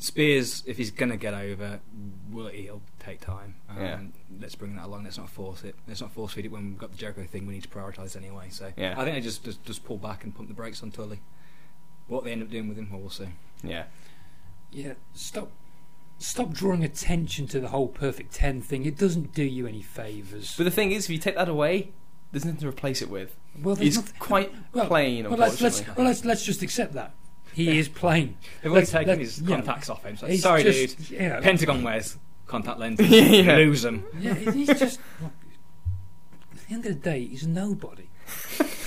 Spears, 0.00 0.62
if 0.66 0.76
he's 0.76 0.92
gonna 0.92 1.16
get 1.16 1.34
over, 1.34 1.80
will 2.30 2.46
he'll 2.48 2.82
take 3.00 3.20
time. 3.20 3.56
Um, 3.68 3.76
Yeah. 3.82 3.98
Let's 4.40 4.54
bring 4.54 4.76
that 4.76 4.86
along. 4.86 5.04
Let's 5.04 5.18
not 5.18 5.28
force 5.28 5.64
it. 5.64 5.74
Let's 5.88 6.00
not 6.00 6.12
force 6.12 6.34
feed 6.34 6.44
it 6.44 6.52
when 6.52 6.66
we've 6.68 6.78
got 6.78 6.92
the 6.92 6.96
Jericho 6.96 7.24
thing. 7.24 7.46
We 7.46 7.54
need 7.54 7.64
to 7.64 7.68
prioritise 7.68 8.14
anyway. 8.16 8.46
So 8.50 8.72
Yeah. 8.76 8.94
I 8.96 9.04
think 9.04 9.16
they 9.16 9.20
just, 9.20 9.44
just 9.44 9.64
just 9.64 9.84
pull 9.84 9.96
back 9.98 10.22
and 10.22 10.34
pump 10.34 10.48
the 10.48 10.54
brakes 10.54 10.82
on 10.84 10.92
Tully. 10.92 11.20
What 12.06 12.22
they 12.24 12.30
end 12.32 12.42
up 12.42 12.50
doing 12.50 12.68
with 12.68 12.78
him, 12.78 12.90
well, 12.92 13.00
we'll 13.00 13.10
see. 13.10 13.28
Yeah. 13.64 13.84
Yeah, 14.70 14.92
stop. 15.14 15.50
Stop 16.20 16.52
drawing 16.52 16.82
attention 16.84 17.46
to 17.48 17.60
the 17.60 17.68
whole 17.68 17.88
perfect 17.88 18.32
ten 18.34 18.60
thing. 18.60 18.84
It 18.86 18.98
doesn't 18.98 19.34
do 19.34 19.42
you 19.44 19.66
any 19.66 19.82
favours. 19.82 20.54
But 20.56 20.64
the 20.64 20.70
thing 20.70 20.92
is, 20.92 21.04
if 21.06 21.10
you 21.10 21.18
take 21.18 21.36
that 21.36 21.48
away, 21.48 21.90
there's 22.32 22.44
nothing 22.44 22.60
to 22.60 22.68
replace 22.68 23.02
it 23.02 23.08
with. 23.10 23.34
Well, 23.60 23.74
there's 23.74 23.96
He's 23.96 23.96
not- 23.96 24.18
quite 24.18 24.52
well, 24.72 24.86
plain, 24.86 25.28
Well, 25.28 25.38
let's, 25.38 25.60
let's, 25.60 25.84
well, 25.96 26.06
let's 26.06 26.24
let's 26.24 26.44
just 26.44 26.62
accept 26.62 26.92
that 26.94 27.14
he 27.54 27.78
is 27.78 27.88
plain. 27.88 28.36
They've 28.62 28.70
already 28.72 28.82
Let's- 28.82 28.92
taken 28.92 29.08
let's- 29.18 29.36
his 29.36 29.40
yeah. 29.42 29.56
contacts 29.56 29.90
off 29.90 30.04
him. 30.04 30.16
So 30.16 30.34
sorry, 30.36 30.62
just- 30.62 31.08
dude. 31.08 31.10
Yeah, 31.20 31.40
Pentagon 31.40 31.82
wears 31.82 32.16
contact 32.46 32.78
lenses. 32.78 33.08
Yeah. 33.10 33.56
Lose 33.56 33.82
them. 33.82 34.04
yeah, 34.20 34.34
he's 34.34 34.68
just. 34.68 35.00
Look, 35.22 35.32
at 36.52 36.68
the 36.68 36.74
end 36.74 36.86
of 36.86 36.94
the 36.94 37.10
day, 37.10 37.24
he's 37.26 37.46
nobody. 37.46 38.08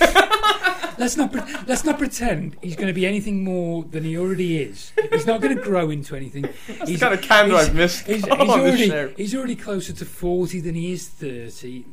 let's 0.98 1.16
not 1.16 1.32
pre- 1.32 1.42
let's 1.66 1.84
not 1.84 1.98
pretend 1.98 2.56
he's 2.62 2.76
going 2.76 2.86
to 2.86 2.92
be 2.92 3.06
anything 3.06 3.42
more 3.44 3.82
than 3.84 4.04
he 4.04 4.16
already 4.16 4.58
is. 4.58 4.92
He's 5.10 5.26
not 5.26 5.40
going 5.40 5.56
to 5.56 5.62
grow 5.62 5.90
into 5.90 6.14
anything. 6.14 6.42
That's 6.68 6.88
he's, 6.90 7.00
the 7.00 7.06
kind 7.06 7.14
of 7.14 7.22
candor 7.22 7.56
I've 7.56 7.74
missed 7.74 8.06
He's, 8.06 8.16
he's 8.24 8.28
on 8.28 8.48
already 8.48 9.14
he's 9.16 9.34
already 9.34 9.56
closer 9.56 9.92
to 9.92 10.04
forty 10.04 10.60
than 10.60 10.74
he 10.74 10.92
is 10.92 11.08
thirty. 11.08 11.84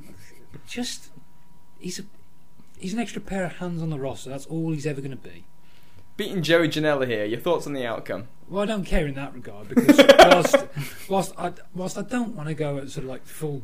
Just 0.68 1.10
he's 1.80 2.00
a 2.00 2.04
he's 2.78 2.94
an 2.94 3.00
extra 3.00 3.22
pair 3.22 3.46
of 3.46 3.58
hands 3.58 3.82
on 3.82 3.90
the 3.90 4.00
roster. 4.00 4.30
That's 4.30 4.46
all 4.46 4.72
he's 4.72 4.86
ever 4.86 5.02
going 5.02 5.12
to 5.12 5.18
be. 5.18 5.46
Beating 6.20 6.44
Joey 6.44 6.68
Janela 6.68 7.08
here. 7.08 7.24
Your 7.24 7.40
thoughts 7.40 7.66
on 7.66 7.72
the 7.72 7.86
outcome? 7.86 8.28
Well, 8.50 8.62
I 8.62 8.66
don't 8.66 8.84
care 8.84 9.08
in 9.08 9.14
that 9.16 9.34
regard 9.34 9.70
because 9.70 9.98
whilst 10.20 10.56
whilst 11.08 11.34
I 11.40 11.54
whilst 11.74 11.98
I 11.98 12.02
don't 12.02 12.36
want 12.36 12.50
to 12.50 12.54
go 12.54 12.78
at 12.78 12.90
sort 12.90 13.06
of 13.06 13.10
like 13.10 13.26
full 13.26 13.62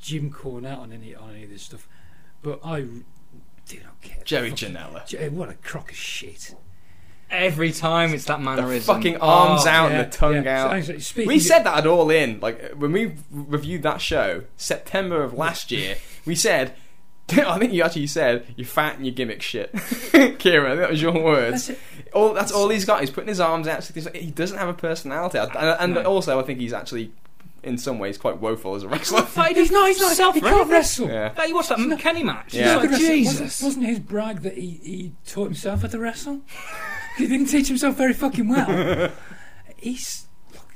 Jim 0.00 0.30
Cornette 0.30 0.78
on 0.78 0.92
any 0.92 1.12
on 1.16 1.30
any 1.30 1.42
of 1.42 1.50
this 1.50 1.62
stuff, 1.62 1.88
but 2.40 2.60
I 2.64 2.82
do 2.82 3.78
not 3.82 4.00
care. 4.00 4.22
Joey 4.24 4.50
Fucking- 4.50 4.74
Janela. 4.76 5.32
What 5.32 5.48
a 5.48 5.54
crock 5.54 5.90
of 5.90 5.96
shit. 5.96 6.54
Every 7.28 7.72
time 7.72 8.14
it's 8.14 8.26
that 8.26 8.38
The 8.38 8.44
mannerism. 8.44 8.94
fucking 8.94 9.16
oh, 9.16 9.28
arms 9.28 9.62
Oh, 9.66 9.68
out 9.70 9.90
Yeah, 9.90 9.98
and 10.02 10.12
the 10.12 10.16
tongue 10.16 10.44
yeah. 10.44 10.64
out. 10.66 10.84
So, 10.84 10.98
speaking 10.98 11.26
We 11.26 11.40
said 11.40 11.64
that 11.64 11.78
at 11.78 11.86
All 11.88 12.10
In, 12.10 12.38
like 12.38 12.74
when 12.76 12.92
we 12.92 13.16
reviewed 13.32 13.82
that 13.82 14.00
show, 14.00 14.44
September 14.56 15.24
of 15.24 15.34
last 15.34 15.72
year. 15.72 15.96
We 16.26 16.36
said, 16.36 16.74
I 17.46 17.58
think 17.58 17.72
you 17.72 17.82
actually 17.82 18.06
said 18.06 18.46
you're 18.56 18.66
fat 18.66 18.96
and 18.96 19.06
you 19.06 19.12
gimmick 19.12 19.42
shit, 19.42 19.72
Kira. 19.74 20.76
That 20.76 20.90
was 20.90 21.00
your 21.02 21.12
words. 21.22 21.68
That's. 21.68 21.80
All 22.14 22.34
that's 22.34 22.52
all 22.52 22.68
he's 22.68 22.84
got. 22.84 23.00
He's 23.00 23.10
putting 23.10 23.28
his 23.28 23.40
arms 23.40 23.66
out. 23.66 23.84
He 23.86 24.30
doesn't 24.30 24.58
have 24.58 24.68
a 24.68 24.74
personality, 24.74 25.38
and, 25.38 25.50
and 25.56 25.94
No. 25.94 26.02
also 26.02 26.38
I 26.38 26.42
think 26.42 26.58
he's 26.60 26.74
actually, 26.74 27.10
in 27.62 27.78
some 27.78 27.98
ways, 27.98 28.18
quite 28.18 28.38
woeful 28.38 28.74
as 28.74 28.82
a 28.82 28.88
wrestler. 28.88 29.22
He's 29.54 29.70
not. 29.70 29.88
He's 29.88 29.98
not. 30.00 30.08
Himself, 30.08 30.34
He 30.34 30.40
can't 30.42 30.68
wrestle. 30.70 31.08
yeah. 31.08 31.32
Watched 31.52 31.70
that 31.70 31.78
He's 31.78 31.86
not- 31.86 31.98
Kenny 32.00 32.22
match? 32.22 32.52
Yeah. 32.52 32.76
Like. 32.76 32.90
Jesus. 32.90 33.40
Wasn't, 33.40 33.66
wasn't 33.66 33.86
his 33.86 33.98
brag 34.00 34.40
that 34.42 34.58
he, 34.58 34.80
he 34.82 35.12
taught 35.26 35.44
himself 35.44 35.80
how 35.82 35.88
to 35.88 35.98
wrestle? 35.98 36.42
he 37.16 37.26
didn't 37.26 37.46
teach 37.46 37.68
himself 37.68 37.96
very 37.96 38.12
fucking 38.12 38.46
well. 38.48 39.10
he's 39.78 40.26
look, 40.52 40.74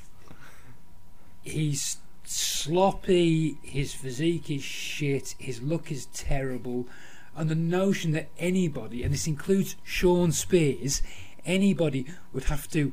he's 1.43 1.99
sloppy. 2.29 3.59
His 3.63 3.95
physique 3.95 4.51
is 4.51 4.63
shit. 4.63 5.35
His 5.39 5.63
look 5.63 5.91
is 5.91 6.07
terrible, 6.07 6.87
and 7.35 7.49
the 7.49 7.55
notion 7.55 8.13
that 8.13 8.31
anybody, 8.39 9.03
and 9.03 9.13
this 9.13 9.27
includes 9.27 9.77
Shawn 9.83 10.33
Spears, 10.33 11.03
anybody 11.45 12.07
would 12.33 12.45
have 12.45 12.69
to 12.71 12.93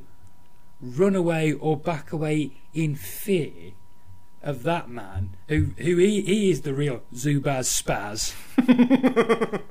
run 0.80 1.14
away 1.14 1.52
or 1.52 1.76
back 1.76 2.12
away 2.12 2.52
in 2.72 2.94
fear 2.94 3.72
of 4.42 4.62
that 4.62 4.90
man, 4.90 5.36
who 5.48 5.70
who 5.78 5.96
he, 5.96 6.20
he 6.20 6.50
is 6.50 6.60
the 6.60 6.74
real 6.74 7.02
Zubaz 7.14 7.82
Spaz. 7.82 8.34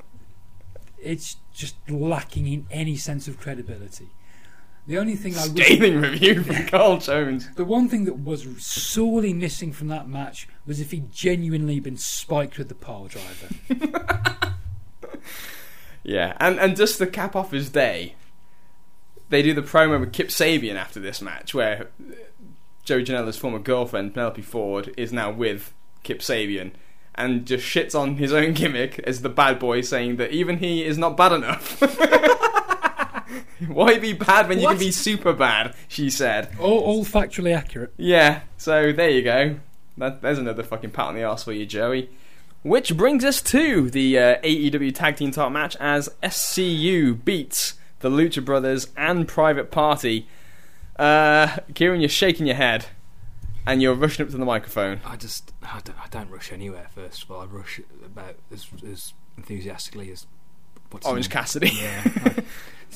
it's 0.97 1.38
just 1.54 1.76
lacking 1.89 2.47
in 2.47 2.65
any 2.71 2.95
sense 2.95 3.28
of 3.28 3.39
credibility. 3.39 4.10
The 4.86 4.98
only 4.98 5.15
thing 5.15 5.36
I 5.38 5.48
wish, 5.48 5.65
Scathing 5.65 6.02
review 6.02 6.43
from 6.43 6.65
Carl 6.67 6.98
Jones. 6.98 7.50
the 7.56 7.63
one 7.63 7.88
thing 7.88 8.04
that 8.06 8.19
was 8.19 8.46
sorely 8.65 9.34
missing 9.34 9.72
from 9.72 9.88
that 9.88 10.10
match 10.10 10.48
was 10.65 10.80
if 10.82 10.91
he'd 10.91 11.12
genuinely 11.12 11.80
been 11.80 11.96
spiked 11.98 12.58
with 12.58 12.67
the 12.69 12.76
pile 12.76 13.08
driver. 13.08 14.56
Yeah, 16.06 16.36
and 16.41 16.60
and 16.60 16.76
just 16.76 16.98
to 16.98 17.08
cap 17.08 17.34
off 17.34 17.52
his 17.52 17.69
day, 17.69 18.15
they 19.30 19.41
do 19.41 19.54
the 19.54 19.62
promo 19.62 19.98
with 20.02 20.12
Kip 20.12 20.28
Sabian 20.28 20.76
after 20.76 21.00
this 21.00 21.22
match, 21.22 21.54
where 21.54 21.91
Joey 22.84 23.06
Janela's 23.06 23.38
former 23.38 23.60
girlfriend 23.60 24.13
Penelope 24.13 24.41
Ford 24.41 24.93
is 24.98 25.13
now 25.13 25.32
with 25.32 25.74
Kip 26.04 26.19
Sabian, 26.19 26.72
and 27.15 27.46
just 27.46 27.65
shits 27.65 27.98
on 27.98 28.17
his 28.17 28.34
own 28.34 28.52
gimmick 28.52 29.00
as 29.00 29.22
the 29.22 29.30
bad 29.30 29.60
boy, 29.60 29.80
saying 29.80 30.17
that 30.17 30.32
even 30.32 30.58
he 30.58 30.84
is 30.84 30.98
not 30.98 31.15
bad 31.15 31.32
enough. 31.32 31.82
Why 33.67 33.99
be 33.99 34.13
bad 34.13 34.49
when 34.49 34.60
you 34.60 34.67
can 34.67 34.78
be 34.78 34.91
super 34.91 35.34
bad? 35.34 35.76
She 35.88 36.10
said. 36.10 36.56
all, 36.60 36.80
all 36.80 37.06
factually 37.06 37.56
accurate. 37.56 37.93
Yeah, 37.97 38.41
so 38.58 38.91
there 38.91 39.10
you 39.10 39.21
go. 39.21 39.60
That, 39.97 40.21
there's 40.21 40.39
another 40.39 40.63
fucking 40.63 40.91
pat 40.91 41.08
on 41.08 41.15
the 41.15 41.23
arse 41.23 41.43
for 41.43 41.54
you, 41.54 41.65
Joey. 41.65 42.10
Which 42.63 42.95
brings 42.95 43.26
us 43.26 43.41
to 43.43 43.89
the 43.89 44.17
uh, 44.17 44.41
AEW 44.41 44.95
Tag 44.95 45.17
Team 45.17 45.32
Title 45.32 45.49
match 45.49 45.76
as 45.80 46.10
SCU 46.23 47.23
beats 47.23 47.76
the 47.99 48.10
Lucha 48.10 48.43
Brothers 48.43 48.88
and 48.95 49.28
Private 49.28 49.69
Party. 49.69 50.28
Uh, 50.97 51.58
Kieran, 51.73 51.99
you're 51.99 52.10
shaking 52.10 52.45
your 52.45 52.56
head 52.56 52.86
and 53.65 53.82
you're 53.82 53.93
rushing 53.93 54.26
up 54.26 54.32
to 54.32 54.38
the 54.38 54.45
microphone. 54.45 54.99
I 55.06 55.15
just 55.15 55.54
I 55.62 55.82
don't, 55.84 55.97
I 55.97 56.08
don't 56.10 56.30
rush 56.30 56.52
anywhere. 56.52 56.88
First 56.93 57.23
of 57.23 57.32
all, 57.32 57.41
I 57.41 57.45
rush 57.45 57.80
about 58.06 58.36
as 58.52 58.67
as 58.86 59.13
enthusiastically 59.38 60.12
as 60.12 60.26
what's 60.93 61.06
Orange 61.06 61.25
name? 61.27 61.32
Cassidy. 61.32 61.71
Yeah, 61.75 62.01
I- 62.25 62.43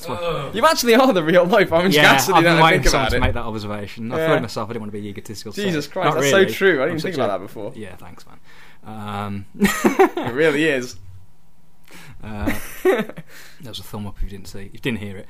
what- 0.06 0.54
You 0.54 0.64
actually 0.64 0.94
are 0.94 1.12
the 1.12 1.22
real 1.24 1.44
life 1.44 1.72
Orange 1.72 1.94
yeah. 1.96 2.02
Cassidy 2.14 2.38
I've 2.38 2.44
been 2.44 2.62
waiting 2.62 2.82
for 2.82 2.88
someone 2.90 3.10
to 3.10 3.20
make 3.20 3.34
that 3.34 3.44
observation. 3.44 4.12
I 4.12 4.16
Yeah. 4.18 4.26
thought 4.28 4.42
myself 4.42 4.70
I 4.70 4.72
didn't 4.74 4.82
want 4.82 4.92
to 4.92 4.98
be 5.00 5.08
egotistical. 5.08 5.52
so- 5.52 5.62
Jesus 5.62 5.86
Christ, 5.88 6.14
Not 6.14 6.20
that's 6.22 6.32
really. 6.32 6.48
so 6.48 6.54
true. 6.54 6.80
I 6.80 6.84
I'm 6.84 6.88
didn't 6.90 7.02
think 7.02 7.14
about 7.16 7.30
a- 7.30 7.32
that 7.32 7.40
before. 7.40 7.72
Yeah, 7.74 7.96
thanks, 7.96 8.24
man. 8.26 8.38
Um, 8.84 9.46
It 9.54 10.32
really 10.34 10.64
is. 10.64 10.96
Uh, 12.22 12.46
that 12.82 13.24
was 13.64 13.78
a 13.78 13.82
thumb 13.84 14.04
up 14.06 14.16
if 14.16 14.24
you 14.24 14.28
didn't 14.28 14.48
see, 14.48 14.62
if 14.66 14.72
you 14.74 14.80
didn't 14.80 14.98
hear 14.98 15.16
it. 15.18 15.26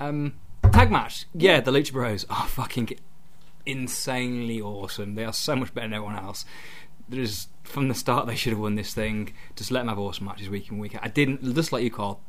Um, 0.00 0.34
tag 0.72 0.90
match, 0.90 1.26
yeah, 1.34 1.60
the 1.60 1.70
Lucha 1.70 1.92
Bros 1.92 2.24
are 2.30 2.46
fucking 2.46 2.98
insanely 3.66 4.60
awesome. 4.60 5.14
They 5.16 5.24
are 5.24 5.32
so 5.34 5.54
much 5.56 5.74
better 5.74 5.86
than 5.88 5.94
everyone 5.94 6.16
else. 6.16 6.44
There's 7.10 7.48
from 7.62 7.88
the 7.88 7.94
start 7.94 8.26
they 8.26 8.36
should 8.36 8.52
have 8.52 8.60
won 8.60 8.74
this 8.76 8.94
thing. 8.94 9.32
Just 9.56 9.70
let 9.70 9.80
them 9.80 9.88
have 9.88 9.98
awesome 9.98 10.26
matches 10.26 10.48
week 10.48 10.70
in 10.70 10.78
week 10.78 10.94
out. 10.94 11.04
I 11.04 11.08
didn't 11.08 11.42
just 11.54 11.72
like 11.72 11.82
you 11.82 11.90
call 11.90 12.20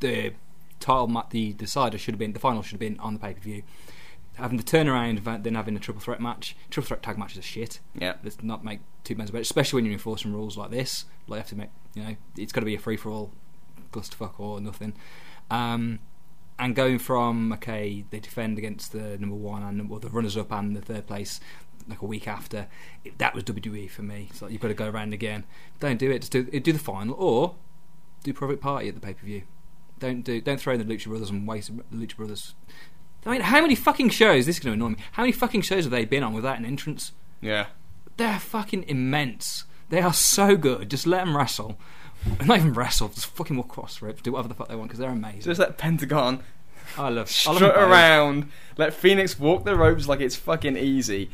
the 0.00 0.32
title 0.80 1.08
match. 1.08 1.30
The 1.30 1.52
decider 1.54 1.98
should 1.98 2.14
have 2.14 2.18
been 2.18 2.32
the 2.32 2.38
final 2.38 2.62
should 2.62 2.72
have 2.72 2.80
been 2.80 2.98
on 3.00 3.14
the 3.14 3.20
pay 3.20 3.34
per 3.34 3.40
view. 3.40 3.62
Having 4.34 4.58
the 4.58 4.64
turnaround, 4.64 5.42
then 5.42 5.54
having 5.54 5.76
a 5.76 5.78
triple 5.78 6.02
threat 6.02 6.20
match. 6.20 6.54
Triple 6.68 6.88
threat 6.88 7.02
tag 7.02 7.16
matches 7.16 7.38
are 7.38 7.42
shit. 7.42 7.80
Yeah. 7.98 8.14
Let's 8.22 8.42
not 8.42 8.62
make 8.62 8.80
two 9.02 9.14
men's 9.14 9.30
about 9.30 9.38
it, 9.38 9.42
especially 9.42 9.78
when 9.78 9.86
you're 9.86 9.94
enforcing 9.94 10.34
rules 10.34 10.58
like 10.58 10.70
this. 10.70 11.06
Like 11.26 11.38
you 11.38 11.40
have 11.40 11.48
to 11.48 11.56
make, 11.56 11.70
you 11.94 12.02
know, 12.02 12.16
it's 12.36 12.52
got 12.52 12.60
to 12.60 12.66
be 12.66 12.74
a 12.74 12.78
free 12.78 12.98
for 12.98 13.10
all, 13.10 13.32
clusterfuck 13.92 14.38
or 14.38 14.60
nothing. 14.60 14.94
Um, 15.50 16.00
and 16.58 16.74
going 16.74 16.98
from 16.98 17.52
okay, 17.54 18.04
they 18.10 18.20
defend 18.20 18.58
against 18.58 18.92
the 18.92 19.18
number 19.18 19.36
one 19.36 19.62
and 19.62 19.88
well, 19.88 20.00
the 20.00 20.08
runners 20.08 20.36
up 20.36 20.52
and 20.52 20.76
the 20.76 20.80
third 20.80 21.06
place 21.06 21.40
like 21.88 22.02
a 22.02 22.06
week 22.06 22.28
after. 22.28 22.66
It, 23.04 23.18
that 23.18 23.34
was 23.34 23.44
WWE 23.44 23.90
for 23.90 24.02
me. 24.02 24.28
So 24.34 24.46
like 24.46 24.52
you've 24.52 24.60
got 24.60 24.68
to 24.68 24.74
go 24.74 24.88
around 24.88 25.12
again. 25.12 25.44
Don't 25.80 25.98
do 25.98 26.10
it. 26.10 26.20
Just 26.20 26.32
do 26.32 26.44
do 26.44 26.72
the 26.72 26.78
final 26.78 27.14
or 27.18 27.54
do 28.22 28.32
Private 28.32 28.60
Party 28.60 28.88
at 28.88 28.94
the 28.94 29.00
pay 29.00 29.14
per 29.14 29.24
view. 29.24 29.42
Don't 29.98 30.22
do 30.22 30.40
don't 30.40 30.60
throw 30.60 30.74
in 30.74 30.86
the 30.86 30.94
Lucha 30.94 31.06
Brothers 31.06 31.30
and 31.30 31.46
waste 31.46 31.70
the 31.76 31.96
Lucha 31.96 32.16
Brothers. 32.16 32.54
I 33.24 33.30
mean, 33.30 33.40
how 33.40 33.60
many 33.60 33.74
fucking 33.74 34.10
shows? 34.10 34.46
This 34.46 34.56
is 34.56 34.64
going 34.64 34.78
to 34.78 34.84
annoy 34.84 34.96
me. 34.96 35.02
How 35.12 35.24
many 35.24 35.32
fucking 35.32 35.62
shows 35.62 35.84
have 35.84 35.90
they 35.90 36.04
been 36.04 36.22
on 36.22 36.32
without 36.32 36.58
an 36.58 36.64
entrance? 36.64 37.10
Yeah. 37.40 37.66
They're 38.16 38.38
fucking 38.38 38.84
immense. 38.84 39.64
They 39.88 40.00
are 40.00 40.12
so 40.12 40.56
good. 40.56 40.90
Just 40.90 41.08
let 41.08 41.24
them 41.24 41.36
wrestle. 41.36 41.76
Not 42.44 42.58
even 42.58 42.72
wrestle. 42.72 43.08
Just 43.08 43.26
fucking 43.26 43.56
walk 43.56 43.66
across 43.66 43.98
the 43.98 44.06
ropes. 44.06 44.22
Do 44.22 44.32
whatever 44.32 44.48
the 44.48 44.54
fuck 44.54 44.68
they 44.68 44.76
want 44.76 44.88
because 44.88 45.00
they're 45.00 45.10
amazing. 45.10 45.42
Just 45.42 45.58
let 45.58 45.76
Pentagon 45.76 46.42
I 46.96 47.02
love. 47.02 47.10
I 47.10 47.10
love 47.10 47.28
strut 47.28 47.76
around, 47.76 48.50
let 48.76 48.92
Fénix 48.92 49.38
walk 49.38 49.64
the 49.64 49.76
ropes 49.76 50.08
like 50.08 50.20
it's 50.20 50.36
fucking 50.36 50.76
easy. 50.76 51.30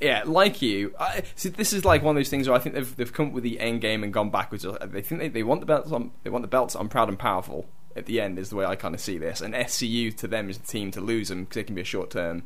Yeah, 0.00 0.22
like 0.26 0.60
you. 0.60 0.94
I, 1.00 1.22
see, 1.36 1.48
this 1.48 1.72
is 1.72 1.84
like 1.84 2.02
one 2.02 2.14
of 2.16 2.20
those 2.20 2.28
things 2.28 2.48
where 2.48 2.56
I 2.56 2.60
think 2.60 2.74
they've 2.74 2.96
they've 2.96 3.12
come 3.12 3.28
up 3.28 3.32
with 3.32 3.44
the 3.44 3.58
end 3.60 3.80
game 3.80 4.04
and 4.04 4.12
gone 4.12 4.30
backwards. 4.30 4.64
Uh, 4.66 4.76
they 4.90 5.00
think 5.02 5.20
they, 5.20 5.28
they 5.28 5.42
want 5.42 5.60
the 5.60 5.66
belts. 5.66 5.90
On, 5.90 6.10
they 6.22 6.30
want 6.30 6.42
the 6.42 6.48
belts. 6.48 6.74
I'm 6.74 6.88
proud 6.88 7.08
and 7.08 7.18
powerful. 7.18 7.66
At 7.94 8.04
the 8.04 8.20
end 8.20 8.38
is 8.38 8.50
the 8.50 8.56
way 8.56 8.66
I 8.66 8.76
kind 8.76 8.94
of 8.94 9.00
see 9.00 9.16
this. 9.16 9.40
And 9.40 9.54
SCU 9.54 10.14
to 10.18 10.28
them 10.28 10.50
is 10.50 10.58
the 10.58 10.66
team 10.66 10.90
to 10.90 11.00
lose 11.00 11.28
them 11.28 11.44
because 11.44 11.54
they 11.54 11.64
can 11.64 11.74
be 11.74 11.80
a 11.80 11.84
short 11.84 12.10
term, 12.10 12.42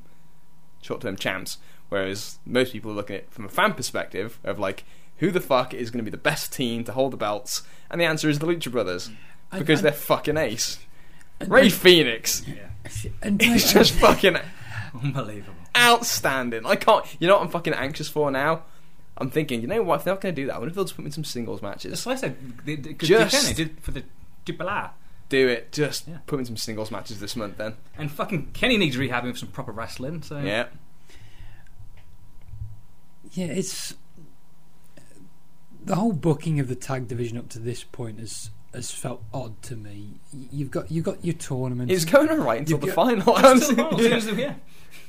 short 0.81 1.01
term 1.01 1.17
champs. 1.17 1.59
Whereas 1.89 2.39
most 2.47 2.73
people 2.73 2.93
are 2.93 2.95
looking 2.95 3.17
at 3.17 3.23
it 3.23 3.33
from 3.33 3.47
a 3.47 3.49
fan 3.49 3.75
perspective 3.75 4.39
of 4.45 4.61
like, 4.61 4.85
who 5.17 5.33
the 5.33 5.41
fuck 5.41 5.75
is 5.75 5.91
going 5.91 5.99
to 5.99 6.09
be 6.09 6.11
the 6.13 6.17
best 6.23 6.53
team 6.53 6.85
to 6.85 6.93
hold 6.93 7.13
the 7.13 7.17
belts? 7.17 7.63
And 7.91 8.01
the 8.01 8.05
answer 8.05 8.29
is 8.29 8.39
the 8.39 8.47
Lucha 8.47 8.71
Brothers 8.71 9.11
because 9.53 9.81
I- 9.81 9.83
they're 9.83 9.93
fucking 9.93 10.37
ace. 10.37 10.79
And- 11.41 11.51
Rey 11.51 11.67
Fénix 11.67 12.47
And 13.23 13.43
is 13.43 13.71
I- 13.71 13.73
just 13.81 13.93
fucking 13.95 14.37
Unbelievable. 15.03 15.55
Outstanding. 15.77 16.65
I 16.67 16.77
can't. 16.77 17.05
You 17.21 17.29
know 17.29 17.37
what 17.37 17.43
I'm 17.45 17.51
fucking 17.51 17.73
anxious 17.75 18.09
for 18.09 18.31
now? 18.31 18.63
I'm 19.19 19.31
thinking, 19.31 19.61
you 19.61 19.67
know 19.67 19.83
what? 19.83 19.97
If 20.01 20.05
they're 20.05 20.15
not 20.15 20.21
going 20.23 20.35
to 20.35 20.41
do 20.43 20.47
that, 20.47 20.55
I 20.55 20.59
wonder 20.59 20.71
if 20.71 20.75
they'll 20.75 20.85
just 20.85 20.97
put 20.97 21.03
me 21.03 21.09
in 21.09 21.13
some 21.13 21.25
singles 21.25 21.61
matches. 21.61 21.91
That's 21.91 22.07
what 22.07 22.13
I 22.13 22.17
said. 22.21 22.37
They, 22.65 22.77
they, 22.77 22.95
'cause 22.95 23.09
Just- 23.09 23.33
they 23.33 23.39
can, 23.39 23.57
they 23.57 23.65
did 23.65 23.81
for 23.83 23.91
the 23.91 24.05
Dupla. 24.47 24.91
Do 25.29 25.47
it. 25.49 25.71
Just 25.73 26.09
Yeah. 26.09 26.19
put 26.27 26.37
me 26.39 26.41
in 26.43 26.47
some 26.47 26.57
singles 26.57 26.91
matches 26.91 27.21
this 27.21 27.37
month 27.37 27.57
then. 27.59 27.75
And 27.99 28.11
fucking 28.11 28.51
Kenny 28.53 28.77
needs 28.79 28.97
rehabbing 28.97 29.25
with 29.25 29.39
some 29.39 29.51
proper 29.51 29.71
wrestling. 29.73 30.23
So 30.23 30.41
Yeah. 30.41 30.67
yeah, 33.33 33.47
it's 33.47 33.95
the 35.85 35.95
whole 35.95 36.13
booking 36.13 36.59
of 36.61 36.69
the 36.69 36.75
tag 36.75 37.07
division 37.09 37.39
up 37.39 37.49
to 37.51 37.59
this 37.59 37.85
point 37.85 38.19
has 38.19 38.51
has 38.75 38.91
felt 38.91 39.23
odd 39.35 39.61
to 39.63 39.77
me. 39.77 40.21
You've 40.33 40.71
got 40.71 40.91
you've 40.91 41.05
got 41.05 41.25
your 41.25 41.35
tournament. 41.35 41.91
It's 41.91 42.05
going 42.05 42.29
alright 42.31 42.61
until 42.61 42.77
You 42.79 42.81
the 42.81 42.87
get- 42.87 42.95
final. 42.95 43.35
yeah. 44.39 44.55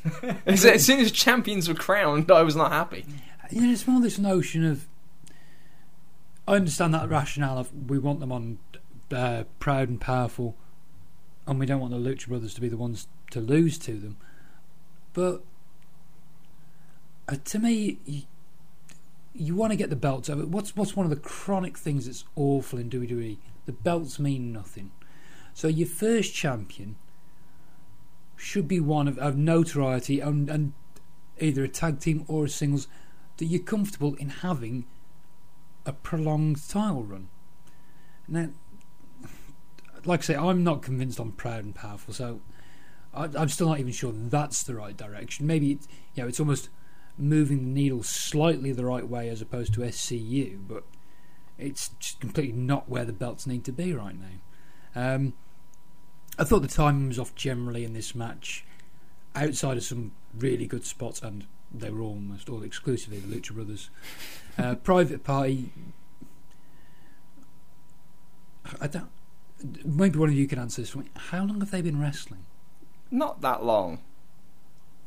As 0.46 0.66
as 0.66 0.86
soon 0.86 1.00
as 1.00 1.12
champions 1.12 1.68
were 1.68 1.76
crowned, 1.76 2.32
I 2.32 2.42
was 2.42 2.56
not 2.56 2.72
happy. 2.72 3.06
you 3.52 3.62
know, 3.62 3.72
it's 3.72 3.88
more 3.88 4.02
this 4.02 4.18
notion 4.18 4.66
of. 4.66 4.88
I 6.48 6.56
understand 6.56 6.94
that 6.94 7.08
rationale 7.08 7.60
of 7.60 7.90
we 7.90 8.00
want 8.00 8.20
them 8.20 8.32
on 8.32 8.60
uh, 9.14 9.44
proud 9.60 9.90
and 9.90 10.02
powerful, 10.02 10.56
and 11.46 11.60
we 11.60 11.66
don't 11.66 11.80
want 11.80 11.94
the 11.94 12.00
Lucha 12.00 12.28
Brothers 12.28 12.54
to 12.56 12.62
be 12.62 12.68
the 12.68 12.78
ones 12.78 13.08
to 13.30 13.40
lose 13.40 13.78
to 13.80 13.94
them. 13.94 14.18
But 15.14 15.44
uh, 17.28 17.36
to 17.46 17.60
me, 17.60 18.00
you, 18.06 18.24
you 19.34 19.56
want 19.56 19.72
to 19.72 19.78
get 19.78 19.90
the 19.90 19.96
belts 19.96 20.30
over. 20.30 20.46
What's 20.46 20.76
what's 20.76 20.96
one 20.96 21.06
of 21.06 21.10
the 21.10 21.16
chronic 21.16 21.78
things 21.78 22.06
that's 22.06 22.26
awful 22.36 22.80
in 22.80 22.90
WWE? 22.90 23.38
The 23.66 23.72
belts 23.72 24.20
mean 24.20 24.52
nothing. 24.52 24.92
So 25.54 25.68
your 25.68 25.88
first 25.88 26.34
champion 26.34 26.96
should 28.42 28.68
be 28.68 28.80
one 28.80 29.08
of, 29.08 29.20
of 29.20 29.38
notoriety 29.38 30.20
and, 30.20 30.50
and 30.50 30.74
either 31.40 31.64
a 31.64 31.68
tag 31.68 32.00
team 32.00 32.26
or 32.28 32.46
a 32.46 32.50
singles 32.50 32.88
that 33.38 33.46
you're 33.46 33.62
comfortable 33.62 34.16
in 34.16 34.30
having 34.30 34.86
a 35.86 35.94
prolonged 35.94 36.68
title 36.68 37.04
run. 37.04 37.30
Now, 38.28 38.50
like 40.06 40.22
I 40.22 40.24
say, 40.24 40.36
I'm 40.36 40.64
not 40.64 40.82
convinced 40.82 41.20
I'm 41.20 41.32
proud 41.34 41.64
and 41.64 41.76
powerful, 41.76 42.14
so 42.16 42.42
I, 43.14 43.30
I'm 43.38 43.50
still 43.50 43.70
not 43.70 43.80
even 43.80 43.92
sure 43.92 44.12
that's 44.12 44.64
the 44.64 44.76
right 44.76 44.98
direction. 44.98 45.46
Maybe 45.46 45.74
it's, 45.74 45.88
you 46.16 46.24
know, 46.24 46.28
it's 46.28 46.40
almost 46.40 46.70
moving 47.18 47.60
the 47.60 47.82
needle 47.82 48.02
slightly 48.02 48.72
the 48.72 48.86
right 48.86 49.08
way 49.08 49.30
as 49.30 49.42
opposed 49.42 49.76
to 49.76 49.82
SCU, 49.82 50.60
but 50.68 50.84
it's 51.60 51.90
just 52.00 52.20
completely 52.20 52.54
not 52.54 52.90
where 52.90 53.06
the 53.06 53.14
belts 53.14 53.46
need 53.46 53.64
to 53.66 53.72
be 53.72 53.94
right 53.94 54.16
now. 54.20 55.14
Um, 55.16 55.34
I 56.42 56.44
thought 56.44 56.64
the 56.64 56.68
timing 56.68 57.10
was 57.10 57.20
off 57.20 57.36
generally 57.36 57.84
in 57.84 57.94
this 57.94 58.16
match, 58.16 58.66
outside 59.36 59.78
of 59.78 59.84
some 59.84 60.14
really 60.36 60.66
good 60.66 60.84
spots, 60.84 61.22
and 61.22 61.46
they 61.72 61.92
were 61.92 62.02
almost 62.02 62.50
all 62.50 62.64
exclusively 62.64 63.20
the 63.20 63.28
Lucha 63.36 63.54
Brothers. 63.54 63.92
Uh, 64.58 64.74
Private 64.84 65.24
Party. 65.24 65.72
I 68.82 68.88
don't. 68.88 69.10
Maybe 69.86 70.18
one 70.18 70.30
of 70.30 70.36
you 70.36 70.48
can 70.48 70.58
answer 70.58 70.82
this 70.82 70.90
for 70.90 70.98
me. 70.98 71.06
How 71.16 71.44
long 71.44 71.60
have 71.60 71.70
they 71.70 71.84
been 71.84 72.02
wrestling? 72.02 72.44
Not 73.12 73.42
that 73.42 73.64
long. 73.64 74.00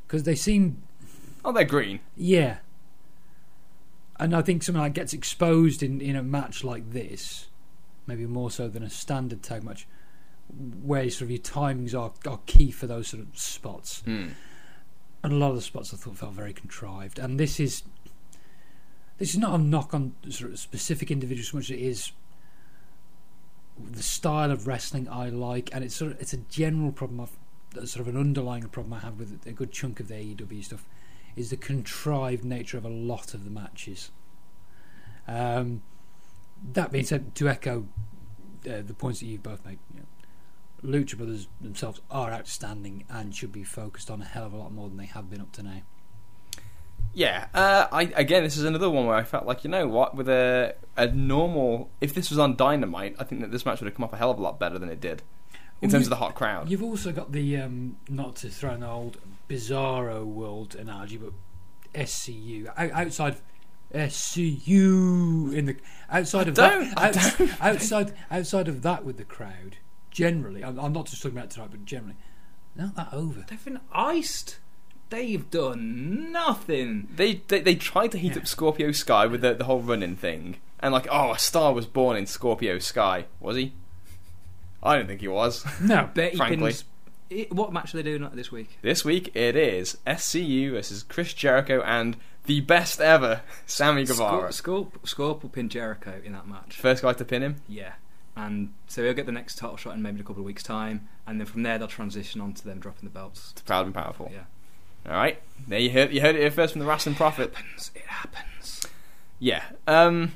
Because 0.06 0.22
they 0.22 0.36
seem, 0.36 0.84
Oh, 1.44 1.50
they're 1.50 1.64
green. 1.64 1.98
yeah. 2.16 2.58
And 4.20 4.36
I 4.36 4.42
think 4.42 4.62
something 4.62 4.80
like 4.80 4.94
gets 4.94 5.12
exposed 5.12 5.82
in, 5.82 6.00
in 6.00 6.14
a 6.14 6.22
match 6.22 6.62
like 6.62 6.92
this, 6.92 7.48
maybe 8.06 8.24
more 8.26 8.52
so 8.52 8.68
than 8.68 8.84
a 8.84 8.90
standard 8.90 9.42
tag 9.42 9.64
match, 9.64 9.88
where 10.48 11.08
sort 11.10 11.22
of 11.22 11.30
your 11.30 11.40
timings 11.40 11.98
are, 11.98 12.12
are 12.30 12.40
key 12.46 12.70
for 12.70 12.86
those 12.86 13.08
sort 13.08 13.22
of 13.22 13.38
spots. 13.38 14.02
Hmm. 14.04 14.28
and 15.22 15.32
a 15.32 15.36
lot 15.36 15.50
of 15.50 15.56
the 15.56 15.62
spots 15.62 15.92
I 15.92 15.96
thought 15.96 16.18
felt 16.18 16.32
very 16.32 16.52
contrived. 16.52 17.18
And 17.18 17.40
this 17.40 17.58
is 17.58 17.82
this 19.18 19.30
is 19.30 19.38
not 19.38 19.58
a 19.58 19.62
knock 19.62 19.94
on 19.94 20.14
sort 20.28 20.50
of 20.50 20.58
specific 20.58 21.10
individuals 21.10 21.50
so 21.50 21.56
much 21.56 21.70
as 21.70 21.70
it 21.70 21.80
is 21.80 22.12
the 23.90 24.02
style 24.02 24.50
of 24.50 24.66
wrestling 24.66 25.08
I 25.08 25.28
like, 25.30 25.70
and 25.72 25.84
it's 25.84 25.94
sort 25.94 26.12
of 26.12 26.20
it's 26.20 26.32
a 26.32 26.38
general 26.38 26.92
problem 26.92 27.20
of 27.20 27.30
sort 27.88 28.06
of 28.06 28.14
an 28.14 28.20
underlying 28.20 28.68
problem 28.68 28.92
I 28.92 29.00
have 29.00 29.18
with 29.18 29.46
a 29.46 29.52
good 29.52 29.72
chunk 29.72 29.98
of 29.98 30.08
the 30.08 30.14
AEW 30.14 30.64
stuff 30.64 30.86
is 31.34 31.50
the 31.50 31.56
contrived 31.56 32.44
nature 32.44 32.78
of 32.78 32.84
a 32.84 32.90
lot 32.90 33.34
of 33.34 33.44
the 33.44 33.50
matches. 33.50 34.10
Um, 35.26 35.82
that 36.72 36.92
being 36.92 37.04
said, 37.04 37.34
to 37.34 37.48
echo 37.48 37.86
uh, 38.68 38.82
the 38.86 38.94
points 38.94 39.20
that 39.20 39.26
you've 39.26 39.42
both 39.42 39.64
made, 39.64 39.78
you 39.92 40.00
know, 40.00 40.06
Lucha 40.84 41.16
Brothers 41.16 41.48
themselves 41.60 42.00
are 42.10 42.30
outstanding 42.32 43.04
and 43.08 43.34
should 43.34 43.52
be 43.52 43.64
focused 43.64 44.10
on 44.10 44.20
a 44.20 44.24
hell 44.24 44.44
of 44.46 44.52
a 44.52 44.56
lot 44.56 44.72
more 44.72 44.88
than 44.88 44.98
they 44.98 45.06
have 45.06 45.30
been 45.30 45.40
up 45.40 45.52
to 45.52 45.62
now. 45.62 45.82
Yeah, 47.16 47.46
uh, 47.54 47.86
I 47.92 48.02
again, 48.16 48.42
this 48.42 48.56
is 48.56 48.64
another 48.64 48.90
one 48.90 49.06
where 49.06 49.14
I 49.16 49.22
felt 49.22 49.46
like 49.46 49.62
you 49.62 49.70
know 49.70 49.86
what, 49.86 50.16
with 50.16 50.28
a 50.28 50.74
a 50.96 51.06
normal, 51.06 51.90
if 52.00 52.12
this 52.12 52.28
was 52.28 52.38
on 52.40 52.56
Dynamite, 52.56 53.14
I 53.20 53.24
think 53.24 53.40
that 53.40 53.52
this 53.52 53.64
match 53.64 53.80
would 53.80 53.86
have 53.86 53.94
come 53.94 54.04
off 54.04 54.12
a 54.12 54.16
hell 54.16 54.32
of 54.32 54.38
a 54.38 54.42
lot 54.42 54.58
better 54.58 54.78
than 54.80 54.88
it 54.88 55.00
did 55.00 55.22
in 55.80 55.88
Well, 55.88 55.92
terms 55.92 56.06
of 56.06 56.10
the 56.10 56.16
hot 56.16 56.34
crowd. 56.34 56.68
You've 56.68 56.82
also 56.82 57.12
got 57.12 57.30
the 57.30 57.56
um, 57.58 57.96
not 58.08 58.34
to 58.36 58.48
throw 58.48 58.70
an 58.72 58.82
old 58.82 59.18
Bizarro 59.48 60.24
world 60.24 60.74
analogy, 60.74 61.16
but 61.16 61.32
SCU 61.94 62.68
outside 62.76 63.36
SCU 63.94 65.54
in 65.54 65.66
the 65.66 65.76
outside 66.10 66.48
of 66.48 66.56
that 66.56 66.96
don't. 66.96 67.62
outside 67.62 68.12
outside 68.30 68.66
of 68.68 68.82
that 68.82 69.04
with 69.04 69.18
the 69.18 69.24
crowd. 69.24 69.76
Generally, 70.14 70.64
I'm, 70.64 70.78
I'm 70.80 70.92
not 70.94 71.06
just 71.06 71.20
talking 71.22 71.36
about 71.36 71.50
tonight, 71.50 71.68
but 71.70 71.84
generally, 71.84 72.14
not 72.74 72.94
that 72.96 73.08
over. 73.12 73.44
They've 73.46 73.62
been 73.64 73.80
iced. 73.92 74.58
They've 75.10 75.48
done 75.50 76.32
nothing. 76.32 77.08
They, 77.14 77.42
they 77.48 77.60
they 77.60 77.74
tried 77.74 78.12
to 78.12 78.18
heat 78.18 78.32
Yeah. 78.32 78.38
up 78.38 78.46
Scorpio 78.48 78.90
Sky 78.92 79.26
with 79.26 79.42
the 79.42 79.52
the 79.54 79.64
whole 79.64 79.80
running 79.82 80.16
thing, 80.16 80.56
and 80.80 80.94
like, 80.94 81.06
oh, 81.10 81.32
a 81.32 81.38
star 81.38 81.72
was 81.74 81.84
born 81.86 82.16
in 82.16 82.26
Scorpio 82.26 82.78
Sky. 82.78 83.26
Was 83.40 83.56
he? 83.56 83.72
I 84.82 84.96
don't 84.96 85.06
think 85.06 85.20
he 85.20 85.28
was. 85.28 85.64
No, 85.80 86.08
Betty 86.14 86.36
Frankly. 86.36 86.56
Pins. 86.72 86.84
I- 87.30 87.46
What 87.50 87.72
match 87.72 87.92
are 87.94 88.02
they 88.02 88.02
doing 88.16 88.28
this 88.34 88.50
week? 88.52 88.78
This 88.82 89.04
week 89.04 89.30
it 89.34 89.56
is 89.56 89.98
SCU 90.06 90.72
versus 90.72 91.02
Chris 91.02 91.32
Jericho 91.34 91.82
and 91.82 92.16
the 92.46 92.60
best 92.60 93.00
ever 93.00 93.40
Sammy 93.66 94.04
Guevara. 94.04 94.50
Scorp, 94.50 94.92
Scorp, 94.92 95.02
Scorp 95.04 95.42
will 95.42 95.50
pin 95.50 95.68
Jericho 95.68 96.20
in 96.24 96.32
that 96.34 96.46
match. 96.46 96.76
First 96.76 97.02
guy 97.02 97.14
to 97.14 97.24
pin 97.24 97.42
him. 97.42 97.56
Yeah. 97.66 97.94
And 98.36 98.74
so 98.88 99.04
he'll 99.04 99.14
get 99.14 99.26
the 99.26 99.32
next 99.32 99.56
title 99.56 99.76
shot 99.76 99.94
in 99.94 100.02
maybe 100.02 100.20
a 100.20 100.24
couple 100.24 100.40
of 100.40 100.46
weeks' 100.46 100.62
time, 100.62 101.08
and 101.26 101.38
then 101.38 101.46
from 101.46 101.62
there 101.62 101.78
they'll 101.78 101.86
transition 101.86 102.40
on 102.40 102.52
to 102.54 102.64
them 102.64 102.80
dropping 102.80 103.08
the 103.08 103.12
belts. 103.12 103.50
It's 103.52 103.62
proud 103.62 103.86
and 103.86 103.94
powerful. 103.94 104.30
Yeah. 104.32 104.44
All 105.06 105.16
right, 105.16 105.40
there 105.68 105.78
you 105.78 105.90
heard 105.90 106.12
you 106.12 106.20
heard 106.20 106.34
it 106.34 106.40
here 106.40 106.50
first 106.50 106.72
from 106.72 106.80
the 106.80 106.86
Wrestling 106.86 107.14
Prophet. 107.14 107.54
happens. 107.54 107.90
It 107.94 108.06
happens. 108.06 108.82
Yeah. 109.38 109.62
Um, 109.86 110.32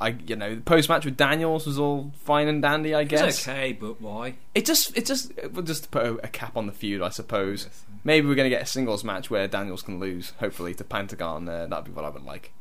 I 0.00 0.08
you 0.26 0.34
know 0.34 0.54
the 0.54 0.60
post 0.62 0.88
match 0.88 1.04
with 1.04 1.16
Daniels 1.16 1.66
was 1.66 1.78
all 1.78 2.10
fine 2.16 2.48
and 2.48 2.62
dandy. 2.62 2.94
I 2.94 3.04
guess 3.04 3.38
It's 3.38 3.48
okay, 3.48 3.72
but 3.72 4.00
why? 4.00 4.34
it 4.54 4.64
just 4.64 4.96
it 4.96 5.06
just 5.06 5.30
it 5.36 5.64
just 5.64 5.90
put 5.90 6.24
a, 6.24 6.28
cap 6.28 6.56
on 6.56 6.66
the 6.66 6.72
feud, 6.72 7.02
I 7.02 7.10
suppose. 7.10 7.68
Maybe 8.04 8.26
we're 8.26 8.34
going 8.34 8.50
to 8.50 8.56
get 8.56 8.62
a 8.62 8.66
singles 8.66 9.04
match 9.04 9.30
where 9.30 9.46
Daniels 9.46 9.82
can 9.82 10.00
lose, 10.00 10.32
hopefully 10.40 10.74
to 10.74 10.84
Pentagon. 10.84 11.48
Uh, 11.48 11.66
that'd 11.66 11.84
be 11.84 11.92
what 11.92 12.04
I 12.04 12.08
would 12.08 12.24
like. 12.24 12.52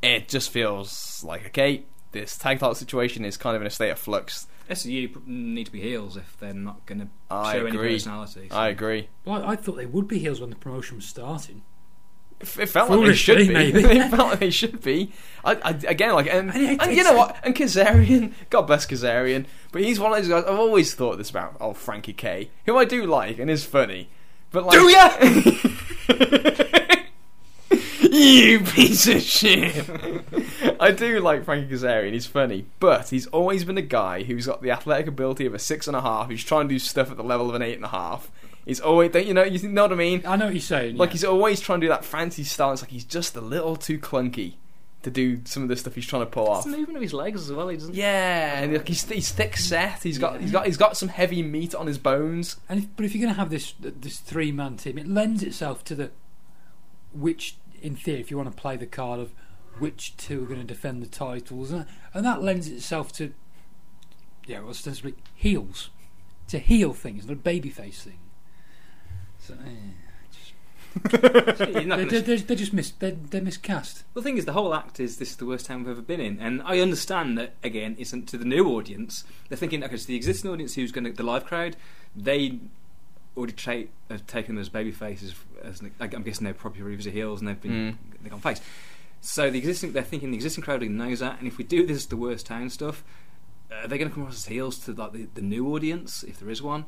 It 0.00 0.28
just 0.28 0.50
feels 0.50 1.22
like 1.24 1.46
okay, 1.48 1.84
this 2.14 2.38
tag 2.38 2.58
title 2.60 2.74
situation 2.74 3.24
is 3.26 3.36
kind 3.36 3.54
of 3.54 3.60
in 3.62 3.66
a 3.66 3.70
state 3.70 3.90
of 3.90 3.98
flux. 3.98 4.46
SCU 4.70 5.12
pr- 5.12 5.18
need 5.26 5.66
to 5.66 5.72
be 5.72 5.80
heels 5.82 6.16
if 6.16 6.36
they're 6.40 6.54
not 6.54 6.86
going 6.86 7.00
to 7.00 7.08
I 7.30 7.52
show 7.52 7.66
any 7.66 7.76
personality. 7.76 8.48
so- 8.50 8.56
I 8.56 8.68
agree. 8.70 9.08
well, 9.26 9.44
I 9.44 9.56
thought 9.56 9.76
they 9.76 9.84
would 9.86 10.08
be 10.08 10.18
heels 10.18 10.40
when 10.40 10.48
the 10.50 10.56
promotion 10.56 10.96
was 10.96 11.04
starting. 11.04 11.62
It 12.40 12.58
it 12.58 12.66
felt 12.70 12.90
like 12.90 13.06
they 13.06 13.14
should 13.14 13.38
be. 13.38 13.48
maybe. 13.52 13.82
they 13.82 14.00
felt 14.08 14.30
like 14.30 14.40
they 14.40 14.50
should 14.50 14.80
be. 14.82 15.12
I, 15.44 15.52
I, 15.62 15.70
again, 15.86 16.14
like, 16.14 16.26
and, 16.26 16.50
And 16.52 16.80
and 16.82 16.96
you 16.96 17.04
know 17.04 17.14
what? 17.16 17.36
And 17.44 17.54
Kazarian, 17.54 18.32
God 18.50 18.62
bless 18.62 18.86
Kazarian, 18.86 19.46
but 19.70 19.82
he's 19.82 20.00
one 20.00 20.10
of 20.12 20.18
those 20.18 20.28
guys. 20.28 20.42
I've 20.44 20.58
always 20.58 20.94
thought 20.94 21.16
this 21.18 21.30
about 21.30 21.56
old 21.60 21.76
Frankie 21.76 22.12
K, 22.12 22.50
who 22.66 22.76
I 22.76 22.84
do 22.86 23.06
like 23.06 23.38
and 23.38 23.48
is 23.50 23.64
funny. 23.64 24.08
But 24.50 24.66
like, 24.66 24.78
Do 24.78 24.88
you 28.16 28.60
piece 28.60 29.06
of 29.08 29.20
shit. 29.22 29.74
I 30.84 30.90
do 30.90 31.20
like 31.20 31.44
Frankie 31.44 31.72
Kazarian. 31.72 32.12
He's 32.12 32.26
funny, 32.26 32.66
but 32.78 33.08
he's 33.08 33.26
always 33.28 33.64
been 33.64 33.78
a 33.78 33.82
guy 33.82 34.22
who's 34.22 34.46
got 34.46 34.62
the 34.62 34.70
athletic 34.70 35.06
ability 35.06 35.46
of 35.46 35.54
a 35.54 35.58
six 35.58 35.86
and 35.86 35.96
a 35.96 36.00
half. 36.00 36.28
Who's 36.28 36.44
trying 36.44 36.68
to 36.68 36.74
do 36.74 36.78
stuff 36.78 37.10
at 37.10 37.16
the 37.16 37.24
level 37.24 37.48
of 37.48 37.54
an 37.54 37.62
eight 37.62 37.76
and 37.76 37.84
a 37.84 37.88
half. 37.88 38.30
He's 38.66 38.80
always, 38.80 39.10
don't 39.10 39.26
you 39.26 39.34
know, 39.34 39.44
you 39.44 39.68
know 39.68 39.82
what 39.82 39.92
I 39.92 39.96
mean? 39.96 40.22
I 40.26 40.36
know 40.36 40.46
what 40.46 40.54
you're 40.54 40.60
saying. 40.60 40.96
Like 40.96 41.10
yeah. 41.10 41.12
he's 41.12 41.24
always 41.24 41.60
trying 41.60 41.80
to 41.80 41.86
do 41.86 41.88
that 41.90 42.04
fancy 42.04 42.44
style. 42.44 42.72
It's 42.72 42.82
like 42.82 42.90
he's 42.90 43.04
just 43.04 43.36
a 43.36 43.40
little 43.40 43.76
too 43.76 43.98
clunky 43.98 44.54
to 45.02 45.10
do 45.10 45.40
some 45.44 45.62
of 45.62 45.68
the 45.68 45.76
stuff 45.76 45.94
he's 45.94 46.06
trying 46.06 46.22
to 46.22 46.26
pull 46.26 46.46
It's 46.48 46.58
off. 46.58 46.64
the 46.64 46.70
movement 46.70 46.96
of 46.96 47.02
his 47.02 47.12
legs 47.12 47.42
as 47.42 47.52
well. 47.52 47.68
He 47.68 47.76
doesn't. 47.76 47.94
Yeah, 47.94 48.60
and 48.60 48.72
like 48.72 48.88
he's 48.88 49.04
he's 49.08 49.30
thick 49.30 49.56
set. 49.56 50.02
He's 50.02 50.18
got 50.18 50.40
he's 50.40 50.50
got 50.50 50.66
he's 50.66 50.78
got 50.78 50.96
some 50.96 51.08
heavy 51.08 51.42
meat 51.42 51.74
on 51.74 51.86
his 51.86 51.98
bones. 51.98 52.56
And 52.68 52.80
if, 52.80 52.96
but 52.96 53.04
if 53.04 53.14
you're 53.14 53.22
going 53.22 53.34
to 53.34 53.40
have 53.40 53.50
this 53.50 53.74
this 53.80 54.18
three 54.18 54.50
man 54.50 54.76
team, 54.76 54.98
it 54.98 55.06
lends 55.06 55.42
itself 55.42 55.84
to 55.84 55.94
the 55.94 56.10
which, 57.12 57.56
in 57.80 57.96
theory, 57.96 58.20
if 58.20 58.30
you 58.30 58.36
want 58.36 58.50
to 58.50 58.60
play 58.60 58.76
the 58.76 58.86
card 58.86 59.20
of 59.20 59.32
which 59.78 60.16
two 60.16 60.42
are 60.44 60.46
going 60.46 60.60
to 60.60 60.66
defend 60.66 61.02
the 61.02 61.06
titles, 61.06 61.70
and, 61.70 61.86
and 62.12 62.24
that 62.24 62.42
lends 62.42 62.68
itself 62.68 63.12
to 63.14 63.32
yeah, 64.46 64.60
ostensibly 64.60 65.14
heels. 65.34 65.90
It's 66.44 66.54
a 66.54 66.58
heel 66.58 66.92
thing, 66.92 67.16
it's 67.16 67.26
not 67.26 67.34
a 67.38 67.40
babyface 67.40 68.02
thing. 68.02 68.18
So, 69.38 69.54
eh, 69.54 69.70
just- 70.30 70.52
You're 71.12 72.06
they're, 72.06 72.20
they're, 72.20 72.38
they're 72.38 72.56
just 72.56 72.72
mis 72.72 72.90
they're, 72.92 73.12
they're 73.12 73.40
miscast. 73.42 74.04
The 74.14 74.22
thing 74.22 74.36
is, 74.36 74.44
the 74.44 74.52
whole 74.52 74.74
act 74.74 75.00
is 75.00 75.16
this 75.16 75.30
is 75.30 75.36
the 75.36 75.46
worst 75.46 75.66
time 75.66 75.80
we've 75.80 75.90
ever 75.92 76.02
been 76.02 76.20
in, 76.20 76.38
and 76.40 76.62
I 76.64 76.80
understand 76.80 77.36
that 77.38 77.54
again, 77.62 77.96
isn't 77.98 78.28
to 78.28 78.38
the 78.38 78.44
new 78.44 78.66
audience. 78.68 79.24
They're 79.48 79.58
thinking, 79.58 79.82
okay, 79.82 79.96
so 79.96 80.06
the 80.06 80.16
existing 80.16 80.50
audience 80.50 80.74
who's 80.74 80.92
going 80.92 81.04
to 81.04 81.12
the 81.12 81.22
live 81.22 81.44
crowd, 81.46 81.76
they 82.14 82.58
already 83.36 83.52
tra- 83.54 83.84
have 84.10 84.26
taken 84.28 84.54
them 84.54 84.60
as 84.62 84.68
baby 84.68 84.92
faces. 84.92 85.34
As 85.62 85.80
I'm 86.00 86.22
guessing 86.22 86.44
they're 86.44 86.54
probably 86.54 86.82
reviews 86.82 87.06
of 87.06 87.12
heels, 87.12 87.40
and 87.40 87.48
they've 87.48 87.60
been 87.60 87.98
they've 88.22 88.30
gone 88.30 88.40
face. 88.40 88.60
So 89.26 89.48
the 89.50 89.56
existing, 89.56 89.92
they're 89.92 90.02
thinking 90.02 90.32
the 90.32 90.36
existing 90.36 90.64
crowd 90.64 90.82
knows 90.82 91.20
that, 91.20 91.38
and 91.38 91.48
if 91.48 91.56
we 91.56 91.64
do 91.64 91.86
this 91.86 92.04
the 92.04 92.16
worst 92.16 92.44
town 92.44 92.68
stuff, 92.68 93.02
uh, 93.72 93.86
they're 93.86 93.96
going 93.96 94.10
to 94.10 94.14
come 94.14 94.24
across 94.24 94.36
as 94.36 94.46
heels 94.46 94.78
to 94.80 94.92
like 94.92 95.12
the, 95.12 95.26
the 95.32 95.40
new 95.40 95.74
audience 95.74 96.22
if 96.24 96.38
there 96.38 96.50
is 96.50 96.60
one. 96.60 96.84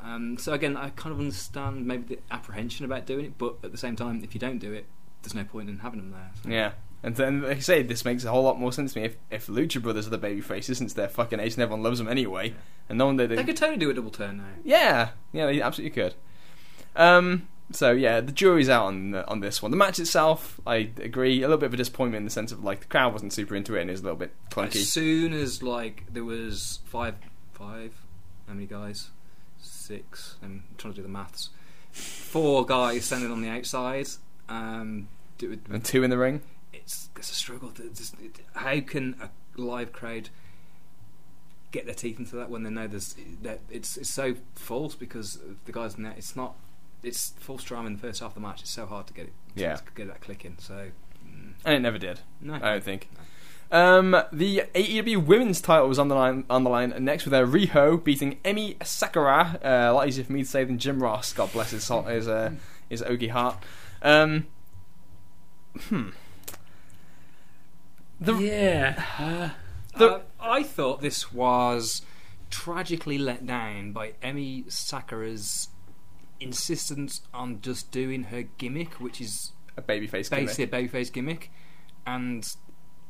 Um, 0.00 0.38
so 0.38 0.52
again, 0.52 0.76
I 0.76 0.90
kind 0.90 1.12
of 1.12 1.18
understand 1.18 1.84
maybe 1.88 2.14
the 2.14 2.20
apprehension 2.30 2.84
about 2.84 3.06
doing 3.06 3.24
it, 3.24 3.38
but 3.38 3.56
at 3.64 3.72
the 3.72 3.76
same 3.76 3.96
time, 3.96 4.22
if 4.22 4.34
you 4.34 4.40
don't 4.40 4.60
do 4.60 4.72
it, 4.72 4.86
there's 5.22 5.34
no 5.34 5.42
point 5.42 5.68
in 5.68 5.80
having 5.80 5.98
them 6.00 6.12
there. 6.12 6.30
So. 6.44 6.48
Yeah. 6.48 6.72
And 7.02 7.16
then, 7.16 7.42
like 7.42 7.56
I 7.56 7.60
say, 7.60 7.82
this 7.82 8.04
makes 8.04 8.24
a 8.24 8.30
whole 8.30 8.44
lot 8.44 8.60
more 8.60 8.72
sense 8.72 8.92
to 8.92 9.00
me 9.00 9.06
if, 9.06 9.16
if 9.28 9.46
Lucha 9.48 9.82
Brothers 9.82 10.06
are 10.06 10.10
the 10.10 10.18
baby 10.18 10.42
faces, 10.42 10.78
since 10.78 10.92
they're 10.92 11.08
fucking 11.08 11.40
ace 11.40 11.54
and 11.54 11.62
everyone 11.64 11.82
loves 11.82 11.98
them 11.98 12.06
anyway, 12.06 12.54
and 12.88 12.98
no 12.98 13.06
one 13.06 13.16
they, 13.16 13.26
They 13.26 13.34
they 13.34 13.44
could 13.44 13.56
totally 13.56 13.78
do 13.78 13.90
a 13.90 13.94
double 13.94 14.10
turn 14.12 14.36
now. 14.36 14.44
yeah 14.62 15.08
yeah 15.32 15.46
they 15.46 15.60
absolutely 15.60 16.02
could. 16.02 16.14
Um. 16.94 17.48
So 17.72 17.92
yeah, 17.92 18.20
the 18.20 18.32
jury's 18.32 18.68
out 18.68 18.86
on 18.86 19.14
on 19.14 19.40
this 19.40 19.62
one. 19.62 19.70
The 19.70 19.76
match 19.76 19.98
itself, 19.98 20.60
I 20.66 20.90
agree, 21.00 21.38
a 21.38 21.46
little 21.46 21.58
bit 21.58 21.66
of 21.66 21.74
a 21.74 21.76
disappointment 21.76 22.20
in 22.20 22.24
the 22.24 22.30
sense 22.30 22.50
of 22.52 22.64
like 22.64 22.80
the 22.80 22.86
crowd 22.86 23.12
wasn't 23.12 23.32
super 23.32 23.54
into 23.54 23.76
it 23.76 23.82
and 23.82 23.90
it 23.90 23.92
was 23.92 24.00
a 24.00 24.04
little 24.04 24.18
bit 24.18 24.32
clunky. 24.50 24.76
As 24.76 24.92
soon 24.92 25.32
as 25.32 25.62
like 25.62 26.04
there 26.12 26.24
was 26.24 26.80
five, 26.84 27.14
five, 27.52 27.94
how 28.48 28.54
many 28.54 28.66
guys? 28.66 29.10
Six. 29.60 30.36
I'm 30.42 30.64
trying 30.78 30.94
to 30.94 30.96
do 30.96 31.02
the 31.02 31.08
maths. 31.08 31.50
Four 31.92 32.64
guys 32.66 33.04
standing 33.04 33.30
on 33.30 33.42
the 33.42 33.48
outside. 33.48 34.06
Um, 34.48 35.08
do 35.38 35.58
And 35.70 35.84
two 35.84 36.02
in 36.02 36.10
the 36.10 36.18
ring. 36.18 36.42
it's 36.72 37.08
it's 37.16 37.30
a 37.30 37.34
struggle. 37.34 37.70
To, 37.70 37.88
just, 37.90 38.14
it, 38.20 38.40
how 38.54 38.80
can 38.80 39.16
a 39.20 39.30
live 39.60 39.92
crowd 39.92 40.30
get 41.70 41.84
their 41.86 41.94
teeth 41.94 42.18
into 42.18 42.34
that 42.36 42.50
when 42.50 42.62
they 42.64 42.70
know 42.70 42.86
there's 42.86 43.14
that 43.42 43.60
it's 43.70 43.96
it's 43.96 44.10
so 44.10 44.34
false 44.54 44.94
because 44.94 45.38
the 45.66 45.72
guys 45.72 45.94
in 45.94 46.02
there 46.02 46.14
it's 46.16 46.34
not 46.34 46.56
it's 47.02 47.30
false 47.38 47.64
drama 47.64 47.86
in 47.88 47.94
the 47.94 47.98
first 48.00 48.20
half 48.20 48.28
of 48.30 48.34
the 48.34 48.40
match. 48.40 48.60
It's 48.60 48.70
so 48.70 48.86
hard 48.86 49.06
to 49.08 49.12
get 49.14 49.26
it 49.26 49.32
Yeah. 49.54 49.78
get 49.94 50.06
that 50.08 50.20
clicking. 50.20 50.56
So 50.58 50.88
mm, 51.26 51.52
And 51.64 51.74
it 51.74 51.80
never 51.80 51.98
did. 51.98 52.20
no, 52.40 52.54
I 52.54 52.58
don't 52.58 52.84
think. 52.84 53.08
Um, 53.72 54.16
the 54.32 54.64
AEW 54.74 55.24
Women's 55.24 55.60
title 55.60 55.86
was 55.86 55.98
on 56.00 56.08
the 56.08 56.14
line. 56.16 56.44
On 56.50 56.64
the 56.64 56.70
line 56.70 56.92
next 56.98 57.24
with 57.24 57.32
uh, 57.32 57.44
Riho 57.44 58.02
beating 58.02 58.38
Emi 58.44 58.84
Sakura. 58.84 59.60
Uh, 59.64 59.92
a 59.92 59.92
lot 59.92 60.08
easier 60.08 60.24
for 60.24 60.32
me 60.32 60.42
to 60.42 60.48
say 60.48 60.64
than 60.64 60.76
Jim 60.78 61.00
Ross. 61.00 61.32
God 61.32 61.52
bless 61.52 61.70
his 61.70 61.84
soul- 61.84 62.02
his 62.02 62.26
uh, 62.26 62.50
his 62.88 63.00
Okie 63.02 63.30
heart. 63.30 63.56
Um, 64.02 64.48
hmm. 65.78 66.08
The 68.20 68.34
yeah, 68.36 69.04
uh, 69.18 69.98
The- 69.98 70.14
Uh, 70.16 70.20
I 70.40 70.62
thought 70.62 71.00
this 71.00 71.32
was 71.32 72.02
tragically 72.50 73.18
let 73.18 73.46
down 73.46 73.92
by 73.92 74.12
Emi 74.22 74.70
Sakura's 74.70 75.68
insistence 76.40 77.22
on 77.32 77.60
just 77.60 77.90
doing 77.90 78.24
her 78.24 78.42
gimmick, 78.42 78.94
which 78.94 79.20
is 79.20 79.52
a 79.76 79.82
babyface 79.82 80.30
basically 80.30 80.66
gimmick. 80.66 80.92
a 80.92 80.98
babyface 80.98 81.12
gimmick, 81.12 81.50
and 82.06 82.46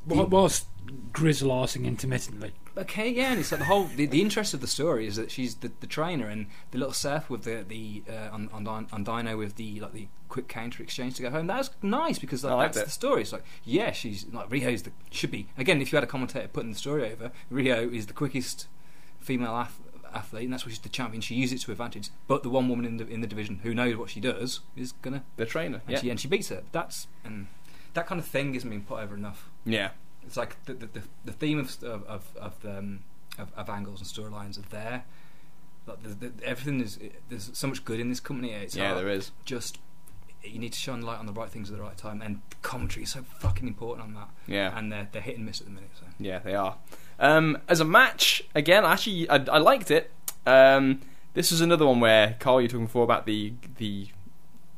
Wh- 0.06 0.30
Whilst 0.30 0.66
grizzle 1.12 1.50
arsing 1.50 1.84
intermittently. 1.84 2.52
Okay, 2.76 3.10
yeah, 3.10 3.32
and 3.32 3.40
it's 3.40 3.52
like 3.52 3.58
the 3.58 3.66
whole 3.66 3.84
the, 3.84 4.06
the 4.06 4.22
interest 4.22 4.54
of 4.54 4.60
the 4.62 4.66
story 4.66 5.06
is 5.06 5.16
that 5.16 5.30
she's 5.30 5.56
the, 5.56 5.70
the 5.80 5.86
trainer 5.86 6.26
and 6.26 6.46
the 6.70 6.78
little 6.78 6.94
Seth 6.94 7.28
with 7.28 7.42
the 7.44 7.64
the 7.68 8.02
uh, 8.10 8.30
on, 8.32 8.48
on 8.52 8.64
Din- 8.64 8.86
on 8.92 9.04
Dino 9.04 9.36
with 9.36 9.56
the 9.56 9.80
like 9.80 9.92
the 9.92 10.08
quick 10.30 10.48
counter 10.48 10.82
exchange 10.82 11.16
to 11.16 11.22
go 11.22 11.30
home. 11.30 11.48
That 11.48 11.58
was 11.58 11.70
nice 11.82 12.18
because 12.18 12.44
like, 12.44 12.52
I 12.52 12.56
liked 12.56 12.74
that's 12.74 12.84
it. 12.84 12.86
the 12.86 12.92
story. 12.92 13.22
It's 13.22 13.32
like 13.32 13.44
yeah, 13.64 13.92
she's 13.92 14.24
like 14.32 14.48
Riho's 14.48 14.84
the 14.84 14.92
should 15.10 15.30
be 15.30 15.48
again. 15.58 15.82
If 15.82 15.92
you 15.92 15.96
had 15.96 16.04
a 16.04 16.06
commentator 16.08 16.48
putting 16.48 16.72
the 16.72 16.78
story 16.78 17.12
over, 17.12 17.30
Riho 17.52 17.92
is 17.94 18.06
the 18.06 18.14
quickest 18.14 18.68
female 19.18 19.54
ath- 19.54 19.80
athlete, 20.14 20.44
and 20.44 20.52
that's 20.52 20.64
why 20.64 20.70
she's 20.70 20.78
the 20.80 20.88
champion. 20.88 21.20
She 21.20 21.34
uses 21.34 21.60
it 21.62 21.64
to 21.66 21.72
advantage. 21.72 22.10
But 22.26 22.42
the 22.42 22.50
one 22.50 22.68
woman 22.68 22.84
in 22.84 22.96
the 22.98 23.06
in 23.06 23.20
the 23.20 23.26
division 23.26 23.60
who 23.62 23.74
knows 23.74 23.96
what 23.96 24.10
she 24.10 24.20
does 24.20 24.60
is 24.76 24.92
gonna 25.02 25.22
The 25.36 25.46
trainer. 25.46 25.80
and, 25.86 25.90
Yeah. 25.92 26.00
she, 26.00 26.10
and 26.10 26.20
she 26.20 26.28
beats 26.28 26.48
her. 26.48 26.62
That's 26.72 27.06
and 27.24 27.46
that 27.94 28.06
kind 28.06 28.20
of 28.20 28.26
thing 28.26 28.54
isn't 28.54 28.68
being 28.68 28.82
put 28.82 29.00
over 29.00 29.14
enough. 29.16 29.48
yeah. 29.64 29.90
It's 30.26 30.36
like 30.36 30.62
the 30.66 30.74
the, 30.74 30.86
the, 30.86 31.02
the 31.24 31.32
theme 31.32 31.58
of 31.58 31.82
of 31.82 32.04
of, 32.04 32.36
of, 32.36 32.54
um, 32.64 33.00
of 33.38 33.50
of 33.56 33.68
angles 33.70 34.00
and 34.00 34.08
storylines 34.08 34.58
are 34.58 34.68
there. 34.68 35.04
Like 35.86 36.02
the, 36.02 36.28
the, 36.28 36.44
everything 36.44 36.80
is 36.80 36.98
there's 37.30 37.50
so 37.54 37.66
much 37.68 37.84
good 37.84 38.00
in 38.00 38.08
this 38.10 38.20
company. 38.20 38.50
It's 38.52 38.76
Yeah, 38.76 38.94
there 38.94 39.08
is. 39.08 39.32
Just 39.44 39.78
you 40.44 40.58
need 40.58 40.72
to 40.72 40.78
shine 40.78 41.02
light 41.02 41.18
on 41.18 41.26
the 41.26 41.32
right 41.32 41.50
things 41.50 41.70
at 41.70 41.76
the 41.76 41.82
right 41.82 41.96
time, 41.96 42.22
and 42.22 42.40
commentary 42.62 43.02
is 43.04 43.10
so 43.12 43.22
fucking 43.22 43.66
important 43.66 44.06
on 44.08 44.14
that. 44.14 44.28
Yeah. 44.46 44.76
and 44.78 44.92
they're 44.92 45.08
they're 45.10 45.22
hit 45.22 45.36
and 45.36 45.46
miss 45.46 45.60
at 45.60 45.66
the 45.66 45.72
minute. 45.72 45.90
So 45.98 46.06
Yeah, 46.18 46.38
they 46.40 46.54
are. 46.54 46.76
Um, 47.20 47.58
as 47.68 47.80
a 47.80 47.84
match, 47.84 48.42
again, 48.54 48.84
actually, 48.84 49.28
I, 49.28 49.36
I 49.36 49.58
liked 49.58 49.90
it. 49.90 50.10
Um, 50.46 51.02
this 51.34 51.50
was 51.50 51.60
another 51.60 51.86
one 51.86 52.00
where 52.00 52.36
Carl, 52.40 52.60
you 52.60 52.64
were 52.64 52.68
talking 52.68 52.86
before 52.86 53.04
about 53.04 53.26
the 53.26 53.52
the 53.76 54.08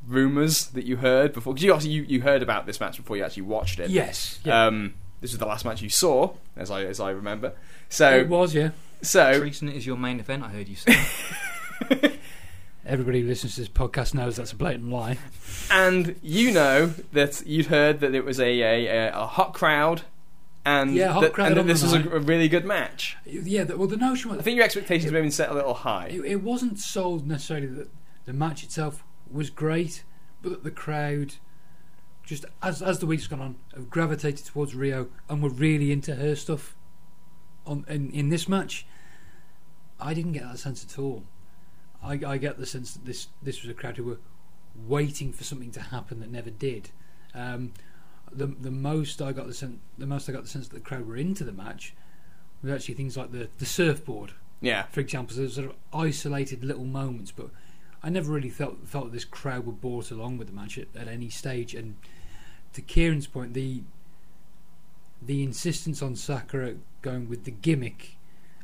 rumors 0.06 0.66
that 0.66 0.84
you 0.84 0.96
heard 0.96 1.32
before. 1.32 1.54
Because 1.54 1.64
you 1.64 1.72
obviously 1.72 1.92
you, 1.92 2.02
you 2.02 2.20
heard 2.22 2.42
about 2.42 2.66
this 2.66 2.80
match 2.80 2.96
before 2.96 3.16
you 3.16 3.24
actually 3.24 3.42
watched 3.44 3.78
it. 3.78 3.90
Yes. 3.90 4.40
Yeah. 4.44 4.66
Um, 4.66 4.94
this 5.20 5.30
was 5.30 5.38
the 5.38 5.46
last 5.46 5.64
match 5.64 5.80
you 5.80 5.88
saw, 5.88 6.34
as 6.56 6.70
I 6.70 6.82
as 6.84 7.00
I 7.00 7.10
remember. 7.10 7.52
So 7.88 8.10
it 8.10 8.28
was, 8.28 8.54
yeah. 8.54 8.70
so 9.02 9.38
treating 9.38 9.68
it 9.68 9.76
as 9.76 9.86
your 9.86 9.96
main 9.96 10.18
event, 10.18 10.42
I 10.42 10.48
heard 10.48 10.68
you 10.68 10.76
say. 10.76 10.96
Everybody 12.84 13.20
who 13.20 13.28
listens 13.28 13.54
to 13.54 13.60
this 13.60 13.68
podcast 13.68 14.14
knows 14.14 14.34
that's 14.34 14.50
a 14.50 14.56
blatant 14.56 14.90
lie. 14.90 15.18
and 15.70 16.16
you 16.22 16.50
know 16.50 16.86
that 17.12 17.46
you'd 17.46 17.66
heard 17.66 18.00
that 18.00 18.14
it 18.14 18.24
was 18.24 18.40
a 18.40 18.60
a, 18.60 18.86
a, 18.86 19.12
a 19.14 19.26
hot 19.26 19.54
crowd. 19.54 20.02
And 20.64 20.94
Yeah, 20.94 21.18
that, 21.20 21.36
and 21.38 21.56
that 21.56 21.66
this 21.66 21.82
was 21.82 21.92
a, 21.92 21.98
a 21.98 22.20
really 22.20 22.48
good 22.48 22.64
match. 22.64 23.16
Yeah, 23.26 23.64
the, 23.64 23.76
well, 23.76 23.88
the 23.88 23.96
notion 23.96 24.30
was 24.30 24.38
I 24.38 24.42
think 24.42 24.56
your 24.56 24.64
expectations 24.64 25.10
may 25.10 25.18
have 25.18 25.24
been 25.24 25.32
set 25.32 25.50
a 25.50 25.54
little 25.54 25.74
high. 25.74 26.06
it, 26.06 26.20
it 26.24 26.42
wasn't 26.42 26.78
sold 26.78 27.26
necessarily 27.26 27.66
that 27.66 27.88
the 28.24 28.32
match 28.32 28.62
itself 28.62 29.02
was 29.30 29.50
great, 29.50 30.04
but 30.40 30.50
that 30.50 30.64
the 30.64 30.70
crowd, 30.70 31.34
just 32.24 32.44
as 32.62 32.80
as 32.80 33.00
the 33.00 33.06
weeks 33.06 33.26
gone 33.26 33.40
on, 33.40 33.56
have 33.74 33.90
gravitated 33.90 34.46
towards 34.46 34.74
Riho 34.74 35.08
and 35.28 35.42
were 35.42 35.50
really 35.50 35.90
into 35.90 36.14
her 36.14 36.36
stuff. 36.36 36.76
On 37.66 37.84
in, 37.88 38.10
in 38.10 38.28
this 38.28 38.48
match, 38.48 38.86
I 40.00 40.14
didn't 40.14 40.32
get 40.32 40.44
that 40.44 40.58
sense 40.58 40.84
at 40.84 40.98
all. 40.98 41.24
I, 42.02 42.20
I 42.26 42.36
get 42.36 42.58
the 42.58 42.66
sense 42.66 42.92
that 42.94 43.04
this 43.04 43.28
this 43.42 43.62
was 43.62 43.70
a 43.70 43.74
crowd 43.74 43.96
who 43.96 44.04
were 44.04 44.18
waiting 44.86 45.32
for 45.32 45.44
something 45.44 45.70
to 45.72 45.80
happen 45.80 46.20
that 46.20 46.30
never 46.30 46.50
did. 46.50 46.90
Um, 47.34 47.72
the 48.34 48.46
the 48.46 48.70
most 48.70 49.20
I 49.22 49.32
got 49.32 49.46
the 49.46 49.54
sense 49.54 49.78
the 49.98 50.06
most 50.06 50.28
I 50.28 50.32
got 50.32 50.42
the 50.42 50.48
sense 50.48 50.68
that 50.68 50.74
the 50.74 50.80
crowd 50.80 51.06
were 51.06 51.16
into 51.16 51.44
the 51.44 51.52
match 51.52 51.94
was 52.62 52.72
actually 52.72 52.94
things 52.94 53.16
like 53.16 53.32
the 53.32 53.48
the 53.58 53.66
surfboard 53.66 54.32
Yeah. 54.60 54.84
for 54.84 55.00
example, 55.00 55.36
there's 55.36 55.54
sort 55.54 55.68
of 55.70 55.74
isolated 55.92 56.62
little 56.64 56.84
moments, 56.84 57.32
but 57.32 57.48
I 58.02 58.08
never 58.10 58.32
really 58.32 58.50
felt 58.50 58.86
felt 58.86 59.06
that 59.06 59.12
this 59.12 59.24
crowd 59.24 59.66
were 59.66 59.72
brought 59.72 60.10
along 60.10 60.38
with 60.38 60.48
the 60.48 60.54
match 60.54 60.78
at, 60.78 60.88
at 60.96 61.08
any 61.08 61.28
stage. 61.28 61.74
And 61.74 61.96
to 62.72 62.80
Kieran's 62.82 63.26
point, 63.26 63.54
the 63.54 63.82
the 65.24 65.42
insistence 65.42 66.02
on 66.02 66.16
Sakura 66.16 66.74
going 67.00 67.28
with 67.28 67.44
the 67.44 67.50
gimmick 67.52 68.16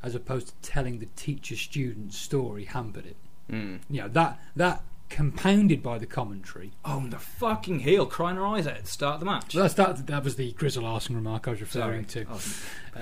as 0.03 0.15
opposed 0.15 0.49
to 0.49 0.55
telling 0.71 0.99
the 1.01 1.07
teacher-student 1.17 2.13
story 2.15 2.65
hampered 2.65 3.07
it. 3.07 3.17
Mm. 3.51 3.81
You 3.91 4.03
know 4.03 4.09
that 4.09 4.41
that 4.57 4.83
compounded 5.09 5.83
by 5.83 5.99
the 5.99 6.07
commentary. 6.07 6.73
oh, 6.85 6.99
and 6.99 7.13
the 7.13 7.19
fucking 7.19 7.81
heel 7.81 8.07
crying 8.07 8.37
her 8.37 8.47
eyes 8.47 8.67
out 8.67 8.77
at 8.77 8.85
the 8.85 8.91
start 8.91 9.15
of 9.15 9.21
the 9.21 9.27
match. 9.27 9.55
Well, 9.55 9.65
that's 9.65 9.75
that. 9.75 10.07
That 10.07 10.25
was 10.25 10.37
the 10.37 10.53
Grizzle 10.53 10.85
Arsing 10.85 11.15
remark 11.15 11.49
I 11.49 11.53
was 11.53 11.61
referring 11.61 12.09
Sorry. 12.09 12.25
to. 12.27 12.33
Oh, 12.33 12.41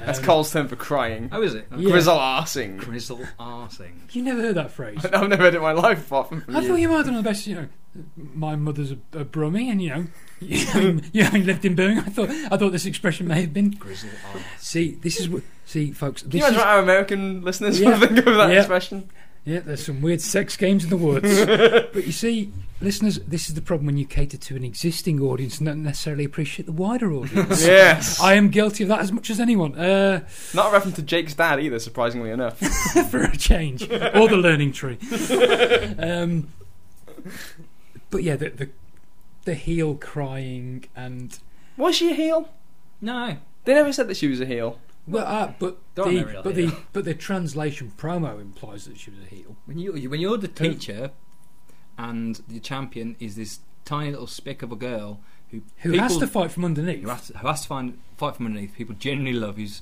That's 0.05 0.19
Um, 0.19 0.25
Carl's 0.25 0.53
term 0.53 0.69
for 0.69 0.77
crying. 0.77 1.29
oh, 1.33 1.43
is 1.43 1.55
it? 1.55 1.67
Yeah. 1.77 1.91
Grizzle 1.91 2.17
arsing. 2.19 2.79
Grizzle 2.79 3.21
arsing. 3.41 3.93
You 4.13 4.23
never 4.23 4.41
heard 4.43 4.55
that 4.57 4.71
phrase? 4.71 5.05
I've 5.13 5.29
never 5.29 5.43
heard 5.45 5.55
it 5.55 5.59
in 5.59 5.63
my 5.63 5.73
life 5.73 6.07
apart 6.07 6.29
from 6.29 6.43
from 6.43 6.57
I 6.57 6.61
you. 6.61 6.69
thought 6.69 6.75
you 6.77 6.89
might 6.89 6.97
have 6.99 7.07
done 7.07 7.15
the 7.17 7.23
best. 7.23 7.47
You 7.47 7.55
know, 7.57 7.69
my 8.17 8.57
mother's 8.57 8.93
a, 8.93 8.99
a 9.15 9.25
Brummie, 9.25 9.71
and 9.71 9.81
you 9.83 9.89
know, 9.91 10.07
you 10.41 10.67
having, 10.67 11.05
you 11.13 11.25
having 11.25 11.47
lived 11.47 11.65
in 11.65 11.75
Birmingham, 11.75 12.05
I 12.07 12.11
thought 12.11 12.29
I 12.31 12.57
thought 12.57 12.73
this 12.73 12.87
expression 12.87 13.27
may 13.27 13.41
have 13.41 13.53
been. 13.55 13.71
Grizzle 13.71 14.11
arse. 14.35 14.43
See, 14.59 14.97
this 15.03 15.19
is 15.19 15.29
what. 15.29 15.43
See, 15.65 15.91
folks, 15.93 16.23
Can 16.23 16.31
this 16.31 16.39
you 16.41 16.47
imagine 16.47 16.55
is 16.61 16.65
what 16.65 16.69
our 16.69 16.79
American 16.83 17.43
listeners 17.43 17.81
Yeah. 17.81 17.99
would 17.99 18.09
think 18.11 18.19
of 18.27 18.37
that 18.37 18.51
Yeah. 18.53 18.59
expression? 18.61 19.11
Yeah. 19.47 19.61
There's 19.61 19.87
some 19.87 20.03
weird 20.03 20.21
sex 20.21 20.57
games 20.57 20.85
in 20.85 20.91
the 20.91 20.97
woods, 20.99 21.47
but 21.95 22.05
you 22.05 22.13
see, 22.13 22.53
listeners, 22.83 23.19
this 23.21 23.49
is 23.49 23.55
the 23.55 23.63
problem 23.63 23.87
when 23.87 23.97
you 23.97 24.05
cater 24.05 24.37
to 24.37 24.57
an 24.57 24.65
existing 24.65 25.21
audience 25.23 25.57
and 25.59 25.67
don't 25.67 25.83
necessarily 25.83 26.25
appreciate 26.25 26.67
the 26.67 26.73
wider 26.73 27.11
audience. 27.13 27.63
yes. 27.67 28.21
I 28.21 28.35
am 28.35 28.51
guilty 28.51 28.83
of 28.83 28.91
that 28.91 29.01
as 29.01 29.11
much 29.11 29.31
as 29.31 29.41
anyone. 29.41 29.75
Uh, 29.79 30.27
Not 30.53 30.69
a 30.69 30.73
reference 30.73 30.97
to 30.97 31.03
Jake's 31.03 31.33
dad 31.33 31.61
either, 31.61 31.79
surprisingly 31.79 32.31
enough. 32.31 32.59
for 33.11 33.23
a 33.23 33.37
change, 33.37 33.83
or 33.85 34.29
the 34.29 34.37
learning 34.37 34.73
tree. 34.73 34.99
Um, 35.99 36.49
but 38.11 38.23
yeah, 38.23 38.37
the, 38.37 38.51
the 38.51 38.69
the 39.47 39.55
heel 39.55 39.95
crying 39.95 40.85
and 40.95 41.39
Was 41.77 41.97
she 41.97 42.11
a 42.11 42.15
heel? 42.15 42.51
No. 43.01 43.39
They 43.65 43.75
never 43.75 43.93
said 43.93 44.09
that 44.09 44.17
she 44.17 44.29
was 44.29 44.41
a 44.41 44.47
heel. 44.47 44.79
Well, 45.07 45.27
uh, 45.27 45.53
but 45.59 45.79
Don't 45.95 46.15
the 46.15 46.41
but 46.43 46.57
yeah. 46.57 46.67
the 46.67 46.77
but 46.93 47.05
the 47.05 47.15
translation 47.15 47.93
promo 47.97 48.41
implies 48.41 48.87
that 48.87 48.99
she 48.99 49.11
was 49.11 49.21
a 49.21 49.35
heel. 49.35 49.57
When 49.67 49.79
you 49.79 49.93
when 50.11 50.21
you're 50.21 50.37
the 50.39 50.49
teacher, 50.49 51.13
and 51.97 52.41
the 52.49 52.61
champion 52.61 53.17
is 53.21 53.37
this 53.37 53.61
tiny 53.85 54.11
little 54.11 54.27
speck 54.27 54.63
of 54.63 54.73
a 54.73 54.77
girl 54.77 55.21
who 55.51 55.63
Who 55.79 55.93
people, 55.93 56.09
has 56.09 56.17
to 56.19 56.27
fight 56.27 56.51
from 56.51 56.65
underneath? 56.65 57.03
who 57.03 57.09
has 57.09 57.29
to, 57.29 57.39
who 57.39 57.47
has 57.47 57.63
to 57.63 57.69
find 57.69 57.99
fight 58.17 58.37
from 58.37 58.47
underneath. 58.47 58.75
People 58.75 58.97
genuinely 58.99 59.39
love. 59.39 59.57
Who's 59.57 59.81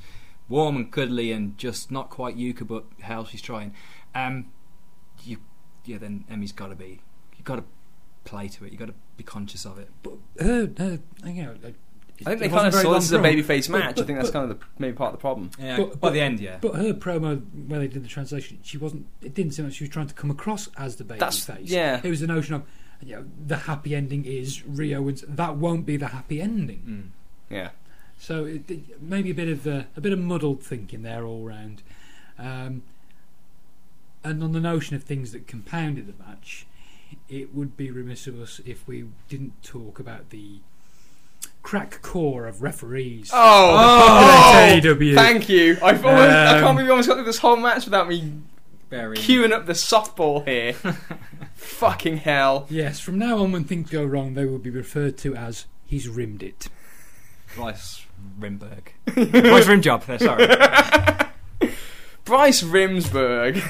warm 0.49 0.77
and 0.77 0.93
cuddly 0.93 1.33
and 1.33 1.57
just 1.57 1.91
not 1.91 2.11
quite 2.11 2.37
Yuka, 2.37 2.66
but 2.66 2.85
hell, 3.01 3.25
she's 3.25 3.41
trying. 3.41 3.72
Um, 4.14 4.53
you 5.25 5.39
yeah, 5.87 5.99
then 5.99 6.25
Emi's 6.31 6.53
got 6.53 6.68
to 6.68 6.75
be. 6.75 7.01
You 7.37 7.45
got 7.45 7.57
to 7.57 7.64
play 8.25 8.49
to 8.49 8.64
it. 8.64 8.72
You've 8.72 8.81
got 8.81 8.89
to 8.89 8.95
be 9.16 9.25
conscious 9.25 9.64
of 9.64 9.79
it. 9.79 9.91
But 10.03 10.14
her, 10.39 10.70
her, 10.79 10.99
you 11.27 11.43
know, 11.43 11.57
I 12.21 12.31
think 12.31 12.41
they 12.41 12.49
kind 12.49 12.67
of 12.69 12.75
saw 12.75 12.95
this 12.95 13.05
as 13.05 13.12
a 13.12 13.19
promo. 13.19 13.43
babyface 13.43 13.71
But- 13.71 13.79
match. 13.79 14.01
I 14.01 14.05
think 14.05 14.19
that's 14.19 14.31
but- 14.31 14.39
kind 14.41 14.51
of 14.51 14.59
the, 14.59 14.65
maybe 14.79 14.95
part 14.97 15.12
of 15.15 15.19
the 15.19 15.21
problem. 15.21 15.51
Yeah, 15.59 15.77
But- 15.79 15.91
by 15.93 16.09
but- 16.09 16.11
the 16.12 16.21
end, 16.21 16.41
yeah. 16.41 16.59
But 16.61 16.77
her 16.77 16.95
promo, 16.95 17.43
where 17.67 17.81
they 17.81 17.89
did 17.89 18.05
the 18.05 18.09
translation, 18.09 18.59
she 18.62 18.79
wasn't. 18.79 19.07
It 19.21 19.35
didn't 19.35 19.53
seem 19.53 19.65
like 19.65 19.75
she 19.75 19.85
was 19.85 19.91
trying 19.91 20.07
to 20.07 20.15
come 20.15 20.31
across 20.31 20.69
as 20.77 20.97
the 20.97 21.05
baby 21.05 21.19
That's- 21.21 21.45
face. 21.45 21.69
yeah. 21.71 22.01
It 22.03 22.09
was 22.11 22.21
the 22.21 22.27
notion 22.27 22.55
of, 22.55 22.62
you 23.03 23.17
know, 23.17 23.25
the 23.47 23.57
happy 23.57 23.95
ending 23.95 24.25
is 24.25 24.61
Riho 24.61 25.03
wins. 25.03 25.25
That 25.27 25.57
won't 25.57 25.85
be 25.87 25.97
the 25.97 26.09
happy 26.09 26.41
ending. 26.41 27.12
Mm. 27.51 27.55
Yeah. 27.55 27.71
So 28.17 28.45
it, 28.45 28.71
it, 28.71 29.03
maybe 29.03 29.31
a 29.31 29.35
bit 29.35 29.49
of 29.49 29.67
uh, 29.67 29.83
a 29.97 30.01
bit 30.01 30.12
of 30.12 30.19
muddled 30.21 30.62
thinking 30.62 31.03
there 31.03 31.25
all 31.25 31.43
round. 31.43 31.83
Um, 32.39 32.83
and 34.23 34.43
on 34.43 34.53
the 34.53 34.61
notion 34.61 34.97
of 34.97 35.03
things 35.03 35.33
that 35.33 35.47
compounded 35.47 36.07
the 36.07 36.25
match, 36.25 36.67
it 37.29 37.55
would 37.55 37.77
be 37.77 37.91
remiss 37.91 38.27
of 38.27 38.41
us 38.41 38.61
if 38.65 38.87
we 38.89 39.05
didn't 39.29 39.62
talk 39.62 39.99
about 39.99 40.31
the 40.31 40.61
crack 41.65 42.01
corps 42.03 42.47
of 42.47 42.62
referees. 42.62 43.31
Oh, 43.33 44.77
Popular 44.81 44.95
AEW. 44.95 45.15
thank 45.17 45.49
you. 45.49 45.77
I've 45.83 46.05
almost, 46.05 46.31
I 46.31 46.59
Um, 46.59 46.62
can't 46.62 46.77
believe 46.77 46.87
we 46.87 46.91
almost 46.91 47.09
got 47.09 47.15
through 47.17 47.25
this 47.25 47.39
whole 47.39 47.57
match 47.57 47.87
without 47.87 48.07
me 48.09 48.33
Very. 48.91 49.17
queuing 49.17 49.51
up 49.51 49.67
the 49.67 49.73
softball 49.73 50.47
here. 50.47 50.75
Fucking 51.55 52.19
hell. 52.19 52.67
Yes, 52.71 53.01
from 53.01 53.19
now 53.19 53.39
on, 53.39 53.51
when 53.51 53.65
things 53.65 53.91
go 53.91 54.05
wrong, 54.05 54.35
they 54.35 54.45
will 54.45 54.59
be 54.59 54.71
referred 54.71 55.17
to 55.19 55.35
as 55.35 55.65
"he's 55.87 56.07
rimmed 56.09 56.43
it." 56.43 56.69
Bryce 57.57 58.05
Remsburg. 58.39 58.89
Bryce 59.07 59.67
Rimjob. 59.67 60.05
There, 60.07 60.19
sorry. 60.19 60.47
Bryce 62.25 62.62
Remsburg 62.62 63.62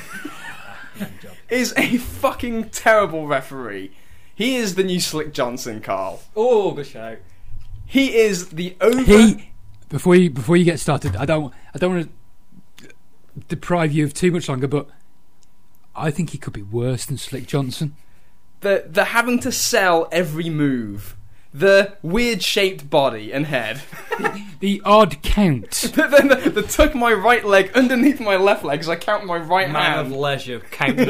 is 1.48 1.72
a 1.76 1.96
fucking 1.98 2.70
terrible 2.70 3.26
referee. 3.26 3.92
He 4.34 4.56
is 4.56 4.74
the 4.74 4.82
new 4.84 5.00
Slick 5.00 5.32
Johnson, 5.32 5.80
Carl. 5.80 6.22
Oh, 6.34 6.72
good 6.72 6.86
shout. 6.86 7.18
He 7.94 8.16
is 8.16 8.48
the 8.48 8.76
over. 8.80 9.02
He 9.02 9.52
before 9.88 10.16
you 10.16 10.28
before 10.28 10.56
you 10.56 10.64
get 10.64 10.80
started, 10.80 11.14
I 11.14 11.24
don't 11.26 11.54
I 11.72 11.78
don't 11.78 11.94
want 11.94 12.10
to 12.78 12.88
deprive 13.46 13.92
you 13.92 14.02
of 14.04 14.12
too 14.12 14.32
much 14.32 14.48
longer, 14.48 14.66
but 14.66 14.88
I 15.94 16.10
think 16.10 16.30
he 16.30 16.38
could 16.38 16.52
be 16.52 16.62
worse 16.62 17.06
than 17.06 17.18
Slick 17.18 17.46
Johnson. 17.46 17.94
the 18.62 18.86
the 18.90 19.04
having 19.04 19.38
to 19.38 19.52
sell 19.52 20.08
every 20.10 20.50
move, 20.50 21.16
the 21.52 21.96
weird 22.02 22.42
shaped 22.42 22.90
body 22.90 23.32
and 23.32 23.46
head, 23.46 23.82
The 24.58 24.82
odd 24.84 25.22
count. 25.22 25.70
then 25.94 26.26
the, 26.26 26.50
the 26.52 26.62
tuck 26.62 26.96
my 26.96 27.12
right 27.12 27.44
leg 27.44 27.70
underneath 27.76 28.18
my 28.18 28.34
left 28.34 28.64
leg 28.64 28.80
as 28.80 28.88
I 28.88 28.96
count 28.96 29.24
my 29.24 29.36
right 29.36 29.70
Man 29.70 30.00
of 30.00 30.10
leisure, 30.10 30.58
count 30.72 30.96
the 30.96 31.04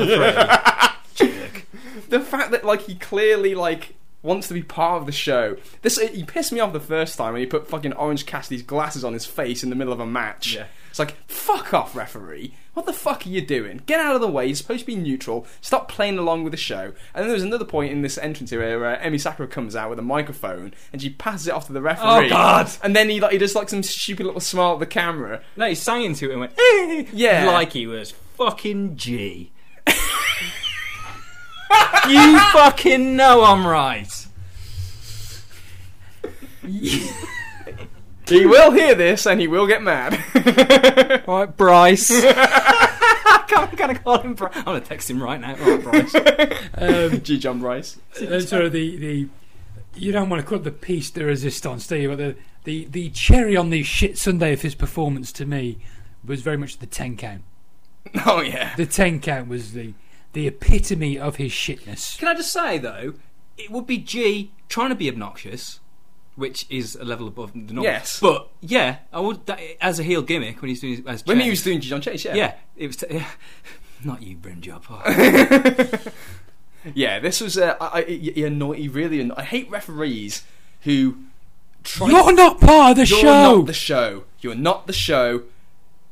three. 1.17 1.29
Jerk. 1.29 1.65
The 2.11 2.21
fact 2.21 2.51
that 2.51 2.63
like 2.63 2.83
he 2.83 2.95
clearly 2.95 3.55
like 3.55 3.95
wants 4.25 4.49
to 4.49 4.55
be 4.55 4.63
part 4.63 5.01
of 5.01 5.07
the 5.07 5.13
show. 5.13 5.57
This 5.83 5.99
he 5.99 6.25
pissed 6.25 6.51
me 6.51 6.59
off 6.59 6.73
the 6.73 6.81
first 6.81 7.17
time 7.17 7.35
when 7.35 7.41
he 7.43 7.47
put 7.47 7.69
fucking 7.69 7.93
Orange 7.93 8.27
Cassidy's 8.27 8.63
glasses 8.63 9.05
on 9.05 9.13
his 9.13 9.27
face 9.27 9.63
in 9.63 9.71
the 9.71 9.77
middle 9.77 9.93
of 9.93 10.01
a 10.01 10.07
match. 10.07 10.55
Yeah. 10.55 10.67
It's 10.91 10.99
like, 11.01 11.17
fuck 11.29 11.75
off, 11.75 11.97
referee. 11.97 12.55
What 12.75 12.87
the 12.87 12.93
fuck 12.93 13.27
are 13.27 13.29
you 13.29 13.41
doing? 13.45 13.83
Get 13.87 13.99
out 14.01 14.15
of 14.15 14.21
the 14.21 14.29
way. 14.29 14.47
You're 14.47 14.55
supposed 14.55 14.81
to 14.81 14.87
be 14.87 14.95
neutral. 14.95 15.45
Stop 15.61 15.89
playing 15.89 16.19
along 16.19 16.45
with 16.45 16.53
the 16.53 16.57
show. 16.57 16.85
And 17.13 17.23
then 17.23 17.25
there 17.27 17.35
was 17.35 17.43
another 17.43 17.65
point 17.65 17.91
in 17.93 18.03
this 18.03 18.17
entrance 18.17 18.51
here 18.51 18.79
where 18.81 18.97
uh, 18.97 19.01
Emi 19.01 19.21
Sakura 19.21 19.49
comes 19.49 19.75
out 19.75 19.91
with 19.91 19.99
a 19.99 20.03
microphone 20.03 20.73
and 20.93 21.03
she 21.03 21.11
passes 21.11 21.49
it 21.49 21.53
off 21.55 21.67
to 21.67 21.73
the 21.73 21.83
referee. 21.83 22.27
Oh, 22.27 22.29
God. 22.29 22.71
And 22.83 22.95
then 22.95 23.09
he 23.11 23.21
like 23.21 23.33
he 23.33 23.39
does 23.39 23.57
like 23.57 23.69
some 23.69 23.83
stupid 23.83 24.25
little 24.27 24.41
smile 24.41 24.75
at 24.75 24.79
the 24.81 24.87
camera. 24.87 25.43
No, 25.57 25.69
he 25.69 25.75
sang 25.75 26.03
into 26.05 26.29
it 26.29 26.33
and 26.33 26.41
went, 26.41 26.53
eh, 26.59 27.07
Yeah. 27.13 27.47
like 27.51 27.73
he 27.73 27.87
was 27.89 28.13
fucking 28.37 28.97
G. 28.97 29.51
you 32.09 32.39
fucking 32.53 33.17
know 33.17 33.45
I'm 33.45 33.67
right. 33.67 34.11
He 38.27 38.47
will 38.47 38.71
hear 38.73 38.95
this 38.95 39.27
and 39.27 39.41
he 39.41 39.47
will 39.49 39.67
get 39.67 39.83
mad. 39.83 40.19
Right, 41.27 41.57
Bryce. 41.57 42.11
I'm 43.57 43.75
gonna 43.77 43.95
call 43.99 44.19
him 44.21 44.35
Bryce. 44.35 44.57
I'm 44.57 44.65
gonna 44.65 44.81
text 44.81 45.09
him 45.11 45.23
right 45.23 45.41
now. 45.41 45.55
Right, 45.57 45.83
Bryce. 45.83 46.15
Um, 46.75 47.21
G. 47.23 47.39
John 47.39 47.61
Bryce. 47.61 47.99
uh, 48.21 48.41
sort 48.41 48.65
of 48.67 48.73
the, 48.73 48.97
the 48.97 49.29
you 49.95 50.13
don't 50.13 50.29
want 50.29 50.43
to 50.43 50.47
call 50.47 50.59
it 50.59 50.65
the 50.65 50.71
piece 50.71 51.11
de 51.11 51.25
resistance, 51.25 51.87
do 51.87 51.97
you? 51.97 52.09
But 52.09 52.19
the, 52.19 52.37
the, 52.65 52.85
the 52.87 53.11
cherry 53.11 53.57
on 53.57 53.71
the 53.71 53.83
shit 53.83 54.19
Sunday 54.19 54.53
of 54.53 54.63
his 54.63 54.75
performance 54.75 55.33
to 55.33 55.47
me 55.47 55.79
was 56.25 56.43
very 56.43 56.57
much 56.59 56.79
the 56.79 56.87
ten 56.87 57.17
count. 57.17 57.43
Oh 58.27 58.41
yeah. 58.41 58.75
The 58.77 58.87
ten 58.87 59.21
count 59.21 59.49
was 59.49 59.73
the 59.73 59.95
the 60.35 60.47
epitome 60.47 61.19
of 61.19 61.37
his 61.37 61.51
shitness. 61.51 62.19
Can 62.19 62.29
I 62.29 62.35
just 62.35 62.53
say 62.53 62.77
though, 62.79 63.15
it 63.57 63.71
would 63.71 63.87
be 63.87 63.99
G 63.99 64.53
trying 64.69 64.91
to 64.91 64.95
be 64.95 65.09
obnoxious, 65.09 65.81
which 66.37 66.67
is 66.69 66.95
a 66.97 67.05
level 67.05 67.27
above 67.29 67.53
the 67.55 67.73
norm. 67.73 67.85
Yes. 67.85 68.21
but 68.21 68.49
yeah, 68.61 68.99
I 69.13 69.21
would 69.21 69.47
that, 69.47 69.59
as 69.81 69.99
a 69.99 70.03
heel 70.03 70.23
gimmick 70.23 70.61
when 70.61 70.69
he's 70.69 70.81
doing 70.81 71.03
as 71.07 71.25
When 71.25 71.39
he 71.39 71.45
Chase. 71.45 71.51
was 71.53 71.63
doing 71.63 71.81
John 71.81 72.01
Chase, 72.01 72.25
yeah. 72.25 72.35
yeah, 72.35 72.55
it 72.77 72.87
was. 72.89 72.97
T- 72.97 73.07
yeah. 73.11 73.27
Not 74.05 74.23
you, 74.23 74.37
Bryn 74.37 74.61
Job. 74.61 74.85
Yeah, 76.95 77.19
this 77.19 77.41
was. 77.41 77.57
Uh, 77.57 77.77
I, 77.81 78.01
I, 78.01 78.03
he 78.05 78.45
annoy, 78.45 78.75
he 78.75 78.89
really. 78.89 79.21
Anno- 79.21 79.35
I 79.39 79.43
hate 79.45 79.71
referees 79.71 80.43
who 80.83 81.17
try. 81.83 82.09
You're 82.09 82.35
not 82.35 82.61
part 82.61 82.91
of 82.91 82.97
the 82.99 83.07
You're 83.07 83.21
show. 83.21 83.57
not 83.57 83.67
the 83.67 83.73
show. 83.73 84.25
You're 84.43 84.55
not 84.55 84.87
the 84.87 84.93
show. 84.93 85.45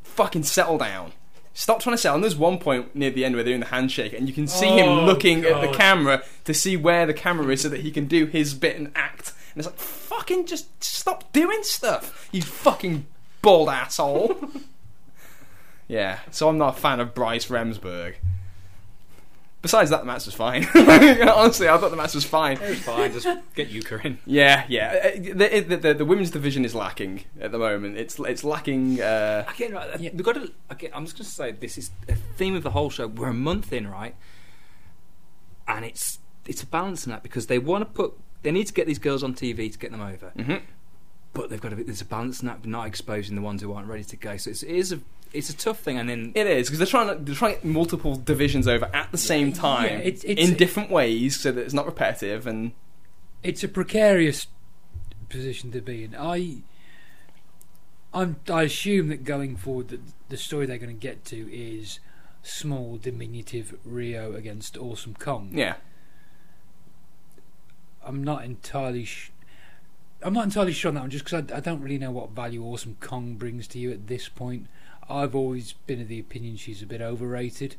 Fucking 0.03 0.45
settle 0.45 0.79
down. 0.79 1.12
Stop 1.55 1.80
trying 1.80 1.94
to 1.94 2.00
sell. 2.00 2.14
And 2.14 2.24
there's 2.24 2.36
one 2.36 2.59
point 2.59 2.94
near 2.96 3.11
the 3.11 3.24
end 3.24 3.34
where 3.34 3.44
they're 3.44 3.50
doing 3.53 3.61
the 3.61 3.66
handshake, 3.66 4.12
and 4.14 4.26
you 4.28 4.34
can 4.34 4.46
see 4.46 4.68
him 4.68 4.88
Oh, 4.88 5.05
looking 5.05 5.44
at 5.44 5.61
the 5.61 5.66
God. 5.66 5.76
camera 5.76 6.22
to 6.44 6.55
see 6.55 6.76
where 6.76 7.05
the 7.07 7.12
camera 7.14 7.46
is, 7.53 7.61
so 7.62 7.68
that 7.68 7.80
he 7.80 7.90
can 7.90 8.07
do 8.07 8.26
his 8.26 8.55
bit 8.55 8.76
and 8.76 8.90
act. 8.94 9.32
And 9.55 9.59
it's 9.59 9.66
like, 9.66 9.78
fucking, 9.78 10.46
just 10.46 10.82
stop 10.82 11.30
doing 11.32 11.62
stuff. 11.62 12.28
You 12.32 12.40
fucking 12.42 13.07
bald 13.42 13.68
asshole. 13.68 14.34
yeah. 15.88 16.20
So 16.30 16.48
I'm 16.48 16.57
not 16.59 16.78
a 16.78 16.80
fan 16.80 17.00
of 17.00 17.14
Bryce 17.14 17.46
Remsburg. 17.48 18.14
Besides 19.62 19.90
that, 19.90 20.00
the 20.00 20.06
match 20.06 20.26
was 20.26 20.34
fine. 20.34 20.66
Honestly, 20.74 21.68
I 21.68 21.78
thought 21.78 21.92
the 21.92 21.96
match 21.96 22.14
was 22.16 22.24
fine. 22.24 22.56
It 22.60 22.68
was 22.68 22.80
fine. 22.80 23.12
Just 23.12 23.28
get 23.54 23.70
Yuka 23.70 24.04
in. 24.04 24.18
Yeah, 24.26 24.64
yeah. 24.68 25.00
Uh, 25.04 25.10
The, 25.20 25.60
the, 25.60 25.76
the, 25.76 25.94
the 25.94 26.04
women's 26.04 26.32
division 26.32 26.64
is 26.64 26.74
lacking 26.74 27.24
at 27.40 27.52
the 27.52 27.58
moment. 27.58 27.96
It's 27.96 28.18
it's 28.18 28.42
lacking. 28.42 29.00
Uh, 29.00 29.44
Again, 29.54 29.72
right, 29.72 30.00
Yeah. 30.00 30.10
we've 30.14 30.24
got 30.24 30.34
to. 30.34 30.50
Again, 30.68 30.90
I'm 30.92 31.04
just 31.04 31.16
going 31.16 31.24
to 31.26 31.30
say 31.30 31.52
this 31.52 31.78
is 31.78 31.92
a 32.08 32.16
theme 32.16 32.56
of 32.56 32.64
the 32.64 32.70
whole 32.72 32.90
show. 32.90 33.06
We're 33.06 33.28
a 33.28 33.34
month 33.34 33.72
in, 33.72 33.86
right? 33.88 34.16
And 35.68 35.84
it's 35.84 36.18
it's 36.46 36.62
a 36.62 36.66
balancing 36.66 37.12
that 37.12 37.22
because 37.22 37.46
they 37.46 37.58
want 37.60 37.82
to 37.82 37.86
put. 37.86 38.14
They 38.42 38.50
need 38.50 38.66
to 38.66 38.72
get 38.72 38.88
these 38.88 38.98
girls 38.98 39.22
on 39.22 39.32
TV 39.34 39.70
to 39.72 39.78
get 39.78 39.92
them 39.92 40.00
over, 40.00 40.32
mhm. 40.36 40.62
but 41.32 41.50
they've 41.50 41.60
got 41.60 41.68
to. 41.68 41.76
Be, 41.76 41.84
there's 41.84 42.00
a 42.00 42.04
balancing 42.04 42.48
act, 42.48 42.66
not 42.66 42.88
exposing 42.88 43.36
the 43.36 43.42
ones 43.42 43.62
who 43.62 43.72
aren't 43.72 43.86
ready 43.86 44.02
to 44.02 44.16
go. 44.16 44.36
So 44.36 44.50
it's, 44.50 44.64
it 44.64 44.70
is 44.74 44.90
a 44.92 44.98
it's 45.33 45.49
a 45.51 45.57
tough 45.57 45.78
thing. 45.80 45.99
And 45.99 46.09
then 46.09 46.33
It 46.35 46.47
is 46.47 46.66
because 46.68 46.78
they're 46.78 46.87
trying 46.87 47.09
to 47.09 47.14
they're 47.24 47.35
trying 47.35 47.55
to 47.55 47.61
get 47.61 47.64
multiple 47.64 48.16
divisions 48.16 48.66
over 48.68 48.89
at 48.95 49.11
the 49.12 49.18
same 49.18 49.53
time 49.53 49.85
Yeah, 49.87 49.99
it's- 49.99 50.24
it's- 50.24 50.49
in 50.49 50.57
different 50.57 50.91
ways, 50.91 51.39
so 51.41 51.53
that 51.53 51.61
it's 51.62 51.74
not 51.74 51.87
repetitive. 51.87 52.47
And 52.47 52.72
it's 53.43 53.64
a 53.64 53.68
precarious 53.68 54.47
position 55.28 55.72
to 55.72 55.80
be 55.80 56.05
in. 56.05 56.14
I, 56.14 56.59
I'm, 58.14 58.37
I 58.51 58.62
assume 58.64 59.09
that 59.09 59.24
going 59.24 59.57
forward, 59.57 59.89
that 59.89 60.01
the 60.28 60.37
story 60.37 60.66
they're 60.66 60.76
going 60.78 60.95
to 60.95 61.01
get 61.01 61.24
to 61.26 61.51
is 61.55 61.99
small, 62.43 62.99
diminutive 62.99 63.74
Riho 63.89 64.35
against 64.37 64.76
Awesome 64.76 65.14
Kong. 65.14 65.51
yeah, 65.55 65.76
I'm 68.05 68.22
not 68.22 68.45
entirely. 68.45 69.05
Sh- 69.05 69.30
I'm 70.22 70.35
not 70.35 70.45
entirely 70.45 70.72
sure 70.72 70.89
on 70.91 70.95
that 70.97 71.01
one, 71.03 71.11
just 71.11 71.24
because 71.24 71.51
I, 71.51 71.57
I 71.57 71.61
don't 71.61 71.80
really 71.80 71.99
know 71.99 72.11
what 72.11 72.30
value 72.30 72.62
Awesome 72.64 72.97
Kong 73.01 73.35
brings 73.35 73.66
to 73.68 73.78
you 73.78 73.91
at 73.93 74.07
this 74.09 74.28
point. 74.28 74.66
I've 75.09 75.34
always 75.34 75.72
been 75.72 76.00
of 76.00 76.09
the 76.09 76.18
opinion 76.18 76.57
she's 76.57 76.82
a 76.82 76.86
bit 76.86 77.00
overrated. 77.00 77.76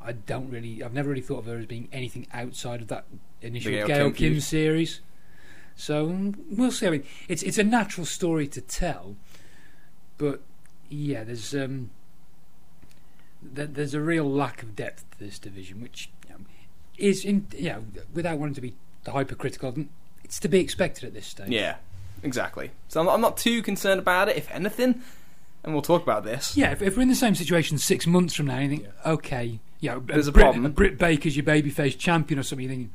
I 0.00 0.12
don't 0.12 0.50
really. 0.50 0.82
I've 0.82 0.92
never 0.92 1.08
really 1.08 1.22
thought 1.22 1.38
of 1.38 1.46
her 1.46 1.56
as 1.56 1.66
being 1.66 1.88
anything 1.92 2.26
outside 2.32 2.82
of 2.82 2.88
that 2.88 3.06
initial 3.40 3.72
Gail 3.72 3.86
Gail, 3.86 4.10
Kim 4.10 4.32
Kim, 4.32 4.40
series. 4.40 5.00
So 5.76 6.06
mm, 6.08 6.34
we'll 6.50 6.70
see. 6.70 6.86
I 6.86 6.90
mean, 6.90 7.04
it's 7.28 7.42
it's 7.42 7.58
a 7.58 7.64
natural 7.64 8.04
story 8.04 8.46
to 8.48 8.60
tell, 8.60 9.16
but 10.18 10.42
yeah, 10.88 11.24
there's 11.24 11.54
um, 11.54 11.90
there, 13.42 13.66
there's 13.66 13.94
a 13.94 14.00
real 14.00 14.30
lack 14.30 14.62
of 14.62 14.76
depth 14.76 15.10
to 15.12 15.18
this 15.18 15.38
division, 15.38 15.80
which 15.80 16.10
you 16.28 16.34
know, 16.34 16.40
is 16.98 17.24
in 17.24 17.46
you 17.56 17.70
know 17.70 17.84
without 18.12 18.38
wanting 18.38 18.54
to 18.54 18.60
be 18.60 18.74
hypercritical 19.06 19.70
of 19.70 19.74
them, 19.74 19.90
it's 20.22 20.38
to 20.40 20.48
be 20.48 20.60
expected 20.60 21.04
at 21.04 21.14
this 21.14 21.26
stage. 21.26 21.48
yeah, 21.48 21.76
exactly. 22.22 22.70
So 22.88 23.00
I'm, 23.00 23.08
I'm 23.08 23.20
not 23.20 23.36
too 23.36 23.62
concerned 23.62 24.00
about 24.00 24.28
it. 24.28 24.36
If 24.36 24.50
anything, 24.50 25.02
and 25.64 25.72
we'll 25.72 25.82
talk 25.82 26.02
about 26.02 26.24
this. 26.24 26.56
Yeah, 26.56 26.72
if, 26.72 26.82
if 26.82 26.96
we're 26.96 27.02
in 27.02 27.08
the 27.08 27.14
same 27.14 27.34
situation 27.34 27.78
six 27.78 28.06
months 28.06 28.34
from 28.34 28.46
now, 28.46 28.58
you 28.58 28.68
think, 28.68 28.86
okay, 29.04 29.60
yeah, 29.80 29.98
There's 30.02 30.28
a 30.28 30.32
Brit, 30.32 30.44
problem. 30.44 30.72
Britt 30.72 30.98
Baker's 30.98 31.36
your 31.36 31.44
babyface 31.44 31.98
champion 31.98 32.38
or 32.38 32.42
something. 32.42 32.68
You 32.68 32.74
think, 32.74 32.90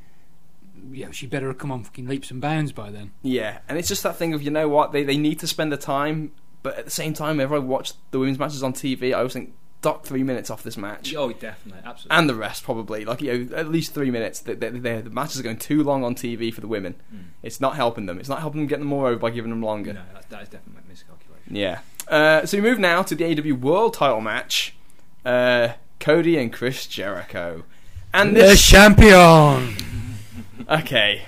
yeah, 0.92 1.12
she 1.12 1.28
better 1.28 1.48
have 1.48 1.58
come 1.58 1.72
on 1.72 1.84
fucking 1.84 2.08
leaps 2.08 2.32
and 2.32 2.42
bounds 2.42 2.72
by 2.72 2.90
then. 2.90 3.12
Yeah, 3.22 3.60
and 3.68 3.78
it's 3.78 3.88
just 3.88 4.04
that 4.04 4.16
thing 4.16 4.34
of 4.34 4.42
you 4.42 4.52
know 4.52 4.70
what 4.70 4.92
they 4.92 5.04
they 5.04 5.18
need 5.18 5.40
to 5.40 5.48
spend 5.48 5.72
the 5.72 5.78
time, 5.78 6.32
but 6.64 6.78
at 6.78 6.86
the 6.86 6.92
same 6.92 7.14
time, 7.14 7.38
whenever 7.38 7.56
I 7.56 7.60
watch 7.60 7.94
the 8.12 8.20
women's 8.20 8.40
matches 8.40 8.64
on 8.64 8.74
TV, 8.74 9.10
I 9.10 9.20
always 9.20 9.34
think 9.34 9.54
dock 9.82 10.04
three 10.06 10.24
minutes 10.24 10.50
off 10.50 10.64
this 10.64 10.78
match. 10.78 11.14
oh, 11.16 11.32
definitely, 11.32 11.82
absolutely. 11.86 12.18
and 12.18 12.30
the 12.30 12.36
rest 12.36 12.64
probably 12.64 13.06
like 13.06 13.22
you 13.22 13.46
know 13.46 13.56
at 13.56 13.70
least 13.70 13.94
three 13.94 14.12
minutes. 14.12 14.40
The, 14.42 14.56
the, 14.56 14.72
the, 14.72 15.02
the 15.04 15.10
matches 15.10 15.40
are 15.40 15.44
going 15.44 15.58
too 15.58 15.84
long 15.84 16.04
on 16.04 16.16
TV 16.16 16.54
for 16.54 16.62
the 16.62 16.68
women. 16.68 16.96
Mm. 17.14 17.26
It's 17.44 17.62
not 17.62 17.76
helping 17.76 18.06
them. 18.06 18.20
It's 18.20 18.30
not 18.30 18.40
helping 18.40 18.62
them 18.62 18.68
get 18.68 18.80
them 18.80 18.88
more 18.88 19.08
over 19.08 19.20
by 19.20 19.30
giving 19.30 19.52
them 19.52 19.62
longer. 19.62 19.94
no, 19.94 20.02
that, 20.14 20.30
that 20.30 20.44
is 20.44 20.50
definitely 20.50 20.82
a 20.86 20.90
miscalculation. 20.90 21.56
Yeah. 21.56 21.80
Uh, 22.10 22.46
so 22.46 22.58
we 22.58 22.62
move 22.62 22.80
now 22.80 23.04
to 23.04 23.16
the 23.16 23.26
AW 23.26 23.56
World 23.56 23.94
Title 23.94 24.22
match. 24.22 24.76
Uh, 25.26 25.74
Cody 26.00 26.38
and 26.38 26.52
Chris 26.52 26.88
Jericho, 26.88 27.64
and 28.14 28.36
the 28.36 28.42
this 28.42 28.66
champion. 28.66 29.76
okay. 30.70 31.24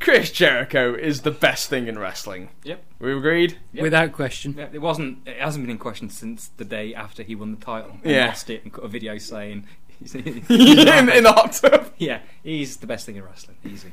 Chris 0.00 0.32
Jericho 0.32 0.94
is 0.94 1.20
the 1.20 1.30
best 1.30 1.68
thing 1.68 1.86
in 1.86 1.96
wrestling. 1.98 2.48
Yep. 2.64 2.82
We 2.98 3.12
agreed. 3.16 3.58
Yep. 3.72 3.82
Without 3.82 4.12
question. 4.12 4.54
Yeah, 4.58 4.68
it 4.72 4.80
wasn't. 4.80 5.18
It 5.28 5.36
hasn't 5.38 5.64
been 5.64 5.70
in 5.70 5.78
question 5.78 6.10
since 6.10 6.48
the 6.56 6.64
day 6.64 6.94
after 6.94 7.22
he 7.22 7.34
won 7.34 7.52
the 7.52 7.64
title. 7.64 7.92
and 8.02 8.10
Yeah. 8.12 8.26
lost 8.26 8.50
it 8.50 8.62
and 8.64 8.72
cut 8.72 8.84
a 8.84 8.88
video 8.88 9.18
saying, 9.18 9.66
in, 10.14 10.44
in 10.48 11.22
the 11.22 11.32
hot 11.32 11.52
tub. 11.52 11.92
"Yeah, 11.98 12.20
he's 12.42 12.78
the 12.78 12.86
best 12.86 13.06
thing 13.06 13.16
in 13.16 13.24
wrestling. 13.24 13.56
Easy, 13.64 13.92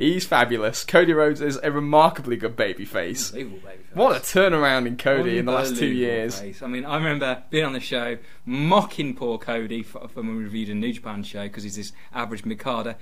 He's 0.00 0.26
fabulous. 0.26 0.82
Cody 0.82 1.12
Rhodes 1.12 1.42
is 1.42 1.60
a 1.62 1.70
remarkably 1.70 2.36
good 2.36 2.56
babyface. 2.56 3.34
unbelievable 3.34 3.68
baby." 3.68 3.82
What 3.92 4.16
a 4.16 4.20
turnaround 4.20 4.86
in 4.86 4.96
Cody 4.96 5.36
in 5.36 5.44
the 5.44 5.52
last 5.52 5.76
two 5.76 5.86
years. 5.86 6.40
face. 6.40 6.62
I 6.62 6.68
mean, 6.68 6.86
I 6.86 6.96
remember 6.96 7.42
being 7.50 7.66
on 7.66 7.74
the 7.74 7.80
show 7.80 8.16
mocking 8.46 9.14
poor 9.14 9.36
Cody 9.36 9.82
for, 9.82 10.08
for 10.08 10.22
when 10.22 10.36
we 10.36 10.44
reviewed 10.44 10.70
a 10.70 10.74
New 10.74 10.92
Japan 10.92 11.22
show 11.22 11.42
because 11.42 11.64
he's 11.64 11.76
this 11.76 11.92
average 12.14 12.44
Mikada. 12.44 12.94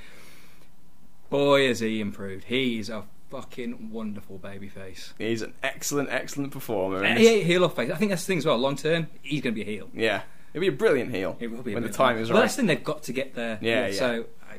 Boy, 1.30 1.68
has 1.68 1.78
he 1.78 2.00
improved. 2.00 2.44
He's 2.44 2.90
a 2.90 3.04
fucking 3.30 3.90
wonderful 3.92 4.38
babyface. 4.38 5.12
He's 5.18 5.42
an 5.42 5.54
excellent, 5.62 6.08
excellent 6.10 6.52
performer. 6.52 7.04
Uh, 7.04 7.08
and 7.08 7.18
he, 7.18 7.42
heel 7.42 7.64
or 7.64 7.70
face. 7.70 7.90
I 7.90 7.96
think 7.96 8.10
that's 8.10 8.22
the 8.22 8.28
thing 8.28 8.38
as 8.38 8.46
well. 8.46 8.58
Long 8.58 8.76
term, 8.76 9.06
he's 9.22 9.40
going 9.40 9.54
to 9.54 9.64
be 9.64 9.70
a 9.70 9.72
heel. 9.72 9.88
Yeah, 9.94 10.22
it'll 10.52 10.62
be 10.62 10.68
a 10.68 10.72
brilliant 10.72 11.14
heel 11.14 11.36
It 11.38 11.50
will 11.50 11.62
be 11.62 11.72
a 11.72 11.74
when 11.74 11.82
the 11.84 11.90
time 11.90 12.18
is 12.18 12.28
well, 12.28 12.38
right. 12.38 12.44
that's 12.44 12.56
the 12.56 12.62
thing. 12.62 12.66
They've 12.66 12.82
got 12.82 13.04
to 13.04 13.12
get 13.12 13.34
there. 13.34 13.58
Yeah, 13.60 13.86
yeah. 13.88 13.92
So 13.92 14.24
I, 14.50 14.56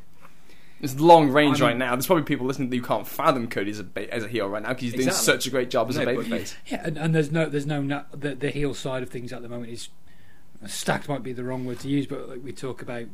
It's 0.81 0.99
long 0.99 1.29
range 1.29 1.61
I'm- 1.61 1.69
right 1.71 1.77
now. 1.77 1.95
There's 1.95 2.07
probably 2.07 2.23
people 2.23 2.45
listening 2.47 2.71
who 2.71 2.81
can't 2.81 3.07
fathom 3.07 3.47
Cody 3.49 3.71
as 3.71 3.79
a 3.79 3.83
ba- 3.83 4.13
as 4.13 4.23
a 4.23 4.27
heel 4.27 4.47
right 4.47 4.61
now 4.63 4.69
because 4.69 4.83
he's 4.83 4.93
doing 4.93 5.11
such 5.11 5.45
a 5.45 5.49
great 5.49 5.69
job 5.69 5.89
as 5.89 5.97
No, 5.97 6.03
a 6.07 6.13
you- 6.13 6.19
babyface. 6.19 6.55
Yeah, 6.67 6.81
and, 6.85 6.97
and 6.97 7.13
there's 7.15 7.31
no, 7.31 7.47
there's 7.49 7.65
no, 7.65 8.03
the, 8.11 8.35
the 8.35 8.49
heel 8.49 8.73
side 8.73 9.03
of 9.03 9.09
things 9.09 9.33
at 9.33 9.41
the 9.41 9.49
moment 9.49 9.71
is 9.71 9.89
stacked. 10.67 11.09
Might 11.09 11.23
be 11.23 11.33
the 11.33 11.43
wrong 11.43 11.65
word 11.65 11.79
to 11.81 11.89
use, 11.89 12.07
but 12.07 12.29
like 12.29 12.43
we 12.43 12.51
talk 12.53 12.81
about, 12.81 13.05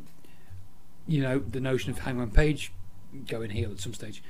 you 1.08 1.22
know, 1.22 1.40
the 1.40 1.60
notion 1.60 1.92
of 1.92 2.00
Hangman 2.00 2.32
Page 2.32 2.72
going 3.28 3.50
heel 3.50 3.72
at 3.72 3.80
some 3.80 3.94
stage. 3.94 4.22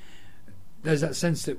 There's 0.83 1.01
that 1.01 1.15
sense 1.15 1.43
that 1.45 1.57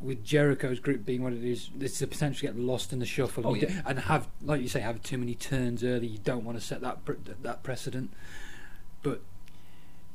with 0.00 0.24
Jericho's 0.24 0.78
group 0.80 1.04
being 1.04 1.22
what 1.22 1.32
it 1.32 1.42
is, 1.44 1.70
there's 1.74 1.98
the 1.98 2.06
potential 2.06 2.40
to 2.48 2.54
get 2.54 2.58
lost 2.62 2.92
in 2.92 2.98
the 2.98 3.06
shuffle 3.06 3.46
Oh, 3.46 3.54
and, 3.54 3.62
yeah. 3.62 3.82
and 3.86 3.98
have, 4.00 4.28
like 4.42 4.60
you 4.60 4.68
say, 4.68 4.80
have 4.80 5.02
too 5.02 5.18
many 5.18 5.34
turns 5.34 5.82
early. 5.82 6.06
You 6.06 6.18
don't 6.18 6.44
want 6.44 6.58
to 6.58 6.64
set 6.64 6.80
that 6.82 6.98
that 7.42 7.62
precedent. 7.62 8.10
But 9.02 9.20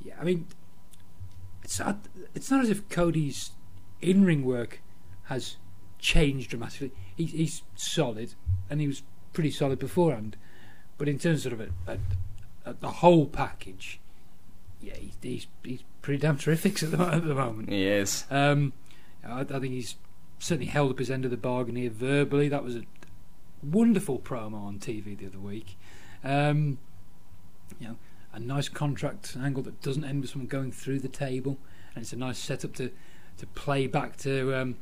yeah, 0.04 0.14
I 0.20 0.24
mean, 0.24 0.48
it's 1.70 1.80
not, 1.80 1.98
it's 2.34 2.50
not 2.50 2.62
as 2.64 2.70
if 2.72 2.90
Cody's 2.90 3.52
in 4.02 4.26
ring 4.26 4.44
work 4.44 4.82
has 5.26 5.58
changed 6.00 6.50
dramatically. 6.50 6.92
He's, 7.16 7.32
he's 7.32 7.64
solid, 7.76 8.34
and 8.72 8.82
he 8.82 8.88
was 8.88 9.04
pretty 9.34 9.52
solid 9.52 9.78
beforehand. 9.78 10.36
But 10.98 11.08
in 11.08 11.20
terms 11.20 11.46
of 11.46 11.62
a, 11.62 11.70
a, 11.86 11.98
a, 12.66 12.74
the 12.74 12.90
whole 12.90 13.28
package, 13.28 14.00
yeah, 14.82 14.96
he's, 14.96 15.14
he's 15.22 15.48
he's 15.64 15.84
pretty 16.02 16.20
damn 16.20 16.40
terrific 16.40 16.82
at 16.82 16.90
the, 16.90 16.98
at 16.98 17.24
the 17.24 17.36
moment. 17.36 17.70
He 17.70 17.86
is. 17.86 18.26
Um, 18.32 18.74
I, 19.24 19.42
I 19.42 19.44
think 19.44 19.66
he's 19.66 19.96
certainly 20.40 20.72
held 20.72 20.90
up 20.90 20.98
his 20.98 21.12
end 21.12 21.24
of 21.24 21.30
the 21.30 21.38
bargain 21.38 21.76
here 21.76 21.92
verbally. 21.92 22.50
That 22.50 22.64
was 22.64 22.78
a 22.78 22.82
wonderful 23.62 24.18
promo 24.18 24.56
on 24.56 24.80
TV 24.80 25.16
the 25.16 25.28
other 25.28 25.38
week. 25.38 25.78
Um, 26.24 26.80
you 27.80 27.90
know, 27.90 27.96
a 28.34 28.40
nice 28.40 28.70
contract 28.70 29.36
angle 29.42 29.64
that 29.64 29.82
doesn't 29.82 30.04
end 30.06 30.22
with 30.22 30.30
someone 30.32 30.48
going 30.48 30.72
through 30.72 31.00
the 31.00 31.08
table, 31.08 31.58
and 31.96 32.04
it's 32.04 32.14
a 32.14 32.18
nice 32.18 32.38
setup 32.38 32.74
to 32.76 32.92
to 33.38 33.48
play 33.48 33.88
back 33.88 34.18
to 34.18 34.54
um, 34.54 34.76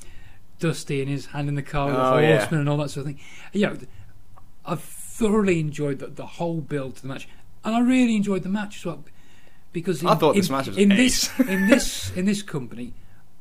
Dusty 0.59 1.01
and 1.01 1.09
his 1.09 1.27
hand 1.27 1.47
in 1.47 1.55
the 1.55 1.61
car 1.61 1.87
with 1.87 1.95
Oh, 1.95 2.15
the 2.17 2.21
yeah. 2.23 2.37
horseman 2.39 2.61
and 2.61 2.69
all 2.69 2.77
that 2.77 2.89
sort 2.89 3.05
of 3.05 3.13
thing. 3.13 3.19
You 3.53 3.67
know, 3.67 3.77
I've 4.65 4.81
thoroughly 4.81 5.59
enjoyed 5.59 5.99
the, 5.99 6.07
the 6.07 6.25
whole 6.25 6.61
build 6.61 6.95
to 6.97 7.01
the 7.03 7.07
match, 7.07 7.27
and 7.63 7.75
I 7.75 7.79
really 7.79 8.15
enjoyed 8.15 8.43
the 8.43 8.49
match 8.49 8.77
as 8.77 8.85
well 8.85 9.03
because 9.73 10.01
in, 10.01 10.07
I 10.07 10.15
thought 10.15 10.31
in, 10.35 10.41
this 10.41 10.49
match 10.49 10.67
was 10.67 10.77
in 10.77 10.91
ace. 10.91 11.27
this 11.27 11.47
in 11.47 11.67
this 11.69 12.11
in 12.15 12.25
this 12.25 12.41
company, 12.41 12.93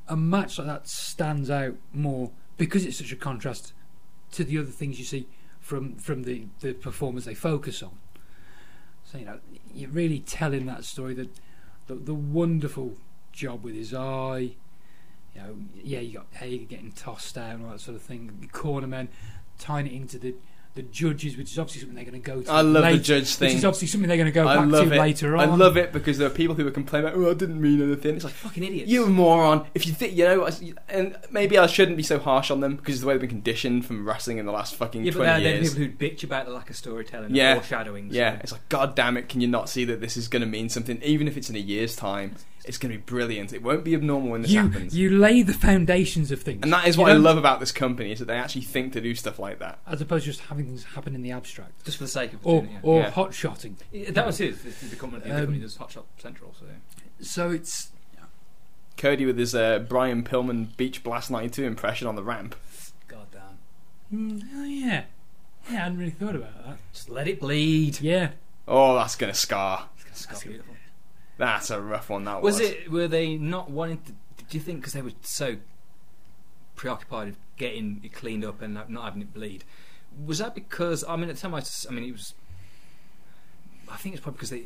a 0.08 0.16
match 0.16 0.58
like 0.58 0.66
that 0.66 0.86
stands 0.88 1.48
out 1.50 1.74
more 1.92 2.30
because 2.58 2.84
it's 2.84 2.98
such 2.98 3.12
a 3.12 3.16
contrast 3.16 3.72
to 4.32 4.44
the 4.44 4.58
other 4.58 4.70
things 4.70 4.98
you 4.98 5.04
see 5.04 5.26
from 5.60 5.96
from 5.96 6.22
the 6.24 6.44
the 6.60 6.74
performers 6.74 7.24
they 7.24 7.34
focus 7.34 7.82
on. 7.82 7.92
So 9.10 9.18
you 9.18 9.24
know, 9.24 9.38
you're 9.72 9.90
really 9.90 10.20
telling 10.20 10.66
that 10.66 10.84
story 10.84 11.14
that 11.14 11.28
the, 11.86 11.94
the 11.94 12.14
wonderful 12.14 12.96
job 13.32 13.62
with 13.62 13.74
his 13.74 13.94
eye. 13.94 14.56
You 15.34 15.42
know, 15.42 15.56
yeah, 15.82 16.00
you 16.00 16.14
got 16.14 16.26
Hager 16.32 16.64
getting 16.64 16.92
tossed 16.92 17.34
down, 17.34 17.64
all 17.64 17.70
that 17.70 17.80
sort 17.80 17.94
of 17.94 18.02
thing. 18.02 18.38
The 18.40 18.48
cornermen 18.48 19.08
tying 19.58 19.86
it 19.86 19.92
into 19.92 20.18
the 20.18 20.34
the 20.76 20.82
judges, 20.82 21.36
which 21.36 21.50
is 21.50 21.58
obviously 21.58 21.80
something 21.80 21.96
they're 21.96 22.04
going 22.10 22.22
to 22.22 22.26
go 22.30 22.40
to. 22.42 22.50
I 22.50 22.60
love 22.60 22.74
the 22.74 22.80
later, 22.82 22.98
judge 23.02 23.22
Which 23.22 23.28
thing. 23.34 23.56
is 23.56 23.64
obviously 23.64 23.88
something 23.88 24.06
they're 24.08 24.16
going 24.16 24.26
to 24.26 24.32
go 24.32 24.46
I 24.46 24.56
back 24.56 24.66
love 24.68 24.88
to 24.90 24.94
it. 24.94 24.98
later 24.98 25.36
on. 25.36 25.48
I 25.50 25.54
love 25.54 25.76
it 25.76 25.92
because 25.92 26.18
there 26.18 26.26
are 26.28 26.30
people 26.30 26.54
who 26.54 26.64
were 26.64 26.70
complaining 26.70 27.08
about, 27.10 27.18
oh, 27.20 27.30
I 27.30 27.34
didn't 27.34 27.60
mean 27.60 27.82
anything. 27.82 28.14
It's 28.16 28.24
like, 28.24 28.34
Fucking 28.34 28.62
idiots. 28.62 28.88
you 28.90 29.06
moron. 29.06 29.66
If 29.74 29.86
you 29.86 29.92
think, 29.92 30.14
you 30.16 30.24
know, 30.24 30.48
and 30.88 31.16
maybe 31.30 31.58
I 31.58 31.66
shouldn't 31.66 31.96
be 31.96 32.02
so 32.04 32.18
harsh 32.18 32.50
on 32.50 32.60
them 32.60 32.76
because 32.76 32.96
of 32.96 33.00
the 33.00 33.06
way 33.08 33.14
they've 33.14 33.20
been 33.22 33.30
conditioned 33.30 33.84
from 33.86 34.06
wrestling 34.06 34.38
in 34.38 34.46
the 34.46 34.52
last 34.52 34.76
fucking 34.76 35.04
yeah, 35.04 35.10
but 35.12 35.16
20 35.18 35.26
there 35.26 35.36
are 35.36 35.40
then 35.42 35.62
years. 35.62 35.74
people 35.74 35.84
who 36.08 36.16
bitch 36.16 36.22
about 36.24 36.46
the 36.46 36.52
lack 36.52 36.70
of 36.70 36.76
storytelling 36.76 37.34
Yeah. 37.34 37.52
and 37.54 37.60
foreshadowing. 37.60 38.10
so- 38.10 38.16
Yeah, 38.16 38.38
it's 38.42 38.52
like, 38.52 38.68
God 38.68 38.94
damn 38.94 39.16
it, 39.16 39.28
can 39.28 39.40
you 39.40 39.48
not 39.48 39.68
see 39.68 39.84
that 39.86 40.00
this 40.00 40.16
is 40.16 40.28
going 40.28 40.42
to 40.42 40.46
mean 40.46 40.68
something? 40.68 41.00
Even 41.02 41.26
if 41.26 41.36
it's 41.36 41.50
in 41.50 41.56
a 41.56 41.60
year's 41.60 41.96
time, 41.96 42.34
it's 42.66 42.78
going 42.78 42.92
to 42.92 42.98
be 42.98 43.02
brilliant. 43.04 43.52
It 43.52 43.62
won't 43.62 43.84
be 43.84 43.94
abnormal 43.94 44.30
when 44.30 44.42
this 44.42 44.50
you 44.50 44.62
happens. 44.62 44.96
you 44.96 45.10
lay 45.10 45.42
the 45.42 45.52
foundations 45.52 46.30
of 46.30 46.42
things, 46.42 46.60
and 46.62 46.72
that 46.72 46.86
is 46.86 46.96
You 46.96 47.02
what 47.02 47.12
I 47.12 47.14
love 47.14 47.38
about 47.38 47.60
this 47.60 47.72
company, 47.72 48.12
is 48.12 48.18
that 48.18 48.24
they 48.26 48.36
actually 48.36 48.62
think 48.62 48.92
to 48.94 49.00
do 49.00 49.14
stuff 49.14 49.38
like 49.38 49.58
that. 49.60 49.78
as 49.86 50.00
opposed 50.00 50.24
to 50.24 50.30
just 50.30 50.40
having 50.48 50.66
things 50.66 50.84
happen 50.84 51.14
in 51.14 51.22
the 51.22 51.30
abstract 51.32 51.84
just 51.84 51.96
for 51.98 52.04
the 52.04 52.08
sake 52.08 52.32
of 52.32 52.44
or 52.46 52.62
doing 52.62 52.74
it. 52.74 52.80
or 52.82 53.00
Yeah. 53.00 53.10
hot 53.10 53.32
shotting. 53.34 53.76
Yeah. 53.92 54.10
that 54.10 54.26
was 54.26 54.38
his. 54.38 54.62
The, 54.62 54.86
the 54.88 54.96
company, 54.96 55.22
the 55.24 55.30
Um, 55.32 55.36
company 55.40 55.58
does 55.60 55.76
Hot 55.76 55.90
Shot 55.92 56.06
Central. 56.18 56.54
So 56.58 56.66
So 57.20 57.50
it's 57.50 57.90
Cody 58.96 59.26
with 59.26 59.38
his 59.38 59.54
uh, 59.54 59.80
Brian 59.80 60.22
Pillman 60.24 60.74
Beach 60.76 61.02
Blast 61.02 61.30
92 61.30 61.64
impression 61.64 62.06
on 62.08 62.16
the 62.16 62.22
ramp. 62.24 62.56
god 63.08 63.26
damn, 63.30 64.40
mm, 64.40 64.42
oh 64.54 64.64
yeah, 64.64 64.86
yeah. 64.86 65.02
I 65.68 65.72
hadn't 65.82 65.98
really 65.98 66.10
thought 66.12 66.34
about 66.36 66.64
that. 66.64 66.78
just 66.92 67.10
let 67.10 67.28
it 67.28 67.38
bleed. 67.40 68.00
Yeah, 68.00 68.30
Oh, 68.68 68.94
that's 68.96 69.14
going 69.16 69.32
to 69.32 69.38
scar. 69.38 69.88
It's 70.08 70.24
gonna 70.26 70.40
be 70.40 70.48
beautiful. 70.48 70.74
That's 71.38 71.70
a 71.70 71.80
rough 71.80 72.08
one, 72.10 72.24
that 72.24 72.42
was. 72.42 72.60
Was 72.60 72.70
it? 72.70 72.90
Were 72.90 73.08
they 73.08 73.36
not 73.36 73.70
wanting? 73.70 73.98
To, 74.06 74.12
do 74.12 74.56
you 74.58 74.60
think 74.60 74.80
because 74.80 74.92
they 74.94 75.02
were 75.02 75.12
so 75.22 75.56
preoccupied 76.74 77.28
with 77.28 77.38
getting 77.56 78.00
it 78.04 78.12
cleaned 78.12 78.44
up 78.44 78.62
and 78.62 78.74
not 78.74 79.04
having 79.04 79.22
it 79.22 79.34
bleed? 79.34 79.64
Was 80.24 80.38
that 80.38 80.54
because? 80.54 81.04
I 81.06 81.16
mean, 81.16 81.28
at 81.28 81.36
the 81.36 81.42
time, 81.42 81.54
I, 81.54 81.62
I 81.88 81.92
mean, 81.92 82.04
it 82.04 82.12
was. 82.12 82.34
I 83.90 83.96
think 83.96 84.14
it's 84.14 84.22
probably 84.22 84.36
because 84.36 84.50
they. 84.50 84.62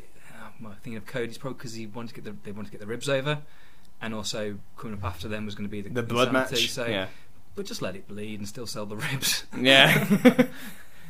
Well, 0.61 0.73
thinking 0.73 0.97
of 0.97 1.05
Cody, 1.07 1.29
it's 1.29 1.37
probably 1.37 1.57
because 1.57 1.73
he 1.73 1.87
wanted 1.87 2.09
to 2.09 2.21
get 2.21 2.23
the 2.23 2.35
they 2.43 2.51
wanted 2.51 2.67
to 2.67 2.71
get 2.71 2.81
the 2.81 2.87
ribs 2.87 3.09
over, 3.09 3.39
and 4.01 4.13
also 4.13 4.57
coming 4.77 4.97
up 4.97 5.03
after 5.03 5.27
them 5.27 5.45
was 5.45 5.55
going 5.55 5.67
to 5.67 5.71
be 5.71 5.81
the, 5.81 5.89
The 5.89 6.03
blood 6.03 6.31
match? 6.31 6.69
So, 6.69 6.85
yeah. 6.85 7.07
but 7.55 7.65
just 7.65 7.81
let 7.81 7.95
it 7.95 8.07
bleed 8.07 8.39
and 8.39 8.47
still 8.47 8.67
sell 8.67 8.85
the 8.85 8.95
ribs 8.95 9.45
Yeah. 9.57 10.03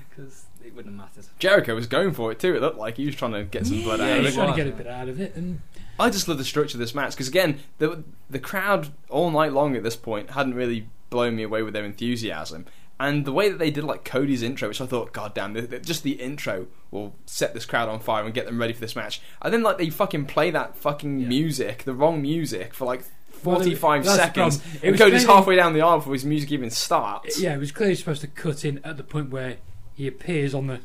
because 0.10 0.46
it 0.66 0.76
wouldn't 0.76 0.96
have 1.00 1.08
mattered. 1.16 1.30
Jericho 1.40 1.76
was 1.76 1.88
going 1.88 2.14
for 2.14 2.32
it 2.32 2.40
too, 2.40 2.56
it 2.56 2.62
looked 2.62 2.78
like. 2.78 2.98
He 2.98 3.06
was 3.06 3.16
trying 3.16 3.34
to 3.34 3.44
get 3.44 3.66
some 3.68 3.82
blood 3.84 4.00
yeah, 4.00 4.06
out 4.14 4.18
of 4.20 4.26
he's 4.26 4.34
it. 4.34 4.36
trying 4.38 4.52
to 4.54 4.64
get 4.64 4.68
a 4.68 4.76
bit 4.76 4.88
out 4.88 5.10
of 5.10 5.20
it, 5.20 5.36
and 5.36 5.62
I 6.00 6.10
just 6.10 6.28
love 6.28 6.38
the 6.38 6.44
structure 6.46 6.76
of 6.78 6.80
this 6.80 6.96
match 6.96 7.12
because 7.12 7.28
again, 7.28 7.60
the 7.80 8.04
the 8.30 8.40
crowd 8.40 8.90
all 9.10 9.30
night 9.32 9.54
long 9.54 9.76
at 9.76 9.84
this 9.84 9.96
point 9.96 10.32
hadn't 10.32 10.54
really 10.56 10.88
blown 11.10 11.36
me 11.36 11.44
away 11.44 11.62
with 11.64 11.74
their 11.74 11.84
enthusiasm, 11.86 12.66
and 13.00 13.26
the 13.26 13.32
way 13.34 13.50
that 13.50 13.60
they 13.60 13.72
did 13.72 13.84
like 13.84 14.04
Cody's 14.06 14.42
intro, 14.44 14.68
which 14.70 14.80
I 14.82 14.86
thought, 14.86 15.12
god 15.14 15.34
damn, 15.34 15.54
the, 15.54 15.62
the- 15.62 15.80
just 15.80 16.04
the 16.04 16.14
intro 16.14 16.68
will 16.92 17.14
set 17.26 17.54
this 17.54 17.66
crowd 17.66 17.90
on 17.90 18.00
fire 18.00 18.24
and 18.26 18.34
get 18.34 18.46
them 18.46 18.60
ready 18.60 18.74
for 18.74 18.82
this 18.82 18.96
match. 18.96 19.22
And 19.42 19.54
then 19.54 19.64
like 19.64 19.78
they 19.78 19.90
fucking 19.90 20.26
play 20.26 20.52
that 20.52 20.78
fucking 20.78 21.20
Yeah. 21.22 21.28
music, 21.28 21.84
the 21.84 21.94
wrong 21.94 22.22
music, 22.22 22.74
for 22.74 22.86
like 22.86 23.04
forty 23.32 23.74
five 23.76 24.04
that's 24.06 24.18
the 24.18 24.24
seconds. 24.24 24.62
It 24.84 24.92
was 24.92 25.00
Cody's 25.00 25.26
halfway 25.26 25.56
down 25.56 25.74
the 25.74 25.82
aisle 25.82 25.98
before 25.98 26.14
his 26.14 26.26
music 26.26 26.52
even 26.52 26.70
starts. 26.70 27.40
yeah, 27.42 27.54
it 27.56 27.60
was 27.60 27.72
clearly 27.72 27.96
supposed 27.96 28.22
to 28.22 28.28
cut 28.28 28.64
in 28.64 28.80
at 28.86 28.98
the 28.98 29.04
point 29.04 29.30
where 29.32 29.58
he 29.94 30.08
appears 30.08 30.54
on 30.54 30.68
the 30.68 30.80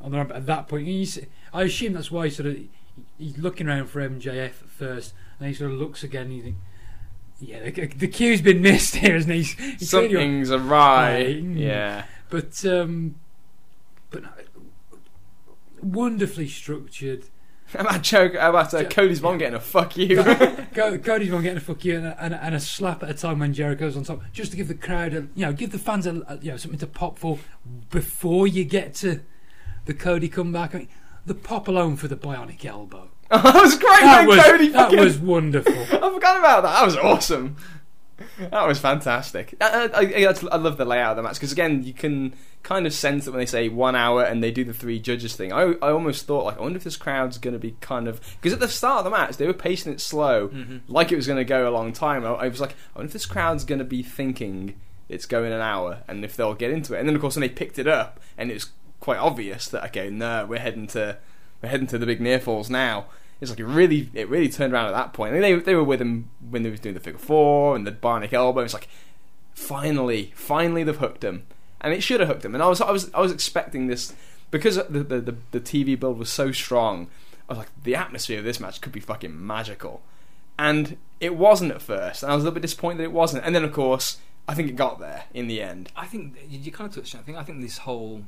on 0.00 0.10
the 0.12 0.16
ramp. 0.18 0.32
At 0.34 0.46
that 0.46 0.68
point, 0.68 0.86
see- 1.08 1.26
I 1.52 1.62
assume 1.62 1.92
that's 1.92 2.10
why 2.10 2.26
he 2.26 2.30
sort 2.30 2.48
of 2.48 2.58
he's 3.18 3.38
looking 3.38 3.68
around 3.68 3.86
for 3.86 4.00
MJF 4.00 4.44
at 4.62 4.68
first, 4.68 5.14
and 5.38 5.44
then 5.44 5.48
he 5.50 5.54
sort 5.54 5.72
of 5.72 5.78
looks 5.78 6.02
again, 6.02 6.26
and 6.26 6.36
you 6.36 6.42
think, 6.42 6.56
yeah, 7.40 7.70
the, 7.70 7.86
the 7.86 8.08
cue's 8.08 8.40
been 8.42 8.62
missed 8.62 8.96
here, 8.96 9.16
isn't 9.16 9.30
he? 9.30 9.38
He's, 9.42 9.54
he's 9.58 9.90
Something's 9.90 10.50
awry. 10.50 11.12
Right. 11.14 11.44
Mm. 11.44 11.58
Yeah. 11.58 12.04
but 12.28 12.64
um, 12.66 13.16
but 14.10 14.24
wonderfully 15.82 16.48
structured. 16.48 17.24
How 17.76 17.80
about 17.80 18.02
joke? 18.02 18.34
How 18.34 18.50
about 18.50 18.74
uh, 18.74 18.84
Cody's 18.84 19.22
mom 19.22 19.38
getting 19.38 19.54
a 19.54 19.60
fuck 19.60 19.96
you? 19.96 20.22
Co- 20.74 20.98
Cody's 21.04 21.30
mom 21.30 21.42
getting 21.42 21.58
a 21.58 21.60
fuck 21.60 21.84
you 21.84 21.96
and 21.98 22.06
a, 22.06 22.22
and, 22.24 22.34
a, 22.34 22.44
and 22.44 22.54
a 22.54 22.60
slap 22.60 23.02
at 23.02 23.10
a 23.10 23.14
time 23.14 23.38
when 23.38 23.52
Jericho's 23.54 23.96
on 23.96 24.02
top, 24.04 24.22
just 24.32 24.50
to 24.50 24.56
give 24.56 24.68
the 24.68 24.74
crowd, 24.74 25.12
a, 25.14 25.20
you 25.34 25.46
know, 25.46 25.52
give 25.52 25.70
the 25.70 25.78
fans 25.78 26.06
a, 26.06 26.22
a- 26.26 26.38
you 26.42 26.50
know 26.50 26.56
something 26.56 26.80
to 26.80 26.86
pop 26.86 27.18
for 27.18 27.38
before 27.90 28.46
you 28.46 28.64
get 28.64 28.94
to 28.96 29.20
the 29.84 29.94
Cody 29.94 30.28
comeback. 30.28 30.74
I 30.74 30.78
mean, 30.78 30.88
the 31.26 31.34
pop 31.34 31.68
alone 31.68 31.96
for 31.96 32.08
the 32.08 32.16
bionic 32.16 32.64
elbow. 32.64 33.08
that 33.30 33.44
was 33.54 33.76
great. 33.78 34.00
That 34.00 34.26
when 34.26 34.36
was 34.36 34.44
Cody 34.46 34.68
that 34.70 34.84
fucking- 34.90 34.98
was 34.98 35.18
wonderful. 35.18 35.72
I 35.72 36.12
forgot 36.12 36.38
about 36.38 36.62
that. 36.62 36.80
That 36.80 36.84
was 36.84 36.96
awesome. 36.96 37.56
That 38.38 38.66
was 38.66 38.78
fantastic. 38.78 39.54
I, 39.60 39.88
I, 39.94 40.24
I, 40.26 40.34
I 40.52 40.56
love 40.56 40.76
the 40.76 40.84
layout 40.84 41.12
of 41.12 41.16
the 41.16 41.22
match 41.22 41.34
because 41.34 41.52
again, 41.52 41.82
you 41.84 41.92
can 41.92 42.34
kind 42.62 42.86
of 42.86 42.92
sense 42.92 43.24
that 43.24 43.30
when 43.30 43.38
they 43.40 43.46
say 43.46 43.68
one 43.68 43.96
hour 43.96 44.22
and 44.22 44.42
they 44.42 44.50
do 44.50 44.64
the 44.64 44.74
three 44.74 44.98
judges 44.98 45.34
thing. 45.36 45.52
I, 45.52 45.72
I 45.82 45.90
almost 45.90 46.26
thought 46.26 46.44
like, 46.44 46.58
I 46.58 46.60
wonder 46.60 46.76
if 46.76 46.84
this 46.84 46.96
crowd's 46.96 47.38
going 47.38 47.54
to 47.54 47.58
be 47.58 47.76
kind 47.80 48.06
of 48.08 48.20
because 48.36 48.52
at 48.52 48.60
the 48.60 48.68
start 48.68 48.98
of 48.98 49.04
the 49.04 49.10
match 49.10 49.36
they 49.38 49.46
were 49.46 49.52
pacing 49.54 49.92
it 49.92 50.00
slow, 50.00 50.48
Mm-hmm. 50.48 50.78
like 50.92 51.10
it 51.12 51.16
was 51.16 51.26
going 51.26 51.38
to 51.38 51.44
go 51.44 51.68
a 51.68 51.72
long 51.72 51.92
time. 51.92 52.24
I, 52.24 52.30
I 52.32 52.48
was 52.48 52.60
like, 52.60 52.72
I 52.94 52.98
wonder 52.98 53.08
if 53.08 53.12
this 53.12 53.26
crowd's 53.26 53.64
going 53.64 53.78
to 53.78 53.84
be 53.84 54.02
thinking 54.02 54.74
it's 55.08 55.26
going 55.26 55.52
an 55.52 55.60
hour 55.60 56.02
and 56.06 56.24
if 56.24 56.36
they'll 56.36 56.54
get 56.54 56.70
into 56.70 56.94
it. 56.94 56.98
And 57.00 57.08
then 57.08 57.14
of 57.16 57.20
course 57.22 57.36
when 57.36 57.40
they 57.42 57.48
picked 57.48 57.78
it 57.78 57.88
up 57.88 58.20
and 58.36 58.50
it 58.50 58.54
was 58.54 58.70
quite 59.00 59.18
obvious 59.18 59.66
that 59.68 59.84
okay, 59.86 60.10
no, 60.10 60.44
we're 60.46 60.58
heading 60.60 60.86
to 60.88 61.16
we're 61.62 61.68
heading 61.70 61.86
to 61.88 61.98
the 61.98 62.06
big 62.06 62.20
near 62.20 62.38
falls 62.38 62.68
now. 62.70 63.06
It's 63.40 63.50
like 63.50 63.60
it 63.60 63.64
really, 63.64 64.10
it 64.12 64.28
really 64.28 64.48
turned 64.48 64.72
around 64.72 64.86
at 64.86 64.92
that 64.92 65.12
point. 65.12 65.34
And 65.34 65.42
they 65.42 65.54
they 65.54 65.74
were 65.74 65.84
with 65.84 66.00
him 66.00 66.30
when 66.50 66.62
they 66.62 66.70
was 66.70 66.80
doing 66.80 66.94
the 66.94 67.00
figure 67.00 67.18
four 67.18 67.74
and 67.74 67.86
the 67.86 67.92
bionic 67.92 68.32
elbow. 68.32 68.60
It's 68.60 68.74
like 68.74 68.88
finally, 69.54 70.32
finally 70.34 70.84
they've 70.84 70.96
hooked 70.96 71.24
him, 71.24 71.46
and 71.80 71.94
it 71.94 72.02
should 72.02 72.20
have 72.20 72.28
hooked 72.28 72.44
him. 72.44 72.54
And 72.54 72.62
I 72.62 72.68
was, 72.68 72.80
I 72.80 72.90
was, 72.90 73.12
I 73.14 73.20
was 73.20 73.32
expecting 73.32 73.86
this 73.86 74.14
because 74.50 74.76
the 74.76 75.02
the, 75.02 75.20
the, 75.20 75.36
the 75.52 75.60
TV 75.60 75.98
build 75.98 76.18
was 76.18 76.30
so 76.30 76.52
strong. 76.52 77.08
I 77.48 77.54
was 77.54 77.58
like, 77.58 77.82
the 77.82 77.96
atmosphere 77.96 78.38
of 78.38 78.44
this 78.44 78.60
match 78.60 78.80
could 78.80 78.92
be 78.92 79.00
fucking 79.00 79.46
magical, 79.46 80.02
and 80.58 80.98
it 81.20 81.34
wasn't 81.36 81.72
at 81.72 81.82
first. 81.82 82.22
And 82.22 82.30
I 82.30 82.34
was 82.34 82.44
a 82.44 82.46
little 82.46 82.54
bit 82.54 82.62
disappointed 82.62 82.98
that 82.98 83.04
it 83.04 83.12
wasn't. 83.12 83.44
And 83.44 83.54
then 83.54 83.64
of 83.64 83.72
course, 83.72 84.18
I 84.46 84.54
think 84.54 84.68
it 84.68 84.76
got 84.76 84.98
there 84.98 85.24
in 85.32 85.46
the 85.46 85.62
end. 85.62 85.90
I 85.96 86.06
think 86.06 86.36
you, 86.48 86.72
kind 86.72 86.88
of 86.88 86.94
touched 86.94 87.14
on. 87.14 87.20
I 87.20 87.24
think 87.24 87.38
I 87.38 87.42
think 87.42 87.60
this 87.60 87.78
whole 87.78 88.24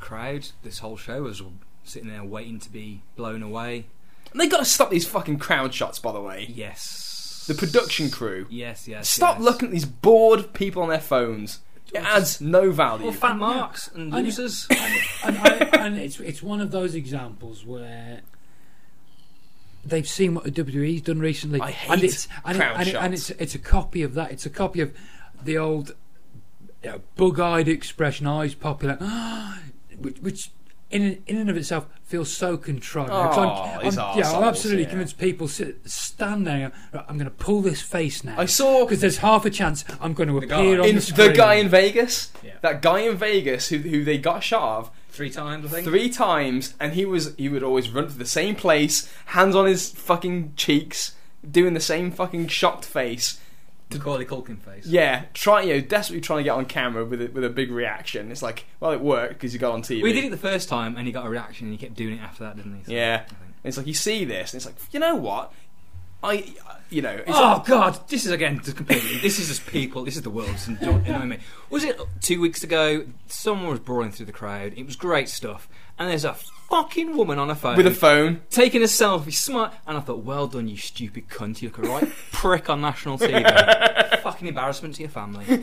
crowd, 0.00 0.48
this 0.62 0.78
whole 0.78 0.96
show 0.96 1.22
was 1.22 1.42
sitting 1.84 2.08
there 2.08 2.24
waiting 2.24 2.58
to 2.60 2.70
be 2.70 3.00
blown 3.16 3.42
away. 3.42 3.86
And 4.32 4.40
they 4.40 4.46
got 4.48 4.58
to 4.58 4.64
stop 4.64 4.90
these 4.90 5.06
fucking 5.06 5.38
crowd 5.38 5.72
shots, 5.74 5.98
by 5.98 6.12
the 6.12 6.20
way. 6.20 6.46
Yes, 6.48 7.44
The 7.48 7.54
production 7.54 8.10
crew. 8.10 8.46
Yes, 8.50 8.86
yes. 8.86 9.08
Stop 9.08 9.36
yes. 9.36 9.44
looking 9.44 9.68
at 9.68 9.72
these 9.72 9.86
bored 9.86 10.52
people 10.52 10.82
on 10.82 10.88
their 10.88 11.00
phones. 11.00 11.60
It 11.94 12.02
adds 12.04 12.40
no 12.40 12.70
value. 12.70 13.06
Or 13.06 13.12
fat 13.12 13.36
marks 13.38 13.88
and 13.88 14.14
I 14.14 14.20
losers. 14.20 14.66
and, 15.24 15.38
I, 15.38 15.70
and 15.72 15.96
it's 15.98 16.20
it's 16.20 16.42
one 16.42 16.60
of 16.60 16.70
those 16.70 16.94
examples 16.94 17.64
where 17.64 18.20
they've 19.84 20.06
seen 20.08 20.34
what 20.34 20.44
the 20.44 20.50
WWE's 20.50 21.00
done 21.02 21.18
recently, 21.20 21.60
I 21.60 21.68
and 21.68 21.74
hate 21.74 22.04
it's 22.04 22.28
and, 22.44 22.56
it- 22.56 22.60
crowd 22.60 22.76
and, 22.80 22.88
it- 22.88 22.94
and 22.94 23.14
shots. 23.18 23.30
it's 23.30 23.40
it's 23.40 23.54
a 23.54 23.58
copy 23.58 24.02
of 24.02 24.12
that. 24.14 24.30
It's 24.32 24.44
a 24.44 24.50
copy 24.50 24.80
of 24.82 24.92
the 25.42 25.56
old 25.56 25.94
you 26.82 26.90
know, 26.90 27.00
bug-eyed 27.16 27.68
expression, 27.68 28.26
eyes 28.26 28.54
popular, 28.54 28.96
which, 29.98 30.18
which 30.18 30.50
in 30.90 31.22
in 31.26 31.36
and 31.36 31.50
of 31.50 31.56
itself 31.56 31.86
feels 32.04 32.34
so 32.34 32.56
contrived. 32.56 33.10
Oh, 33.12 33.14
I'm, 33.14 33.98
I'm- 33.98 34.18
yeah, 34.18 34.30
I'm 34.32 34.44
absolutely 34.44 34.84
yeah. 34.84 34.88
convinced 34.88 35.18
people 35.18 35.46
sit, 35.48 35.78
stand 35.88 36.46
there. 36.46 36.72
I'm 36.94 37.18
going 37.18 37.30
to 37.30 37.30
pull 37.30 37.60
this 37.60 37.82
face 37.82 38.24
now. 38.24 38.34
I 38.40 38.46
saw 38.46 38.84
because 38.84 39.00
there's 39.02 39.18
half 39.18 39.44
a 39.44 39.50
chance 39.50 39.84
I'm 40.00 40.14
going 40.14 40.28
to 40.30 40.40
The 40.40 40.46
guy. 40.46 40.60
appear 40.60 40.80
on 40.80 40.88
in 40.88 40.94
the 40.94 41.00
screen. 41.02 41.28
the 41.28 41.34
guy 41.36 41.54
in 41.54 41.68
Vegas. 41.68 42.32
Yeah. 42.42 42.52
That 42.62 42.80
guy 42.82 43.00
in 43.00 43.16
Vegas 43.16 43.68
who 43.68 43.78
who 43.78 44.04
they 44.04 44.16
got 44.18 44.42
shot 44.42 44.78
of 44.78 44.90
Three 45.10 45.30
times, 45.30 45.66
I 45.66 45.68
think. 45.68 45.86
three 45.88 46.08
times, 46.10 46.74
and 46.78 46.92
he 46.92 47.04
was 47.04 47.34
he 47.36 47.48
would 47.48 47.62
always 47.64 47.90
run 47.90 48.06
to 48.06 48.16
the 48.16 48.24
same 48.26 48.54
place, 48.54 49.12
hands 49.26 49.56
on 49.56 49.66
his 49.66 49.90
fucking 49.90 50.52
cheeks, 50.56 51.16
doing 51.50 51.74
the 51.74 51.80
same 51.80 52.10
fucking 52.12 52.46
shocked 52.46 52.84
face. 52.84 53.38
Macaulay 53.90 54.24
Culkin 54.24 54.58
face. 54.60 54.86
Yeah, 54.86 55.24
try 55.34 55.62
you 55.62 55.74
know, 55.74 55.80
desperately 55.80 56.20
trying 56.20 56.38
to 56.38 56.44
get 56.44 56.50
on 56.50 56.66
camera 56.66 57.04
with 57.04 57.22
a, 57.22 57.28
with 57.28 57.44
a 57.44 57.50
big 57.50 57.70
reaction. 57.70 58.30
It's 58.30 58.42
like, 58.42 58.64
well, 58.80 58.92
it 58.92 59.00
worked 59.00 59.34
because 59.34 59.52
you 59.54 59.58
got 59.58 59.72
on 59.72 59.82
TV. 59.82 60.02
We 60.02 60.12
did 60.12 60.24
it 60.24 60.30
the 60.30 60.36
first 60.36 60.68
time, 60.68 60.96
and 60.96 61.06
he 61.06 61.12
got 61.12 61.26
a 61.26 61.30
reaction, 61.30 61.66
and 61.68 61.74
he 61.74 61.78
kept 61.78 61.94
doing 61.96 62.18
it 62.18 62.22
after 62.22 62.44
that, 62.44 62.56
didn't 62.56 62.76
he? 62.78 62.84
So, 62.84 62.92
Yeah. 62.92 63.24
It's 63.64 63.76
like 63.76 63.86
you 63.86 63.94
see 63.94 64.24
this, 64.24 64.52
and 64.52 64.58
it's 64.58 64.66
like, 64.66 64.76
you 64.92 65.00
know 65.00 65.16
what? 65.16 65.52
I, 66.22 66.52
you 66.90 67.00
know, 67.00 67.10
it's 67.12 67.24
Oh 67.28 67.62
God! 67.64 68.08
This 68.08 68.26
is 68.26 68.32
again 68.32 68.60
just 68.62 68.76
completely. 68.76 69.18
This 69.18 69.38
is 69.38 69.46
just 69.48 69.66
people. 69.66 70.04
This 70.04 70.16
is 70.16 70.22
the 70.22 70.30
world. 70.30 70.50
It's 70.50 70.66
enjoy- 70.66 70.96
annoying 71.06 71.28
me. 71.28 71.38
Was 71.70 71.84
it 71.84 72.00
two 72.20 72.40
weeks 72.40 72.64
ago? 72.64 73.04
Someone 73.28 73.70
was 73.70 73.78
brawling 73.78 74.10
through 74.10 74.26
the 74.26 74.32
crowd. 74.32 74.72
It 74.76 74.84
was 74.84 74.96
great 74.96 75.28
stuff. 75.28 75.68
And 75.96 76.10
there's 76.10 76.24
a 76.24 76.34
fucking 76.70 77.16
woman 77.16 77.38
on 77.38 77.50
a 77.50 77.54
phone 77.54 77.76
with 77.76 77.86
a 77.86 77.90
phone. 77.90 78.40
taking 78.50 78.82
a 78.82 78.86
selfie, 78.86 79.32
smart. 79.32 79.72
And 79.86 79.96
I 79.96 80.00
thought, 80.00 80.22
well 80.24 80.46
done, 80.46 80.68
you 80.68 80.76
stupid 80.76 81.28
cunt. 81.28 81.62
You 81.62 81.68
look 81.68 81.78
a 81.78 81.82
right 81.82 82.08
prick 82.32 82.68
on 82.70 82.80
national 82.80 83.18
TV. 83.18 84.20
fucking 84.22 84.48
embarrassment 84.48 84.94
to 84.96 85.02
your 85.02 85.10
family. 85.10 85.44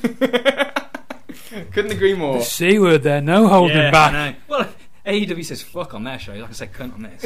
Couldn't 1.72 1.92
agree 1.92 2.14
more. 2.14 2.40
The 2.40 2.44
C 2.44 2.80
word 2.80 3.04
there, 3.04 3.22
no 3.22 3.48
holding 3.48 3.78
Yeah, 3.78 3.92
back. 3.92 4.14
I. 4.14 4.36
Well, 4.48 4.68
AEW 5.06 5.46
says 5.46 5.62
fuck 5.62 5.94
on 5.94 6.04
their 6.04 6.18
show. 6.18 6.34
Like 6.34 6.50
I 6.50 6.54
said, 6.54 6.74
cunt 6.74 6.94
on 6.94 7.04
this. 7.04 7.24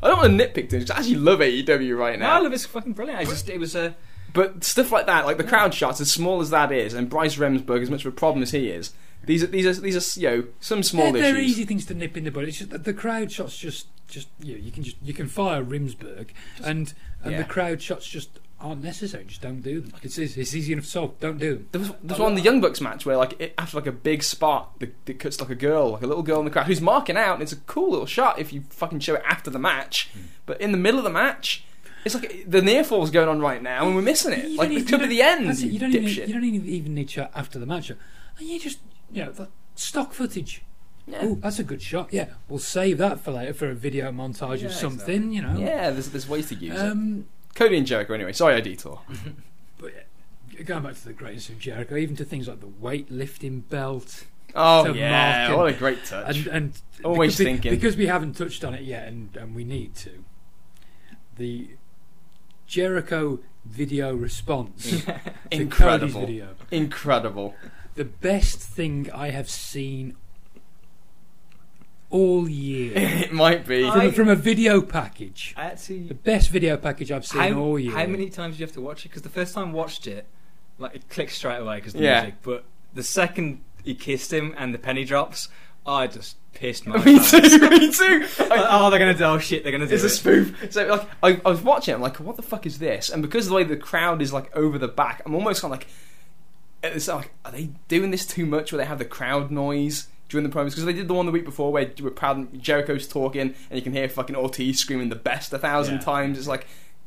I 0.00 0.06
don't 0.08 0.18
want 0.18 0.38
to 0.38 0.46
nitpick 0.48 0.70
things. 0.70 0.90
I 0.90 0.98
actually 0.98 1.16
love 1.16 1.40
AEW 1.40 1.98
right 1.98 2.18
no, 2.18 2.24
I 2.26 2.36
now. 2.38 2.42
love 2.44 2.52
it's 2.52 2.64
fucking 2.66 2.92
brilliant. 2.94 3.20
I 3.20 3.24
just 3.24 3.48
it 3.48 3.58
was 3.58 3.74
a. 3.74 3.94
But 4.32 4.64
stuff 4.64 4.92
like 4.92 5.06
that, 5.06 5.26
like 5.26 5.38
the 5.38 5.44
crowd 5.44 5.74
shots, 5.74 6.00
as 6.00 6.10
small 6.10 6.40
as 6.40 6.50
that 6.50 6.70
is, 6.70 6.94
and 6.94 7.08
Bryce 7.08 7.36
Remsburg, 7.36 7.82
as 7.82 7.90
much 7.90 8.04
of 8.04 8.12
a 8.12 8.16
problem 8.16 8.42
as 8.42 8.50
he 8.50 8.68
is, 8.68 8.92
these 9.24 9.42
are 9.42 9.46
these 9.46 9.66
are 9.66 9.80
these 9.80 10.16
are 10.16 10.20
you 10.20 10.28
know 10.28 10.44
some 10.60 10.82
small 10.82 11.12
They're, 11.12 11.22
they're 11.22 11.36
issues. 11.36 11.50
easy 11.50 11.64
things 11.64 11.86
to 11.86 11.94
nip 11.94 12.16
in 12.16 12.24
the 12.24 12.30
bud. 12.30 12.44
It's 12.44 12.58
just 12.58 12.70
that 12.70 12.84
the 12.84 12.94
crowd 12.94 13.32
shots 13.32 13.56
just 13.56 13.86
just 14.06 14.28
you, 14.40 14.54
know, 14.54 14.60
you 14.60 14.70
can 14.70 14.82
just 14.82 14.96
you 15.02 15.12
can 15.12 15.28
fire 15.28 15.64
Remsburg 15.64 16.28
and 16.62 16.92
and 17.22 17.32
yeah. 17.32 17.38
the 17.38 17.44
crowd 17.44 17.82
shots 17.82 18.06
just 18.06 18.38
aren't 18.60 18.82
necessary. 18.82 19.24
Just 19.24 19.42
don't 19.42 19.60
do 19.60 19.80
them. 19.80 19.92
It's 20.02 20.18
it's, 20.18 20.36
it's 20.36 20.54
easy 20.54 20.72
enough 20.72 20.84
to 20.84 20.90
solve. 20.90 21.20
Don't 21.20 21.38
do 21.38 21.54
them. 21.54 21.68
There 21.72 21.80
was, 21.80 21.88
there 21.90 21.98
was 22.10 22.18
one 22.18 22.32
in 22.32 22.36
the 22.36 22.42
Young 22.42 22.60
Bucks 22.60 22.80
match 22.80 23.06
where, 23.06 23.16
like, 23.16 23.40
it, 23.40 23.54
after 23.58 23.76
like 23.76 23.86
a 23.86 23.92
big 23.92 24.22
spot, 24.22 24.78
the, 24.80 24.90
it 25.06 25.18
cuts 25.18 25.40
like 25.40 25.50
a 25.50 25.54
girl, 25.54 25.92
like 25.92 26.02
a 26.02 26.06
little 26.06 26.22
girl 26.22 26.38
in 26.38 26.44
the 26.44 26.50
crowd 26.50 26.66
who's 26.66 26.80
marking 26.80 27.16
out, 27.16 27.34
and 27.34 27.42
it's 27.42 27.52
a 27.52 27.56
cool 27.56 27.90
little 27.90 28.06
shot 28.06 28.38
if 28.38 28.52
you 28.52 28.64
fucking 28.70 29.00
show 29.00 29.14
it 29.14 29.22
after 29.26 29.50
the 29.50 29.58
match. 29.58 30.10
Hmm. 30.12 30.20
But 30.46 30.60
in 30.60 30.72
the 30.72 30.78
middle 30.78 30.98
of 30.98 31.04
the 31.04 31.10
match, 31.10 31.64
it's 32.14 32.22
like 32.22 32.44
the 32.50 32.62
near 32.62 32.82
fall's 32.84 33.10
going 33.10 33.28
on 33.28 33.40
right 33.40 33.62
now, 33.62 33.86
and 33.86 33.94
we're 33.96 34.02
missing 34.02 34.32
it. 34.32 34.44
You 34.48 34.56
Like 34.58 34.70
it 34.70 34.88
could 34.88 35.00
be 35.00 35.06
the 35.06 35.22
end. 35.22 35.48
it, 35.48 35.58
You, 35.60 35.78
don't 35.78 35.94
even 35.94 36.08
you 36.08 36.32
don't 36.34 36.44
even, 36.44 36.94
need 36.94 37.10
shot 37.10 37.30
after 37.34 37.58
the 37.58 37.66
match. 37.66 37.90
And 37.90 37.98
you 38.40 38.58
just 38.60 38.80
you 39.12 39.24
know 39.24 39.32
the 39.32 39.48
stock 39.74 40.12
footage. 40.12 40.62
yeah. 41.06 41.20
Oh, 41.22 41.34
that's 41.36 41.58
a 41.58 41.64
good 41.64 41.80
shot. 41.82 42.08
Yeah, 42.12 42.26
we'll 42.48 42.58
save 42.58 42.98
that 42.98 43.20
for 43.20 43.30
later 43.32 43.54
for 43.54 43.70
a 43.70 43.74
video 43.74 44.10
montage 44.12 44.60
Yeah, 44.60 44.66
of 44.66 44.72
something. 44.72 45.32
You 45.32 45.42
know. 45.42 45.56
yeah, 45.58 45.90
there's 45.90 46.08
there's 46.10 46.28
ways 46.28 46.48
to 46.48 46.54
use 46.54 46.74
it. 46.74 46.80
Um, 46.80 47.26
Cody 47.54 47.78
and 47.78 47.86
Jericho, 47.86 48.14
anyway. 48.14 48.32
Sorry, 48.32 48.54
I 48.54 48.60
detour. 48.60 49.00
but 49.78 49.92
yeah, 50.52 50.62
going 50.62 50.82
back 50.82 50.94
to 50.94 51.04
the 51.04 51.12
greatness 51.12 51.48
of 51.48 51.58
Jericho, 51.58 51.96
even 51.96 52.14
to 52.16 52.24
things 52.24 52.46
like 52.48 52.60
the 52.60 52.66
weightlifting 52.68 53.68
belt, 53.68 54.24
Oh 54.54 54.92
To 54.92 54.98
yeah, 54.98 55.54
what 55.54 55.68
a 55.68 55.72
great 55.76 56.04
touch. 56.04 56.36
and 56.38 56.46
and 56.48 56.72
Always 57.04 57.32
because 57.32 57.38
we- 57.38 57.44
thinking. 57.44 57.70
because 57.72 57.96
we 57.96 58.06
haven't 58.06 58.34
touched 58.34 58.64
on 58.64 58.74
it 58.74 58.82
yet, 58.82 59.08
and, 59.08 59.36
and 59.36 59.54
we 59.54 59.64
need 59.64 59.94
to. 59.96 60.24
The 61.36 61.70
Jericho 62.68 63.40
video 63.64 64.14
response 64.14 64.90
to 65.02 65.02
Cody's 65.02 65.60
Incredible, 65.60 66.20
video. 66.20 66.48
incredible. 66.70 67.54
The 67.96 68.04
best 68.04 68.60
thing 68.60 69.10
I 69.12 69.30
have 69.30 69.50
seen 69.50 70.14
all 72.10 72.48
year 72.48 72.92
it 72.96 73.32
might 73.32 73.66
be. 73.66 73.84
I- 73.86 74.06
from, 74.06 74.12
from 74.12 74.28
a 74.28 74.34
video 74.36 74.80
package. 74.82 75.54
I 75.56 75.64
actually. 75.66 76.04
The 76.08 76.14
best 76.14 76.50
video 76.50 76.76
package 76.76 77.10
I've 77.10 77.26
seen 77.26 77.40
How, 77.54 77.58
all 77.58 77.78
year. 77.78 77.92
how 77.92 78.06
many 78.06 78.30
times 78.30 78.56
do 78.56 78.60
you 78.60 78.66
have 78.66 78.74
to 78.74 78.80
watch 78.80 79.04
it? 79.04 79.08
Because 79.08 79.22
the 79.22 79.28
first 79.30 79.54
time 79.54 79.70
I 79.70 79.72
watched 79.72 80.06
it, 80.06 80.26
like 80.78 80.94
it 80.94 81.08
clicked 81.08 81.32
straight 81.32 81.56
away 81.58 81.76
because 81.76 81.94
the 81.94 82.02
Yeah. 82.02 82.20
music. 82.22 82.36
But 82.42 82.64
the 82.94 83.02
second 83.02 83.62
he 83.82 83.94
kissed 83.94 84.32
him 84.32 84.54
and 84.58 84.72
the 84.74 84.78
penny 84.78 85.04
drops, 85.04 85.48
I 85.88 86.06
just 86.06 86.36
pissed 86.52 86.86
my 86.86 86.96
me 87.04 87.14
pants. 87.18 87.30
too. 87.30 87.70
me 87.70 87.92
too. 87.92 88.26
Like, 88.48 88.66
oh, 88.70 88.90
they're 88.90 88.98
gonna 88.98 89.14
do 89.14 89.24
oh 89.24 89.38
shit. 89.38 89.62
They're 89.62 89.72
gonna 89.72 89.86
do 89.86 89.94
It's 89.94 90.04
a 90.04 90.08
spoof. 90.10 90.72
So 90.72 90.86
like 90.86 91.08
I, 91.22 91.40
I 91.44 91.50
was 91.50 91.62
watching 91.62 91.92
it, 91.92 91.96
I'm 91.96 92.02
like, 92.02 92.18
what 92.20 92.36
the 92.36 92.42
fuck 92.42 92.66
is 92.66 92.78
this? 92.78 93.08
And 93.10 93.22
because 93.22 93.46
of 93.46 93.50
the 93.50 93.56
way 93.56 93.64
the 93.64 93.76
crowd 93.76 94.20
is 94.22 94.32
like 94.32 94.54
over 94.56 94.78
the 94.78 94.88
back, 94.88 95.22
I'm 95.24 95.34
almost 95.34 95.62
kind 95.62 95.72
of 95.72 95.80
like, 95.80 95.88
it's 96.82 97.08
like, 97.08 97.32
are 97.44 97.50
they 97.52 97.70
doing 97.88 98.10
this 98.10 98.24
too 98.26 98.46
much? 98.46 98.70
Where 98.72 98.76
they 98.78 98.84
have 98.86 98.98
the 98.98 99.04
crowd 99.04 99.50
noise 99.50 100.08
during 100.28 100.48
the 100.48 100.54
promos? 100.54 100.70
Because 100.70 100.84
they 100.84 100.92
did 100.92 101.08
the 101.08 101.14
one 101.14 101.26
the 101.26 101.32
week 101.32 101.44
before 101.44 101.72
where 101.72 101.86
where 102.00 102.10
proud 102.10 102.60
Jericho's 102.62 103.08
talking 103.08 103.40
and 103.70 103.76
you 103.78 103.82
can 103.82 103.92
hear 103.92 104.08
fucking 104.08 104.36
Ortiz 104.36 104.78
screaming 104.78 105.08
the 105.08 105.16
best 105.16 105.52
a 105.52 105.58
thousand 105.58 105.96
Yeah. 105.96 106.00
times. 106.00 106.38
It's 106.38 106.46
like. 106.48 106.66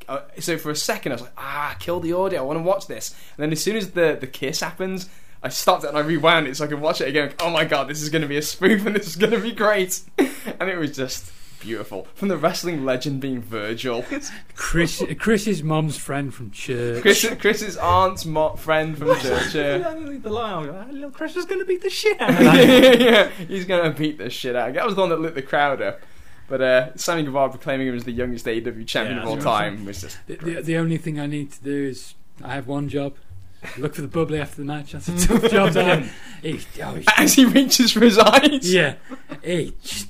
Uh, 0.09 0.21
so 0.39 0.57
for 0.57 0.71
a 0.71 0.75
second, 0.75 1.11
I 1.11 1.15
was 1.15 1.21
like, 1.21 1.31
"Ah, 1.37 1.75
kill 1.79 1.99
the 1.99 2.11
audio! 2.11 2.39
I 2.39 2.43
want 2.43 2.57
to 2.57 2.63
watch 2.63 2.87
this." 2.87 3.11
And 3.37 3.43
then 3.43 3.51
as 3.51 3.61
soon 3.63 3.75
as 3.77 3.91
the 3.91 4.17
the 4.19 4.25
kiss 4.27 4.59
happens, 4.59 5.07
I 5.43 5.49
stopped 5.49 5.83
it 5.83 5.87
and 5.89 5.97
I 5.97 6.01
rewound 6.01 6.47
it 6.47 6.55
so 6.57 6.65
I 6.65 6.67
could 6.67 6.79
watch 6.81 7.01
it 7.01 7.07
again. 7.07 7.27
Like, 7.29 7.41
oh 7.43 7.49
my 7.49 7.65
god, 7.65 7.87
this 7.87 8.01
is 8.01 8.09
going 8.09 8.21
to 8.21 8.27
be 8.27 8.37
a 8.37 8.41
spoof 8.41 8.85
and 8.85 8.95
this 8.95 9.07
is 9.07 9.15
going 9.15 9.31
to 9.31 9.39
be 9.39 9.51
great! 9.51 10.01
and 10.17 10.69
it 10.69 10.77
was 10.77 10.95
just 10.95 11.31
beautiful. 11.59 12.07
From 12.15 12.27
the 12.27 12.37
wrestling 12.37 12.85
legend 12.85 13.21
being 13.21 13.41
Virgil, 13.41 14.03
Chris, 14.55 15.03
Chris's 15.19 15.63
mom's 15.63 15.97
friend 15.97 16.33
from 16.33 16.51
church. 16.51 17.01
Chris, 17.01 17.25
Chris's 17.39 17.77
aunt's 17.77 18.25
mo- 18.25 18.55
friend 18.55 18.97
from 18.97 19.15
church. 19.19 19.55
Yeah. 19.55 19.77
the 19.77 20.29
line. 20.29 20.53
I 20.69 20.85
was 20.87 20.95
like, 20.95 21.03
"Oh, 21.05 21.09
Chris 21.11 21.35
is 21.35 21.45
gonna 21.45 21.65
beat 21.65 21.81
the 21.81 21.89
shit 21.89 22.19
out 22.21 22.29
of 22.31 22.37
that. 22.39 22.99
yeah, 23.01 23.29
he's 23.47 23.65
gonna 23.65 23.91
beat 23.91 24.17
the 24.17 24.29
shit 24.29 24.55
out. 24.55 24.73
That 24.73 24.85
was 24.85 24.95
the 24.95 25.01
one 25.01 25.09
that 25.09 25.19
lit 25.21 25.35
the 25.35 25.41
crowd 25.41 25.81
up. 25.81 26.01
But 26.47 26.61
uh, 26.61 26.95
Sammy 26.97 27.23
Guevara 27.23 27.49
proclaiming 27.49 27.87
him 27.87 27.95
as 27.95 28.03
the 28.03 28.11
youngest 28.11 28.45
AEW 28.45 28.85
champion 28.85 29.17
Yeah, 29.17 29.23
of 29.23 29.29
all 29.29 29.35
that's 29.35 29.45
time 29.45 29.85
was 29.85 30.01
just 30.01 30.17
The, 30.27 30.35
the, 30.35 30.61
the 30.61 30.77
only 30.77 30.97
thing 30.97 31.17
I 31.19 31.25
need 31.25 31.51
to 31.53 31.63
do 31.63 31.87
is 31.87 32.15
I 32.43 32.55
have 32.55 32.67
one 32.67 32.89
job. 32.89 33.15
Look 33.77 33.95
for 33.95 34.01
the 34.01 34.07
bubbly 34.07 34.39
after 34.39 34.57
the 34.57 34.65
match. 34.65 34.93
That's 34.93 35.07
a 35.07 35.27
tough 35.27 35.51
job 35.51 35.73
to 35.73 36.01
do. 36.43 36.47
He, 36.49 36.59
oh, 36.83 36.95
he- 36.95 37.05
as 37.17 37.33
he 37.33 37.45
reaches 37.45 37.91
for 37.91 37.99
his 38.01 38.17
eyes. 38.17 38.73
yeah, 38.73 38.95
he, 39.43 39.73
just 39.83 40.07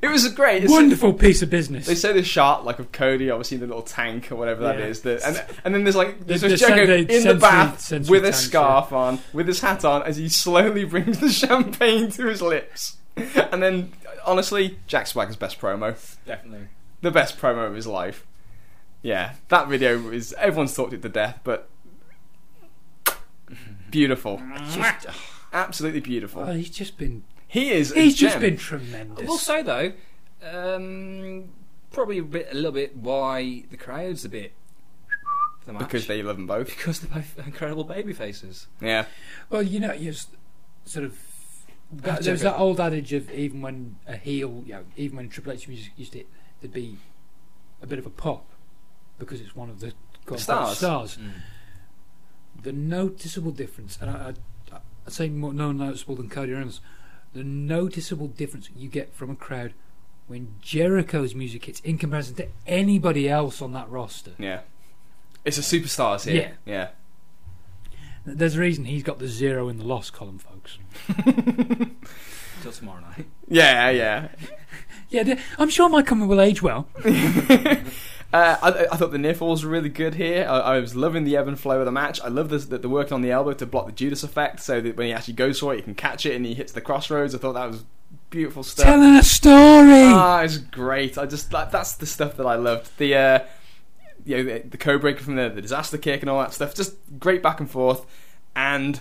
It 0.00 0.08
was 0.08 0.24
a 0.24 0.30
great. 0.30 0.58
It's- 0.58 0.70
wonderful 0.70 1.12
piece 1.12 1.42
of 1.42 1.50
business. 1.50 1.86
They 1.86 1.94
say 1.96 2.12
the 2.12 2.22
shot 2.22 2.64
like 2.64 2.78
of 2.78 2.92
Cody, 2.92 3.30
obviously 3.30 3.56
in 3.56 3.60
the 3.62 3.66
little 3.66 3.82
tank 3.82 4.30
or 4.30 4.36
whatever 4.36 4.62
that 4.64 4.78
Yeah. 4.78 4.84
is. 4.86 5.00
The, 5.00 5.20
and 5.26 5.44
and 5.64 5.74
then 5.74 5.82
there's 5.84 5.96
like 5.96 6.24
there's 6.26 6.42
The- 6.42 6.48
the 6.50 6.56
Jericho 6.56 6.94
in 6.94 7.06
the 7.06 7.12
sensory- 7.14 7.38
bath 7.40 7.80
sensory 7.80 8.10
with 8.12 8.24
a 8.24 8.30
tanks, 8.30 8.44
scarf 8.46 8.92
on, 8.92 9.18
with 9.32 9.48
his 9.48 9.60
hat 9.60 9.84
on, 9.84 10.02
as 10.04 10.16
he 10.16 10.28
slowly 10.28 10.84
brings 10.94 11.18
the 11.18 11.30
champagne 11.30 12.10
to 12.12 12.26
his 12.26 12.40
lips. 12.42 12.96
And 13.16 13.62
then, 13.62 13.92
honestly, 14.26 14.78
Jack 14.86 15.06
Swagger's 15.06 15.36
best 15.36 15.58
promo, 15.60 15.96
Definitely. 16.26 16.68
the 17.00 17.10
best 17.10 17.38
promo 17.38 17.66
of 17.66 17.74
his 17.74 17.86
life. 17.86 18.26
Yeah, 19.02 19.32
that 19.48 19.68
video 19.68 20.10
is 20.10 20.32
everyone's 20.34 20.74
talked 20.74 20.92
it 20.92 21.00
to 21.02 21.08
death, 21.08 21.40
but 21.42 21.68
beautiful, 24.00 24.42
Just- 24.72 25.06
absolutely 25.52 26.00
beautiful. 26.00 26.42
oh, 26.42 26.52
he's 26.52 26.70
just 26.70 26.96
been 26.98 27.24
He 27.48 27.70
is. 27.72 27.92
a 27.92 28.00
he's 28.00 28.16
just 28.16 28.34
gem. 28.34 28.40
been 28.42 28.56
tremendous. 28.56 29.24
I 29.24 29.28
will 29.28 29.38
say 29.38 29.62
though, 29.62 29.92
um, 30.42 31.48
probably 31.90 32.18
a 32.18 32.22
bit, 32.22 32.48
a 32.50 32.54
little 32.54 32.72
bit 32.72 32.96
why 32.96 33.64
the 33.70 33.76
crowd's 33.76 34.24
a 34.24 34.28
bit. 34.28 34.52
for 35.60 35.66
The 35.66 35.72
match. 35.74 35.80
because 35.82 36.06
they 36.06 36.22
love 36.22 36.36
them 36.36 36.46
both. 36.46 36.66
because 36.68 37.00
they're 37.00 37.10
both 37.22 37.38
incredible 37.46 37.84
baby 37.84 38.12
faces. 38.12 38.66
Yeah, 38.80 39.06
Well, 39.50 39.62
you 39.62 39.80
know, 39.80 39.92
you 39.92 40.10
s- 40.10 40.28
sort 40.84 41.04
of. 41.04 41.18
That, 41.92 42.16
check 42.16 42.24
there's 42.24 42.40
that 42.40 42.56
old 42.58 42.80
adage 42.80 43.12
of 43.12 43.30
even 43.30 43.62
when 43.62 43.96
a 44.08 44.16
heel, 44.16 44.64
you 44.66 44.72
know, 44.72 44.84
even 44.96 45.16
when 45.18 45.28
Triple 45.28 45.52
H 45.52 45.68
used, 45.68 45.90
used 45.96 46.16
it, 46.16 46.26
there'd 46.60 46.72
be 46.72 46.98
a 47.80 47.86
bit 47.86 48.00
of 48.00 48.06
a 48.06 48.10
pop 48.10 48.44
because 49.20 49.40
it's 49.40 49.54
one 49.54 49.70
of 49.70 49.78
the 49.78 49.92
quote, 50.26 50.40
stars. 50.40 50.78
stars. 50.78 51.16
The 52.66 52.72
noticeable 52.72 53.52
difference, 53.52 53.96
and 54.00 54.10
I, 54.10 54.34
I, 54.72 54.78
I'd 55.06 55.12
say 55.12 55.28
more 55.28 55.52
no 55.52 55.70
noticeable 55.70 56.16
than 56.16 56.28
Cody 56.28 56.50
Rhodes, 56.50 56.80
the 57.32 57.44
noticeable 57.44 58.26
difference 58.26 58.68
you 58.74 58.88
get 58.88 59.14
from 59.14 59.30
a 59.30 59.36
crowd 59.36 59.72
when 60.26 60.56
Jericho's 60.60 61.32
music 61.32 61.66
hits 61.66 61.78
in 61.78 61.96
comparison 61.96 62.34
to 62.34 62.48
anybody 62.66 63.28
else 63.28 63.62
on 63.62 63.72
that 63.74 63.88
roster. 63.88 64.32
yeah. 64.36 64.62
It's 65.44 65.58
a 65.58 65.60
superstars 65.60 66.28
here. 66.28 66.58
Yeah. 66.64 66.88
There's 68.24 68.56
a 68.56 68.60
reason 68.60 68.86
he's 68.86 69.04
got 69.04 69.20
the 69.20 69.28
zero 69.28 69.68
in 69.68 69.78
the 69.78 69.84
loss 69.84 70.10
column, 70.10 70.40
folks. 70.40 70.78
Till 72.62 72.72
tomorrow 72.72 72.98
night. 73.00 73.26
Yeah, 73.46 73.90
yeah. 73.90 74.28
Yeah, 75.08 75.38
I'm 75.56 75.70
sure 75.70 75.88
my 75.88 76.02
coming 76.02 76.26
will 76.26 76.40
age 76.40 76.62
well. 76.62 76.88
Uh, 78.36 78.58
I, 78.62 78.86
I 78.92 78.96
thought 78.98 79.12
the 79.12 79.18
near 79.18 79.34
falls 79.34 79.64
were 79.64 79.70
really 79.70 79.88
good 79.88 80.14
here. 80.14 80.46
I, 80.46 80.58
I 80.58 80.80
was 80.80 80.94
loving 80.94 81.24
the 81.24 81.38
ebb 81.38 81.48
and 81.48 81.58
flow 81.58 81.78
of 81.78 81.86
the 81.86 81.92
match. 81.92 82.20
I 82.20 82.28
love 82.28 82.50
this, 82.50 82.66
that 82.66 82.82
the 82.82 82.88
working 82.88 83.14
on 83.14 83.22
the 83.22 83.30
elbow 83.30 83.54
to 83.54 83.64
block 83.64 83.86
the 83.86 83.92
Judas 83.92 84.22
effect, 84.22 84.60
so 84.60 84.78
that 84.82 84.94
when 84.94 85.06
he 85.06 85.12
actually 85.14 85.34
goes 85.34 85.58
for 85.58 85.72
it, 85.72 85.76
he 85.78 85.82
can 85.82 85.94
catch 85.94 86.26
it 86.26 86.34
and 86.34 86.44
he 86.44 86.52
hits 86.52 86.72
the 86.72 86.82
Cross 86.82 87.08
Rhodes. 87.08 87.34
I 87.34 87.38
thought 87.38 87.54
that 87.54 87.70
was 87.70 87.84
beautiful 88.28 88.62
stuff. 88.62 88.84
Telling 88.84 89.16
a 89.16 89.22
story. 89.22 90.04
Ah, 90.12 90.42
it's 90.42 90.58
great. 90.58 91.16
I 91.16 91.24
just 91.24 91.50
like 91.50 91.70
that's 91.70 91.94
the 91.94 92.04
stuff 92.04 92.36
that 92.36 92.44
I 92.44 92.56
loved. 92.56 92.98
The 92.98 93.14
uh, 93.14 93.38
you 94.26 94.36
know 94.36 94.42
the, 94.42 94.68
the 94.68 94.76
code 94.76 95.00
breaker 95.00 95.22
from 95.22 95.36
the, 95.36 95.48
the 95.48 95.62
disaster 95.62 95.96
kick 95.96 96.20
and 96.20 96.28
all 96.28 96.40
that 96.40 96.52
stuff. 96.52 96.74
Just 96.74 96.94
great 97.18 97.42
back 97.42 97.58
and 97.58 97.70
forth, 97.70 98.04
and 98.54 99.00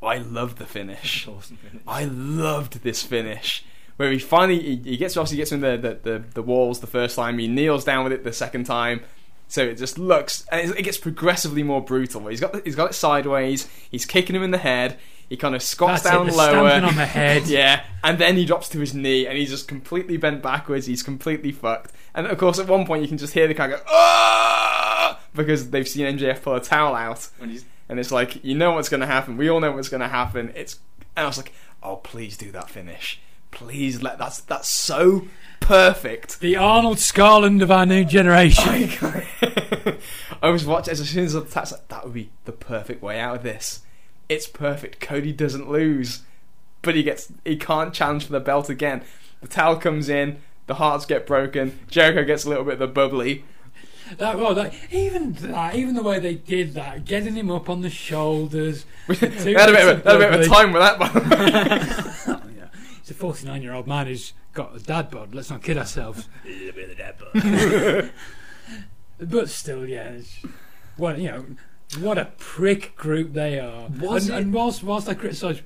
I 0.00 0.18
loved 0.18 0.58
the 0.58 0.66
finish. 0.66 1.26
Awesome 1.26 1.56
finish. 1.56 1.82
I 1.88 2.04
loved 2.04 2.84
this 2.84 3.02
finish 3.02 3.64
where 3.96 4.10
he 4.10 4.18
finally 4.18 4.60
he, 4.60 4.76
he 4.90 4.96
gets 4.96 5.16
obviously 5.16 5.38
gets 5.38 5.52
in 5.52 5.60
the, 5.60 5.76
the, 5.76 5.98
the, 6.02 6.24
the 6.34 6.42
walls 6.42 6.80
the 6.80 6.86
first 6.86 7.16
time. 7.16 7.38
He 7.38 7.48
kneels 7.48 7.84
down 7.84 8.04
with 8.04 8.12
it 8.12 8.24
the 8.24 8.32
second 8.32 8.64
time. 8.64 9.02
So 9.46 9.62
it 9.62 9.76
just 9.76 9.98
looks, 9.98 10.46
and 10.50 10.70
it, 10.70 10.78
it 10.80 10.82
gets 10.82 10.96
progressively 10.98 11.62
more 11.62 11.82
brutal. 11.82 12.26
He's 12.28 12.40
got 12.40 12.64
he's 12.64 12.74
got 12.74 12.90
it 12.90 12.94
sideways. 12.94 13.68
He's 13.90 14.06
kicking 14.06 14.34
him 14.34 14.42
in 14.42 14.50
the 14.50 14.58
head. 14.58 14.98
He 15.28 15.36
kind 15.36 15.54
of 15.54 15.62
squats 15.62 16.02
That's 16.02 16.14
it, 16.14 16.18
down 16.18 16.26
the 16.26 16.34
lower. 16.34 16.68
stamping 16.70 16.88
on 16.88 16.96
the 16.96 17.06
head. 17.06 17.46
yeah, 17.46 17.84
and 18.02 18.18
then 18.18 18.36
he 18.36 18.44
drops 18.46 18.68
to 18.70 18.80
his 18.80 18.94
knee, 18.94 19.26
and 19.26 19.36
he's 19.38 19.50
just 19.50 19.68
completely 19.68 20.16
bent 20.16 20.42
backwards. 20.42 20.86
He's 20.86 21.02
completely 21.02 21.52
fucked. 21.52 21.92
And 22.14 22.26
of 22.26 22.36
course, 22.38 22.58
at 22.58 22.66
one 22.66 22.86
point, 22.86 23.02
you 23.02 23.08
can 23.08 23.18
just 23.18 23.34
hear 23.34 23.46
the 23.46 23.54
guy 23.54 23.68
go, 23.68 23.80
"Ah!" 23.88 25.20
because 25.34 25.70
they've 25.70 25.88
seen 25.88 26.18
MJF 26.18 26.42
pull 26.42 26.54
a 26.54 26.60
towel 26.60 26.94
out, 26.94 27.28
When 27.38 27.50
he's 27.50 27.64
and 27.88 28.00
it's 28.00 28.10
like 28.10 28.42
you 28.44 28.54
know 28.54 28.72
what's 28.72 28.88
going 28.88 29.00
to 29.00 29.06
happen. 29.06 29.36
We 29.36 29.48
all 29.50 29.60
know 29.60 29.72
what's 29.72 29.88
going 29.88 30.00
to 30.00 30.08
happen. 30.08 30.52
It's, 30.56 30.78
and 31.16 31.24
I 31.24 31.28
was 31.28 31.36
like, 31.36 31.52
"Oh, 31.82 31.96
please 31.96 32.36
do 32.36 32.50
that 32.52 32.70
finish. 32.70 33.20
Please 33.54 34.02
let 34.02 34.18
that's 34.18 34.40
that's 34.42 34.68
so 34.68 35.28
perfect." 35.60 36.40
The 36.40 36.56
Arnold 36.56 36.98
Skaaland 36.98 37.62
of 37.62 37.70
our 37.70 37.86
new 37.86 38.04
generation. 38.04 38.64
I, 39.00 39.96
I 40.42 40.50
was 40.50 40.66
watching 40.66 40.92
as 40.92 41.08
soon 41.08 41.24
as 41.24 41.34
I 41.34 41.40
was 41.40 41.72
like, 41.72 41.88
that 41.88 42.04
would 42.04 42.12
be 42.12 42.30
the 42.44 42.52
perfect 42.52 43.02
way 43.02 43.18
out 43.18 43.36
of 43.36 43.42
this. 43.42 43.80
It's 44.28 44.46
perfect. 44.46 45.00
Cody 45.00 45.32
doesn't 45.32 45.70
lose, 45.70 46.22
but 46.82 46.94
he 46.96 47.02
gets 47.02 47.32
he 47.44 47.56
can't 47.56 47.94
challenge 47.94 48.26
for 48.26 48.32
the 48.32 48.40
belt 48.40 48.68
again. 48.68 49.02
The 49.40 49.48
towel 49.48 49.76
comes 49.76 50.08
in, 50.08 50.40
the 50.66 50.74
hearts 50.74 51.06
get 51.06 51.26
broken. 51.26 51.78
Jericho 51.88 52.24
gets 52.24 52.44
a 52.44 52.48
little 52.48 52.64
bit 52.64 52.74
of 52.74 52.78
the 52.80 52.86
bubbly. 52.86 53.44
That, 54.18 54.38
well, 54.38 54.54
that, 54.54 54.74
even 54.90 55.32
that, 55.34 55.74
even 55.74 55.94
the 55.94 56.02
way 56.02 56.18
they 56.18 56.34
did 56.34 56.74
that, 56.74 57.06
getting 57.06 57.36
him 57.36 57.50
up 57.50 57.70
on 57.70 57.80
the 57.80 57.88
shoulders. 57.88 58.84
they 59.08 59.54
had 59.54 59.70
a 59.70 59.72
bit 59.72 59.88
of 59.88 60.06
a, 60.06 60.10
had 60.10 60.16
a 60.16 60.18
bit 60.18 60.34
of 60.34 60.40
a 60.40 60.46
time 60.46 60.72
with 60.72 60.82
that. 60.82 60.98
By 60.98 61.08
the 61.08 62.30
way. 62.30 62.33
Oh, 63.04 63.08
yeah. 63.08 63.08
He's 63.08 63.10
a 63.10 63.14
49 63.14 63.62
year 63.62 63.74
old 63.74 63.86
man 63.86 64.06
who's 64.06 64.32
got 64.52 64.74
a 64.74 64.78
dad 64.78 65.10
bod. 65.10 65.34
Let's 65.34 65.50
not 65.50 65.62
kid 65.62 65.78
ourselves. 65.78 66.28
A 66.44 66.48
little 66.48 66.72
bit 66.72 66.84
of 66.84 66.90
a 66.90 66.94
dad 66.94 67.14
bod. 67.18 68.10
but 69.30 69.48
still, 69.48 69.86
yeah. 69.86 70.04
It's, 70.10 70.38
what 70.96 71.18
you 71.18 71.30
know, 71.30 71.44
what 72.00 72.18
a 72.18 72.26
prick 72.38 72.96
group 72.96 73.32
they 73.32 73.58
are. 73.58 73.88
Was 74.00 74.28
and, 74.28 74.38
it- 74.38 74.42
and 74.42 74.54
whilst 74.54 74.82
whilst 74.82 75.08
I 75.08 75.14
criticise, 75.14 75.60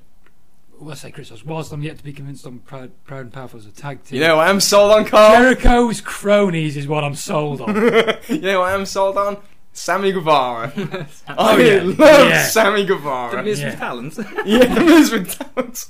well, 0.79 0.91
I 0.91 0.95
say 0.95 1.11
criticise, 1.11 1.43
whilst 1.45 1.71
I'm 1.71 1.81
yet 1.83 1.97
to 1.97 2.03
be 2.03 2.13
convinced 2.13 2.45
I'm 2.45 2.59
proud, 2.59 2.91
proud 3.05 3.21
and 3.21 3.33
powerful 3.33 3.59
as 3.59 3.65
a 3.65 3.71
tag 3.71 4.03
team. 4.03 4.19
You 4.21 4.27
know, 4.27 4.39
I 4.39 4.49
am 4.49 4.59
sold 4.59 4.91
on 4.91 5.05
Carl. 5.05 5.33
Jericho's 5.41 6.01
cronies 6.01 6.77
is 6.77 6.87
what 6.87 7.03
I'm 7.03 7.15
sold 7.15 7.61
on. 7.61 7.75
you 8.27 8.39
know, 8.39 8.59
what 8.61 8.69
I 8.69 8.73
am 8.73 8.85
sold 8.85 9.17
on 9.17 9.37
Sammy 9.73 10.11
Guevara. 10.11 10.71
Oh, 10.75 11.05
I 11.37 11.57
yeah. 11.61 11.81
love 11.83 11.99
Yeah. 12.29 12.43
Sammy 12.43 12.81
the 12.83 12.87
Guevara. 12.95 13.43
Miz 13.43 13.59
Yeah. 13.61 13.69
with 13.71 13.79
talent. 13.79 14.17
yeah, 14.45 14.73
the 14.73 14.81
Miz 14.81 15.11
with 15.11 15.31
talent. 15.37 15.85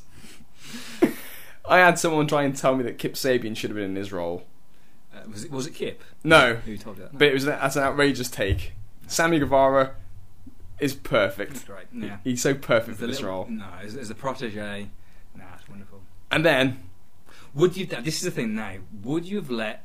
I 1.69 1.77
had 1.79 1.97
someone 1.99 2.27
try 2.27 2.43
and 2.43 2.55
tell 2.55 2.75
me 2.75 2.83
that 2.83 2.97
Kip 2.97 3.13
Sabian 3.13 3.55
should 3.55 3.69
have 3.69 3.75
been 3.77 3.91
in 3.91 3.95
his 3.95 4.11
role. 4.11 4.43
Uh, 5.13 5.19
was 5.31 5.43
it 5.45 5.51
was 5.51 5.67
it 5.67 5.75
Kip? 5.75 6.03
No, 6.23 6.55
Who 6.55 6.77
told 6.77 6.97
you 6.97 7.03
that? 7.03 7.17
but 7.17 7.27
it 7.27 7.33
was 7.33 7.45
that's 7.45 7.75
an 7.75 7.83
outrageous 7.83 8.29
take. 8.29 8.73
Sammy 9.07 9.39
Guevara 9.39 9.95
is 10.79 10.93
perfect. 10.93 11.65
great. 11.65 11.85
Yeah. 11.93 12.17
He's 12.23 12.41
so 12.41 12.53
perfect 12.53 12.91
As 12.93 12.97
for 12.99 13.07
this 13.07 13.17
little- 13.21 13.29
role. 13.37 13.47
No, 13.49 13.65
as, 13.81 13.95
as 13.95 14.09
a 14.09 14.15
protege. 14.15 14.87
Nah, 15.35 15.43
it's 15.57 15.67
wonderful. 15.69 16.01
And 16.31 16.45
then 16.45 16.83
Would 17.53 17.75
you? 17.77 17.85
This 17.85 18.15
is 18.17 18.21
the 18.21 18.31
thing 18.31 18.55
now. 18.55 18.75
Would 19.03 19.25
you 19.25 19.37
have 19.37 19.49
let 19.49 19.83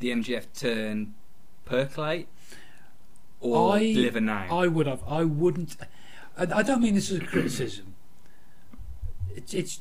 the 0.00 0.10
MJF 0.10 0.46
turn 0.54 1.14
percolate 1.64 2.26
or 3.40 3.74
I- 3.76 3.92
deliver 3.92 4.20
now? 4.20 4.46
I 4.50 4.66
would 4.66 4.86
have. 4.86 5.02
I 5.06 5.24
wouldn't. 5.24 5.76
I, 6.36 6.42
I 6.42 6.62
don't 6.62 6.80
mean 6.82 6.94
this 6.94 7.10
as 7.10 7.18
a 7.18 7.24
criticism. 7.24 7.94
It's. 9.36 9.54
it's 9.54 9.80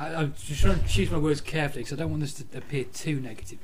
I, 0.00 0.14
I'm 0.14 0.34
just 0.34 0.62
trying 0.62 0.80
to 0.80 0.88
choose 0.88 1.10
my 1.10 1.18
words 1.18 1.42
carefully 1.42 1.82
because 1.82 1.92
I 1.92 2.02
don't 2.02 2.10
want 2.10 2.22
this 2.22 2.32
to 2.34 2.44
appear 2.56 2.84
too 2.84 3.20
negative. 3.20 3.58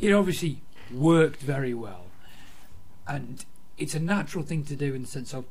It 0.00 0.12
obviously 0.12 0.62
worked 0.90 1.42
very 1.42 1.74
well, 1.74 2.06
and 3.06 3.44
it's 3.76 3.94
a 3.94 4.00
natural 4.00 4.42
thing 4.42 4.64
to 4.64 4.76
do 4.76 4.94
in 4.94 5.02
the 5.02 5.08
sense 5.08 5.34
of. 5.34 5.44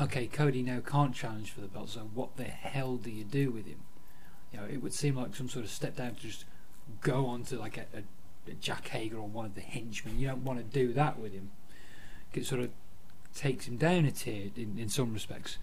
Okay, 0.00 0.26
Cody 0.26 0.62
now 0.62 0.80
can't 0.80 1.14
challenge 1.14 1.50
for 1.50 1.60
the 1.60 1.68
belt, 1.68 1.88
so 1.90 2.00
what 2.14 2.36
the 2.36 2.44
hell 2.44 2.96
do 2.96 3.10
you 3.10 3.24
do 3.24 3.50
with 3.50 3.66
him? 3.66 3.80
You 4.52 4.60
know, 4.60 4.66
it 4.66 4.82
would 4.82 4.92
seem 4.92 5.16
like 5.16 5.34
some 5.34 5.48
sort 5.48 5.64
of 5.64 5.70
step 5.70 5.96
down 5.96 6.14
to 6.14 6.20
just 6.20 6.44
go 7.00 7.26
on 7.26 7.42
to 7.44 7.58
like 7.58 7.76
a, 7.76 7.86
a, 7.96 8.50
a 8.50 8.54
Jake 8.54 8.88
Hager 8.88 9.16
or 9.16 9.28
one 9.28 9.46
of 9.46 9.54
the 9.54 9.60
henchmen. 9.60 10.18
You 10.18 10.28
don't 10.28 10.44
want 10.44 10.58
to 10.58 10.64
do 10.64 10.92
that 10.92 11.18
with 11.18 11.32
him. 11.32 11.50
It 12.32 12.46
sort 12.46 12.60
of 12.60 12.70
takes 13.34 13.66
him 13.66 13.76
down 13.76 14.04
a 14.04 14.10
tier 14.10 14.50
in, 14.56 14.78
in 14.78 14.88
some 14.88 15.12
respects. 15.12 15.58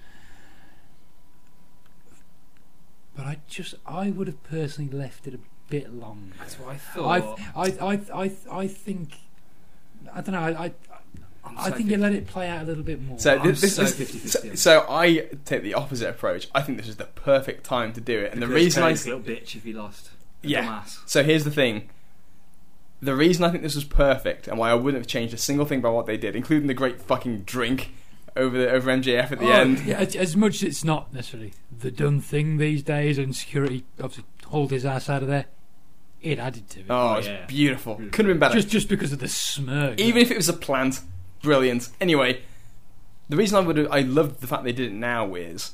But 3.15 3.25
I 3.25 3.37
just, 3.47 3.75
I 3.85 4.09
would 4.09 4.27
have 4.27 4.41
personally 4.43 4.89
left 4.91 5.27
it 5.27 5.33
a 5.33 5.39
bit 5.69 5.93
longer. 5.93 6.33
That's 6.39 6.55
what 6.59 6.69
I 6.69 6.73
I, 6.73 7.21
thought. 7.21 7.39
I, 7.55 7.61
I, 7.63 8.23
I, 8.23 8.31
I 8.51 8.67
think, 8.67 9.15
I 10.13 10.21
don't 10.21 10.33
know. 10.33 10.39
I, 10.39 10.65
I, 10.65 10.71
I'm 11.43 11.57
I 11.57 11.69
so 11.69 11.75
think 11.75 11.89
you 11.89 11.97
let 11.97 12.13
it 12.13 12.27
play 12.27 12.47
out 12.47 12.61
a 12.61 12.65
little 12.65 12.83
bit 12.83 13.01
more. 13.01 13.19
so 13.19 13.39
this, 13.39 13.61
this, 13.61 13.75
so 13.75 13.83
this- 13.83 13.95
50-50 13.95 14.29
so, 14.29 14.55
so 14.55 14.85
I 14.89 15.27
take 15.45 15.63
the 15.63 15.73
opposite 15.73 16.09
approach. 16.09 16.47
I 16.53 16.61
think 16.61 16.77
this 16.77 16.87
is 16.87 16.97
the 16.97 17.05
perfect 17.05 17.63
time 17.65 17.93
to 17.93 18.01
do 18.01 18.19
it, 18.19 18.31
and 18.33 18.41
the 18.41 18.47
reason 18.47 18.83
I 18.83 18.91
a 18.91 18.93
little 18.93 19.19
bitch 19.19 19.55
if 19.55 19.63
he 19.63 19.73
lost. 19.73 20.11
Yeah. 20.43 20.83
So 21.05 21.23
here's 21.23 21.43
the 21.43 21.51
thing. 21.51 21.89
The 23.01 23.15
reason 23.15 23.43
I 23.43 23.49
think 23.49 23.63
this 23.63 23.75
was 23.75 23.83
perfect 23.83 24.47
and 24.47 24.59
why 24.59 24.69
I 24.69 24.75
wouldn't 24.75 25.01
have 25.01 25.07
changed 25.07 25.33
a 25.33 25.37
single 25.37 25.65
thing 25.65 25.81
by 25.81 25.89
what 25.89 26.05
they 26.05 26.17
did, 26.17 26.35
including 26.35 26.67
the 26.67 26.73
great 26.75 27.01
fucking 27.01 27.41
drink 27.41 27.93
over 28.35 28.57
the 28.57 28.69
over 28.71 28.89
MJF 28.91 29.31
at 29.31 29.39
the 29.39 29.45
Oh, 29.47 29.51
end. 29.51 29.79
yeah, 29.85 29.97
as, 29.97 30.15
as 30.15 30.35
much 30.37 30.55
as 30.55 30.63
it's 30.63 30.83
not 30.83 31.13
necessarily 31.13 31.53
the 31.77 31.91
done 31.91 32.21
thing 32.21 32.57
these 32.57 32.83
days, 32.83 33.17
and 33.17 33.35
security 33.35 33.83
obviously 33.99 34.25
hold 34.47 34.71
his 34.71 34.85
ass 34.85 35.09
out 35.09 35.21
of 35.21 35.27
there, 35.27 35.45
it 36.21 36.39
added 36.39 36.69
to 36.71 36.79
it. 36.81 36.85
Oh, 36.89 37.15
it's 37.15 37.27
yeah. 37.27 37.45
beautiful. 37.45 37.95
Beautiful. 37.95 38.15
Couldn't 38.15 38.29
have 38.31 38.39
been 38.39 38.49
better. 38.49 38.55
just 38.55 38.69
just 38.69 38.89
because 38.89 39.11
of 39.11 39.19
the 39.19 39.27
smirk. 39.27 39.99
Even 39.99 40.21
if 40.21 40.31
it 40.31 40.37
was 40.37 40.49
a 40.49 40.53
plant, 40.53 41.01
brilliant. 41.41 41.89
Anyway, 41.99 42.41
the 43.29 43.35
reason 43.37 43.57
I 43.57 43.61
would 43.67 43.77
have, 43.77 43.91
I 43.91 44.01
loved 44.01 44.41
the 44.41 44.47
fact 44.47 44.63
they 44.63 44.71
did 44.71 44.91
it 44.91 44.95
now 44.95 45.35
is, 45.35 45.71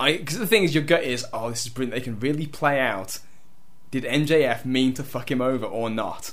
I 0.00 0.16
because 0.16 0.38
the 0.38 0.46
thing 0.46 0.64
is, 0.64 0.74
your 0.74 0.84
gut 0.84 1.04
is, 1.04 1.24
oh, 1.32 1.50
this 1.50 1.66
is 1.66 1.72
brilliant. 1.72 1.94
They 1.94 2.04
can 2.04 2.18
really 2.20 2.46
play 2.46 2.80
out. 2.80 3.18
Did 3.90 4.04
MJF 4.04 4.64
mean 4.64 4.92
to 4.94 5.04
fuck 5.04 5.30
him 5.30 5.40
over 5.40 5.64
or 5.66 5.88
not? 5.88 6.32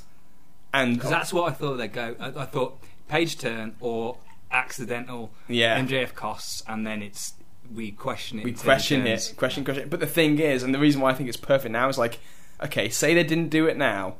And 0.73 0.95
Because 0.95 1.11
that's 1.11 1.31
what 1.33 1.47
I 1.51 1.53
thought 1.53 1.75
they'd 1.75 1.93
go. 1.93 2.15
I, 2.19 2.27
I 2.29 2.45
thought 2.45 2.79
page 3.07 3.37
turn 3.37 3.75
or 3.79 4.17
accidental 4.51 5.31
yeah, 5.47 5.79
MJF 5.79 6.13
costs, 6.13 6.63
and 6.67 6.85
then 6.85 7.01
it's 7.01 7.33
we 7.73 7.91
question 7.91 8.39
it. 8.39 8.45
we 8.45 8.53
question 8.53 9.05
it, 9.07 9.33
question, 9.37 9.63
question. 9.63 9.89
But 9.89 9.99
the 9.99 10.07
thing 10.07 10.39
is, 10.39 10.63
and 10.63 10.73
the 10.73 10.79
reason 10.79 11.01
why 11.01 11.11
I 11.11 11.13
think 11.13 11.29
it's 11.29 11.37
perfect 11.37 11.71
now 11.71 11.87
is 11.89 11.97
like, 11.97 12.19
okay, 12.63 12.89
say 12.89 13.13
they 13.13 13.23
didn't 13.23 13.49
do 13.49 13.67
it 13.67 13.77
now. 13.77 14.15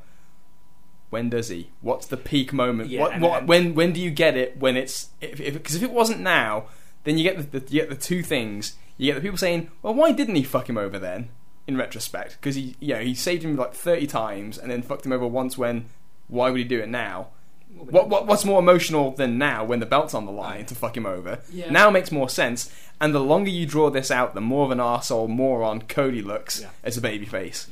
When 1.10 1.30
does 1.30 1.50
he? 1.50 1.70
What's 1.82 2.06
the 2.08 2.16
peak 2.16 2.54
moment? 2.54 2.90
Yeah, 2.90 3.02
what, 3.02 3.20
what, 3.20 3.46
when, 3.48 3.76
when 3.76 3.92
do 3.92 4.00
you 4.00 4.12
get 4.12 4.38
it? 4.38 4.58
When 4.58 4.78
it's 4.78 5.10
if 5.20 5.38
because 5.38 5.56
if, 5.56 5.64
'cause 5.64 5.76
if 5.76 5.84
it 5.84 5.92
wasn't 5.92 6.22
now, 6.22 6.66
then 7.04 7.18
you 7.18 7.24
get 7.24 7.52
the, 7.52 7.60
the 7.60 7.72
you 7.74 7.82
get 7.82 7.90
the 7.90 7.96
two 7.98 8.24
things. 8.24 8.76
You 8.98 9.08
get 9.08 9.16
the 9.16 9.22
people 9.22 9.38
saying, 9.38 9.70
"Well, 9.82 9.94
why 9.94 10.14
didn't 10.14 10.36
he 10.36 10.44
fuck 10.44 10.70
him 10.70 10.78
over 10.78 10.98
then?" 10.98 11.30
In 11.68 11.78
retrospect, 11.78 12.38
because 12.40 12.56
he, 12.56 12.76
you 12.80 12.96
know, 12.96 13.02
he 13.02 13.14
saved 13.14 13.44
him 13.44 13.56
like 13.58 13.74
thirty 13.74 14.08
times 14.08 14.58
and 14.58 14.72
then 14.72 14.82
fucked 14.82 15.06
him 15.06 15.12
over 15.12 15.28
once. 15.28 15.58
When 15.58 15.86
why 16.28 16.50
would 16.50 16.58
he 16.60 16.64
do 16.64 16.80
it 16.80 16.88
now? 16.88 17.28
What, 17.76 18.10
what 18.10 18.28
what's 18.28 18.46
more 18.46 18.60
emotional 18.60 19.12
than 19.12 19.38
now 19.38 19.64
when 19.66 19.80
the 19.80 19.86
belt's 19.86 20.14
on 20.14 20.26
the 20.26 20.32
line 20.32 20.66
to 20.68 20.76
fuck 20.76 20.96
him 20.96 21.06
over? 21.06 21.40
Yeah. 21.52 21.70
Now 21.72 21.90
makes 21.90 22.12
more 22.12 22.30
sense. 22.30 22.72
And 23.00 23.16
the 23.16 23.20
longer 23.20 23.50
you 23.50 23.66
draw 23.66 23.90
this 23.90 24.12
out, 24.12 24.36
the 24.36 24.42
more 24.42 24.66
of 24.66 24.72
an 24.72 24.78
arsehole 24.78 25.28
moron 25.28 25.82
Cody 25.84 26.22
looks 26.22 26.62
Yeah. 26.62 26.70
as 26.84 26.98
a 26.98 27.02
babyface. 27.02 27.68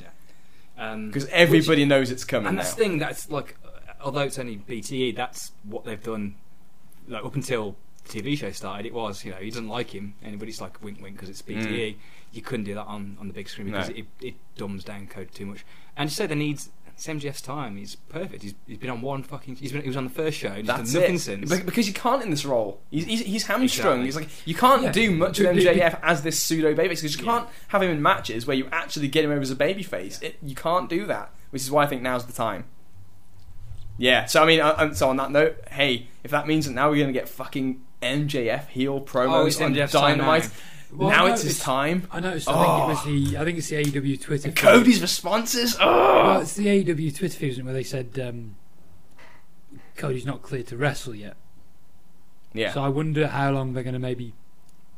Um, 0.78 1.08
Because 1.08 1.26
everybody 1.26 1.84
knows 1.84 2.10
it's 2.10 2.24
coming 2.24 2.48
and 2.48 2.56
now. 2.56 2.62
that's 2.62 2.74
the 2.74 2.82
thing. 2.82 2.98
That's 2.98 3.30
like, 3.30 3.56
uh, 3.64 3.68
although 4.02 4.20
it's 4.22 4.38
only 4.38 4.56
BTE, 4.56 5.14
that's 5.14 5.52
what 5.64 5.84
they've 5.84 6.02
done. 6.02 6.36
Like 7.06 7.24
up 7.24 7.34
until 7.34 7.76
the 8.04 8.20
TV 8.20 8.36
show 8.38 8.50
started, 8.52 8.86
it 8.86 8.94
was 8.94 9.24
you 9.24 9.30
know 9.32 9.36
he 9.38 9.50
doesn't 9.50 9.68
like 9.68 9.90
him. 9.94 10.14
Anybody's 10.24 10.60
like 10.60 10.82
wink 10.82 11.00
wink 11.02 11.16
because 11.16 11.28
it's 11.28 11.42
BTE. 11.42 11.96
You 12.32 12.42
couldn't 12.42 12.64
do 12.64 12.74
that 12.74 12.86
on, 12.86 13.16
on 13.20 13.26
the 13.28 13.34
big 13.34 13.48
screen 13.48 13.66
because 13.70 13.88
Mm. 13.90 13.94
No. 13.94 13.98
it, 14.00 14.06
it 14.28 14.34
dumbs 14.56 14.84
down 14.84 15.06
code 15.08 15.32
too 15.34 15.46
much. 15.46 15.64
And 15.96 16.08
you 16.08 16.14
say 16.14 16.26
they 16.26 16.34
need 16.36 16.60
it's 17.00 17.06
MJF's 17.06 17.40
time. 17.40 17.78
He's 17.78 17.94
perfect. 17.96 18.42
He's, 18.42 18.54
he's 18.66 18.76
been 18.76 18.90
on 18.90 19.00
one 19.00 19.22
fucking. 19.22 19.56
He's 19.56 19.72
been, 19.72 19.80
he 19.80 19.88
was 19.88 19.96
on 19.96 20.04
the 20.04 20.10
first 20.10 20.36
show. 20.36 20.48
And 20.48 20.58
he's 20.58 20.66
That's 20.66 20.92
done 20.92 21.00
nothing 21.00 21.14
it. 21.16 21.20
since. 21.20 21.50
Be- 21.56 21.62
Because 21.62 21.88
you 21.88 21.94
can't 21.94 22.22
in 22.22 22.28
this 22.30 22.44
role. 22.44 22.82
He's, 22.90 23.06
he's, 23.06 23.20
he's 23.20 23.46
hamstrung. 23.46 24.02
Exactly. 24.04 24.04
He's 24.04 24.16
like 24.40 24.46
you 24.46 24.54
can't 24.54 24.82
Yeah. 24.82 24.92
do 24.92 25.10
much 25.12 25.38
with 25.38 25.48
MJF 25.56 25.98
as 26.02 26.22
this 26.22 26.38
pseudo 26.38 26.74
babyface 26.74 26.88
because 27.00 27.18
you 27.18 27.24
Yeah. 27.24 27.38
can't 27.38 27.48
have 27.68 27.82
him 27.82 27.90
in 27.90 28.02
matches 28.02 28.46
where 28.46 28.54
you 28.56 28.68
actually 28.70 29.08
get 29.08 29.24
him 29.24 29.30
over 29.30 29.40
as 29.40 29.50
a 29.50 29.56
babyface. 29.56 30.22
It, 30.22 30.36
you 30.42 30.54
can't 30.54 30.90
do 30.90 31.06
that, 31.06 31.32
which 31.48 31.62
is 31.62 31.70
why 31.70 31.84
I 31.84 31.86
think 31.86 32.02
now's 32.02 32.26
the 32.26 32.34
time. 32.34 32.64
Yeah. 33.98 34.26
So 34.26 34.42
I 34.42 34.46
mean, 34.46 34.60
uh, 34.60 34.74
um, 34.76 34.94
so 34.94 35.08
on 35.08 35.16
that 35.16 35.30
note, 35.30 35.56
hey, 35.70 36.08
if 36.22 36.30
that 36.32 36.46
means 36.46 36.66
that 36.66 36.72
now 36.72 36.90
we're 36.90 36.96
going 36.96 37.12
to 37.12 37.18
get 37.18 37.28
fucking 37.30 37.80
MJF 38.02 38.68
heel 38.68 38.96
Oh, 38.96 39.10
promos 39.10 39.46
it's 39.48 39.60
on 39.60 39.74
MJF's 39.74 39.92
time 39.92 40.18
Dynamite, 40.18 40.42
now. 40.44 40.48
Well, 40.92 41.10
now 41.10 41.26
I 41.26 41.32
it's 41.32 41.42
his 41.42 41.58
time. 41.60 42.06
I 42.10 42.20
noticed. 42.20 42.48
I 42.48 42.52
think 42.52 42.66
Oh. 42.68 42.84
it 42.84 42.88
was 42.88 43.04
the. 43.04 43.38
I 43.38 43.44
think 43.44 43.58
it's 43.58 43.68
the 43.68 43.76
AEW 43.76 44.20
Twitter. 44.20 44.48
And 44.48 44.58
feed. 44.58 44.62
Cody's 44.64 45.00
responses. 45.00 45.76
Oh! 45.80 46.24
Well, 46.24 46.40
it's 46.40 46.54
the 46.54 46.66
AEW 46.66 47.16
Twitter 47.16 47.38
feed 47.38 47.62
where 47.64 47.72
they 47.74 47.82
said 47.84 48.18
um, 48.22 48.56
Cody's 49.96 50.26
not 50.26 50.42
clear 50.42 50.62
to 50.64 50.76
wrestle 50.76 51.14
yet. 51.14 51.36
Yeah. 52.52 52.72
So 52.72 52.82
I 52.82 52.88
wonder 52.88 53.28
how 53.28 53.50
long 53.52 53.72
they're 53.72 53.82
going 53.84 53.92
to 53.94 54.00
maybe 54.00 54.34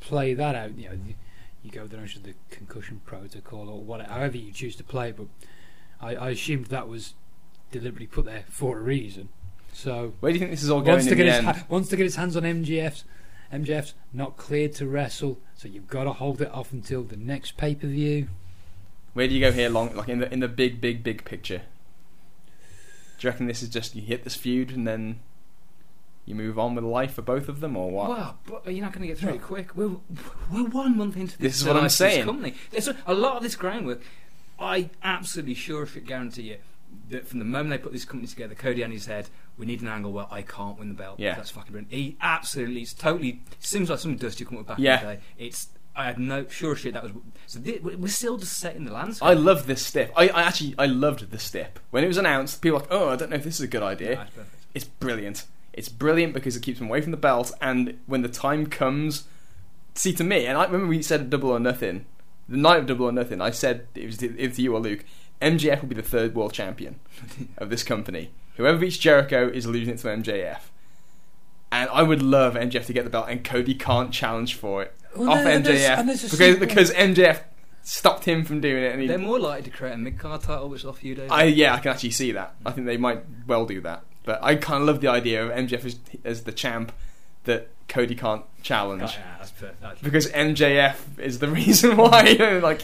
play 0.01 0.35
that 0.35 0.55
out. 0.55 0.77
You 0.79 0.89
know, 0.89 0.95
you, 0.95 1.15
you 1.63 1.71
go 1.71 1.87
down 1.87 2.07
to 2.09 2.19
the 2.21 2.35
concussion 2.51 3.01
protocol 3.05 3.69
or 3.69 3.81
whatever, 3.83 4.11
however 4.13 4.37
you 4.39 4.53
choose 4.53 4.77
to 4.77 4.85
play. 4.85 5.13
But 5.13 5.27
I, 6.01 6.15
I 6.15 6.31
assumed 6.31 6.67
that 6.67 6.89
was 6.89 7.15
deliberately 7.71 8.07
put 8.07 8.25
there 8.25 8.45
for 8.49 8.79
a 8.79 8.81
reason. 8.81 9.29
So 9.75 10.15
Where 10.21 10.33
do 10.33 10.37
you 10.37 10.41
think 10.41 10.51
this 10.51 10.63
is 10.63 10.71
all 10.71 10.81
going 10.81 10.93
wants 10.97 11.07
to 11.09 11.15
get 11.15 11.25
the 11.25 11.31
his 11.31 11.39
end? 11.39 11.47
ha- 11.47 11.67
wants 11.69 11.89
to 11.91 11.97
get 11.97 12.05
his 12.05 12.17
hands 12.17 12.37
on 12.37 12.43
MJF's. 12.43 13.05
MJF's 13.53 13.95
not 14.13 14.37
cleared 14.37 14.73
to 14.75 14.87
wrestle, 14.87 15.39
so 15.55 15.69
you've 15.69 15.89
got 15.89 16.05
to 16.05 16.13
hold 16.13 16.41
it 16.41 16.51
off 16.51 16.73
until 16.73 17.03
the 17.03 17.17
next 17.17 17.57
pay 17.57 17.75
per 17.75 17.87
view. 17.87 18.29
Where 19.13 19.29
do 19.29 19.35
you 19.35 19.41
go 19.41 19.53
here, 19.53 19.69
long 19.69 19.95
like 19.95 20.09
in 20.09 20.21
the 20.21 20.33
in 20.33 20.41
the 20.41 20.49
big, 20.49 20.81
big, 20.81 21.03
big 21.03 21.25
picture? 21.25 21.63
Do 23.19 23.27
you 23.27 23.31
reckon 23.31 23.47
this 23.47 23.63
is 23.63 23.69
just 23.69 23.95
you 23.95 24.03
hit 24.03 24.25
this 24.25 24.35
feud 24.35 24.71
and 24.71 24.87
then 24.87 25.21
you 26.25 26.35
move 26.35 26.59
on 26.59 26.75
with 26.75 26.85
life 26.85 27.15
for 27.15 27.23
both 27.23 27.49
of 27.49 27.61
them, 27.61 27.77
or 27.77 27.91
what? 27.91 28.09
Well, 28.09 28.39
but 28.47 28.75
you're 28.75 28.85
not 28.85 28.93
going 28.93 29.03
to 29.03 29.09
get 29.09 29.19
through 29.19 29.35
it 29.35 29.43
quick. 29.43 29.77
We're, 29.77 29.97
we're 30.51 30.65
one 30.65 30.97
month 30.97 31.17
into 31.17 31.37
this. 31.39 31.53
This 31.53 31.61
is 31.61 31.65
what 31.67 31.77
I'm 31.77 31.83
life 31.83 31.87
of 31.87 31.91
this 31.91 31.97
saying. 31.97 32.25
Company. 32.25 32.55
There's 32.71 32.89
a, 32.89 32.97
a 33.07 33.15
lot 33.15 33.37
of 33.37 33.43
this 33.43 33.55
groundwork. 33.55 34.03
I 34.59 34.91
absolutely 35.03 35.55
sure 35.55 35.83
if 35.83 35.97
it 35.97 36.07
guarantee 36.07 36.43
you 36.43 36.59
that 37.11 37.27
from 37.27 37.39
the 37.39 37.45
moment 37.45 37.71
they 37.71 37.79
put 37.79 37.93
this 37.93 38.05
company 38.05 38.27
together, 38.29 38.55
Cody 38.55 38.83
and 38.83 38.93
his 38.93 39.07
head, 39.07 39.29
we 39.59 39.67
need 39.67 39.83
an 39.83 39.89
angle 39.89 40.13
where 40.13 40.27
I 40.31 40.43
can't 40.43 40.79
win 40.79 40.89
the 40.89 40.95
belt. 40.95 41.19
Yeah. 41.21 41.35
that's 41.35 41.51
fucking 41.51 41.73
brilliant. 41.73 41.93
He 41.93 42.17
absolutely, 42.21 42.83
it's 42.83 42.93
totally 42.95 43.43
seems 43.61 43.91
like 43.91 43.99
something 43.99 44.19
dusty 44.19 44.45
come 44.45 44.59
up 44.59 44.67
back 44.67 44.79
Yeah. 44.79 45.01
in 45.01 45.07
the 45.07 45.15
day. 45.15 45.21
It's 45.39 45.69
I 45.95 46.05
had 46.07 46.19
no 46.19 46.47
sure 46.49 46.75
shit 46.75 46.95
that 46.95 47.03
was. 47.03 47.13
So 47.47 47.61
thi- 47.61 47.81
we're 47.81 48.09
still 48.09 48.39
just 48.39 48.57
setting 48.59 48.85
the 48.87 48.93
landscape. 48.93 49.29
I 49.29 49.35
love 49.35 49.67
this 49.67 49.85
step. 49.85 50.11
I, 50.17 50.29
I 50.29 50.43
actually 50.43 50.75
I 50.79 50.87
loved 50.87 51.31
this 51.31 51.43
step 51.43 51.79
when 51.91 52.03
it 52.03 52.07
was 52.07 52.17
announced. 52.17 52.63
People 52.63 52.79
were 52.79 52.83
like, 52.85 52.93
oh, 52.93 53.11
I 53.11 53.17
don't 53.17 53.29
know 53.31 53.37
if 53.37 53.45
this 53.45 53.57
is 53.57 53.61
a 53.61 53.67
good 53.69 53.83
idea. 53.83 54.27
It's 54.75 54.87
brilliant. 54.87 55.45
It's 55.75 55.91
brilliant 55.91 56.33
because 56.33 56.57
it 56.57 56.63
keeps 56.63 56.79
them 56.79 56.89
away 56.89 57.03
from 57.03 57.11
the 57.11 57.17
belt, 57.19 57.53
and 57.61 57.99
when 58.07 58.23
the 58.23 58.29
time 58.29 58.67
comes, 58.67 59.25
see 59.95 60.13
to 60.15 60.25
me, 60.25 60.47
and 60.47 60.57
I 60.59 60.65
remember 60.65 60.87
we 60.87 61.03
said 61.03 61.29
Double 61.31 61.51
or 61.51 61.59
Nothing, 61.61 62.07
the 62.49 62.57
night 62.57 62.79
of 62.81 62.87
Double 62.87 63.07
or 63.07 63.13
Nothing. 63.13 63.41
I 63.43 63.51
said 63.51 63.87
it 63.95 64.07
was 64.07 64.23
it 64.23 64.49
was 64.49 64.59
you 64.59 64.75
or 64.75 64.81
Luke. 64.81 65.05
MJF 65.43 65.83
will 65.83 65.89
be 65.89 65.95
the 65.95 66.03
third 66.03 66.35
world 66.35 66.53
champion 66.53 67.01
of 67.59 67.69
this 67.71 67.83
company. 67.83 68.31
Whoever 68.57 68.79
beats 68.79 68.97
Jericho 68.99 69.49
is 69.49 69.67
losing 69.67 69.95
it 69.95 69.99
to 69.99 70.09
MJF. 70.09 70.61
And 71.71 71.89
I 71.91 72.03
would 72.03 72.23
love 72.23 72.55
MJF 72.55 72.87
to 72.87 72.93
get 72.93 73.05
the 73.05 73.11
belt, 73.11 73.27
and 73.29 73.43
Cody 73.43 73.75
can't 73.75 74.13
challenge 74.13 74.55
for 74.55 74.83
it 74.83 74.95
Well, 75.17 75.31
off 75.31 75.39
and 75.39 75.65
there's- 75.65 75.81
MJF 75.83 75.99
and 75.99 76.09
there's 76.09 76.23
because 76.23 76.39
simple- 76.39 76.67
because 76.67 76.91
MJF 76.93 77.41
stopped 77.83 78.25
him 78.27 78.45
from 78.45 78.61
doing 78.61 78.85
it, 78.85 78.93
and 78.93 79.01
he 79.01 79.09
They're 79.09 79.19
more 79.19 79.41
likely 79.41 79.71
to 79.71 79.77
create 79.77 79.95
a 79.95 79.97
mid 79.97 80.19
card 80.19 80.43
title, 80.43 80.69
which 80.69 80.81
is 80.83 80.87
off 80.87 81.03
you, 81.03 81.15
Dave. 81.15 81.33
I 81.33 81.45
yeah, 81.45 81.75
I 81.75 81.79
can 81.79 81.91
actually 81.93 82.11
see 82.11 82.33
that. 82.33 82.55
I 82.67 82.73
think 82.73 82.87
they 82.87 82.99
might 82.99 83.25
well 83.47 83.65
do 83.67 83.81
that. 83.81 84.05
But 84.25 84.39
I 84.45 84.55
kind 84.57 84.83
of 84.83 84.87
love 84.87 85.01
the 85.01 85.09
idea 85.09 85.45
of 85.45 85.51
MJF 85.51 85.85
as, 85.85 85.99
as 86.25 86.43
the 86.45 86.53
champ 86.53 86.93
that 87.45 87.69
Cody 87.89 88.15
can't 88.15 88.45
challenge 88.63 89.03
Oh, 89.03 89.19
yeah, 89.19 89.35
that's 89.39 89.51
perfect. 89.51 90.03
Because 90.05 90.29
MJF 90.31 91.19
is 91.19 91.39
the 91.41 91.49
reason 91.61 91.97
why 91.97 92.23
you 92.29 92.39
know, 92.39 92.59
like 92.59 92.83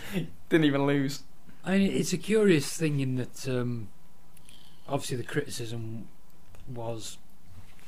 didn't 0.49 0.65
even 0.65 0.87
lose. 0.87 1.23
I 1.65 1.79
mean, 1.79 1.93
it's 1.93 2.13
a 2.13 2.19
curious 2.19 2.77
thing 2.77 3.01
in 3.01 3.17
that 3.17 3.49
um, 3.49 3.89
obviously 4.89 5.17
the 5.17 5.25
criticism 5.25 6.09
was 6.73 7.19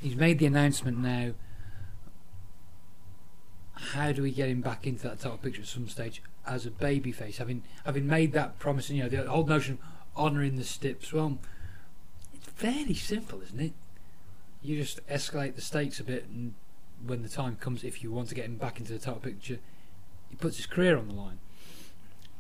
he's 0.00 0.16
made 0.16 0.38
the 0.38 0.46
announcement 0.46 0.98
now. 0.98 1.32
How 3.72 4.12
do 4.12 4.22
we 4.22 4.30
get 4.30 4.50
him 4.50 4.60
back 4.60 4.86
into 4.86 5.04
that 5.04 5.20
title 5.20 5.38
picture 5.38 5.62
at 5.62 5.68
some 5.68 5.88
stage 5.88 6.22
as 6.46 6.66
a 6.66 6.70
babyface? 6.70 7.36
Having 7.38 7.62
having 7.84 8.06
made 8.06 8.32
that 8.32 8.58
promise, 8.58 8.90
and 8.90 8.98
you 8.98 9.04
know 9.04 9.08
the 9.08 9.30
whole 9.30 9.46
notion 9.46 9.74
of 9.74 10.24
honouring 10.24 10.56
the 10.56 10.64
steps. 10.64 11.12
Well, 11.12 11.38
it's 12.34 12.46
fairly 12.46 12.94
simple, 12.94 13.40
isn't 13.40 13.60
it? 13.60 13.72
You 14.62 14.76
just 14.76 15.06
escalate 15.06 15.54
the 15.54 15.62
stakes 15.62 15.98
a 16.00 16.04
bit, 16.04 16.26
and 16.28 16.54
when 17.04 17.22
the 17.22 17.28
time 17.30 17.56
comes, 17.56 17.82
if 17.82 18.02
you 18.02 18.12
want 18.12 18.28
to 18.28 18.34
get 18.34 18.44
him 18.44 18.56
back 18.56 18.78
into 18.78 18.92
the 18.92 18.98
title 18.98 19.20
picture, 19.20 19.58
he 20.28 20.36
puts 20.36 20.58
his 20.58 20.66
career 20.66 20.98
on 20.98 21.08
the 21.08 21.14
line. 21.14 21.38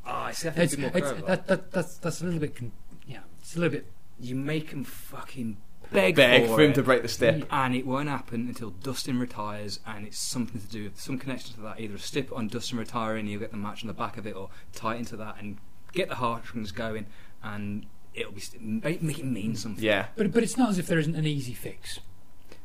Oh, 0.06 0.10
I 0.10 0.32
see. 0.32 0.48
I 0.48 0.52
think 0.52 0.64
It's, 0.64 0.72
it's, 0.74 0.80
more 0.82 0.90
it's, 0.94 1.10
clever. 1.10 1.26
that, 1.26 1.46
that, 1.46 1.70
that's 1.72 1.96
that's 1.98 2.20
a 2.20 2.24
little 2.24 2.40
bit, 2.40 2.56
con- 2.56 2.72
yeah, 3.06 3.18
it's 3.40 3.54
a 3.56 3.58
little 3.60 3.72
bit. 3.78 3.86
you 4.18 4.34
make 4.34 4.70
him 4.70 4.84
fucking 4.84 5.56
beg, 5.92 6.14
Beg 6.16 6.46
for, 6.46 6.56
for 6.56 6.62
him 6.62 6.70
it, 6.70 6.74
to 6.74 6.82
break 6.82 7.02
the 7.02 7.08
step. 7.08 7.44
and 7.50 7.74
it 7.74 7.86
won't 7.86 8.08
happen 8.08 8.48
until 8.48 8.70
Dustin 8.70 9.18
retires, 9.18 9.80
and 9.86 10.06
it's 10.06 10.18
something 10.18 10.60
to 10.60 10.66
do 10.68 10.84
with 10.84 11.00
some 11.00 11.18
connection 11.18 11.54
to 11.54 11.60
that. 11.62 11.80
Either 11.80 11.94
a 11.94 11.98
stip 11.98 12.32
on 12.32 12.48
Dustin 12.48 12.78
retiring, 12.78 13.26
you'll 13.26 13.40
get 13.40 13.50
the 13.50 13.56
match 13.56 13.82
on 13.82 13.88
the 13.88 13.94
back 13.94 14.16
of 14.16 14.26
it, 14.26 14.34
or 14.36 14.50
tie 14.74 14.96
into 14.96 15.16
that 15.16 15.36
and 15.40 15.58
get 15.92 16.08
the 16.08 16.14
heartstrings 16.16 16.72
going, 16.72 17.06
and 17.42 17.86
it'll 18.14 18.32
be 18.32 18.42
make, 18.60 19.02
make 19.02 19.18
it 19.18 19.24
mean 19.26 19.54
something. 19.56 19.82
Yeah, 19.84 20.06
But 20.16 20.32
but 20.32 20.42
it's 20.42 20.56
not 20.56 20.70
as 20.70 20.78
if 20.78 20.86
there 20.86 20.98
isn't 20.98 21.14
an 21.16 21.26
easy 21.26 21.54
fix. 21.54 22.00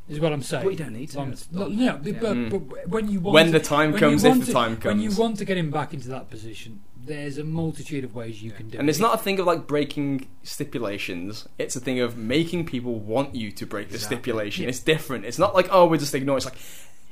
Is 0.07 0.19
what 0.19 0.31
I'm 0.31 0.43
saying. 0.43 0.63
But 0.63 0.69
you 0.69 0.77
don't 0.77 0.93
need 0.93 1.09
to. 1.11 1.19
Um, 1.21 1.33
no, 1.51 1.61
not- 1.61 1.71
no, 1.71 1.97
but, 1.97 2.05
yeah. 2.13 2.19
but, 2.21 2.33
Mm. 2.37 2.49
but 2.51 2.89
when 2.89 3.09
you 3.09 3.19
want 3.19 3.33
when 3.33 3.45
to- 3.47 3.51
the 3.53 3.59
time 3.59 3.91
when 3.91 3.99
comes, 3.99 4.23
if 4.23 4.29
want 4.29 4.39
the 4.41 4.45
to- 4.47 4.51
time 4.53 4.77
when 4.83 4.99
you 4.99 5.09
want 5.11 5.37
to 5.39 5.45
get 5.45 5.57
him 5.57 5.71
back 5.71 5.93
into 5.95 6.07
that 6.09 6.29
position, 6.29 6.81
there's 6.95 7.37
a 7.39 7.43
multitude 7.43 8.03
of 8.03 8.13
ways 8.13 8.43
you 8.43 8.51
Yeah. 8.51 8.57
can 8.57 8.69
do 8.69 8.77
it. 8.77 8.79
And 8.81 8.87
it. 8.87 8.91
it's 8.91 8.99
not 8.99 9.15
a 9.15 9.17
thing 9.17 9.39
of 9.39 9.47
like 9.47 9.65
breaking 9.65 10.27
stipulations. 10.43 11.47
It's 11.57 11.75
a 11.75 11.79
thing 11.79 11.99
of 11.99 12.17
making 12.17 12.65
people 12.65 12.99
want 12.99 13.35
you 13.35 13.51
to 13.51 13.65
break 13.65 13.89
the 13.89 13.99
stipulation. 13.99 14.63
Yeah. 14.63 14.69
It's 14.69 14.79
different. 14.79 15.25
It's 15.25 15.39
not 15.39 15.53
like 15.55 15.67
oh 15.71 15.85
we're 15.87 15.97
just 15.97 16.13
ignore. 16.15 16.35
it. 16.37 16.45
It's 16.45 16.45
like 16.45 16.57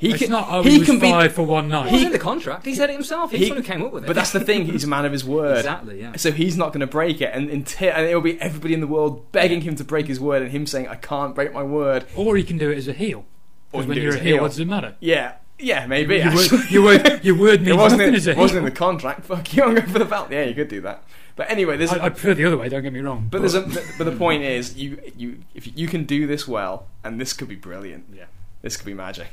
he 0.08 0.12
It's 0.12 0.24
can. 0.24 0.32
not. 0.32 0.48
Oh, 0.50 0.64
he 0.64 0.72
he 0.72 0.80
was 0.80 0.88
can 0.88 1.00
be- 1.00 1.30
for 1.30 1.44
one 1.44 1.70
night. 1.70 1.90
He's 1.90 2.04
in 2.04 2.12
the 2.12 2.20
contract. 2.20 2.66
He 2.66 2.76
said 2.76 2.90
it 2.90 2.94
himself. 2.94 3.32
He's 3.32 3.40
He- 3.40 3.46
the 3.46 3.52
one 3.56 3.64
who 3.64 3.68
came 3.68 3.82
up 3.84 3.92
with 3.94 4.04
it. 4.04 4.08
But 4.08 4.16
that's 4.16 4.32
the 4.32 4.40
thing. 4.40 4.66
He's 4.66 4.84
a 4.84 4.88
man 4.88 5.06
of 5.06 5.12
his 5.12 5.24
word. 5.24 5.58
exactly. 5.60 6.02
Yeah. 6.02 6.16
So 6.18 6.32
he's 6.32 6.58
not 6.58 6.70
going 6.70 6.82
to 6.82 6.88
break 6.88 7.22
it, 7.22 7.32
and 7.34 7.50
until 7.50 7.92
and 7.94 8.06
it'll 8.06 8.22
be 8.22 8.40
everybody 8.42 8.74
in 8.74 8.80
the 8.82 8.88
world 8.88 9.32
begging 9.32 9.62
him 9.62 9.76
to 9.78 9.84
break 9.84 10.08
his 10.08 10.20
word, 10.20 10.42
and 10.42 10.52
him 10.52 10.66
saying, 10.68 10.88
"I 10.88 10.96
can't 10.96 11.34
break 11.36 11.54
my 11.54 11.64
word." 11.64 12.06
or 12.16 12.36
he 12.38 12.44
can 12.44 12.58
do 12.58 12.70
it 12.70 12.78
as 12.78 12.88
a 12.88 12.94
heel. 12.94 13.26
Or 13.72 13.82
Because 13.82 13.86
he 13.86 13.88
when 13.88 13.88
can 13.88 13.94
do 13.96 14.00
it 14.00 14.04
you're 14.04 14.10
as 14.10 14.16
a 14.16 14.20
a 14.20 14.24
heel, 14.24 14.34
heel. 14.36 14.42
what 14.44 14.48
does 14.50 14.60
it 14.60 14.68
matter? 14.68 14.96
Yeah, 15.00 15.34
yeah, 15.58 15.86
maybe. 15.88 16.16
your, 16.18 16.26
actually. 16.28 16.58
word, 16.58 16.70
your 16.70 16.84
word, 16.84 17.26
your 17.26 17.38
word 17.38 17.62
means 17.62 17.70
it 17.70 17.78
wasn't, 17.78 18.00
nothing 18.00 18.08
in, 18.10 18.16
as 18.16 18.28
a 18.28 18.32
it 18.32 18.38
wasn't 18.38 18.58
in 18.60 18.66
the 18.66 18.72
contract. 18.72 19.26
Fuck 19.26 19.54
you, 19.56 19.64
I'm 19.64 19.74
going 19.76 19.88
for 19.88 20.00
the 20.00 20.06
belt. 20.06 20.32
Yeah, 20.32 20.44
you 20.44 20.54
could 20.54 20.68
do 20.68 20.82
that. 20.82 21.04
But 21.36 21.50
anyway, 21.50 21.78
there's 21.78 21.92
I, 21.92 22.06
I 22.06 22.10
prefer 22.10 22.36
the 22.36 22.46
other 22.46 22.58
way. 22.58 22.70
Don't 22.70 22.84
get 22.84 22.94
me 22.94 23.00
wrong. 23.00 23.28
but 23.32 23.40
there's 23.40 23.56
a 23.56 23.62
but 23.98 24.04
the 24.04 24.12
point 24.16 24.44
is 24.44 24.76
you 24.78 25.00
you 25.18 25.40
if 25.56 25.76
you 25.76 25.88
can 25.88 26.04
do 26.04 26.28
this 26.28 26.48
well, 26.48 26.86
and 27.04 27.20
this 27.20 27.34
could 27.34 27.48
be 27.48 27.56
brilliant. 27.56 28.06
Yeah. 28.16 28.26
This 28.62 28.78
could 28.78 28.86
be 28.86 28.94
magic. 28.94 29.28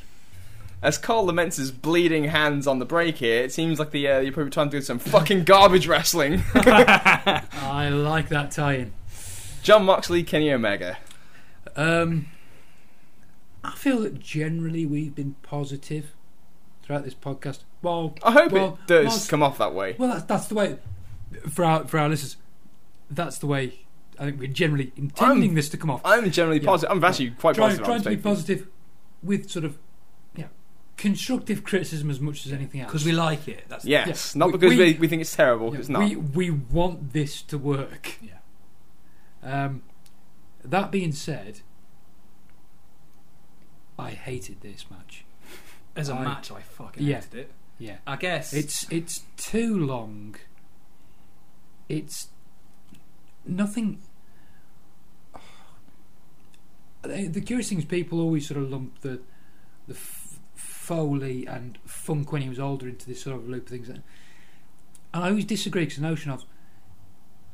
As 0.83 0.97
Cole 0.97 1.27
laments 1.27 1.59
his 1.59 1.71
bleeding 1.73 2.25
hands 2.25 2.67
on 2.67 2.79
the 2.79 2.87
break 2.87 3.19
here, 3.19 3.43
it 3.43 3.53
seems 3.53 3.79
like 3.79 3.91
the 3.91 4.09
uh, 4.09 4.19
you're 4.21 4.33
probably 4.33 4.51
trying 4.51 4.71
to 4.71 4.77
do 4.79 4.81
some 4.83 4.99
fucking 4.99 5.45
garbage 5.45 5.87
wrestling. 5.87 6.43
I 6.55 7.91
like 7.93 8.29
that 8.31 8.51
tie-in. 8.51 8.93
Jon 9.63 9.85
Moxley, 9.85 10.23
Kenny 10.23 10.51
Omega. 10.51 10.97
Um, 11.77 12.27
I 13.63 13.73
feel 13.73 14.01
that 14.01 14.19
generally 14.21 14.87
we've 14.87 15.15
been 15.15 15.35
positive 15.43 16.13
throughout 16.83 17.05
this 17.05 17.15
podcast. 17.15 17.61
Well, 17.83 18.15
I 18.23 18.33
hope 18.33 18.53
Well, 18.53 18.79
it 18.83 18.87
does 18.87 19.05
Mox- 19.05 19.29
come 19.29 19.43
off 19.43 19.59
that 19.59 19.75
way. 19.75 19.97
well, 19.99 20.09
that's, 20.11 20.25
that's 20.25 20.47
the 20.47 20.55
way 20.55 20.79
for 21.51 21.65
our 21.65 21.87
for 21.87 21.99
our 21.99 22.09
listeners. 22.09 22.37
That's 23.11 23.37
the 23.39 23.47
way 23.47 23.81
I 24.19 24.25
think 24.25 24.39
we're 24.41 24.47
generally 24.49 24.93
intending 24.97 25.51
I'm- 25.51 25.55
this 25.57 25.69
to 25.71 25.77
come 25.77 25.91
off. 25.91 26.01
I'm 26.07 26.31
generally 26.31 26.59
Yeah. 26.61 26.67
positive. 26.71 26.97
I'm 26.97 27.05
actually 27.05 27.31
quite 27.33 27.55
Trying, 27.55 27.69
positive. 27.77 27.85
trying 27.87 28.03
to 28.03 28.09
be 28.11 28.17
positive 28.17 28.67
with 29.23 29.51
sort 29.51 29.67
of 29.67 29.73
you 29.73 29.79
know, 29.79 29.81
constructive 31.01 31.65
criticism 31.65 32.11
as 32.11 32.21
much 32.21 32.45
as 32.47 32.53
anything 32.53 32.81
else. 32.83 32.91
Because 32.91 33.05
we 33.07 33.13
like 33.13 33.49
it. 33.49 33.65
That's 33.69 33.85
Yes, 33.87 34.35
Yeah. 34.35 34.39
not 34.39 34.47
We- 34.47 34.53
because 34.53 34.71
we, 34.71 34.77
we- 34.79 34.99
we 35.01 35.09
think 35.09 35.23
it's 35.23 35.35
terrible. 35.35 35.73
Yeah, 35.73 35.81
it's 35.81 35.89
not. 35.89 36.01
We 36.09 36.17
we 36.17 36.51
want 36.51 37.13
this 37.13 37.43
to 37.51 37.57
work. 37.59 38.17
Yeah. 38.21 38.39
Um, 39.43 39.83
that 40.63 40.91
being 40.93 41.13
said, 41.13 41.61
I 43.99 44.11
hated 44.11 44.61
this 44.61 44.85
match. 44.91 45.25
As 45.97 46.09
a 46.11 46.15
I- 46.15 46.25
match, 46.25 46.51
I 46.53 46.61
fucking 46.61 47.03
Yeah. 47.03 47.17
hated 47.21 47.35
it. 47.35 47.51
Yeah, 47.79 47.97
I 48.07 48.17
guess 48.17 48.53
it's 48.53 48.87
it's 48.91 49.23
too 49.39 49.79
long. 49.79 50.37
It's 51.89 52.29
nothing. 53.47 54.01
The 57.03 57.29
the 57.29 57.41
curious 57.41 57.71
thing 57.71 57.79
is, 57.79 57.87
people 57.87 58.21
always 58.21 58.47
sort 58.47 58.61
of 58.63 58.71
lump 58.71 59.01
the 59.01 59.21
the 59.89 59.95
f- 59.95 60.20
Foley 60.91 61.47
and 61.47 61.79
Funk 61.85 62.33
when 62.33 62.43
he 62.43 62.49
was 62.49 62.59
older 62.59 62.89
into 62.89 63.07
this 63.07 63.23
sort 63.23 63.37
of 63.37 63.49
loop 63.49 63.67
of 63.67 63.69
things, 63.69 63.89
and 63.89 64.03
I 65.15 65.29
always 65.29 65.45
disagree 65.45 65.83
because 65.83 65.99
the 65.99 66.03
notion 66.03 66.33
of 66.33 66.45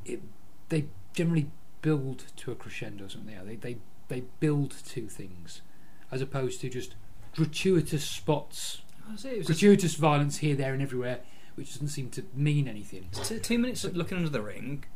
it, 0.07 0.23
they 0.71 0.87
generally 1.13 1.51
build 1.83 2.25
to 2.35 2.51
a 2.51 2.55
crescendo, 2.55 3.05
or 3.05 3.09
something. 3.11 3.37
They 3.45 3.57
they 3.57 3.77
they 4.09 4.23
build 4.41 4.71
to 4.87 5.07
things, 5.09 5.61
as 6.11 6.23
opposed 6.23 6.63
to 6.63 6.71
just 6.71 6.95
gratuitous 7.35 8.09
spots 8.09 8.81
That's 9.07 9.27
it. 9.27 9.33
It 9.33 9.39
was 9.39 9.47
just 9.49 9.61
gratuitous 9.61 9.95
violence 9.97 10.39
here, 10.39 10.57
there, 10.57 10.73
and 10.73 10.81
everywhere, 10.81 11.21
which 11.57 11.75
doesn't 11.75 11.89
seem 11.89 12.09
to 12.13 12.25
mean 12.35 12.67
anything. 12.67 13.11
two, 13.13 13.39
two 13.39 13.59
minutes 13.59 13.85
of 13.85 13.95
looking 13.95 14.17
under 14.17 14.31
the 14.31 14.41
ring 14.41 14.87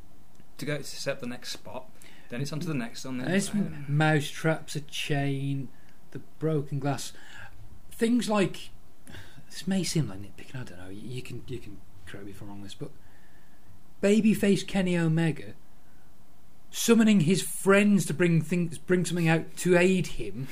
to 0.56 0.64
go 0.64 0.78
to 0.78 0.82
set 0.82 1.20
the 1.20 1.26
next 1.26 1.52
spot. 1.52 1.90
Then 2.30 2.40
it's 2.40 2.54
on 2.54 2.60
to 2.60 2.68
the 2.68 2.72
next 2.72 3.04
one. 3.04 3.18
Then 3.18 3.30
it's 3.30 3.50
mouse 3.86 4.30
traps, 4.30 4.76
a 4.76 4.80
chain, 4.80 5.68
the 6.12 6.20
broken 6.38 6.78
glass, 6.78 7.12
things 8.00 8.30
like 8.30 8.70
this 9.50 9.66
may 9.66 9.84
seem 9.84 10.08
like 10.08 10.20
nitpicking. 10.20 10.54
I 10.54 10.64
don't 10.64 10.78
know. 10.78 10.88
You, 10.90 11.20
can 11.20 11.44
you 11.46 11.58
can 11.58 11.76
correct 12.06 12.24
me 12.24 12.32
if 12.32 12.40
I'm 12.40 12.48
wrong 12.48 12.56
on 12.56 12.62
this, 12.62 12.74
but 12.74 12.90
babyface 14.02 14.66
Kenny 14.66 14.96
Omega 14.96 15.52
summoning 16.70 17.20
his 17.20 17.42
friends 17.42 18.06
to 18.06 18.14
bring 18.14 18.40
things, 18.40 18.78
bring 18.78 19.04
something 19.04 19.28
out 19.28 19.54
to 19.58 19.76
aid 19.76 20.06
him. 20.06 20.48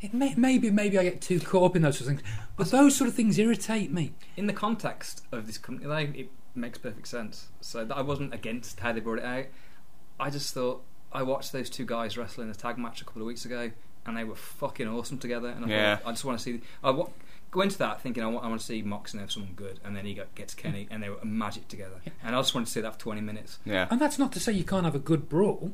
It 0.00 0.14
may, 0.14 0.34
maybe 0.34 0.70
maybe 0.70 0.98
I 0.98 1.02
get 1.02 1.20
too 1.20 1.40
caught 1.40 1.72
up 1.72 1.76
in 1.76 1.82
those 1.82 1.98
sort 1.98 2.10
of 2.10 2.16
things, 2.16 2.30
but 2.56 2.70
those 2.70 2.96
sort 2.96 3.08
of 3.08 3.14
things 3.14 3.38
irritate 3.38 3.92
me. 3.92 4.14
In 4.34 4.46
the 4.46 4.54
context 4.54 5.24
of 5.30 5.46
this 5.46 5.58
company, 5.58 5.86
like, 5.86 6.16
it 6.16 6.30
makes 6.54 6.78
perfect 6.78 7.06
sense. 7.06 7.48
So 7.60 7.84
that 7.84 7.94
I 7.94 8.00
wasn't 8.00 8.32
against 8.32 8.80
how 8.80 8.92
they 8.94 9.00
brought 9.00 9.18
it 9.18 9.24
out. 9.24 9.44
I 10.18 10.30
just 10.30 10.54
thought 10.54 10.82
I 11.12 11.22
watched 11.22 11.52
those 11.52 11.68
two 11.68 11.84
guys 11.84 12.16
wrestle 12.16 12.44
in 12.44 12.48
a 12.50 12.54
tag 12.54 12.78
match 12.78 13.02
a 13.02 13.04
couple 13.04 13.20
of 13.20 13.26
weeks 13.26 13.44
ago, 13.44 13.72
and 14.06 14.16
they 14.16 14.24
were 14.24 14.34
fucking 14.34 14.88
awesome 14.88 15.18
together. 15.18 15.48
And 15.48 15.64
I 15.64 15.68
Yeah. 15.68 15.96
thought 15.96 16.08
I 16.08 16.12
just 16.12 16.24
want 16.24 16.38
to 16.38 16.42
see. 16.44 16.60
I 16.82 16.90
wa- 16.90 17.08
go 17.50 17.60
into 17.62 17.78
that 17.78 18.00
thinking 18.00 18.22
I 18.22 18.26
want, 18.26 18.44
I 18.44 18.48
want 18.48 18.60
to 18.60 18.66
see 18.66 18.80
Mox 18.82 19.12
and 19.12 19.20
have 19.20 19.32
someone 19.32 19.52
good, 19.54 19.80
and 19.84 19.96
then 19.96 20.06
he 20.06 20.14
got, 20.14 20.34
gets 20.34 20.54
Kenny, 20.54 20.86
and 20.90 21.02
they 21.02 21.08
were 21.10 21.18
magic 21.24 21.66
together. 21.68 22.00
And 22.22 22.34
I 22.36 22.38
just 22.38 22.54
wanted 22.54 22.66
to 22.66 22.72
see 22.72 22.80
that 22.80 22.94
for 22.94 23.00
twenty 23.00 23.20
minutes. 23.20 23.58
Yeah. 23.64 23.88
And 23.90 24.00
that's 24.00 24.18
not 24.18 24.32
to 24.32 24.40
say 24.40 24.52
you 24.52 24.64
can't 24.64 24.84
have 24.84 24.94
a 24.94 25.00
good 25.00 25.28
brawl. 25.28 25.72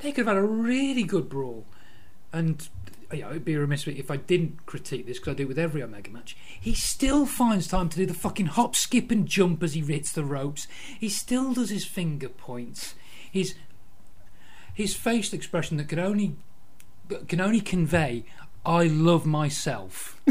They 0.00 0.10
could 0.12 0.26
have 0.26 0.34
had 0.36 0.42
a 0.42 0.46
really 0.46 1.04
good 1.04 1.28
brawl. 1.28 1.64
And 2.32 2.68
you 3.12 3.20
know, 3.20 3.30
it'd 3.30 3.44
be 3.44 3.56
remiss 3.56 3.86
if 3.86 4.10
I 4.10 4.16
didn't 4.16 4.64
critique 4.64 5.06
this 5.06 5.18
because 5.18 5.32
I 5.32 5.36
do 5.36 5.42
it 5.42 5.48
with 5.48 5.58
every 5.58 5.82
Omega 5.82 6.10
match. 6.10 6.34
He 6.58 6.72
still 6.74 7.26
finds 7.26 7.68
time 7.68 7.90
to 7.90 7.96
do 7.98 8.06
the 8.06 8.14
fucking 8.14 8.46
hop, 8.46 8.74
skip, 8.74 9.10
and 9.10 9.26
jump 9.28 9.62
as 9.62 9.74
he 9.74 9.80
hits 9.82 10.12
the 10.12 10.24
ropes. 10.24 10.66
He 10.98 11.08
still 11.10 11.52
does 11.52 11.68
his 11.70 11.84
finger 11.84 12.30
points. 12.30 12.94
His 13.30 13.54
his 14.74 14.94
facial 14.96 15.36
expression 15.36 15.76
that 15.76 15.88
could 15.88 15.98
only 15.98 16.28
that 16.28 16.36
can 17.28 17.40
only 17.40 17.60
convey 17.60 18.24
"I 18.64 18.84
love 18.84 19.26
myself." 19.26 20.20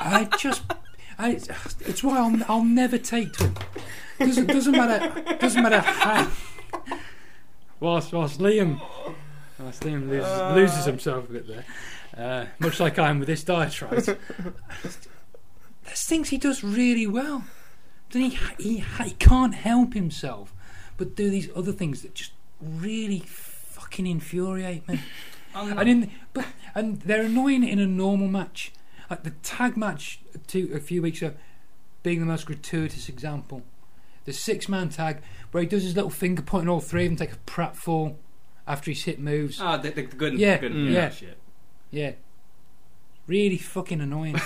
I 0.00 0.28
just, 0.38 0.62
I, 1.18 1.30
it's 1.80 2.02
why 2.02 2.18
I'll, 2.18 2.40
I'll 2.48 2.64
never 2.64 2.98
take 2.98 3.32
to 3.34 3.44
him. 3.44 3.54
Doesn't 4.18 4.46
doesn't 4.46 4.72
matter 4.72 5.36
doesn't 5.36 5.62
matter 5.62 5.80
how. 5.80 6.30
Whilst 7.80 8.12
whilst 8.12 8.40
Liam, 8.40 8.80
whilst 9.58 9.82
Liam 9.82 10.08
loses, 10.08 10.54
loses 10.54 10.84
himself 10.84 11.28
a 11.28 11.32
bit 11.32 11.46
there, 11.46 11.64
uh, 12.16 12.46
much 12.58 12.80
like 12.80 12.98
I 12.98 13.10
am 13.10 13.20
with 13.20 13.28
this 13.28 13.44
diatribe. 13.44 14.02
There's 15.84 16.04
things 16.04 16.30
he 16.30 16.38
does 16.38 16.64
really 16.64 17.06
well. 17.06 17.44
Then 18.10 18.30
he, 18.30 18.38
he 18.58 18.84
he 19.04 19.10
can't 19.12 19.54
help 19.54 19.94
himself, 19.94 20.52
but 20.96 21.14
do 21.14 21.30
these 21.30 21.48
other 21.54 21.72
things 21.72 22.02
that 22.02 22.14
just 22.14 22.32
really 22.60 23.20
fucking 23.88 24.06
infuriate 24.06 24.86
me. 24.88 25.00
And 25.54 25.88
in 25.88 26.10
but 26.34 26.46
and 26.74 27.00
they're 27.00 27.24
annoying 27.24 27.64
in 27.64 27.80
a 27.80 27.86
normal 27.86 28.28
match, 28.28 28.70
like 29.10 29.24
the 29.24 29.30
tag 29.42 29.76
match 29.76 30.20
two 30.46 30.70
a 30.72 30.78
few 30.78 31.02
weeks 31.02 31.20
ago, 31.20 31.34
being 32.04 32.20
the 32.20 32.26
most 32.26 32.46
gratuitous 32.46 33.08
example. 33.08 33.62
The 34.24 34.32
six 34.32 34.68
man 34.68 34.90
tag 34.90 35.20
where 35.50 35.62
he 35.62 35.68
does 35.68 35.82
his 35.82 35.96
little 35.96 36.10
finger 36.10 36.42
point 36.42 36.62
and 36.62 36.70
all 36.70 36.80
three 36.80 37.06
of 37.06 37.10
them 37.10 37.16
take 37.16 37.32
a 37.32 37.38
prat 37.38 37.74
fall 37.74 38.18
after 38.68 38.90
he's 38.90 39.02
hit 39.02 39.18
moves. 39.18 39.58
Ah, 39.60 39.78
the, 39.78 39.90
the, 39.90 40.02
the 40.02 40.16
good, 40.16 40.38
Yeah, 40.38 40.58
good, 40.58 40.72
mm. 40.72 40.92
yeah. 40.92 41.10
shit. 41.10 41.38
Yeah. 41.90 42.12
Really 43.26 43.58
fucking 43.58 44.00
annoying. 44.00 44.40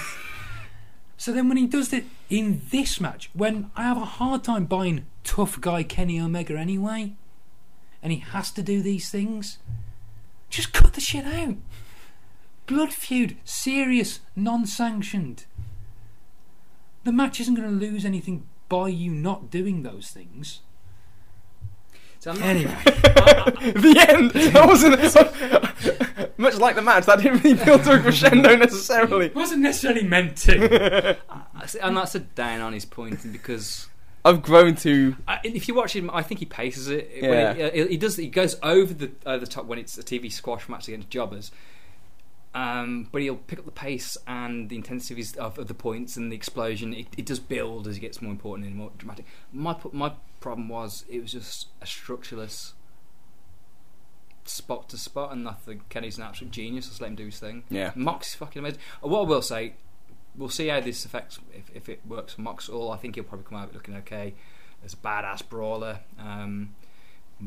so 1.19 1.33
then 1.33 1.49
when 1.49 1.59
he 1.59 1.67
does 1.67 1.93
it 1.93 2.05
in 2.31 2.63
this 2.71 3.01
match, 3.01 3.29
when 3.35 3.71
I 3.77 3.83
have 3.83 3.99
a 3.99 4.05
hard 4.07 4.45
time 4.45 4.65
buying 4.65 5.05
tough 5.25 5.61
guy 5.61 5.83
Kenny 5.83 6.19
Omega 6.19 6.57
anyway, 6.57 7.17
and 8.03 8.13
he 8.13 8.19
has 8.19 8.51
to 8.53 8.63
do 8.63 8.83
these 8.83 9.11
things, 9.11 9.59
just 10.51 10.73
cut 10.73 10.93
the 10.95 11.01
shit 11.01 11.25
out. 11.25 11.57
Blood 12.67 12.93
feud, 12.93 13.37
serious, 13.45 14.21
non 14.37 14.67
sanctioned. 14.67 15.45
The 17.05 17.13
match 17.13 17.41
isn't 17.41 17.55
going 17.55 17.69
to 17.69 17.87
lose 17.87 18.05
anything 18.05 18.47
by 18.69 18.89
you 18.89 19.11
not 19.11 19.51
doing 19.51 19.83
those 19.83 20.11
things. 20.11 20.61
So 22.21 22.31
I'm 22.31 22.39
not, 22.39 22.47
Anyway, 22.49 22.79
the 22.85 24.07
end. 24.09 24.31
That 24.53 24.67
wasn't 24.69 26.39
much 26.39 26.55
like 26.59 26.77
the 26.77 26.83
match. 26.83 27.07
That 27.07 27.19
didn't 27.21 27.43
really 27.43 27.65
build 27.65 27.83
to 27.85 27.95
a 27.95 28.01
crescendo 28.01 28.55
necessarily. 28.55 29.27
it 29.27 29.35
wasn't 29.35 29.63
necessarily 29.63 30.05
meant 30.05 30.37
to. 30.39 31.19
I 31.57 31.67
see- 31.67 31.81
and 31.81 31.97
that's 31.97 32.15
a 32.15 32.21
down 32.21 32.61
on 32.61 32.73
his 32.73 32.85
point 32.85 33.21
because 33.33 33.89
I've 34.25 34.43
grown 34.43 34.77
to. 34.77 35.17
I, 35.27 35.41
if 35.43 35.67
you 35.67 35.75
watch 35.75 35.97
him, 35.97 36.11
I 36.13 36.23
think 36.23 36.41
he 36.41 36.47
paces 36.47 36.89
it. 36.89 37.11
Yeah. 37.15 37.29
When 37.29 37.57
he, 37.57 37.63
uh, 37.83 37.87
he 37.89 37.97
does. 37.97 38.17
He 38.17 38.29
goes 38.29 38.57
over 38.63 38.95
the 38.95 39.11
over 39.27 39.45
the 39.45 39.51
top 39.51 39.67
when 39.67 39.79
it's 39.79 39.99
a 39.99 40.03
TV 40.03 40.31
squash 40.33 40.69
match 40.69 40.89
against 40.89 41.11
jobbers. 41.11 41.51
Um, 42.55 43.09
but 43.11 43.23
he'll 43.23 43.37
pick 43.37 43.59
up 43.59 43.65
the 43.65 43.71
pace 43.71 44.19
and 44.27 44.69
the 44.69 44.77
intensity 44.77 45.25
of, 45.39 45.59
of, 45.59 45.69
the 45.69 45.75
points 45.75 46.19
and 46.19 46.31
the 46.31 46.37
explosion. 46.37 46.93
It, 46.93 47.07
it 47.17 47.25
does 47.25 47.41
build 47.41 47.89
as 47.89 47.95
he 47.95 48.01
gets 48.01 48.21
more 48.21 48.31
important 48.31 48.67
and 48.67 48.77
more 48.77 48.91
dramatic. 48.99 49.25
My 49.53 49.77
my 49.93 50.13
problem 50.41 50.69
was 50.69 51.05
it 51.09 51.21
was 51.21 51.33
just 51.33 51.69
a 51.81 51.87
structureless 51.87 52.75
spot 54.45 54.89
to 54.91 54.99
spot, 54.99 55.33
and 55.33 55.49
I 55.49 55.53
think 55.53 55.89
Kenny's 55.89 56.19
an 56.19 56.25
absolute 56.25 56.51
genius. 56.51 56.89
Just 56.89 57.01
let 57.01 57.09
him 57.09 57.17
do 57.17 57.27
his 57.27 57.39
thing. 57.39 57.65
Yeah. 57.71 57.93
Mox 57.95 58.29
is 58.29 58.35
fucking 58.35 58.61
amazing. 58.61 58.81
Uh, 59.03 59.09
What 59.09 59.21
I 59.21 59.29
will 59.29 59.43
say, 59.43 59.75
we'll 60.37 60.49
see 60.49 60.69
how 60.69 60.81
this 60.81 61.05
affects 61.05 61.39
if, 61.55 61.71
if 61.75 61.89
it 61.89 62.01
works 62.07 62.35
for 62.35 62.43
Mox. 62.43 62.69
All 62.69 62.91
I 62.91 62.97
think 62.97 63.15
he'll 63.15 63.25
probably 63.25 63.47
come 63.47 63.59
out 63.59 63.75
looking 63.75 63.97
okay 63.97 64.35
as 64.85 64.95
a 64.95 64.97
badass 64.97 65.49
brawler. 65.49 66.01
Um, 66.19 66.75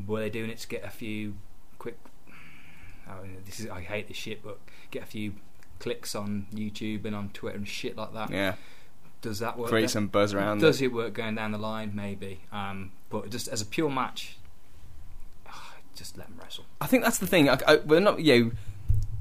were 0.06 0.20
they 0.20 0.30
doing 0.30 0.49
it 0.49 0.60
to 0.60 0.68
get 0.68 0.84
a 0.84 0.90
few 0.90 1.36
quick? 1.80 1.98
I 3.07 3.22
mean, 3.22 3.38
this 3.45 3.60
is 3.60 3.70
I 3.70 3.82
hate 3.82 4.07
this 4.07 4.18
shit, 4.18 4.44
but 4.44 4.60
get 4.91 5.03
a 5.03 5.07
few 5.07 5.34
clicks 5.80 6.16
on 6.16 6.48
YouTube 6.53 7.06
and 7.06 7.16
on 7.16 7.30
Twitter 7.30 7.57
and 7.57 7.68
shit 7.68 7.98
like 7.98 8.14
that. 8.14 8.32
Yeah. 8.32 8.56
Does 9.22 9.40
that 9.40 9.57
work? 9.57 9.70
Create 9.70 9.84
then? 9.84 9.90
some 9.90 10.07
buzz 10.07 10.34
around 10.34 10.60
Does 10.60 10.82
it. 10.82 10.86
it 10.86 10.94
work 10.94 11.14
going 11.14 11.36
down 11.36 11.52
the 11.52 11.57
line? 11.57 11.91
Maybe. 11.95 12.41
Um, 12.52 12.91
but 13.10 13.30
just 13.30 13.48
as 13.48 13.62
a 13.62 13.66
pure 13.66 13.90
match, 13.90 14.38
just 15.95 16.18
let 16.18 16.28
them 16.28 16.38
wrestle. 16.41 16.66
I 16.80 16.88
think 16.88 17.03
that's 17.03 17.18
the 17.18 17.28
thing. 17.28 17.49
I, 17.49 17.57
I, 17.68 17.76
we're 17.78 17.99
not, 17.99 18.20
you 18.20 18.45
know, 18.45 18.52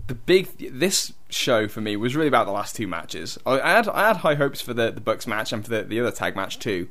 the 0.06 0.14
big 0.14 0.48
this 0.58 1.12
show 1.30 1.66
for 1.66 1.80
me 1.80 1.96
was 1.96 2.14
really 2.14 2.28
about 2.28 2.46
the 2.46 2.52
last 2.52 2.76
two 2.76 2.86
matches. 2.86 3.38
I, 3.46 3.56
had 3.58 3.88
I 3.88 4.08
had 4.08 4.18
high 4.18 4.34
hopes 4.34 4.60
for 4.60 4.74
the 4.74 4.90
the 4.90 5.00
Bucks 5.00 5.26
match 5.26 5.52
and 5.52 5.64
for 5.64 5.70
the, 5.70 5.82
the 5.82 6.00
other 6.00 6.10
tag 6.10 6.36
match 6.36 6.58
too, 6.58 6.88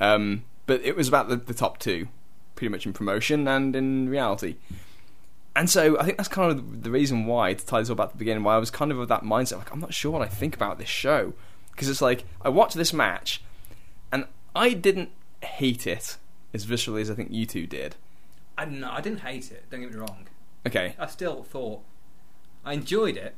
um, 0.00 0.44
but 0.66 0.80
it 0.82 0.96
was 0.96 1.08
about 1.08 1.28
the, 1.28 1.36
the 1.36 1.54
top 1.54 1.78
two, 1.78 2.08
pretty 2.54 2.70
much 2.70 2.86
in 2.86 2.92
promotion 2.92 3.48
and 3.48 3.74
in 3.74 4.08
reality. 4.08 4.56
And 5.56 5.68
so 5.68 5.98
I 5.98 6.04
think 6.04 6.16
that's 6.16 6.28
kind 6.28 6.50
of 6.52 6.84
the 6.84 6.90
reason 6.90 7.26
why 7.26 7.54
to 7.54 7.66
tie 7.66 7.80
this 7.80 7.90
all 7.90 7.96
back 7.96 8.08
to 8.08 8.14
the 8.14 8.18
beginning. 8.18 8.44
Why 8.44 8.56
I 8.56 8.58
was 8.58 8.70
kind 8.70 8.92
of 8.92 8.98
of 8.98 9.08
that 9.08 9.22
mindset, 9.22 9.58
like 9.58 9.72
I'm 9.72 9.80
not 9.80 9.94
sure 9.94 10.12
what 10.12 10.22
I 10.22 10.28
think 10.28 10.54
about 10.54 10.78
this 10.78 10.88
show 10.88 11.34
because 11.80 11.88
it's 11.88 12.02
like 12.02 12.24
I 12.42 12.50
watched 12.50 12.76
this 12.76 12.92
match, 12.92 13.42
and 14.12 14.26
I 14.54 14.74
didn't 14.74 15.10
hate 15.42 15.86
it 15.86 16.18
as 16.52 16.66
viscerally 16.66 17.00
as 17.00 17.10
I 17.10 17.14
think 17.14 17.30
you 17.30 17.46
two 17.46 17.66
did. 17.66 17.96
I 18.58 18.66
no, 18.66 18.90
I 18.90 19.00
didn't 19.00 19.20
hate 19.20 19.50
it. 19.50 19.64
Don't 19.70 19.80
get 19.80 19.92
me 19.92 19.98
wrong. 19.98 20.26
Okay, 20.66 20.94
I 20.98 21.06
still 21.06 21.42
thought 21.42 21.82
I 22.64 22.72
enjoyed 22.74 23.16
it 23.16 23.34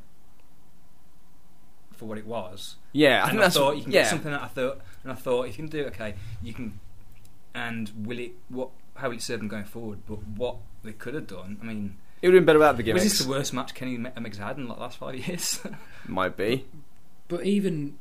for 1.92 2.06
what 2.06 2.18
it 2.18 2.26
was. 2.26 2.76
yeah, 2.92 3.18
I 3.18 3.20
and 3.22 3.30
think 3.30 3.38
I 3.40 3.42
that's 3.44 3.56
thought 3.56 3.76
you 3.76 3.82
can 3.84 3.92
yeah. 3.92 4.02
get 4.02 4.10
something 4.10 4.32
that 4.32 4.42
I 4.42 4.48
thought, 4.48 4.80
and 5.04 5.12
I 5.12 5.14
thought 5.14 5.42
if 5.48 5.58
you 5.58 5.64
can 5.64 5.70
do 5.70 5.80
it, 5.80 5.86
okay, 5.88 6.14
you 6.42 6.52
can. 6.52 6.80
And 7.54 7.90
will 8.06 8.18
it? 8.18 8.32
What? 8.48 8.70
How 8.96 9.08
will 9.08 9.16
it 9.16 9.22
serve 9.22 9.38
them 9.40 9.48
going 9.48 9.64
forward? 9.64 10.00
But 10.08 10.26
what 10.36 10.56
they 10.84 10.92
could 10.92 11.14
have 11.14 11.26
done, 11.26 11.58
I 11.62 11.64
mean, 11.64 11.96
It 12.20 12.28
would 12.28 12.34
have 12.34 12.40
been 12.42 12.46
better 12.46 12.58
without 12.58 12.76
the 12.76 12.82
gimmicks. 12.82 13.04
was 13.04 13.12
this 13.18 13.26
the 13.26 13.30
worst 13.30 13.52
match 13.52 13.74
Kenny 13.74 13.96
Omega's 14.16 14.38
had 14.38 14.56
in 14.58 14.68
the 14.68 14.74
last 14.74 14.98
five 14.98 15.14
years? 15.16 15.60
Might 16.08 16.36
be. 16.36 16.66
But 17.28 17.44
even 17.44 17.98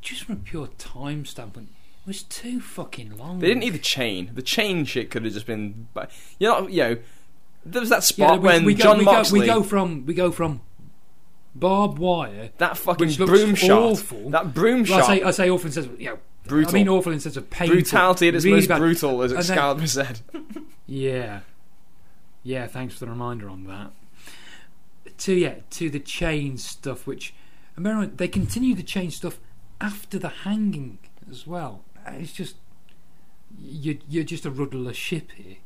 just 0.00 0.24
from 0.24 0.34
a 0.36 0.38
pure 0.38 0.68
time 0.78 1.24
standpoint, 1.24 1.68
it 2.04 2.06
was 2.06 2.22
too 2.22 2.60
fucking 2.60 3.16
long. 3.18 3.40
They 3.40 3.48
didn't 3.48 3.60
need 3.60 3.70
the 3.74 3.78
chain. 3.78 4.30
The 4.34 4.42
chain 4.42 4.84
shit 4.84 5.10
could 5.10 5.24
have 5.24 5.32
just 5.32 5.46
been. 5.46 5.88
but- 5.94 6.10
You 6.38 6.48
know, 6.48 6.68
you 6.68 6.82
know, 6.82 6.96
there 7.72 7.80
was 7.80 7.90
that 7.90 7.96
Yeah, 8.16 8.26
spot 8.28 8.40
we, 8.42 8.46
when 8.46 8.64
we 8.64 8.74
go, 8.74 8.82
John 8.84 8.98
we 8.98 9.04
go, 9.04 9.22
we 9.32 9.46
go 9.46 9.62
from 9.62 10.06
we 10.06 10.14
go 10.14 10.30
from 10.32 10.60
barbed 11.54 11.98
wire. 11.98 12.50
that 12.58 12.76
fucking 12.76 13.14
broom 13.14 13.54
shot, 13.54 13.82
awful. 13.92 14.30
that 14.30 14.54
broom 14.54 14.84
Well, 14.88 15.02
I 15.02 15.16
say 15.18 15.22
I 15.22 15.30
say 15.30 15.50
awful 15.50 15.66
in 15.66 15.72
sense 15.72 15.86
of 15.86 16.00
you 16.00 16.10
know 16.10 16.18
brutal, 16.46 16.70
I 16.70 16.74
mean 16.74 16.88
awful 16.88 17.12
in 17.12 17.20
sense 17.20 17.36
of 17.36 17.48
painful. 17.50 17.74
brutality 17.76 18.28
at 18.28 18.34
its 18.34 18.44
really 18.44 18.58
most 18.58 18.68
bad. 18.68 18.78
brutal, 18.78 19.22
as 19.22 19.32
And 19.32 19.42
then- 19.42 19.50
Excalibur 19.50 19.86
said. 19.86 20.20
Yeah, 20.88 21.40
yeah. 22.44 22.68
Thanks 22.68 22.94
for 22.94 23.00
the 23.06 23.10
reminder 23.10 23.48
on 23.48 23.64
that. 23.64 23.90
To 25.18 25.34
yeah, 25.34 25.54
to 25.70 25.90
the 25.90 25.98
chain 25.98 26.58
stuff, 26.58 27.06
which 27.06 27.34
remember 27.74 28.06
they 28.06 28.28
continue 28.28 28.74
the 28.76 28.84
chain 28.84 29.10
stuff 29.10 29.40
after 29.80 30.16
the 30.18 30.28
hanging 30.28 30.98
as 31.28 31.44
well. 31.46 31.82
It's 32.06 32.32
just 32.32 32.54
you're, 33.58 33.96
you're 34.08 34.22
just 34.22 34.44
a 34.46 34.50
rudderless 34.50 34.96
ship 34.96 35.32
here. 35.32 35.56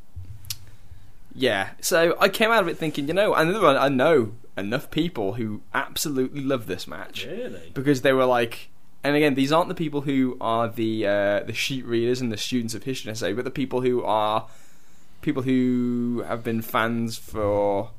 Yeah, 1.35 1.71
so 1.81 2.17
I 2.21 2.29
came 2.29 2.51
out 2.51 2.63
of 2.63 2.69
it 2.69 2.77
thinking, 2.79 3.07
you 3.09 3.15
know, 3.15 3.35
and 3.35 3.57
I 3.57 3.89
know 3.89 4.33
enough 4.59 4.91
people 4.91 5.35
who 5.35 5.63
absolutely 5.73 6.43
love 6.43 6.67
this 6.67 6.87
match. 6.87 7.25
really? 7.27 7.71
because 7.73 8.03
they 8.03 8.13
were 8.13 8.25
like, 8.27 8.69
and 9.05 9.17
again, 9.17 9.35
these 9.35 9.53
aren't 9.53 9.69
the 9.69 9.75
people 9.75 10.03
who 10.03 10.37
are 10.41 10.69
the 10.69 11.07
uh, 11.07 11.41
the 11.41 11.53
sheet 11.55 11.85
readers 11.87 12.21
and 12.21 12.31
the 12.31 12.37
students 12.37 12.75
of 12.75 12.83
history, 12.83 13.11
necessarily, 13.11 13.35
but 13.35 13.45
the 13.45 13.51
people 13.51 13.81
who 13.81 14.03
are 14.03 14.47
people 15.23 15.43
who 15.43 16.25
have 16.27 16.43
been 16.45 16.61
fans 16.63 17.17
for 17.17 17.91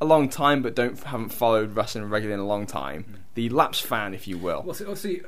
a 0.00 0.04
long 0.04 0.28
time 0.28 0.62
but 0.62 0.74
don't 0.76 1.02
haven't 1.02 1.30
followed 1.30 1.74
wrestling 1.74 2.04
regularly 2.04 2.34
in 2.34 2.40
a 2.40 2.46
long 2.46 2.66
time, 2.66 3.04
Mm. 3.04 3.14
the 3.34 3.48
lapsed 3.50 3.84
fan, 3.84 4.14
if 4.14 4.26
you 4.28 4.38
will. 4.38 4.62
Well, 4.62 4.74
see, 4.74 4.84
obviously, 4.84 5.22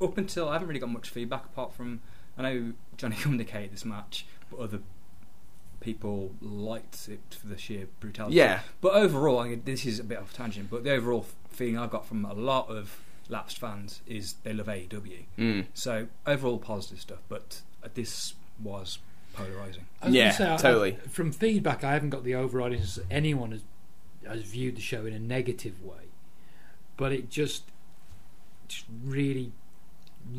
up 0.00 0.16
until 0.18 0.48
I 0.48 0.54
haven't 0.54 0.68
really 0.68 0.80
got 0.80 0.90
much 0.90 1.10
feedback 1.10 1.44
apart 1.44 1.72
from 1.74 2.00
I 2.38 2.42
know 2.42 2.72
Johnny 2.96 3.16
Undercade 3.20 3.70
this 3.70 3.84
match, 3.84 4.26
but 4.50 4.58
other 4.60 4.80
people 5.86 6.32
liked 6.42 7.08
it 7.08 7.20
for 7.40 7.46
the 7.46 7.56
sheer 7.56 7.86
brutality. 8.00 8.34
yeah, 8.36 8.60
But 8.80 8.94
overall, 8.94 9.38
I 9.38 9.48
mean, 9.50 9.62
this 9.64 9.86
is 9.86 10.00
a 10.00 10.04
bit 10.04 10.18
off 10.18 10.32
tangent, 10.32 10.68
but 10.68 10.82
the 10.82 10.90
overall 10.90 11.24
feeling 11.48 11.78
I've 11.78 11.90
got 11.90 12.04
from 12.06 12.24
a 12.24 12.32
lot 12.34 12.68
of 12.68 12.98
lapsed 13.28 13.58
fans 13.58 14.00
is 14.06 14.34
they 14.42 14.52
love 14.52 14.66
AEW. 14.66 15.24
mm. 15.38 15.66
So 15.74 16.08
overall 16.26 16.58
positive 16.58 17.00
stuff, 17.00 17.20
but 17.28 17.60
uh, 17.84 17.88
this 17.94 18.34
was 18.60 18.98
polarizing. 19.32 19.86
Was 20.02 20.12
Yeah, 20.12 20.32
say, 20.32 20.56
totally. 20.58 20.94
I- 21.04 21.08
from 21.08 21.30
feedback, 21.30 21.84
I 21.84 21.92
haven't 21.92 22.10
got 22.10 22.24
the 22.24 22.34
overriding 22.34 22.78
sense 22.80 22.96
that 22.96 23.06
anyone 23.10 23.52
has 23.52 23.62
has 24.26 24.42
viewed 24.42 24.74
the 24.76 24.80
show 24.80 25.06
in 25.06 25.12
a 25.12 25.20
negative 25.20 25.80
way, 25.84 26.06
but 26.96 27.12
it 27.12 27.30
just, 27.30 27.62
just 28.66 28.84
really, 29.04 29.52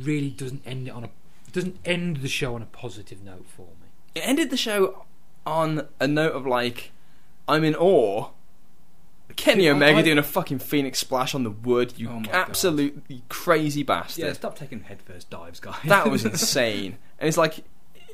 really 0.01 0.29
doesn't 0.29 0.61
end 0.65 0.89
it 0.89 0.91
on 0.91 1.05
a 1.05 1.09
doesn't 1.53 1.77
end 1.85 2.17
the 2.17 2.27
show 2.27 2.53
on 2.55 2.61
a 2.61 2.65
positive 2.65 3.23
note 3.23 3.45
for 3.47 3.61
me. 3.81 3.87
it 4.13 4.19
ended 4.27 4.49
the 4.49 4.57
show 4.57 5.05
on 5.47 5.87
a 5.99 6.07
note 6.07 6.33
of 6.33 6.45
like, 6.45 6.91
I'm 7.47 7.63
in 7.63 7.75
awe. 7.75 8.29
Kenny 9.35 9.67
I- 9.67 9.71
Omega 9.71 9.99
I- 9.99 10.01
doing 10.01 10.17
a 10.17 10.23
fucking 10.23 10.59
Phoenix 10.59 10.99
splash 10.99 11.33
on 11.35 11.43
the 11.43 11.51
wood, 11.51 11.93
you 11.97 12.09
Oh 12.09 12.19
my 12.19 12.25
God. 12.25 12.33
absolutely 12.35 13.23
crazy 13.29 13.83
bastard. 13.83 14.25
Yeah, 14.25 14.33
stop 14.33 14.57
taking 14.57 14.81
headfirst 14.81 15.29
dives, 15.29 15.59
guys. 15.59 15.75
That 15.85 16.09
was 16.09 16.25
insane. 16.33 16.97
And 17.19 17.27
it's 17.27 17.37
like, 17.37 17.63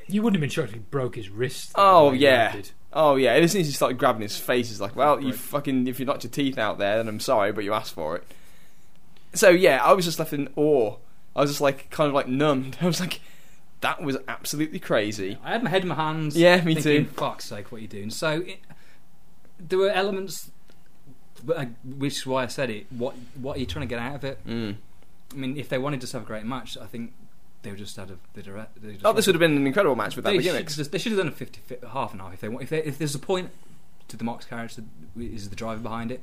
You 0.07 0.21
wouldn't 0.21 0.37
have 0.37 0.41
been 0.41 0.49
shocked 0.49 0.69
if 0.69 0.73
he 0.73 0.79
broke 0.79 1.15
his 1.15 1.29
wrist. 1.29 1.71
Oh, 1.75 2.05
the 2.05 2.11
way 2.11 2.17
he 2.17 2.23
yeah. 2.23 2.61
oh 2.91 3.15
yeah, 3.15 3.33
and 3.35 3.43
as 3.43 3.51
soon 3.53 3.61
as 3.61 3.67
he 3.67 3.73
started 3.73 3.97
grabbing 3.97 4.21
his 4.21 4.37
face, 4.37 4.69
it's 4.69 4.81
like, 4.81 4.95
well, 4.95 5.19
you 5.21 5.33
fucking, 5.33 5.87
if 5.87 5.99
you 5.99 6.05
knocked 6.05 6.23
your 6.23 6.31
teeth 6.31 6.57
out 6.57 6.77
there, 6.77 6.97
then 6.97 7.07
I'm 7.07 7.19
sorry, 7.21 7.51
but 7.51 7.63
you 7.63 7.73
asked 7.73 7.93
for 7.93 8.15
it. 8.17 8.23
So 9.33 9.49
yeah, 9.49 9.81
I 9.83 9.93
was 9.93 10.05
just 10.05 10.19
left 10.19 10.33
in 10.33 10.49
awe. 10.55 10.97
I 11.35 11.41
was 11.41 11.49
just 11.51 11.61
like, 11.61 11.89
kind 11.89 12.07
of 12.09 12.13
like 12.13 12.27
numbed. 12.27 12.77
I 12.81 12.85
was 12.85 12.99
like, 12.99 13.21
that 13.83 14.01
was 14.01 14.17
absolutely 14.27 14.79
crazy. 14.79 15.37
I 15.43 15.51
had 15.51 15.63
my 15.63 15.69
head 15.69 15.83
in 15.83 15.89
my 15.89 15.95
hands. 15.95 16.37
Yeah, 16.37 16.63
me 16.63 16.73
thinking, 16.73 17.05
too. 17.05 17.11
Fuck's 17.11 17.45
sake, 17.45 17.71
what 17.71 17.79
are 17.79 17.81
you 17.81 17.87
doing? 17.87 18.09
So 18.09 18.41
it, 18.41 18.59
there 19.59 19.77
were 19.77 19.89
elements, 19.91 20.51
which 21.43 22.13
is 22.13 22.25
why 22.25 22.43
I 22.43 22.47
said 22.47 22.69
it. 22.69 22.87
What 22.91 23.13
what 23.35 23.57
are 23.57 23.59
you 23.59 23.65
trying 23.65 23.87
to 23.87 23.89
get 23.89 23.99
out 23.99 24.15
of 24.15 24.23
it? 24.23 24.47
Mm. 24.47 24.75
I 25.31 25.35
mean, 25.35 25.57
if 25.57 25.67
they 25.69 25.77
wanted 25.77 26.01
to 26.01 26.11
have 26.13 26.23
a 26.23 26.25
great 26.25 26.45
match, 26.45 26.77
I 26.77 26.85
think 26.85 27.13
they 27.61 27.71
would 27.71 27.79
just 27.79 27.97
had 27.97 28.09
a 28.09 28.17
the 28.33 28.41
direct. 28.41 28.81
They 28.81 28.93
just 28.93 29.05
Oh, 29.05 29.11
this 29.13 29.27
would 29.27 29.35
have 29.35 29.39
been 29.41 29.57
an 29.57 29.67
incredible 29.67 29.95
match 29.95 30.15
with 30.15 30.25
that 30.25 30.31
they 30.31 30.37
the 30.37 30.69
should, 30.69 30.91
they 30.91 30.97
should 30.97 31.11
have 31.11 31.19
done 31.19 31.27
a 31.27 31.31
50, 31.31 31.59
fi- 31.65 31.87
half 31.89 32.13
and 32.13 32.21
half 32.21 32.33
if 32.33 32.41
they 32.41 32.49
want. 32.49 32.63
If, 32.63 32.69
they, 32.69 32.83
if 32.83 32.97
there's 32.97 33.15
a 33.15 33.19
point 33.19 33.51
to 34.07 34.17
the 34.17 34.23
Mox 34.23 34.45
character 34.45 34.83
is 35.17 35.49
the 35.49 35.55
driver 35.55 35.81
behind 35.81 36.11
it, 36.11 36.21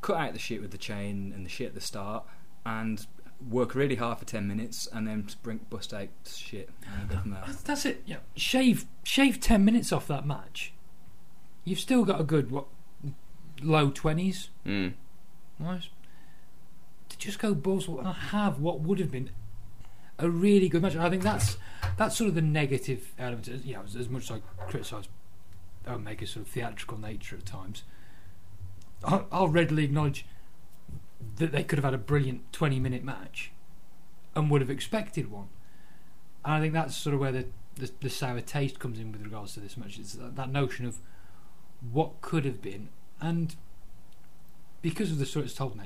cut 0.00 0.16
out 0.16 0.32
the 0.32 0.38
shit 0.38 0.60
with 0.60 0.70
the 0.70 0.78
chain 0.78 1.32
and 1.34 1.44
the 1.44 1.50
shit 1.50 1.68
at 1.68 1.74
the 1.74 1.80
start, 1.80 2.24
and 2.64 3.06
work 3.46 3.74
really 3.74 3.96
hard 3.96 4.18
for 4.18 4.24
ten 4.24 4.48
minutes, 4.48 4.88
and 4.92 5.06
then 5.06 5.28
bring 5.42 5.60
bust 5.70 5.94
out 5.94 6.08
shit 6.26 6.70
and 6.98 7.08
go 7.08 7.18
from 7.18 7.30
there. 7.30 7.42
That's, 7.46 7.62
that's 7.62 7.84
it. 7.86 8.02
Yeah, 8.06 8.18
shave 8.34 8.86
shave 9.02 9.40
ten 9.40 9.64
minutes 9.64 9.92
off 9.92 10.06
that 10.08 10.26
match. 10.26 10.72
You've 11.64 11.80
still 11.80 12.04
got 12.04 12.20
a 12.20 12.24
good 12.24 12.50
what 12.50 12.66
low 13.62 13.90
twenties. 13.90 14.50
Mm. 14.66 14.94
Nice. 15.58 15.88
To 17.10 17.18
just 17.18 17.38
go 17.38 17.54
balls 17.54 17.88
and 17.88 18.06
have 18.06 18.60
what 18.60 18.80
would 18.80 18.98
have 18.98 19.10
been 19.10 19.30
a 20.18 20.28
really 20.28 20.68
good 20.68 20.82
match. 20.82 20.94
And 20.94 21.02
I 21.02 21.10
think 21.10 21.22
that's 21.22 21.58
that's 21.96 22.16
sort 22.16 22.28
of 22.28 22.34
the 22.34 22.42
negative 22.42 23.12
element. 23.18 23.48
You 23.64 23.74
know, 23.74 23.82
as, 23.84 23.96
as 23.96 24.08
much 24.08 24.24
as 24.24 24.38
I 24.38 24.40
criticise 24.64 25.08
Omega's 25.86 26.30
sort 26.30 26.46
of 26.46 26.52
theatrical 26.52 26.98
nature 26.98 27.36
at 27.36 27.46
times, 27.46 27.82
I'll, 29.04 29.26
I'll 29.30 29.48
readily 29.48 29.84
acknowledge 29.84 30.26
that 31.36 31.52
they 31.52 31.64
could 31.64 31.78
have 31.78 31.84
had 31.84 31.94
a 31.94 31.98
brilliant 31.98 32.52
twenty-minute 32.52 33.04
match 33.04 33.50
and 34.34 34.50
would 34.50 34.60
have 34.60 34.70
expected 34.70 35.30
one. 35.30 35.48
And 36.44 36.54
I 36.54 36.60
think 36.60 36.72
that's 36.72 36.96
sort 36.96 37.14
of 37.14 37.20
where 37.20 37.32
the, 37.32 37.46
the, 37.76 37.90
the 38.00 38.10
sour 38.10 38.40
taste 38.40 38.78
comes 38.78 38.98
in 38.98 39.10
with 39.12 39.22
regards 39.22 39.54
to 39.54 39.60
this 39.60 39.76
match. 39.76 39.98
It's 39.98 40.12
that, 40.14 40.36
that 40.36 40.50
notion 40.50 40.86
of 40.86 40.98
what 41.92 42.20
could 42.20 42.44
have 42.44 42.60
been, 42.62 42.88
and 43.20 43.54
because 44.82 45.10
of 45.10 45.18
the 45.18 45.26
story 45.26 45.46
it's 45.46 45.54
told 45.54 45.76
now, 45.76 45.84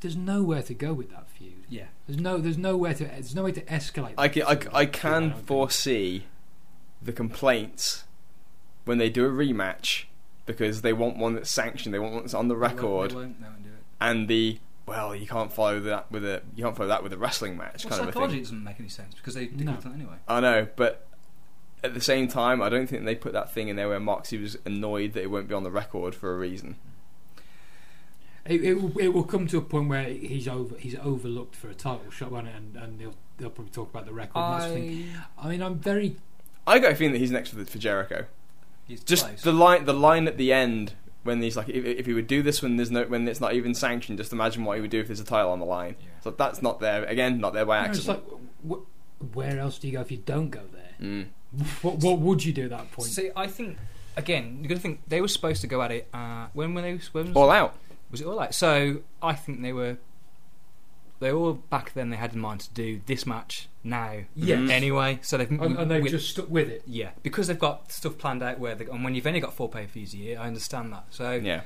there's 0.00 0.16
nowhere 0.16 0.62
to 0.62 0.74
go 0.74 0.92
with 0.92 1.10
that 1.10 1.28
feud. 1.28 1.64
Yeah. 1.68 1.86
There's 2.06 2.20
no, 2.20 2.38
there's 2.38 2.58
nowhere 2.58 2.94
to, 2.94 3.04
there's 3.04 3.34
no 3.34 3.42
way 3.44 3.52
to 3.52 3.62
escalate. 3.62 4.14
I 4.16 4.28
can, 4.28 4.42
I, 4.42 4.54
feud, 4.54 4.72
I 4.72 4.78
I 4.80 4.86
can 4.86 5.22
don't 5.22 5.32
think. 5.34 5.46
foresee 5.46 6.24
the 7.02 7.12
complaints 7.12 8.04
when 8.84 8.98
they 8.98 9.10
do 9.10 9.24
a 9.26 9.28
rematch 9.30 10.04
because 10.46 10.82
they 10.82 10.92
want 10.92 11.16
one 11.16 11.34
that's 11.34 11.50
sanctioned, 11.50 11.92
they 11.94 11.98
want 11.98 12.14
one 12.14 12.22
that's 12.22 12.34
on 12.34 12.46
the 12.48 12.54
They 12.54 12.60
won't- 12.60 12.74
record, 12.74 13.10
They 13.10 13.14
won't, 13.16 13.40
they 13.40 13.48
won't 13.48 13.62
do 13.64 13.70
it. 13.70 13.77
And 14.00 14.28
the 14.28 14.58
well, 14.86 15.14
you 15.14 15.26
can't 15.26 15.52
follow 15.52 15.80
that 15.80 16.10
with 16.10 16.24
a 16.24 16.42
you 16.56 16.64
can't 16.64 16.76
follow 16.76 16.88
that 16.88 17.02
with 17.02 17.12
a 17.12 17.18
wrestling 17.18 17.56
match 17.56 17.84
Well, 17.84 17.90
kind 17.90 18.02
of 18.02 18.08
a 18.08 18.12
psychology 18.12 18.34
thing. 18.36 18.42
doesn't 18.44 18.64
make 18.64 18.80
any 18.80 18.88
sense 18.88 19.14
because 19.14 19.34
they 19.34 19.46
do 19.46 19.64
No. 19.64 19.74
it 19.74 19.84
anyway. 19.86 20.16
I 20.26 20.40
know, 20.40 20.68
but 20.76 21.06
at 21.84 21.94
the 21.94 22.00
same 22.00 22.26
time, 22.26 22.60
I 22.62 22.68
don't 22.68 22.86
think 22.88 23.04
they 23.04 23.14
put 23.14 23.32
that 23.34 23.52
thing 23.52 23.68
in 23.68 23.76
there 23.76 23.88
where 23.88 24.00
Moxie 24.00 24.38
was 24.38 24.56
annoyed 24.64 25.12
that 25.12 25.22
it 25.22 25.30
won't 25.30 25.46
be 25.48 25.54
on 25.54 25.62
the 25.62 25.70
record 25.70 26.14
for 26.14 26.34
a 26.34 26.38
reason. 26.38 26.76
It, 28.46 28.64
it, 28.64 28.74
will, 28.80 28.98
it 28.98 29.08
will 29.08 29.24
come 29.24 29.46
to 29.48 29.58
a 29.58 29.60
point 29.60 29.88
where 29.90 30.04
he's 30.04 30.48
over, 30.48 30.74
he's 30.78 30.96
overlooked 30.96 31.54
for 31.54 31.68
a 31.68 31.74
title 31.74 32.10
shot, 32.10 32.32
won't 32.32 32.46
it? 32.48 32.54
and 32.56 32.76
and 32.76 32.98
they'll 32.98 33.14
they'll 33.36 33.50
probably 33.50 33.70
talk 33.72 33.90
about 33.90 34.06
the 34.06 34.12
record. 34.14 34.38
and 34.40 34.60
that's 34.62 34.72
the 34.72 34.80
thing. 34.80 35.08
I 35.38 35.48
mean, 35.48 35.62
I'm 35.62 35.78
very 35.78 36.16
I 36.66 36.78
got 36.78 36.92
a 36.92 36.94
feeling 36.94 37.12
that 37.12 37.18
he's 37.18 37.30
next 37.30 37.50
for, 37.50 37.56
the, 37.56 37.66
for 37.66 37.78
Jericho. 37.78 38.24
He's 38.86 39.02
Just 39.04 39.26
close. 39.26 39.42
the 39.42 39.52
line, 39.52 39.84
the 39.84 39.92
line 39.92 40.26
at 40.26 40.38
the 40.38 40.50
end 40.52 40.94
when 41.24 41.42
he's 41.42 41.56
like, 41.56 41.68
if, 41.68 41.84
if 41.84 42.06
he 42.06 42.14
would 42.14 42.26
do 42.26 42.42
this 42.42 42.62
when 42.62 42.76
there's 42.76 42.90
no, 42.90 43.04
when 43.04 43.26
it's 43.28 43.40
not 43.40 43.54
even 43.54 43.74
sanctioned, 43.74 44.18
just 44.18 44.32
imagine 44.32 44.64
what 44.64 44.76
he 44.76 44.80
would 44.80 44.90
do 44.90 45.00
if 45.00 45.06
there's 45.08 45.20
a 45.20 45.24
title 45.24 45.50
on 45.50 45.58
the 45.58 45.66
line. 45.66 45.96
Yeah. 46.00 46.06
So 46.22 46.30
that's 46.30 46.62
not 46.62 46.80
there 46.80 47.04
again, 47.04 47.40
not 47.40 47.52
there 47.52 47.64
by 47.66 47.78
you 47.80 47.84
know, 47.84 47.90
it's 47.90 47.98
accident. 48.08 48.24
like, 48.64 48.78
wh- 48.80 49.36
where 49.36 49.58
else 49.58 49.78
do 49.78 49.86
you 49.88 49.94
go 49.94 50.00
if 50.00 50.10
you 50.10 50.18
don't 50.18 50.50
go 50.50 50.62
there? 50.72 51.08
Mm. 51.08 51.26
What 51.82 51.96
what 51.98 52.18
would 52.18 52.44
you 52.44 52.52
do 52.52 52.64
at 52.64 52.70
that 52.70 52.92
point? 52.92 53.08
See, 53.08 53.30
I 53.34 53.46
think 53.46 53.78
again, 54.16 54.58
you're 54.60 54.68
gonna 54.68 54.80
think 54.80 55.00
they 55.08 55.20
were 55.20 55.28
supposed 55.28 55.60
to 55.62 55.66
go 55.66 55.80
at 55.82 55.90
it. 55.90 56.08
Uh, 56.12 56.46
when 56.52 56.74
were 56.74 56.82
they? 56.82 56.98
When 57.12 57.28
was, 57.28 57.36
All 57.36 57.50
out. 57.50 57.74
was 58.10 58.20
it 58.20 58.26
all 58.26 58.38
out? 58.38 58.54
So 58.54 58.98
I 59.22 59.32
think 59.34 59.62
they 59.62 59.72
were. 59.72 59.96
They 61.20 61.32
all 61.32 61.54
back 61.54 61.94
then 61.94 62.10
they 62.10 62.16
had 62.16 62.34
in 62.34 62.40
mind 62.40 62.60
to 62.60 62.70
do 62.72 63.00
this 63.06 63.26
match 63.26 63.68
now. 63.82 64.20
Yes. 64.36 64.58
Mm-hmm. 64.60 64.70
Anyway, 64.70 65.18
so 65.22 65.36
they've 65.36 65.50
and, 65.50 65.76
and 65.78 65.90
they've 65.90 66.02
with- 66.02 66.12
just 66.12 66.30
stuck 66.30 66.48
with 66.48 66.68
it. 66.68 66.82
yeah 66.86 67.10
because 67.22 67.48
they've 67.48 67.58
got 67.58 67.90
stuff 67.90 68.18
planned 68.18 68.42
out 68.42 68.58
where 68.60 68.74
they 68.74 68.84
and 68.86 69.02
when 69.02 69.14
you've 69.14 69.26
only 69.26 69.40
got 69.40 69.52
four 69.54 69.68
pay 69.68 69.82
per 69.82 69.88
views 69.88 70.14
a 70.14 70.18
year, 70.18 70.38
I 70.38 70.46
understand 70.46 70.92
that. 70.92 71.06
So 71.10 71.32
Yeah. 71.32 71.62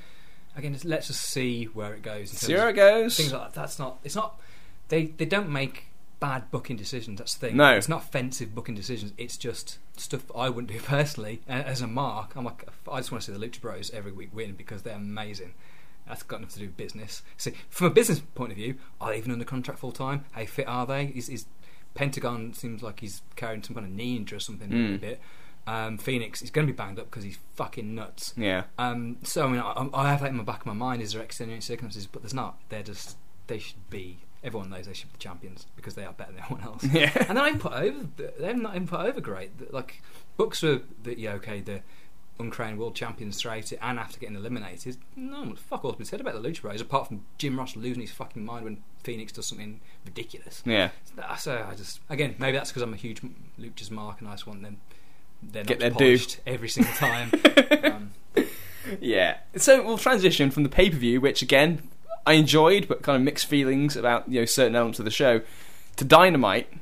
again, 0.56 0.72
just, 0.72 0.84
let's 0.86 1.08
just 1.08 1.20
see 1.22 1.64
where 1.64 1.92
it 1.94 2.02
goes. 2.02 2.30
in 2.30 2.36
See 2.38 2.54
where 2.54 2.70
it 2.70 2.74
goes. 2.76 3.16
things 3.16 3.32
like 3.32 3.42
that. 3.42 3.54
That's 3.54 3.78
not. 3.78 3.98
It's 4.04 4.16
not. 4.16 4.40
They 4.88 5.06
they 5.06 5.26
don't 5.26 5.50
make 5.50 5.84
bad 6.18 6.50
booking 6.50 6.76
decisions. 6.76 7.18
That's 7.18 7.34
the 7.34 7.48
thing. 7.48 7.56
No. 7.56 7.72
it's 7.74 7.88
not 7.88 8.04
offensive 8.04 8.54
booking 8.54 8.74
decisions. 8.76 9.12
It's 9.18 9.36
just 9.36 9.78
stuff 9.96 10.22
I 10.36 10.48
wouldn't 10.48 10.72
do 10.72 10.78
personally. 10.84 11.42
A- 11.48 11.52
As 11.52 11.82
a 11.82 11.86
mark, 11.86 12.36
I'm 12.36 12.44
like, 12.44 12.64
I 12.90 12.98
just 13.00 13.10
want 13.12 13.22
to 13.24 13.32
see 13.32 13.38
the 13.38 13.44
Lucha 13.46 13.60
Bros 13.60 13.90
every 13.90 14.12
week 14.12 14.30
win 14.32 14.54
because 14.54 14.82
they're 14.82 14.94
amazing. 14.96 15.52
That's 16.06 16.22
got 16.22 16.40
nothing 16.40 16.54
to 16.54 16.58
do 16.60 16.66
with 16.66 16.76
business. 16.76 17.22
See, 17.36 17.52
from 17.70 17.86
a 17.86 17.90
business 17.90 18.20
point 18.34 18.50
of 18.52 18.56
view, 18.58 18.76
are 19.00 19.10
they 19.12 19.18
even 19.18 19.32
under 19.32 19.44
contract 19.44 19.78
full 19.80 19.92
time? 19.92 20.24
How 20.32 20.44
fit 20.44 20.66
are 20.68 20.86
they? 20.86 21.06
Is, 21.14 21.28
is 21.28 21.46
Pentagon 21.94 22.52
seems 22.54 22.82
like 22.82 23.00
he's 23.00 23.22
carrying 23.36 23.62
some 23.62 23.74
kind 23.74 23.86
of 23.86 23.92
knee 23.92 24.16
injury 24.16 24.36
or 24.36 24.40
something 24.40 24.68
Mm. 24.70 24.94
a 24.94 24.98
bit. 24.98 25.20
Um, 25.66 25.96
Fénix 25.98 26.42
is 26.42 26.50
going 26.50 26.66
to 26.66 26.72
be 26.72 26.76
banged 26.76 26.98
up 26.98 27.06
because 27.10 27.22
he's 27.22 27.38
fucking 27.54 27.94
nuts. 27.94 28.34
Yeah. 28.36 28.64
Um, 28.78 29.18
so 29.22 29.46
I 29.46 29.48
mean, 29.48 29.60
I, 29.60 29.88
I 29.94 30.10
have 30.10 30.20
that 30.22 30.30
in 30.30 30.36
the 30.38 30.42
back 30.42 30.60
of 30.60 30.66
my 30.66 30.72
mind. 30.72 31.02
Is 31.02 31.12
there 31.12 31.22
extenuating 31.22 31.60
circumstances? 31.60 32.08
But 32.10 32.22
there's 32.22 32.34
not. 32.34 32.58
They're 32.68 32.82
just. 32.82 33.16
They 33.46 33.58
should 33.58 33.88
be. 33.90 34.18
Everyone 34.42 34.70
knows 34.70 34.86
they 34.86 34.92
should 34.92 35.08
be 35.10 35.12
the 35.12 35.18
champions 35.22 35.66
because 35.76 35.94
they 35.94 36.04
are 36.04 36.12
better 36.12 36.32
than 36.32 36.42
everyone 36.42 36.64
else. 36.64 36.82
Yeah. 36.92 37.12
and 37.14 37.28
they're 37.28 37.34
not 37.34 37.46
even 37.48 37.60
put 37.60 37.72
over. 37.74 38.08
They're 38.40 38.54
not 38.54 38.74
even 38.74 38.88
put 38.88 39.00
over 39.00 39.20
great. 39.20 39.72
Like 39.72 40.02
books 40.36 40.62
were 40.62 40.80
that 41.04 41.18
yeah 41.18 41.34
okay 41.34 41.60
the 41.60 41.82
uncrowned 42.38 42.78
world 42.78 42.94
champions 42.96 43.40
throughout 43.40 43.70
it 43.72 43.78
and 43.82 43.98
after 43.98 44.18
getting 44.18 44.36
eliminated. 44.36 44.96
No, 45.16 45.54
fuck 45.54 45.84
all's 45.84 45.96
been 45.96 46.06
said 46.06 46.20
about 46.20 46.34
the 46.40 46.48
Lucha 46.48 46.62
Bros 46.62 46.80
apart 46.80 47.08
from 47.08 47.24
Jim 47.38 47.58
Ross 47.58 47.76
losing 47.76 48.00
his 48.00 48.10
fucking 48.10 48.44
mind 48.44 48.64
when 48.64 48.82
Fénix 49.04 49.32
does 49.32 49.46
something 49.46 49.80
ridiculous. 50.04 50.62
Yeah. 50.64 50.90
So 51.38 51.64
I 51.70 51.74
just 51.74 52.00
again 52.08 52.34
maybe 52.38 52.56
that's 52.56 52.70
because 52.70 52.82
I'm 52.82 52.92
a 52.94 52.96
huge 52.96 53.20
Lucha's 53.60 53.90
mark 53.90 54.20
and 54.20 54.28
I 54.28 54.32
just 54.32 54.46
want 54.46 54.62
them. 54.62 54.78
They're 55.42 55.64
Get 55.64 55.78
not 55.78 55.80
their 55.80 55.90
due. 55.90 55.96
polished 56.18 56.40
every 56.46 56.68
single 56.68 56.92
time. 56.94 57.30
um, 57.84 58.10
Yeah. 59.00 59.38
So 59.56 59.84
we'll 59.84 59.98
transition 59.98 60.50
from 60.50 60.62
the 60.62 60.68
pay 60.68 60.90
per 60.90 60.96
view, 60.96 61.20
which 61.20 61.42
again 61.42 61.88
I 62.26 62.34
enjoyed, 62.34 62.88
but 62.88 63.02
kind 63.02 63.16
of 63.16 63.22
mixed 63.22 63.46
feelings 63.46 63.96
about 63.96 64.28
you 64.28 64.40
know 64.40 64.44
certain 64.46 64.74
elements 64.76 64.98
of 64.98 65.04
the 65.04 65.10
show, 65.10 65.42
to 65.96 66.04
Dynamite 66.04 66.72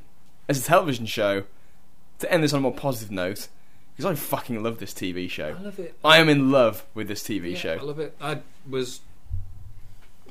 as 0.48 0.60
a 0.60 0.62
television 0.66 1.06
show. 1.06 1.44
To 2.20 2.30
end 2.30 2.44
this 2.44 2.52
on 2.52 2.58
a 2.58 2.60
more 2.60 2.74
positive 2.74 3.10
note, 3.10 3.48
because 4.00 4.18
I 4.18 4.20
fucking 4.20 4.62
love 4.62 4.78
this 4.78 4.92
TV 4.94 5.28
show. 5.28 5.56
I 5.58 5.62
love 5.62 5.78
it. 5.78 5.94
I 6.04 6.18
am 6.18 6.28
in 6.28 6.50
love 6.50 6.84
with 6.94 7.08
this 7.08 7.22
TV 7.22 7.52
Yeah, 7.52 7.58
show. 7.58 7.74
I 7.74 7.82
love 7.82 7.98
it. 7.98 8.16
I 8.20 8.40
was. 8.68 9.00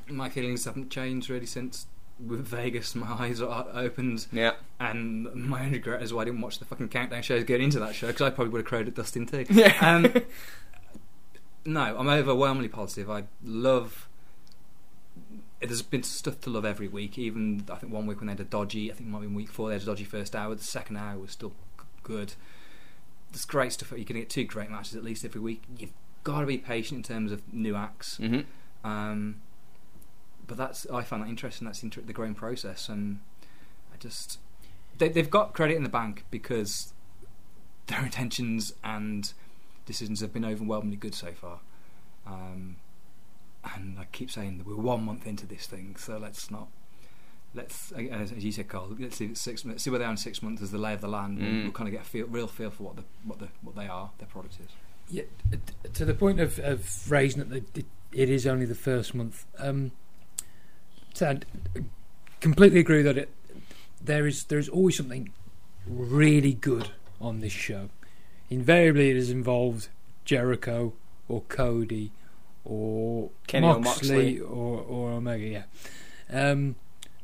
My 0.08 0.28
feelings 0.28 0.64
haven't 0.64 0.90
changed 0.90 1.30
really 1.30 1.46
since 1.46 1.86
with 2.24 2.40
Vegas. 2.46 2.94
My 2.96 3.06
eyes 3.12 3.40
are 3.40 3.66
opened, 3.72 4.26
Yeah. 4.32 4.54
and 4.80 5.32
my 5.34 5.60
only 5.64 5.78
regret 5.78 6.02
is 6.02 6.12
why 6.12 6.22
I 6.22 6.24
didn't 6.24 6.40
watch 6.40 6.58
the 6.58 6.64
fucking 6.64 6.88
countdown 6.88 7.22
shows 7.22 7.44
going 7.44 7.62
into 7.62 7.78
that 7.78 7.94
show 7.94 8.08
because 8.08 8.22
I 8.22 8.30
probably 8.30 8.50
would 8.52 8.58
have 8.58 8.66
crowed 8.66 8.88
at 8.88 8.94
Dustin 8.94 9.26
too. 9.26 9.46
Yeah. 9.50 9.76
Um, 9.80 10.12
no, 11.64 11.96
I'm 11.96 12.08
overwhelmingly 12.08 12.68
positive. 12.68 13.08
I 13.08 13.24
love. 13.44 14.08
There's 15.60 15.82
been 15.82 16.02
stuff 16.02 16.40
to 16.40 16.50
love 16.50 16.64
every 16.64 16.88
week. 16.88 17.18
Even 17.18 17.64
I 17.70 17.76
think 17.76 17.92
one 17.92 18.06
week 18.06 18.18
when 18.18 18.26
they 18.26 18.32
had 18.32 18.40
a 18.40 18.44
dodgy, 18.44 18.90
I 18.90 18.94
think 18.94 19.08
it 19.08 19.12
might 19.12 19.20
be 19.20 19.26
week 19.28 19.50
four, 19.50 19.68
they 19.68 19.74
had 19.74 19.82
a 19.82 19.86
dodgy 19.86 20.04
first 20.04 20.34
hour. 20.34 20.54
The 20.54 20.64
second 20.64 20.96
hour 20.96 21.18
was 21.18 21.30
still 21.32 21.52
good. 22.02 22.32
There's 23.32 23.44
great 23.44 23.72
stuff. 23.72 23.90
You're 23.90 23.98
going 23.98 24.06
to 24.06 24.20
get 24.20 24.30
two 24.30 24.44
great 24.44 24.70
matches 24.70 24.96
at 24.96 25.04
least 25.04 25.24
every 25.24 25.40
week. 25.40 25.62
You've 25.78 25.92
got 26.24 26.40
to 26.40 26.46
be 26.46 26.58
patient 26.58 26.98
in 26.98 27.14
terms 27.14 27.32
of 27.32 27.52
new 27.52 27.76
acts. 27.76 28.16
hmm 28.16 28.40
Um, 28.84 29.40
but 30.46 30.56
that's 30.56 30.86
I 30.92 31.02
find 31.02 31.22
that 31.22 31.28
interesting. 31.28 31.66
That's 31.66 31.82
inter- 31.82 32.00
the 32.00 32.12
growing 32.12 32.34
process, 32.34 32.88
and 32.88 33.20
I 33.94 33.96
just 33.98 34.38
they, 34.98 35.08
they've 35.08 35.30
got 35.30 35.54
credit 35.54 35.76
in 35.76 35.84
the 35.84 35.88
bank 35.88 36.24
because 36.30 36.92
their 37.86 38.02
intentions 38.04 38.72
and 38.82 39.32
decisions 39.86 40.20
have 40.20 40.32
been 40.32 40.44
overwhelmingly 40.44 40.96
good 40.96 41.14
so 41.14 41.32
far. 41.32 41.60
Um, 42.26 42.76
and 43.76 43.98
I 43.98 44.04
keep 44.10 44.30
saying 44.30 44.58
that 44.58 44.66
we're 44.66 44.74
one 44.76 45.04
month 45.04 45.26
into 45.26 45.46
this 45.46 45.66
thing, 45.66 45.94
so 45.96 46.18
let's 46.18 46.50
not. 46.50 46.68
Let's, 47.54 47.90
as 47.92 48.30
as 48.32 48.44
you 48.44 48.52
said, 48.52 48.68
Carl. 48.68 48.94
Let's 48.98 49.16
see 49.16 49.34
six. 49.34 49.64
Let's 49.64 49.82
see 49.82 49.90
where 49.90 49.98
they 49.98 50.04
are 50.04 50.10
in 50.10 50.16
six 50.16 50.40
months 50.42 50.62
as 50.62 50.70
the 50.70 50.78
lay 50.78 50.92
of 50.94 51.00
the 51.00 51.08
land. 51.08 51.38
We'll, 51.38 51.48
Mm. 51.48 51.62
we'll 51.64 51.72
kind 51.72 51.88
of 51.88 51.92
get 51.92 52.02
a 52.02 52.04
feel, 52.08 52.26
real 52.26 52.46
feel 52.46 52.70
for 52.70 52.84
what 52.84 52.96
the 52.96 53.04
what 53.24 53.38
the 53.40 53.48
what 53.62 53.74
they 53.74 53.88
are, 53.88 54.10
their 54.18 54.28
product 54.28 54.54
is. 54.60 54.68
Yeah, 55.10 55.24
to 55.94 56.04
the 56.04 56.14
point 56.14 56.38
of, 56.38 56.60
of 56.60 57.10
raising 57.10 57.40
it, 57.42 57.50
that 57.50 57.78
it, 57.78 57.86
it 58.12 58.30
is 58.30 58.46
only 58.46 58.64
the 58.66 58.76
first 58.76 59.12
month. 59.16 59.44
Um, 59.58 59.90
so 61.14 61.26
I 61.30 61.80
completely 62.40 62.78
agree 62.78 63.02
that 63.02 63.18
it 63.18 63.28
there 64.00 64.26
is 64.28 64.44
there 64.44 64.60
is 64.60 64.68
always 64.68 64.96
something 64.96 65.32
really 65.88 66.52
good 66.54 66.90
on 67.20 67.40
this 67.40 67.52
show. 67.52 67.88
Invariably, 68.48 69.10
it 69.10 69.16
has 69.16 69.30
involved 69.30 69.88
Jericho 70.24 70.92
or 71.28 71.40
Cody 71.48 72.12
or 72.64 73.30
Kenny 73.48 73.66
or 73.66 73.80
Moxley, 73.80 74.38
Moxley. 74.38 74.40
or, 74.40 74.80
or 74.82 75.10
Omega. 75.12 75.44
Yeah. 75.46 75.62
Um, 76.30 76.76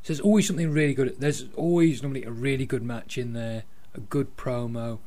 so 0.07 0.12
there's 0.12 0.20
always 0.20 0.47
something 0.47 0.70
really 0.70 0.95
good. 0.95 1.16
There's 1.19 1.47
always 1.57 2.01
normally 2.01 2.23
a 2.23 2.31
really 2.31 2.65
good 2.65 2.85
match 2.85 3.19
in 3.19 3.33
there, 3.33 3.65
a 3.93 3.99
good 3.99 4.37
promo. 4.37 5.01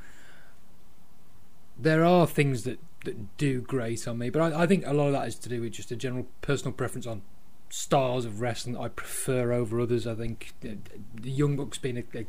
There 1.79 2.03
are 2.03 2.27
things 2.27 2.63
that, 2.63 2.79
that 3.05 3.37
do 3.37 3.61
great 3.61 4.05
on 4.09 4.17
me, 4.17 4.29
but 4.29 4.41
I, 4.41 4.63
I 4.63 4.67
think 4.67 4.85
a 4.85 4.91
lot 4.91 5.05
of 5.05 5.13
that 5.13 5.25
is 5.25 5.35
to 5.35 5.47
do 5.47 5.61
with 5.61 5.71
just 5.71 5.89
a 5.93 5.95
general 5.95 6.27
personal 6.41 6.73
preference 6.73 7.07
on 7.07 7.21
styles 7.69 8.25
of 8.25 8.41
wrestling 8.41 8.73
that 8.73 8.81
I 8.81 8.89
prefer 8.89 9.53
over 9.53 9.79
others. 9.79 10.05
I 10.05 10.15
think 10.15 10.51
the 10.59 11.31
Young 11.31 11.55
Bucks 11.55 11.77
being 11.77 11.99
a, 11.99 12.03
a 12.19 12.25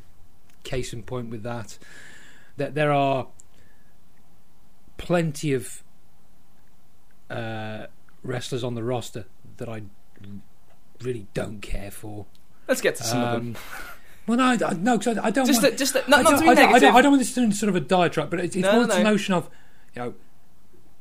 case 0.63 0.93
in 0.93 1.03
point 1.03 1.29
with 1.29 1.43
that. 1.43 1.77
That 2.57 2.77
there 2.77 2.93
are 2.93 3.27
plenty 4.97 5.53
of 5.55 5.83
uh, 7.29 7.87
wrestlers 8.23 8.63
on 8.63 8.77
the 8.77 8.85
roster 8.85 9.25
that 9.57 9.69
I 9.69 9.83
really 11.03 11.27
don't 11.35 11.61
care 11.63 11.91
for. 11.91 12.27
Let's 12.71 12.81
get 12.81 12.97
to 12.97 13.05
some 13.05 13.21
of 13.21 13.33
them. 13.33 13.57
Um, 13.57 13.57
well, 14.27 14.39
no, 14.39 14.67
I, 14.67 14.73
no, 14.75 14.97
because 14.97 15.19
I, 15.19 15.27
I 15.27 15.31
don't 15.31 15.47
Just, 15.47 15.63
want. 15.63 15.75
a, 15.75 15.77
just 15.77 15.95
a, 15.97 16.05
not, 16.09 16.21
I 16.21 16.23
don't, 16.23 16.39
to 16.39 16.43
be 16.45 16.49
I, 16.49 16.55
don't, 16.55 16.75
I, 16.75 16.79
don't, 16.79 16.95
I 16.95 17.03
don't 17.03 17.11
want 17.13 17.21
this 17.21 17.35
to 17.35 17.43
into 17.43 17.57
sort 17.57 17.69
of 17.69 17.75
a 17.77 17.81
diatribe, 17.81 18.31
but 18.31 18.39
it's, 18.41 18.55
it's 18.57 18.63
No, 18.63 18.73
more 18.73 18.81
no, 18.83 18.87
this 18.87 18.97
no. 18.99 19.03
notion 19.03 19.35
of, 19.35 19.51
you 19.95 20.03
know, 20.03 20.15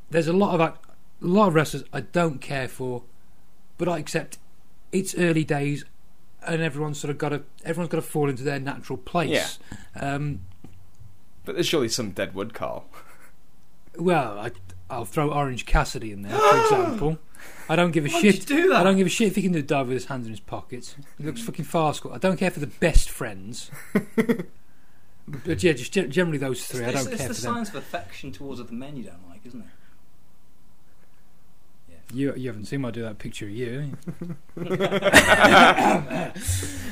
there's 0.10 0.28
a 0.28 0.34
lot 0.34 0.56
of 0.56 0.62
a 0.62 0.74
lot 1.22 1.48
of 1.50 1.54
wrestlers 1.56 1.84
I 1.94 2.02
don't 2.02 2.42
care 2.42 2.68
for, 2.68 3.04
but 3.78 3.88
I 3.88 4.00
accept 4.00 4.40
it's 4.92 5.14
early 5.16 5.44
days, 5.44 5.86
and 6.48 6.62
everyone's 6.62 7.00
sort 7.00 7.12
of 7.12 7.18
got 7.20 7.30
to 7.30 7.44
everyone's 7.64 7.92
got 7.92 7.98
to 7.98 8.02
fall 8.08 8.30
into 8.30 8.42
their 8.44 8.60
natural 8.60 8.98
place. 8.98 9.60
Um, 9.96 10.40
But 11.46 11.54
there's 11.56 11.68
surely 11.68 11.90
some 11.90 12.10
deadwood, 12.12 12.54
Carl. 12.56 12.86
well, 13.98 14.40
I, 14.40 14.52
I'll 14.90 15.06
throw 15.06 15.30
Orange 15.32 15.66
Cassidy 15.68 16.12
in 16.12 16.24
there, 16.24 16.36
for 16.38 16.62
example. 16.64 17.20
I 17.68 17.76
don't 17.76 17.92
give 17.92 18.06
a 18.06 18.10
Why 18.10 18.22
shit. 18.22 18.46
do 18.46 18.70
that? 18.70 18.78
I 18.82 18.84
don't 18.84 18.98
give 18.98 19.08
a 19.08 19.10
shit 19.10 19.28
if 19.28 19.36
he 19.36 19.42
can 19.42 19.52
do 19.52 19.60
a 19.60 19.62
dive 19.62 19.88
with 19.88 19.96
his 19.96 20.06
hands 20.06 20.26
in 20.26 20.32
his 20.32 20.40
pockets. 20.40 20.96
He 21.18 21.24
looks 21.24 21.42
fucking 21.42 21.66
farcical. 21.66 22.12
I 22.14 22.18
don't 22.18 22.38
care 22.38 22.50
for 22.52 22.60
the 22.60 22.68
best 22.68 23.10
friends. 23.10 23.70
but 25.28 25.62
yeah, 25.64 25.74
just 25.74 25.92
ge- 25.94 26.10
generally 26.10 26.38
those 26.40 26.66
three. 26.66 26.84
I 26.86 26.90
it's, 26.90 27.04
don't 27.04 27.14
it's 27.14 27.22
care 27.22 27.28
the 27.28 27.34
for 27.36 27.42
them. 27.42 27.54
signs 27.56 27.70
of 27.70 27.76
affection 27.76 28.32
towards 28.32 28.60
other 28.60 28.74
men 28.74 28.96
you 28.98 29.04
don't 29.04 29.30
like, 29.30 29.46
isn't 29.46 29.62
it? 29.62 29.68
You 32.12 32.34
you 32.36 32.48
haven't 32.50 32.66
seen 32.66 32.82
my 32.82 32.90
do 32.90 33.04
that 33.04 33.20
picture 33.20 33.46
of 33.46 33.52
you. 33.52 33.96
have 34.58 36.34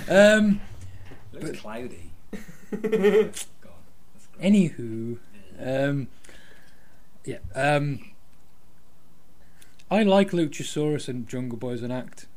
you? 0.08 0.14
um, 0.16 0.62
It 1.34 1.44
looks 1.44 1.60
cloudy. 1.60 2.12
God, 2.72 3.34
that's 3.34 4.28
anywho, 4.40 5.18
um, 5.60 6.08
yeah. 7.26 7.38
Um, 7.56 8.12
I 9.90 10.04
like 10.04 10.32
Luchasaurus 10.32 11.08
and 11.08 11.28
Jungle 11.28 11.58
Boy 11.58 11.72
as 11.74 11.82
an 11.84 11.92
act. 11.92 12.28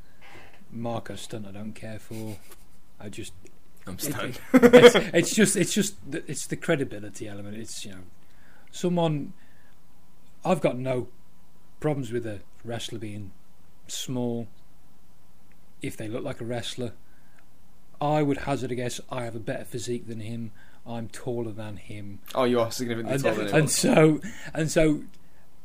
Marko 0.71 1.17
Stunt, 1.17 1.47
I 1.47 1.51
don't 1.51 1.73
care 1.73 1.99
for. 1.99 2.37
I 3.01 3.09
just 3.09 3.33
I'm 3.87 3.95
It- 3.95 4.01
stunned. 4.03 4.41
it's, 4.53 4.95
it's 4.95 5.35
just 5.35 5.57
it's 5.57 5.73
just 5.75 5.95
it's 6.13 6.47
the 6.47 6.57
credibility 6.57 7.27
element. 7.29 7.57
It's 7.57 7.85
you 7.85 7.93
know 7.93 8.03
someone 8.71 9.33
I've 10.45 10.61
got 10.61 10.79
no 10.79 11.09
problems 11.81 12.13
with 12.13 12.27
a 12.27 12.41
wrestler 12.65 12.99
being 12.99 13.33
small 13.89 14.47
if 15.83 15.97
they 15.97 16.09
look 16.09 16.23
like 16.25 16.41
a 16.41 16.45
wrestler. 16.45 16.93
I 18.01 18.23
would 18.23 18.39
hazard 18.39 18.71
a 18.73 18.75
guess 18.75 19.01
I 19.11 19.25
have 19.25 19.35
a 19.35 19.41
better 19.41 19.65
physique 19.65 20.07
than 20.07 20.21
him. 20.21 20.53
I'm 20.87 21.09
taller 21.09 21.53
than 21.53 21.77
him, 21.77 22.21
Oh, 22.35 22.45
you 22.45 22.59
are 22.61 22.71
significantly 22.73 23.15
and, 23.15 23.23
taller 23.23 23.37
than 23.37 23.49
him. 23.49 23.55
and 23.55 23.71
so 23.71 24.21
and 24.55 24.71
so 24.71 25.03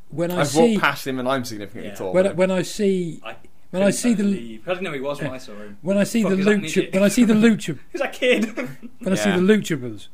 when 0.08 0.30
I 0.30 0.40
I've 0.40 0.48
see 0.48 0.72
walked 0.72 0.80
past 0.82 1.06
him 1.06 1.18
and 1.18 1.28
I'm 1.28 1.44
significantly 1.44 1.90
Yeah. 1.90 1.94
taller. 1.96 2.12
when, 2.12 2.26
I- 2.26 2.30
him. 2.30 2.36
when 2.36 2.50
I 2.50 2.62
see 2.62 3.20
I 3.24 3.36
when 3.70 3.82
I 3.82 3.86
couldn't 3.86 3.92
see 3.98 4.14
the 4.14 4.22
believe- 4.22 4.68
I 4.68 4.70
didn't 4.72 4.84
know 4.84 4.92
he 4.92 5.00
was 5.00 5.20
when 5.20 5.30
I 5.32 5.38
saw 5.38 5.52
him. 5.56 5.78
when 5.82 5.98
I 5.98 6.04
see 6.04 6.22
Fuck, 6.22 6.30
the 6.32 6.38
is 6.38 6.44
that 6.44 6.50
an 6.54 6.60
lucha 6.62 6.76
idiot? 6.76 6.94
when 6.94 7.02
I 7.02 7.08
see 7.08 7.24
the 7.24 7.34
lucha 7.46 7.78
Who's 7.92 8.00
that 8.00 8.12
kid? 8.12 8.56
When 9.00 9.12
I 9.12 9.16
see 9.16 9.28
Yeah. 9.30 9.36
the 9.36 9.42
Lucha 9.42 9.80
Brothers, 9.80 10.08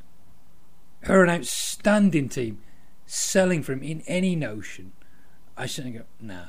who 1.02 1.12
are 1.12 1.24
an 1.24 1.30
outstanding 1.30 2.28
team, 2.28 2.58
selling 3.06 3.62
for 3.62 3.72
him 3.72 3.82
in 3.82 4.00
any 4.06 4.34
notion, 4.34 4.92
I 5.56 5.66
sit 5.66 5.84
and 5.84 5.94
go, 5.94 6.02
nah, 6.20 6.46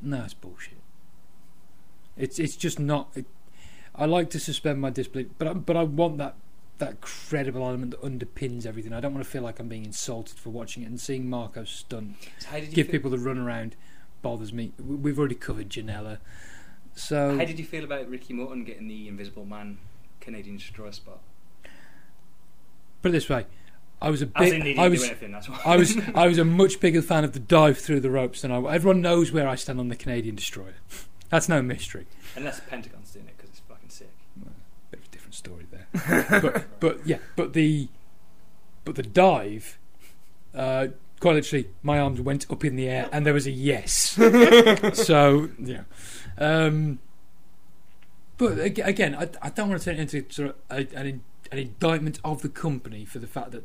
nah, 0.00 0.24
it's 0.24 0.34
bullshit. 0.34 0.78
It's 2.16 2.38
it's 2.38 2.54
just 2.56 2.78
not. 2.78 3.10
It, 3.16 3.26
I 3.94 4.06
like 4.06 4.30
to 4.30 4.40
suspend 4.40 4.80
my 4.80 4.90
disbelief, 4.90 5.28
but 5.38 5.48
I, 5.48 5.52
but 5.54 5.76
I 5.76 5.82
want 5.82 6.18
that 6.18 6.36
that 6.78 7.00
credible 7.00 7.62
element 7.64 7.92
that 7.92 8.02
underpins 8.02 8.66
everything. 8.66 8.92
I 8.92 9.00
don't 9.00 9.14
want 9.14 9.24
to 9.24 9.30
feel 9.30 9.42
like 9.42 9.60
I'm 9.60 9.68
being 9.68 9.84
insulted 9.84 10.38
for 10.38 10.50
watching 10.50 10.82
it 10.82 10.86
and 10.86 11.00
seeing 11.00 11.28
Marko 11.30 11.64
Stunt. 11.64 12.16
So 12.40 12.48
how 12.48 12.56
did 12.58 12.68
you 12.70 12.74
Give 12.74 12.86
feel, 12.86 12.92
people 12.92 13.10
the 13.10 13.18
run 13.18 13.38
around 13.38 13.76
bothers 14.22 14.52
me. 14.52 14.72
We- 14.78 14.96
We've 14.96 15.18
already 15.18 15.34
covered 15.36 15.70
Janela, 15.70 16.18
so 16.94 17.36
How 17.38 17.44
did 17.44 17.58
you 17.58 17.64
feel 17.64 17.84
about 17.84 18.08
Ricky 18.08 18.32
Morton 18.34 18.64
getting 18.64 18.88
the 18.88 19.06
Invisible 19.08 19.44
Man 19.44 19.78
Canadian 20.20 20.56
Destroyer 20.56 20.92
spot? 20.92 21.20
put 23.02 23.10
it 23.10 23.12
this 23.12 23.28
way, 23.28 23.46
I 24.00 24.10
was 24.10 24.22
a 24.22 24.24
in, 24.38 24.62
he 24.62 24.72
bit—I 24.72 24.88
was. 24.88 25.04
Anything, 25.04 25.34
I 25.64 25.76
was 25.76 25.98
I 26.14 26.26
was 26.26 26.38
a 26.38 26.44
much 26.44 26.80
bigger 26.80 27.02
fan 27.02 27.22
of 27.24 27.32
the 27.34 27.40
dive 27.40 27.78
through 27.78 28.00
the 28.00 28.10
ropes 28.10 28.42
than 28.42 28.50
I. 28.50 28.56
Everyone 28.74 29.00
knows 29.00 29.30
where 29.32 29.46
I 29.48 29.54
stand 29.54 29.78
on 29.78 29.88
the 29.88 29.96
Canadian 29.96 30.34
Destroyer. 30.36 30.74
That's 31.30 31.48
no 31.48 31.62
mystery. 31.62 32.06
Unless 32.36 32.60
the 32.60 32.62
Pentagon's 32.70 33.10
doing 33.12 33.26
it 33.26 33.36
because 33.36 33.50
it's 33.50 33.60
fucking 33.60 33.88
sick. 33.90 34.10
Bit 34.90 35.00
of 35.00 35.06
a 35.06 35.08
different 35.10 35.34
story 35.34 35.66
there. 35.70 35.73
But 36.08 36.64
but 36.80 37.06
yeah, 37.06 37.18
but 37.36 37.52
the 37.52 37.88
but 38.84 38.94
the 38.96 39.02
dive. 39.02 39.78
Uh, 40.54 40.88
quite 41.20 41.34
literally, 41.34 41.68
my 41.82 41.98
arms 41.98 42.20
went 42.20 42.48
up 42.50 42.64
in 42.64 42.76
the 42.76 42.88
air 42.88 43.08
and 43.12 43.24
there 43.26 43.34
was 43.34 43.46
a 43.46 43.50
yes. 43.50 44.10
so 44.94 45.48
yeah. 45.58 45.82
Um, 46.38 46.98
but 48.36 48.58
again, 48.60 49.14
I, 49.14 49.28
I 49.42 49.50
don't 49.50 49.68
want 49.68 49.80
to 49.80 49.84
turn 49.84 49.98
it 49.98 50.12
into 50.14 50.24
sort 50.32 50.50
of 50.50 50.56
a, 50.70 50.96
an, 50.98 51.22
an 51.52 51.58
indictment 51.58 52.18
of 52.24 52.42
the 52.42 52.48
company 52.48 53.04
for 53.04 53.18
the 53.20 53.26
fact 53.26 53.52
that 53.52 53.64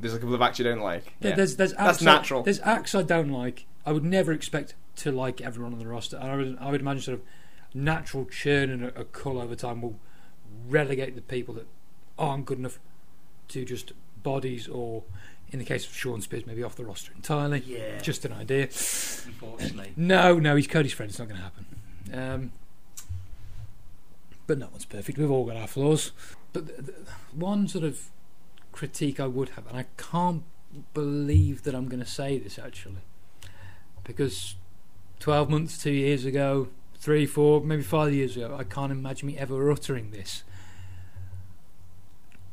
There's 0.00 0.14
a 0.14 0.18
couple 0.18 0.34
of 0.34 0.42
acts 0.42 0.58
you 0.58 0.64
don't 0.64 0.80
like. 0.80 1.14
There- 1.20 1.30
Yeah. 1.30 1.36
There's 1.36 1.56
there's 1.56 1.72
That's 1.74 1.98
acts 1.98 2.02
I- 2.02 2.04
natural. 2.16 2.42
there's 2.42 2.60
acts 2.60 2.94
I 2.94 3.02
don't 3.02 3.30
like. 3.30 3.66
I 3.84 3.92
would 3.92 4.04
never 4.04 4.32
expect 4.32 4.74
to 4.96 5.12
like 5.12 5.40
everyone 5.40 5.72
on 5.74 5.78
the 5.78 5.86
roster. 5.86 6.16
And 6.16 6.30
I 6.30 6.36
would 6.36 6.58
I 6.60 6.70
would 6.70 6.80
imagine 6.80 7.02
sort 7.02 7.18
of 7.20 7.24
natural 7.74 8.24
churn 8.24 8.70
and 8.70 8.84
a, 8.84 9.00
a 9.00 9.04
cull 9.04 9.38
over 9.40 9.54
time 9.54 9.82
will 9.82 9.98
relegate 10.68 11.14
the 11.14 11.22
people 11.22 11.54
that 11.54 11.66
aren't 12.18 12.46
good 12.46 12.58
enough 12.58 12.78
to 13.48 13.64
just 13.64 13.92
bodies 14.22 14.66
or 14.68 15.04
in 15.52 15.58
the 15.58 15.64
case 15.64 15.86
of 15.86 15.94
Shawn 15.94 16.20
Spears 16.20 16.46
maybe 16.46 16.62
off 16.62 16.76
the 16.76 16.84
roster 16.84 17.12
entirely. 17.14 17.62
Yeah. 17.66 17.98
Just 18.00 18.24
an 18.24 18.32
idea. 18.32 18.64
Unfortunately. 18.64 19.92
No, 19.96 20.38
no, 20.38 20.56
he's 20.56 20.66
Cody's 20.66 20.92
friend. 20.92 21.10
It's 21.10 21.18
not 21.18 21.28
going 21.28 21.38
to 21.38 21.42
happen. 21.42 21.66
Um, 22.12 22.52
but 24.46 24.58
no 24.58 24.68
one's 24.70 24.84
perfect. 24.84 25.18
We've 25.18 25.30
all 25.30 25.44
got 25.44 25.56
our 25.56 25.66
flaws. 25.66 26.12
But 26.52 26.66
the, 26.66 26.82
the, 26.82 26.94
one 27.32 27.68
sort 27.68 27.84
of 27.84 28.10
critique 28.72 29.20
I 29.20 29.26
would 29.26 29.50
have, 29.50 29.66
and 29.66 29.76
I 29.76 29.86
can't 29.96 30.44
believe 30.94 31.62
that 31.62 31.74
I'm 31.74 31.88
going 31.88 32.02
to 32.02 32.08
say 32.08 32.38
this 32.38 32.58
actually, 32.58 33.02
because 34.04 34.56
12 35.20 35.50
months, 35.50 35.78
two 35.78 35.92
years 35.92 36.24
ago, 36.24 36.68
three, 36.98 37.26
four, 37.26 37.60
maybe 37.60 37.82
five 37.82 38.12
years 38.12 38.36
ago, 38.36 38.56
I 38.58 38.64
can't 38.64 38.92
imagine 38.92 39.26
me 39.26 39.38
ever 39.38 39.70
uttering 39.70 40.10
this. 40.10 40.44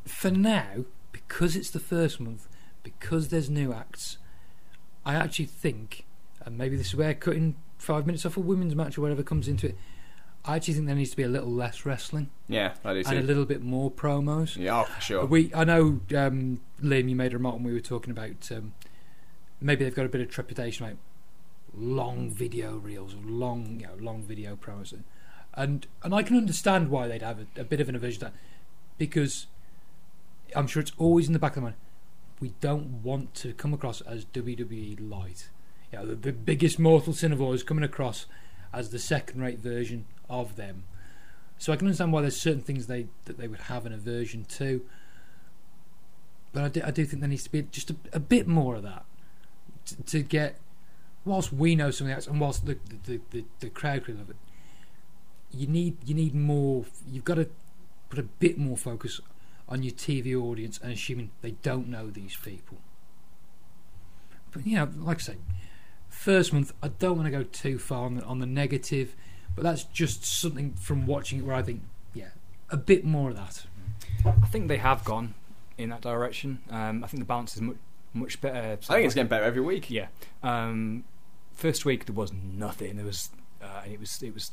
For 0.06 0.32
now, 0.32 0.86
because 1.12 1.56
it's 1.56 1.70
the 1.70 1.80
first 1.80 2.20
month, 2.20 2.48
because 2.84 3.30
there's 3.30 3.50
new 3.50 3.74
acts, 3.74 4.18
I 5.06 5.16
actually 5.16 5.46
think 5.46 6.06
and 6.46 6.58
maybe 6.58 6.76
this 6.76 6.88
is 6.88 6.96
where 6.96 7.14
cutting 7.14 7.56
five 7.78 8.06
minutes 8.06 8.26
off 8.26 8.38
a 8.38 8.40
women's 8.40 8.76
match 8.76 8.98
or 8.98 9.02
whatever 9.02 9.24
comes 9.24 9.48
into 9.48 9.68
it. 9.68 9.78
I 10.46 10.58
actually 10.58 10.74
think 10.74 10.88
there 10.88 10.96
needs 10.96 11.12
to 11.12 11.18
be 11.18 11.24
a 11.24 11.30
little 11.30 11.52
less 11.52 11.86
wrestling 11.86 12.30
Yeah, 12.50 12.74
I 12.84 12.94
do 12.94 13.04
and 13.06 13.20
a 13.20 13.22
little 13.22 13.46
bit 13.46 13.62
more 13.62 13.90
promos. 13.90 14.58
Yeah, 14.58 14.82
oh, 14.82 14.84
for 14.84 15.02
sure. 15.02 15.26
We, 15.26 15.54
I 15.56 15.64
know, 15.64 16.02
um, 16.16 16.60
Liam, 16.82 17.10
you 17.10 17.16
made 17.16 17.32
a 17.32 17.38
remark 17.38 17.56
when 17.56 17.64
we 17.64 17.72
were 17.72 17.80
talking 17.80 18.12
about 18.12 18.52
um, 18.52 18.74
maybe 19.62 19.86
they've 19.86 19.96
got 19.96 20.06
a 20.06 20.10
bit 20.10 20.20
of 20.20 20.30
trepidation 20.30 20.86
about 20.86 20.98
long 21.76 22.30
video 22.30 22.78
reels, 22.78 23.16
long, 23.24 23.80
you 23.80 23.88
know, 23.88 23.96
long 24.00 24.22
video 24.22 24.56
promos, 24.56 24.94
and 25.54 25.88
and 26.04 26.14
I 26.14 26.24
can 26.24 26.38
understand 26.38 26.90
why 26.90 27.08
they'd 27.08 27.22
have 27.22 27.40
a, 27.40 27.62
a 27.62 27.64
bit 27.64 27.80
of 27.80 27.90
an 27.90 27.96
aversion 27.96 28.20
to 28.20 28.26
that 28.26 28.34
because 28.98 29.48
I'm 30.56 30.68
sure 30.68 30.82
it's 30.82 30.92
always 30.98 31.28
in 31.28 31.34
the 31.34 31.40
back 31.40 31.52
of 31.52 31.56
the 31.56 31.62
mind. 31.62 31.76
We 32.40 32.54
don't 32.62 33.04
want 33.04 33.34
to 33.36 33.54
come 33.54 33.74
across 33.74 34.02
as 34.02 34.26
WWE 34.26 35.10
light. 35.10 35.50
You 35.92 36.00
know, 36.00 36.06
the, 36.08 36.16
the 36.16 36.34
biggest 36.34 36.80
mortal 36.80 37.14
sin 37.14 37.32
of 37.32 37.42
all 37.42 37.54
is 37.54 37.64
coming 37.64 37.84
across 37.84 38.26
as 38.74 38.90
the 38.90 39.00
second-rate 39.00 39.60
version 39.60 40.06
of 40.30 40.56
them. 40.56 40.84
So 41.58 41.72
I 41.72 41.76
can 41.76 41.88
understand 41.88 42.12
why 42.12 42.22
there's 42.22 42.40
certain 42.40 42.62
things 42.62 42.88
they 42.88 43.08
that 43.26 43.38
they 43.38 43.48
would 43.48 43.62
have 43.62 43.86
an 43.86 43.94
aversion 43.94 44.46
to. 44.46 44.86
But 46.52 46.64
I 46.64 46.68
do, 46.70 46.82
I 46.84 46.92
do 46.92 47.06
think 47.06 47.22
there 47.22 47.30
needs 47.30 47.44
to 47.44 47.52
be 47.52 47.62
just 47.64 47.92
a, 47.92 47.96
a 48.12 48.20
bit 48.20 48.48
more 48.48 48.76
of 48.76 48.84
that 48.84 49.06
to, 49.86 50.04
to 50.04 50.22
get. 50.22 50.60
Whilst 51.26 51.54
we 51.54 51.76
know 51.76 51.90
something 51.92 52.14
else, 52.14 52.28
and 52.28 52.40
whilst 52.40 52.66
the 52.66 52.78
the, 53.06 53.22
the, 53.32 53.46
the 53.60 53.70
crowd 53.70 54.06
could 54.06 54.18
love 54.18 54.30
it, 54.30 54.36
you 55.52 55.68
need 55.68 55.98
you 56.06 56.14
need 56.14 56.36
more. 56.36 56.86
You've 57.10 57.24
got 57.24 57.36
to 57.36 57.50
put 58.10 58.20
a 58.20 58.24
bit 58.24 58.58
more 58.58 58.78
focus 58.78 59.22
on 59.68 59.84
your 59.84 59.94
TV 59.94 60.36
audience 60.36 60.80
and 60.84 60.92
assuming 60.92 61.32
they 61.42 61.52
don't 61.52 61.88
know 61.88 62.10
these 62.10 62.36
people. 62.36 62.78
But 64.52 64.68
you 64.68 64.76
know, 64.76 64.90
like 64.98 65.18
I 65.18 65.22
say, 65.22 65.38
first 66.10 66.54
month 66.54 66.74
I 66.84 66.90
don't 66.90 67.18
want 67.18 67.26
to 67.26 67.32
go 67.32 67.44
too 67.44 67.80
far 67.80 68.06
on 68.06 68.16
the, 68.16 68.24
on 68.24 68.40
the 68.40 68.46
negative, 68.46 69.16
but 69.56 69.64
that's 69.64 69.84
just 69.86 70.26
something 70.26 70.74
from 70.74 71.06
watching 71.06 71.40
it 71.40 71.46
where 71.46 71.56
I 71.56 71.64
think, 71.64 71.82
yeah, 72.14 72.30
a 72.70 72.78
bit 72.78 73.04
more 73.04 73.30
of 73.30 73.36
that. 73.36 73.66
I 74.26 74.48
think 74.48 74.68
they 74.68 74.78
have 74.78 75.04
gone 75.04 75.34
in 75.78 75.90
that 75.90 76.02
direction. 76.02 76.60
Um, 76.70 77.04
I 77.04 77.08
think 77.08 77.20
the 77.20 77.26
balance 77.26 77.56
is 77.56 77.62
much 77.62 77.78
much 78.14 78.40
better. 78.42 78.60
I 78.60 78.76
think 78.76 79.06
it's 79.06 79.16
getting 79.16 79.28
better 79.28 79.44
every 79.44 79.62
week. 79.62 79.90
Yeah. 79.90 80.08
Um, 80.44 81.04
first 81.54 81.86
week 81.86 82.06
there 82.06 82.16
was 82.16 82.32
nothing. 82.34 82.96
There 82.98 83.06
was, 83.06 83.30
uh, 83.62 83.82
and 83.84 83.94
it 83.94 84.00
was 84.00 84.22
it 84.22 84.34
was 84.34 84.52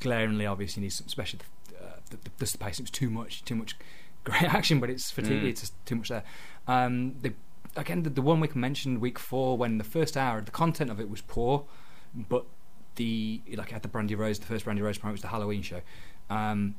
glaringly 0.00 0.46
obvious. 0.46 0.76
You 0.76 0.82
need 0.82 0.90
some, 0.90 1.06
especially 1.06 1.40
the, 1.68 1.84
uh, 1.84 1.90
the, 2.10 2.16
the, 2.16 2.30
the 2.44 2.58
pace. 2.58 2.78
It 2.78 2.82
was 2.82 2.90
too 2.90 3.10
much, 3.10 3.44
too 3.44 3.54
much 3.54 3.76
great 4.24 4.42
action, 4.54 4.80
but 4.80 4.90
it's 4.90 5.10
TV. 5.12 5.42
Mm. 5.42 5.44
It's 5.44 5.60
just 5.60 5.86
too 5.86 5.96
much 5.96 6.08
there. 6.08 6.24
Um, 6.66 7.14
the, 7.22 7.32
again, 7.76 8.02
the, 8.02 8.10
the 8.10 8.22
one 8.22 8.40
week 8.40 8.54
mentioned, 8.54 9.00
week 9.00 9.18
four, 9.18 9.56
when 9.56 9.78
the 9.78 9.84
first 9.84 10.16
hour, 10.16 10.40
the 10.40 10.50
content 10.50 10.90
of 10.90 11.00
it 11.00 11.08
was 11.08 11.20
poor, 11.22 11.64
but 12.14 12.44
the 12.96 13.40
like 13.54 13.72
at 13.72 13.82
the 13.82 13.88
Brandi 13.88 14.16
Rhodes, 14.16 14.38
the 14.38 14.46
first 14.46 14.66
Brandi 14.66 14.82
Rhodes 14.82 14.98
promo 14.98 15.12
was 15.12 15.22
the 15.22 15.28
Halloween 15.28 15.62
show. 15.62 15.80
Um, 16.28 16.74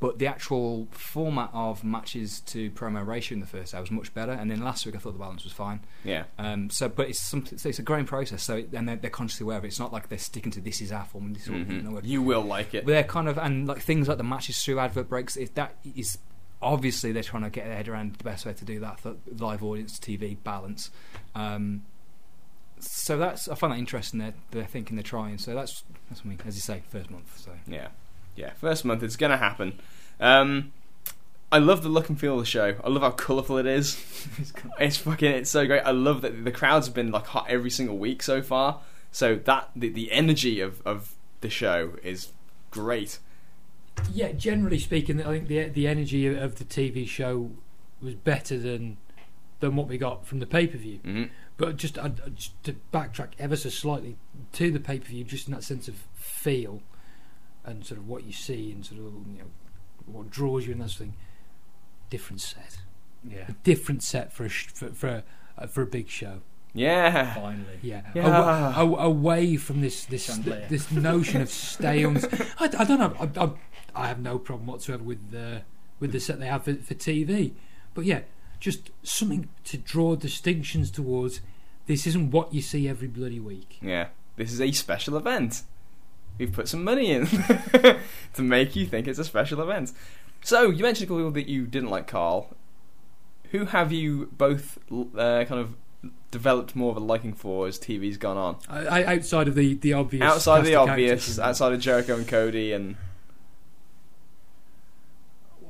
but 0.00 0.18
the 0.18 0.26
actual 0.26 0.86
format 0.90 1.50
of 1.52 1.82
matches 1.84 2.40
to 2.46 2.70
promo 2.72 3.06
ratio 3.06 3.34
in 3.34 3.40
the 3.40 3.46
first 3.46 3.74
hour 3.74 3.80
was 3.80 3.90
much 3.90 4.12
better, 4.14 4.32
and 4.32 4.50
then 4.50 4.62
last 4.62 4.84
week 4.86 4.94
I 4.94 4.98
thought 4.98 5.12
the 5.12 5.18
balance 5.18 5.44
was 5.44 5.52
fine. 5.52 5.80
Yeah. 6.04 6.24
Um, 6.38 6.70
so, 6.70 6.88
but 6.88 7.08
it's 7.08 7.20
something. 7.20 7.58
So 7.58 7.68
it's 7.68 7.78
a 7.78 7.82
growing 7.82 8.04
process. 8.06 8.42
So, 8.42 8.56
it, 8.56 8.72
and 8.72 8.88
they're, 8.88 8.96
they're 8.96 9.10
consciously 9.10 9.44
aware 9.44 9.58
of 9.58 9.64
it. 9.64 9.68
It's 9.68 9.78
not 9.78 9.92
like 9.92 10.08
they're 10.08 10.18
sticking 10.18 10.52
to 10.52 10.60
this 10.60 10.80
is 10.80 10.92
our 10.92 11.04
form. 11.04 11.26
and 11.26 11.36
This 11.36 11.44
is 11.44 11.50
what 11.50 11.58
we 11.60 11.64
Mhm. 11.64 11.82
know. 11.84 12.00
You 12.02 12.22
will 12.22 12.42
like 12.42 12.74
it. 12.74 12.84
But 12.84 12.92
they're 12.92 13.04
kind 13.04 13.28
of 13.28 13.38
and 13.38 13.66
like 13.68 13.80
things 13.82 14.08
like 14.08 14.18
the 14.18 14.24
matches 14.24 14.62
through 14.64 14.78
advert 14.78 15.08
breaks. 15.08 15.36
If 15.36 15.54
that 15.54 15.74
is 15.96 16.18
obviously 16.62 17.12
they're 17.12 17.22
trying 17.22 17.42
to 17.42 17.50
get 17.50 17.66
their 17.66 17.76
head 17.76 17.88
around 17.88 18.14
the 18.16 18.24
best 18.24 18.46
way 18.46 18.52
to 18.54 18.64
do 18.64 18.80
that 18.80 19.00
live 19.38 19.62
audience 19.62 19.98
TV 19.98 20.36
balance. 20.42 20.90
Um, 21.34 21.82
so 22.78 23.16
that's 23.16 23.48
I 23.48 23.54
find 23.54 23.72
that 23.72 23.78
interesting. 23.78 24.18
They're 24.20 24.34
they're 24.50 24.64
thinking 24.64 24.96
they're 24.96 25.02
trying. 25.02 25.38
So 25.38 25.54
that's 25.54 25.84
that's 26.08 26.20
what 26.22 26.26
I 26.26 26.28
mean. 26.30 26.38
As 26.46 26.54
you 26.54 26.60
say, 26.60 26.82
first 26.88 27.10
month. 27.10 27.38
So 27.38 27.50
Yeah, 27.66 27.88
yeah. 28.36 28.50
First 28.54 28.84
month, 28.84 29.02
it's 29.02 29.16
gonna 29.16 29.36
happen. 29.36 29.80
Um, 30.20 30.72
I 31.52 31.58
love 31.58 31.82
the 31.82 31.88
look 31.88 32.08
and 32.08 32.18
feel 32.18 32.34
of 32.34 32.40
the 32.40 32.46
show. 32.46 32.76
I 32.82 32.88
love 32.88 33.02
how 33.02 33.10
colourful 33.10 33.58
it 33.58 33.66
is. 33.66 34.02
It's 34.80 34.96
fucking, 34.96 35.30
it's 35.30 35.50
so 35.50 35.66
great. 35.66 35.82
I 35.82 35.92
love 35.92 36.22
that 36.22 36.44
the 36.44 36.50
crowds 36.50 36.86
have 36.86 36.94
been 36.94 37.12
like 37.12 37.26
hot 37.26 37.46
every 37.48 37.70
single 37.70 37.96
week 37.96 38.22
so 38.22 38.42
far. 38.42 38.80
So 39.12 39.36
that 39.36 39.70
the, 39.76 39.88
the 39.88 40.10
energy 40.10 40.60
of 40.60 40.82
of 40.84 41.14
the 41.40 41.50
show 41.50 41.92
is 42.02 42.32
great. 42.72 43.20
Yeah, 44.12 44.32
generally 44.32 44.80
speaking, 44.80 45.22
I 45.22 45.30
think 45.30 45.48
the 45.48 45.68
the 45.68 45.86
energy 45.86 46.26
of 46.26 46.56
the 46.56 46.64
TV 46.64 47.06
show 47.06 47.50
was 48.02 48.14
better 48.14 48.58
than 48.58 48.96
than 49.60 49.76
what 49.76 49.86
we 49.86 49.96
got 49.98 50.26
from 50.26 50.40
the 50.40 50.46
pay 50.46 50.66
per 50.66 50.78
view. 50.78 50.98
hmm 50.98 51.24
But 51.56 51.76
just, 51.76 51.96
uh, 51.98 52.08
just 52.34 52.60
to 52.64 52.74
backtrack 52.92 53.28
ever 53.38 53.56
so 53.56 53.68
slightly 53.68 54.16
to 54.54 54.72
the 54.72 54.80
pay 54.80 54.98
per 54.98 55.06
view, 55.06 55.22
just 55.22 55.46
in 55.46 55.54
that 55.54 55.62
sense 55.62 55.86
of 55.86 55.94
feel 56.16 56.82
and 57.64 57.84
sort 57.84 57.98
of 57.98 58.08
what 58.08 58.24
you 58.24 58.32
see 58.32 58.70
and 58.72 58.84
sort 58.84 58.98
of 59.00 59.06
you 59.06 59.38
know 59.38 59.50
what 60.06 60.30
draws 60.30 60.66
you 60.66 60.72
and 60.72 60.80
that 60.82 60.90
sort 60.90 61.08
of 61.08 61.14
thing. 61.14 61.14
Different 62.10 62.40
set, 62.40 62.78
yeah, 63.28 63.46
a 63.48 63.52
different 63.64 64.02
set 64.02 64.32
for 64.32 64.44
a 64.44 64.48
sh- 64.48 64.66
for 64.68 64.88
for 64.90 65.08
a, 65.08 65.24
uh, 65.58 65.66
for 65.66 65.82
a 65.82 65.86
big 65.86 66.08
show. 66.08 66.40
Yeah. 66.74 67.34
finally. 67.34 67.78
Yeah, 67.82 68.02
Yeah. 68.14 68.28
Aw- 68.28 68.96
away 68.98 69.56
from 69.56 69.80
this 69.80 70.04
this 70.04 70.24
Chandelier. 70.26 70.66
this 70.68 70.90
notion 70.90 71.40
of 71.40 71.48
staleness. 71.48 72.26
I, 72.58 72.64
I 72.78 72.84
don't 72.84 72.98
know. 72.98 73.14
I, 73.18 73.44
I, 73.44 74.04
I 74.04 74.08
have 74.08 74.20
no 74.20 74.38
problem 74.38 74.66
whatsoever 74.66 75.02
with 75.02 75.30
the 75.30 75.62
with 76.00 76.12
the 76.12 76.20
set 76.20 76.40
they 76.40 76.46
have 76.46 76.64
for, 76.64 76.74
for 76.74 76.94
TV. 76.94 77.52
But 77.94 78.04
yeah, 78.04 78.20
just 78.60 78.90
something 79.02 79.48
to 79.64 79.76
draw 79.78 80.16
distinctions 80.16 80.90
towards. 80.90 81.40
This 81.86 82.06
isn't 82.06 82.30
what 82.32 82.52
you 82.52 82.60
see 82.62 82.88
every 82.88 83.08
bloody 83.08 83.40
week. 83.40 83.78
Yeah. 83.80 84.08
This 84.36 84.52
is 84.52 84.60
a 84.60 84.72
special 84.72 85.16
event. 85.16 85.62
We've 86.38 86.52
put 86.52 86.68
some 86.68 86.82
money 86.82 87.10
in 87.10 87.26
to 88.34 88.42
make 88.42 88.74
you 88.74 88.86
think 88.86 89.06
it's 89.06 89.18
a 89.18 89.24
special 89.24 89.60
event. 89.60 89.92
So 90.42 90.70
you 90.70 90.82
mentioned 90.82 91.04
a 91.04 91.06
couple 91.06 91.18
people 91.18 91.30
that 91.32 91.48
you 91.48 91.66
didn't 91.66 91.90
like, 91.90 92.06
Carl. 92.06 92.54
Who 93.50 93.66
have 93.66 93.92
you 93.92 94.30
both 94.36 94.78
uh, 94.90 95.44
kind 95.44 95.60
of 95.60 95.76
developed 96.30 96.74
more 96.74 96.90
of 96.90 96.96
a 96.96 97.00
liking 97.00 97.32
for 97.32 97.68
as 97.68 97.78
TV's 97.78 98.16
gone 98.16 98.36
on? 98.36 98.56
I, 98.68 98.86
I, 98.86 99.14
outside 99.14 99.46
of 99.46 99.54
the 99.54 99.74
the 99.74 99.92
obvious, 99.92 100.24
outside 100.24 100.58
of 100.58 100.66
the 100.66 100.74
obvious, 100.74 101.38
outside 101.38 101.72
of 101.72 101.80
Jericho 101.80 102.16
and 102.16 102.26
Cody, 102.26 102.72
and 102.72 102.96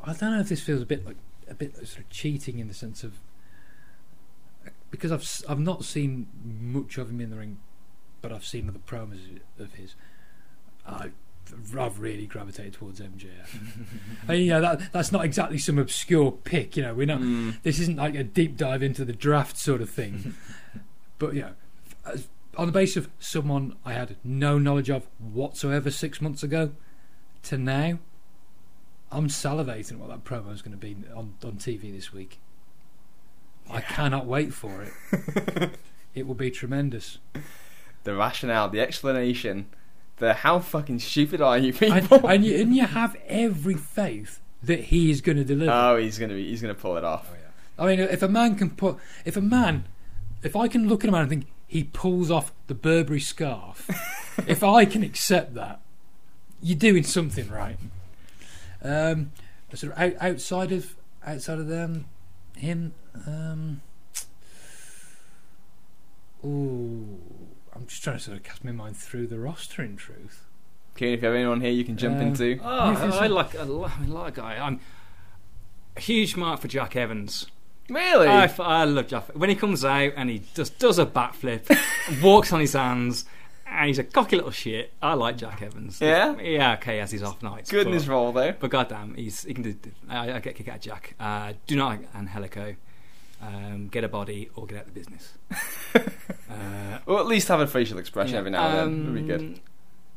I 0.03 0.15
don't 0.15 0.33
know 0.33 0.41
if 0.41 0.49
this 0.49 0.63
feels 0.63 0.81
a 0.81 0.87
bit 0.87 1.05
like 1.07 1.17
a 1.49 1.55
bit 1.55 1.77
sort 1.77 1.99
of 1.99 2.09
cheating 2.09 2.59
in 2.59 2.69
the 2.69 2.75
sense 2.75 3.05
of 3.05 3.19
because 4.91 5.13
I've 5.13 5.51
I've 5.51 5.61
not 5.61 5.85
seen 5.85 6.29
much 6.43 6.99
of 6.99 7.11
him 7.11 7.21
in 7.21 7.31
the 7.31 7.37
ring, 7.37 7.59
but 8.23 8.33
I've 8.33 8.47
seen 8.47 8.69
other 8.69 8.79
promos 8.79 9.41
of 9.59 9.75
his. 9.75 9.95
I 10.87 11.11
I've 11.79 12.01
really 12.01 12.27
gravitated 12.27 12.75
towards 12.75 13.01
MJF. 13.01 13.87
and, 14.29 14.39
you 14.39 14.51
know 14.51 14.61
that 14.61 14.93
that's 14.93 15.13
not 15.13 15.25
exactly 15.25 15.59
some 15.59 15.79
obscure 15.79 16.33
pick. 16.33 16.77
You 16.77 16.83
know 16.85 16.95
we're 16.95 17.07
not. 17.07 17.21
Mm, 17.21 17.63
This 17.63 17.79
isn't 17.81 17.97
like 17.97 18.15
a 18.15 18.25
deep 18.25 18.57
dive 18.57 18.83
into 18.83 19.05
the 19.05 19.13
draft 19.13 19.57
sort 19.57 19.81
of 19.81 19.91
thing. 19.91 20.35
but 21.19 21.35
you 21.35 21.43
know, 21.43 21.53
as, 22.07 22.29
on 22.57 22.67
the 22.67 22.73
basis 22.73 22.97
of 22.97 23.11
someone 23.19 23.77
I 23.85 23.93
had 23.93 24.17
no 24.25 24.59
knowledge 24.59 24.91
of 24.91 25.07
whatsoever 25.19 25.91
six 25.91 26.21
months 26.21 26.43
ago 26.43 26.73
to 27.45 27.59
now, 27.59 27.99
I'm 29.13 29.29
salivating 29.29 29.99
what 29.99 30.09
that 30.09 30.25
promo 30.25 30.53
is 30.53 30.63
going 30.63 30.73
to 30.73 30.79
be 30.79 30.97
on, 31.15 31.35
on 31.45 31.53
TV 31.53 31.93
this 31.93 32.13
week. 32.13 32.39
I 33.71 33.81
cannot 33.81 34.27
wait 34.27 34.53
for 34.53 34.83
it. 34.83 35.71
it 36.15 36.27
will 36.27 36.35
be 36.35 36.51
tremendous. 36.51 37.19
the 38.05 38.15
rationale, 38.15 38.69
the 38.69 38.81
explanation, 38.81 39.67
the 40.19 40.35
how 40.35 40.61
fucking 40.61 41.01
stupid 41.01 41.41
are 41.41 41.59
you 41.59 41.75
And, 41.81 42.09
people? 42.09 42.27
and, 42.29 42.45
you, 42.45 42.57
and 42.61 42.75
you 42.75 42.87
have 42.87 43.17
every 43.27 43.75
faith 43.75 44.41
that 44.63 44.85
he 44.85 45.11
is 45.11 45.21
going 45.21 45.37
to 45.39 45.45
deliver. 45.45 45.71
oh, 45.73 45.97
he's 45.97 46.19
gonna 46.19 46.35
be, 46.35 46.49
he's 46.49 46.63
gonna 46.63 46.75
pull 46.75 46.97
it 46.97 47.05
off. 47.05 47.31
I 47.79 47.87
mean, 47.87 48.01
if 48.01 48.23
a 48.23 48.29
man 48.29 48.55
can 48.55 48.71
put, 48.71 48.97
if 49.25 49.37
a 49.37 49.41
man, 49.41 49.85
if 50.43 50.55
I 50.55 50.69
can 50.69 50.89
look 50.89 51.03
at 51.05 51.09
a 51.09 51.13
man 51.13 51.23
and 51.23 51.31
think 51.31 51.47
he 51.67 51.85
pulls 51.85 52.31
off 52.31 52.53
the 52.69 52.75
Burberry 52.75 53.21
scarf, 53.21 53.91
if 54.47 54.63
I 54.63 54.85
can 54.85 55.03
accept 55.03 55.55
that, 55.55 55.81
you're 56.63 56.79
doing 56.79 57.03
something 57.03 57.51
right. 57.51 57.77
Um, 58.83 59.33
sort 59.75 59.93
of 59.93 59.99
out, 59.99 60.13
outside 60.21 60.71
of 60.71 60.95
outside 61.27 61.59
of 61.59 61.67
them, 61.67 62.07
him. 62.57 62.95
Um, 63.27 63.81
ooh, 66.45 67.19
I'm 67.75 67.87
just 67.87 68.03
trying 68.05 68.19
to 68.19 68.23
sort 68.23 68.37
of 68.39 68.43
cast 68.45 68.65
my 68.65 68.73
mind 68.73 68.97
through 68.97 69.27
the 69.27 69.39
roster. 69.39 69.83
In 69.83 69.97
truth, 69.97 70.45
Kieran, 70.97 71.15
if 71.15 71.23
you 71.23 71.27
have 71.29 71.35
anyone 71.37 71.61
here 71.61 71.71
you 71.73 71.85
can 71.85 71.97
jump 71.97 72.17
Um, 72.17 72.23
into, 72.29 72.59
Oh, 72.63 72.69
I, 72.69 72.91
Yes, 72.93 73.01
yes, 73.03 73.15
I 73.15 73.27
like 73.27 73.57
I 73.57 73.63
like, 73.65 73.93
I 74.01 74.05
like 74.07 74.39
a 74.39 74.41
guy. 74.41 74.57
I'm 74.59 74.81
a 75.97 76.01
huge 76.01 76.37
mark 76.37 76.61
for 76.61 76.69
Jack 76.69 76.97
Evans. 76.97 77.47
really? 77.89 78.29
I 78.29 78.85
love 78.85 79.09
Jack 79.09 79.25
when 79.35 79.51
he 79.51 79.57
comes 79.57 79.85
out 79.85 80.13
and 80.17 80.31
he 80.31 80.43
just 80.55 80.79
does 80.79 80.99
a 80.99 81.07
backflip, 81.07 81.69
walks 82.23 82.53
on 82.53 82.61
his 82.61 82.73
hands, 82.73 83.25
and 83.67 83.89
he's 83.89 83.99
a 83.99 84.05
cocky 84.05 84.37
little 84.37 84.51
shit. 84.53 84.93
I 85.03 85.15
like 85.15 85.37
Jack 85.37 85.61
Evans. 85.63 86.01
Yeah? 86.01 86.39
yeah. 86.41 86.75
Okay, 86.75 87.01
as 87.01 87.11
his 87.11 87.23
off 87.23 87.43
nights. 87.43 87.71
Good 87.71 87.87
in 87.87 87.93
his 87.93 88.09
role 88.09 88.33
though. 88.33 88.53
but 88.59 88.71
goddamn, 88.71 89.15
he's 89.15 89.43
he 89.43 89.53
can 89.55 89.63
do. 89.65 89.77
I, 90.09 90.33
I 90.33 90.39
get 90.39 90.47
a 90.47 90.53
kick 90.53 90.69
out 90.69 90.77
of 90.77 90.81
Jack. 90.81 91.15
Uh, 91.21 91.53
do 91.67 91.77
not 91.77 91.89
like 91.89 92.15
Angelico. 92.15 92.77
Um, 93.43 93.89
get 93.89 94.05
a 94.05 94.09
body 94.09 94.49
or 94.55 94.67
get 94.67 94.79
out 94.79 94.87
of 94.87 94.95
the 94.95 95.01
business. 95.01 95.35
uh, 95.95 96.99
or 97.07 97.21
at 97.21 97.27
least 97.27 97.49
have 97.49 97.61
a 97.61 97.67
facial 97.67 97.99
expression 97.99 98.37
every 98.37 98.51
now 98.51 98.67
and 98.67 99.07
then. 99.07 99.13
Would 99.13 99.23
be 99.23 99.29
good. 99.29 99.41
Um, 99.41 99.61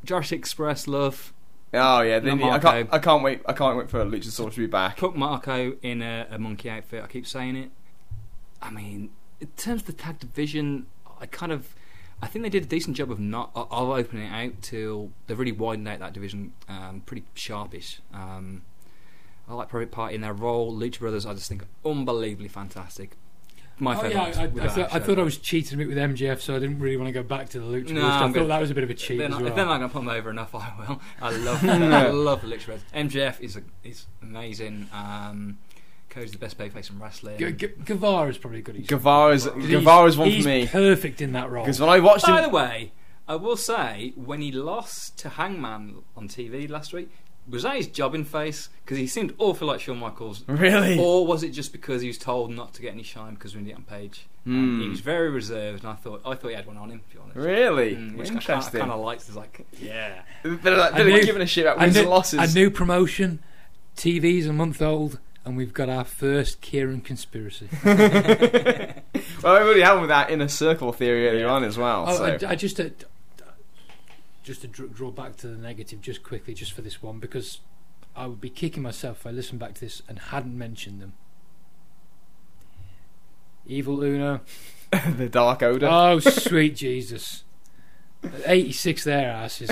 Jurassic 0.04 0.40
Express 0.40 0.88
love. 0.88 1.34
Oh 1.74 2.02
yeah, 2.02 2.20
they 2.20 2.32
I 2.32 2.60
can't. 2.60 2.90
I 2.94 3.00
can't 3.00 3.24
wait. 3.24 3.42
I 3.46 3.54
can't 3.54 3.78
wait 3.78 3.90
for 3.90 4.04
Luchasaurus 4.06 4.54
to 4.54 4.60
be 4.60 4.68
back. 4.68 4.98
Put 4.98 5.16
Marko 5.16 5.76
in 5.82 6.02
a, 6.02 6.28
a 6.32 6.40
monkey 6.40 6.70
outfit. 6.70 7.04
I 7.04 7.08
keep 7.08 7.28
saying 7.28 7.58
it. 7.58 7.72
I 8.62 8.72
mean, 8.72 9.10
in 9.42 9.48
terms 9.58 9.82
of 9.82 9.88
the 9.88 9.94
tag 9.94 10.20
division, 10.20 10.88
I 11.20 11.26
kind 11.26 11.52
of, 11.52 11.76
I 12.22 12.28
think 12.28 12.44
they 12.44 12.50
did 12.50 12.64
a 12.64 12.68
decent 12.68 12.96
job 12.96 13.12
of 13.12 13.20
not 13.20 13.52
of 13.54 13.68
opening 13.72 14.28
it 14.28 14.32
out 14.32 14.62
till 14.62 15.12
they've 15.28 15.38
really 15.38 15.52
widened 15.52 15.88
out 15.88 16.00
that 16.00 16.14
division, 16.14 16.54
um, 16.70 17.04
pretty 17.06 17.26
sharpish. 17.34 18.00
Um, 18.14 18.64
I 19.50 19.54
like 19.54 19.70
Private 19.70 19.92
Party 19.92 20.16
in 20.16 20.22
their 20.22 20.34
role. 20.34 20.74
Lucha 20.74 21.00
Brothers, 21.00 21.26
I 21.26 21.34
just 21.34 21.48
think 21.50 21.64
unbelievably 21.86 22.50
fantastic. 22.50 23.12
My 23.80 23.96
Oh, 23.96 24.00
favourite. 24.02 24.34
yeah, 24.36 24.42
I, 24.42 24.44
I, 24.44 24.48
without 24.48 24.72
thought, 24.74 24.94
I 24.94 24.98
a 24.98 25.00
thought 25.02 25.20
I 25.20 25.24
was 25.24 25.38
cheating 25.38 25.76
a 25.76 25.78
bit 25.78 25.88
with 25.88 25.98
MJF, 25.98 26.42
so 26.42 26.56
I 26.56 26.60
didn't 26.60 26.80
really 26.80 26.98
want 26.98 27.10
to 27.10 27.12
go 27.14 27.22
back 27.22 27.50
to 27.50 27.60
the 27.60 27.66
Lucha 27.66 27.90
No, 27.92 28.02
Brothers. 28.02 28.04
I 28.04 28.24
I'm 28.24 28.34
thought 28.34 28.48
that 28.48 28.60
was 28.62 28.72
a 28.72 28.74
bit 28.74 28.84
of 28.84 28.90
a 28.90 28.94
cheat 28.96 29.20
They're 29.20 29.28
as 29.28 29.36
well. 29.36 29.46
If 29.46 29.56
they're 29.56 29.66
not 29.66 29.78
going 29.78 29.90
to 29.90 29.94
put 29.94 30.00
them 30.00 30.10
over 30.10 30.30
enough, 30.32 30.56
I 30.56 30.74
will. 30.80 31.02
I 31.22 31.32
love, 31.38 31.64
I 31.70 32.08
love 32.10 32.42
the 32.42 32.48
Lucha 32.48 32.66
Brothers. 32.66 32.84
MJF 32.96 33.40
is 33.40 33.56
a, 33.56 33.62
is 33.84 34.08
amazing. 34.24 34.90
Um, 34.92 35.60
Cody's 36.10 36.32
the 36.32 36.38
best 36.40 36.58
babyface 36.58 36.90
in 36.90 37.00
wrestling. 37.00 37.38
G- 37.38 37.52
G- 37.52 37.68
Guevara's 37.86 38.40
probably 38.40 38.60
a 38.60 38.62
good. 38.64 38.78
He's, 38.78 38.88
Guevara's 38.88 39.44
he's- 39.44 39.68
Guevara's 39.68 40.18
one 40.18 40.30
he's 40.32 40.44
for 40.44 40.50
me 40.50 40.66
perfect 40.68 41.22
in 41.22 41.34
that 41.34 41.52
role. 41.52 41.64
because 41.64 41.80
when 41.80 41.90
I 41.90 42.00
watched 42.00 42.26
By 42.26 42.38
him, 42.42 42.50
the 42.50 42.56
way, 42.56 42.94
I 43.28 43.36
will 43.36 43.58
say 43.58 44.14
when 44.16 44.42
he 44.42 44.52
lost 44.52 45.20
to 45.20 45.30
Hangman 45.30 46.02
on 46.16 46.28
TV 46.28 46.68
last 46.68 46.94
week, 46.94 47.12
was 47.50 47.64
that 47.64 47.76
his 47.78 47.88
jobbing 47.88 48.26
face? 48.26 48.70
Because 48.84 48.98
he 48.98 49.08
seemed 49.08 49.34
awful 49.38 49.68
like 49.68 49.80
Shawn 49.80 49.98
Michaels. 50.00 50.44
really, 50.48 51.00
Or 51.00 51.26
was 51.26 51.44
it 51.44 51.50
just 51.50 51.72
because 51.72 52.02
he 52.02 52.08
was 52.08 52.18
told 52.18 52.52
not 52.52 52.74
to 52.76 52.82
get 52.82 52.94
any 52.94 53.04
shine 53.04 53.34
because 53.36 53.56
we 53.56 53.62
didn't 53.62 53.70
get 53.70 53.94
on 53.94 54.00
page? 54.00 54.26
Hmm. 54.44 54.82
He 54.82 54.88
was 54.90 55.02
very 55.02 55.30
reserved, 55.30 55.84
and 55.84 55.92
I 55.92 55.96
thought 55.96 56.22
I 56.26 56.36
thought 56.36 56.48
he 56.50 56.56
had 56.56 56.66
one 56.68 56.78
on 56.78 56.90
him. 56.90 57.02
To 57.10 57.16
be 57.16 57.22
honest, 57.22 57.36
really 57.38 57.96
Mm, 57.96 58.16
which 58.18 58.30
interesting. 58.32 58.80
I 58.82 58.86
kind 58.86 58.92
of 58.94 59.00
liked. 59.02 59.24
It's 59.28 59.36
like, 59.36 59.66
yeah, 59.80 60.22
Bit 60.44 60.52
of, 60.54 60.62
that, 60.64 60.96
bit 60.96 61.08
of 61.08 61.26
giving 61.26 61.42
a 61.42 61.46
shit 61.46 61.66
about 61.66 61.80
wins 61.80 61.96
new, 61.96 62.02
and 62.02 62.10
losses. 62.10 62.56
a 62.56 62.58
new 62.58 62.70
promotion. 62.70 63.40
TV's 63.98 64.48
a 64.48 64.54
month 64.54 64.82
old, 64.82 65.20
and 65.44 65.58
we've 65.58 65.74
got 65.74 65.90
our 65.90 66.04
first 66.06 66.62
Kieran 66.62 67.02
conspiracy. 67.02 67.68
well, 67.84 68.94
I 69.56 69.62
already 69.62 69.82
had 69.82 70.00
with 70.00 70.10
that 70.10 70.30
inner 70.30 70.48
circle 70.48 70.92
theory 70.94 71.28
earlier 71.30 71.48
on 71.48 71.64
as 71.64 71.78
well. 71.78 72.06
Oh, 72.08 72.16
so. 72.18 72.48
I, 72.48 72.52
I 72.52 72.56
just 72.56 72.80
uh, 72.80 72.90
just 74.48 74.62
to 74.62 74.68
dr- 74.68 74.94
draw 74.94 75.12
back 75.12 75.36
to 75.36 75.48
the 75.48 75.58
negative, 75.58 76.00
just 76.00 76.24
quickly, 76.24 76.54
just 76.54 76.72
for 76.72 76.82
this 76.82 77.04
one, 77.04 77.20
because 77.20 77.60
I 78.16 78.28
would 78.28 78.40
be 78.40 78.50
kicking 78.50 78.82
myself 78.82 79.18
if 79.20 79.28
I 79.28 79.32
listened 79.32 79.60
back 79.60 79.74
to 79.76 79.82
this 79.82 80.02
and 80.08 80.18
hadn't 80.18 80.58
mentioned 80.58 81.02
them. 81.02 81.14
Evil 83.66 84.02
Uno. 84.02 84.40
the 85.18 85.28
Dark 85.28 85.62
Order. 85.62 85.88
Oh, 85.92 86.20
sweet 86.20 86.76
Jesus. 86.78 87.44
86 88.46 89.04
their 89.04 89.30
asses. 89.30 89.70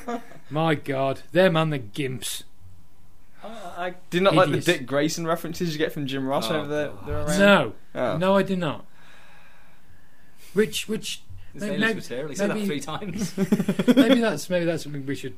My 0.50 0.74
God. 0.74 1.22
Them 1.30 1.56
and 1.56 1.72
the 1.72 1.78
Gimps. 1.78 2.42
Uh, 3.44 3.48
I 3.76 3.94
did 4.10 4.22
not 4.24 4.34
like 4.34 4.50
the 4.50 4.60
Dick 4.60 4.86
Grayson 4.86 5.24
references 5.24 5.72
you 5.72 5.78
get 5.78 5.92
from 5.92 6.06
Jim 6.06 6.26
Ross 6.26 6.50
Oh, 6.50 6.54
whenever 6.54 6.68
they're, 6.68 6.88
God. 6.88 7.06
they're 7.06 7.20
around. 7.20 7.38
No. 7.38 7.72
Oh. 7.94 8.16
No, 8.18 8.36
I 8.36 8.42
did 8.42 8.58
not. 8.58 8.84
Which, 10.52 10.88
which, 10.88 11.22
Maybe- 11.60 11.70
maybe, 11.72 11.80
maybe- 11.80 11.94
material. 11.94 12.28
He 12.28 12.34
said 12.36 12.50
that 12.50 12.64
three 12.66 12.80
times. 12.80 13.36
maybe 13.96 14.20
that's 14.20 14.48
maybe 14.50 14.64
that's 14.66 14.82
something 14.84 15.04
we 15.06 15.14
should 15.14 15.36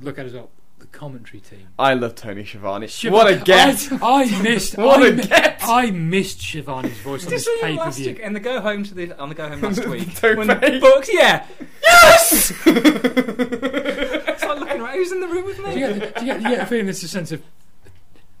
look 0.00 0.18
at 0.18 0.26
as 0.26 0.32
well. 0.34 0.50
The 0.78 0.86
commentary 0.88 1.38
team. 1.40 1.68
I 1.78 1.94
love 1.94 2.16
Tony 2.16 2.44
Schiavone. 2.44 2.88
Shiv- 2.88 3.12
what 3.12 3.32
a 3.32 3.36
get! 3.36 3.86
I, 4.02 4.24
I 4.24 4.42
missed. 4.42 4.76
What 4.76 5.00
I, 5.00 5.06
a 5.06 5.12
get! 5.14 5.60
I 5.62 5.90
missed 5.92 6.40
Schiavone's 6.40 6.98
voice 6.98 7.24
on 7.24 7.30
this 7.30 7.44
Just 7.44 7.60
pay 7.62 7.76
per 7.76 7.90
view. 7.92 8.18
And 8.20 8.34
the 8.34 8.40
go 8.40 8.60
home 8.60 8.82
to 8.82 8.92
the 8.94 9.16
on 9.16 9.28
the 9.28 9.36
go 9.36 9.48
home 9.48 9.60
last 9.60 9.86
week 9.86 10.12
Tope. 10.16 10.38
when 10.38 10.48
the 10.48 10.78
books, 10.80 11.08
yeah, 11.12 11.46
yes! 11.84 12.50
it's 12.66 14.42
like 14.44 14.58
looking 14.58 14.80
around. 14.80 14.94
Who's 14.94 15.12
in 15.12 15.20
the 15.20 15.28
room 15.28 15.44
with 15.44 15.56
Do 15.58 15.62
me? 15.66 15.74
you, 15.74 15.78
get, 15.78 16.14
the- 16.14 16.20
do, 16.20 16.26
you 16.26 16.32
get, 16.32 16.38
do 16.42 16.48
you 16.48 16.56
get 16.56 16.60
the 16.60 16.66
feeling 16.66 16.86
there's 16.86 17.02
a 17.04 17.08
sense 17.08 17.30
of 17.30 17.42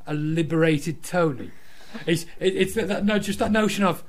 a 0.06 0.14
liberated 0.14 1.02
Tony? 1.04 1.50
It's 2.06 2.24
it, 2.40 2.56
it's 2.56 2.74
that, 2.74 2.88
that 2.88 3.04
no, 3.04 3.18
just 3.20 3.38
that 3.38 3.52
notion 3.52 3.84
of 3.84 4.02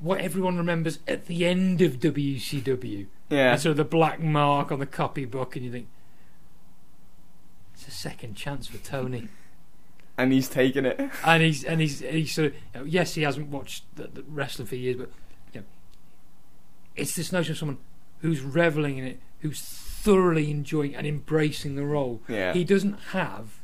what 0.00 0.20
everyone 0.20 0.56
remembers 0.56 0.98
at 1.06 1.26
the 1.26 1.46
end 1.46 1.80
of 1.80 1.98
WCW. 1.98 3.06
yeah. 3.30 3.52
And 3.52 3.60
sort 3.60 3.72
of 3.72 3.76
the 3.76 3.84
black 3.84 4.20
mark 4.20 4.70
on 4.72 4.78
the 4.78 4.86
copybook, 4.86 5.56
and 5.56 5.64
you 5.64 5.72
think 5.72 5.88
it's 7.74 7.88
a 7.88 7.90
second 7.90 8.34
chance 8.34 8.66
for 8.66 8.78
Tony. 8.78 9.28
And 10.20 10.32
he's 10.32 10.48
taking 10.48 10.84
it. 10.84 10.98
and 11.24 11.44
he's 11.44 11.62
and 11.62 11.80
he's 11.80 12.00
he's 12.00 12.34
sort 12.34 12.48
of 12.48 12.54
you 12.54 12.60
know, 12.74 12.84
yes, 12.84 13.14
he 13.14 13.22
hasn't 13.22 13.50
watched 13.50 13.84
the, 13.94 14.08
the 14.08 14.24
wrestling 14.24 14.66
for 14.66 14.74
years, 14.74 14.96
but 14.96 15.12
you 15.52 15.60
know, 15.60 15.66
it's 16.96 17.14
this 17.14 17.30
notion 17.30 17.52
of 17.52 17.58
someone 17.58 17.78
who's 18.20 18.40
reveling 18.40 18.98
in 18.98 19.04
it, 19.04 19.20
who's 19.42 19.60
thoroughly 19.60 20.50
enjoying 20.50 20.92
and 20.96 21.06
embracing 21.06 21.76
the 21.76 21.84
role. 21.84 22.20
Yeah. 22.26 22.52
He 22.52 22.64
doesn't 22.64 22.98
have 23.10 23.60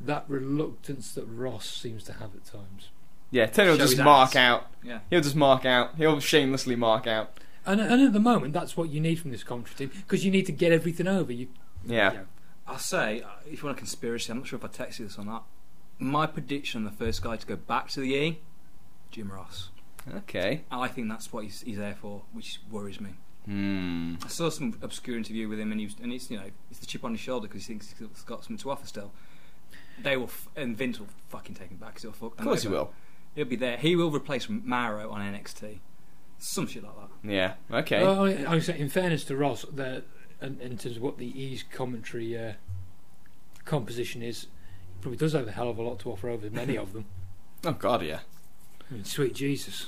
that 0.00 0.24
reluctance 0.28 1.12
that 1.12 1.26
Ross 1.26 1.68
seems 1.68 2.04
to 2.04 2.14
have 2.14 2.34
at 2.34 2.46
times. 2.46 2.88
Yeah, 3.34 3.46
Tony 3.46 3.70
will 3.70 3.76
Show 3.78 3.82
just 3.84 3.96
his 3.96 4.04
mark 4.04 4.30
ass. 4.30 4.36
out. 4.36 4.66
Yeah. 4.84 5.00
He'll 5.10 5.20
just 5.20 5.34
mark 5.34 5.64
out. 5.64 5.96
He'll 5.96 6.20
shamelessly 6.20 6.76
mark 6.76 7.06
out. 7.06 7.38
And 7.66 7.80
and 7.80 8.00
at 8.02 8.12
the 8.12 8.20
moment, 8.20 8.52
that's 8.52 8.76
what 8.76 8.90
you 8.90 9.00
need 9.00 9.16
from 9.16 9.30
this 9.32 9.42
commentary 9.42 9.88
team 9.88 9.98
because 10.06 10.24
you 10.24 10.30
need 10.30 10.46
to 10.46 10.52
get 10.52 10.70
everything 10.70 11.08
over. 11.08 11.32
You, 11.32 11.48
Yeah. 11.84 12.12
you 12.12 12.18
know, 12.18 12.24
I'll 12.66 12.78
say, 12.78 13.22
uh, 13.22 13.28
if 13.46 13.58
you 13.62 13.64
want 13.66 13.76
a 13.76 13.78
conspiracy, 13.78 14.30
I'm 14.30 14.38
not 14.38 14.46
sure 14.46 14.58
if 14.58 14.64
I 14.64 14.68
texted 14.68 14.98
you 15.00 15.06
this 15.06 15.18
or 15.18 15.24
not. 15.24 15.44
My 15.98 16.26
prediction: 16.26 16.84
the 16.84 16.90
first 16.90 17.22
guy 17.22 17.36
to 17.36 17.46
go 17.46 17.56
back 17.56 17.88
to 17.90 18.00
the 18.00 18.14
E, 18.14 18.40
Jim 19.10 19.32
Ross. 19.32 19.70
Okay. 20.14 20.62
And 20.70 20.82
I 20.82 20.88
think 20.88 21.08
that's 21.08 21.32
what 21.32 21.44
he's, 21.44 21.62
he's 21.62 21.78
there 21.78 21.94
for, 22.00 22.22
which 22.32 22.60
worries 22.70 23.00
me. 23.00 23.10
Hmm. 23.46 24.14
I 24.24 24.28
saw 24.28 24.48
some 24.50 24.78
obscure 24.82 25.16
interview 25.16 25.48
with 25.48 25.58
him, 25.58 25.70
and 25.72 25.80
he 25.80 25.86
was, 25.86 25.96
and 26.02 26.12
it's 26.12 26.30
you 26.30 26.36
know 26.36 26.50
it's 26.70 26.78
the 26.80 26.86
chip 26.86 27.04
on 27.04 27.12
his 27.12 27.20
shoulder 27.20 27.48
because 27.48 27.62
he 27.66 27.72
thinks 27.72 27.92
he's 27.98 28.22
got 28.22 28.44
something 28.44 28.58
to 28.58 28.70
offer 28.70 28.86
still. 28.86 29.12
They 30.02 30.16
will, 30.16 30.24
f- 30.24 30.48
and 30.56 30.76
Vince 30.76 30.98
will 30.98 31.08
fucking 31.28 31.54
take 31.54 31.70
him 31.70 31.76
back. 31.78 31.94
'cause 31.94 32.02
he'll 32.02 32.12
fuck. 32.12 32.38
Of 32.38 32.44
course 32.44 32.62
he 32.62 32.68
will. 32.68 32.92
He'll 33.34 33.44
be 33.44 33.56
there. 33.56 33.76
He 33.76 33.96
will 33.96 34.10
replace 34.10 34.48
Mauro 34.48 35.10
on 35.10 35.20
NXT. 35.20 35.78
Some 36.38 36.66
shit 36.66 36.84
like 36.84 36.92
that. 36.94 37.30
Yeah. 37.30 37.54
Okay. 37.70 38.02
Well, 38.02 38.26
I, 38.26 38.44
I 38.46 38.54
was 38.54 38.66
saying, 38.66 38.80
in 38.80 38.88
fairness 38.88 39.24
to 39.24 39.36
Ross, 39.36 39.64
the, 39.72 40.04
in, 40.40 40.60
in 40.60 40.78
terms 40.78 40.96
of 40.96 41.02
what 41.02 41.18
the 41.18 41.26
E's 41.26 41.62
commentary 41.62 42.36
uh, 42.36 42.52
composition 43.64 44.22
is, 44.22 44.42
he 44.42 45.00
probably 45.00 45.16
does 45.16 45.32
have 45.32 45.48
a 45.48 45.52
hell 45.52 45.70
of 45.70 45.78
a 45.78 45.82
lot 45.82 45.98
to 46.00 46.10
offer 46.10 46.28
over 46.28 46.48
many 46.50 46.76
of 46.76 46.92
them. 46.92 47.06
oh 47.64 47.72
God, 47.72 48.02
yeah. 48.02 48.20
I 48.90 48.94
mean, 48.94 49.04
sweet 49.04 49.34
Jesus. 49.34 49.86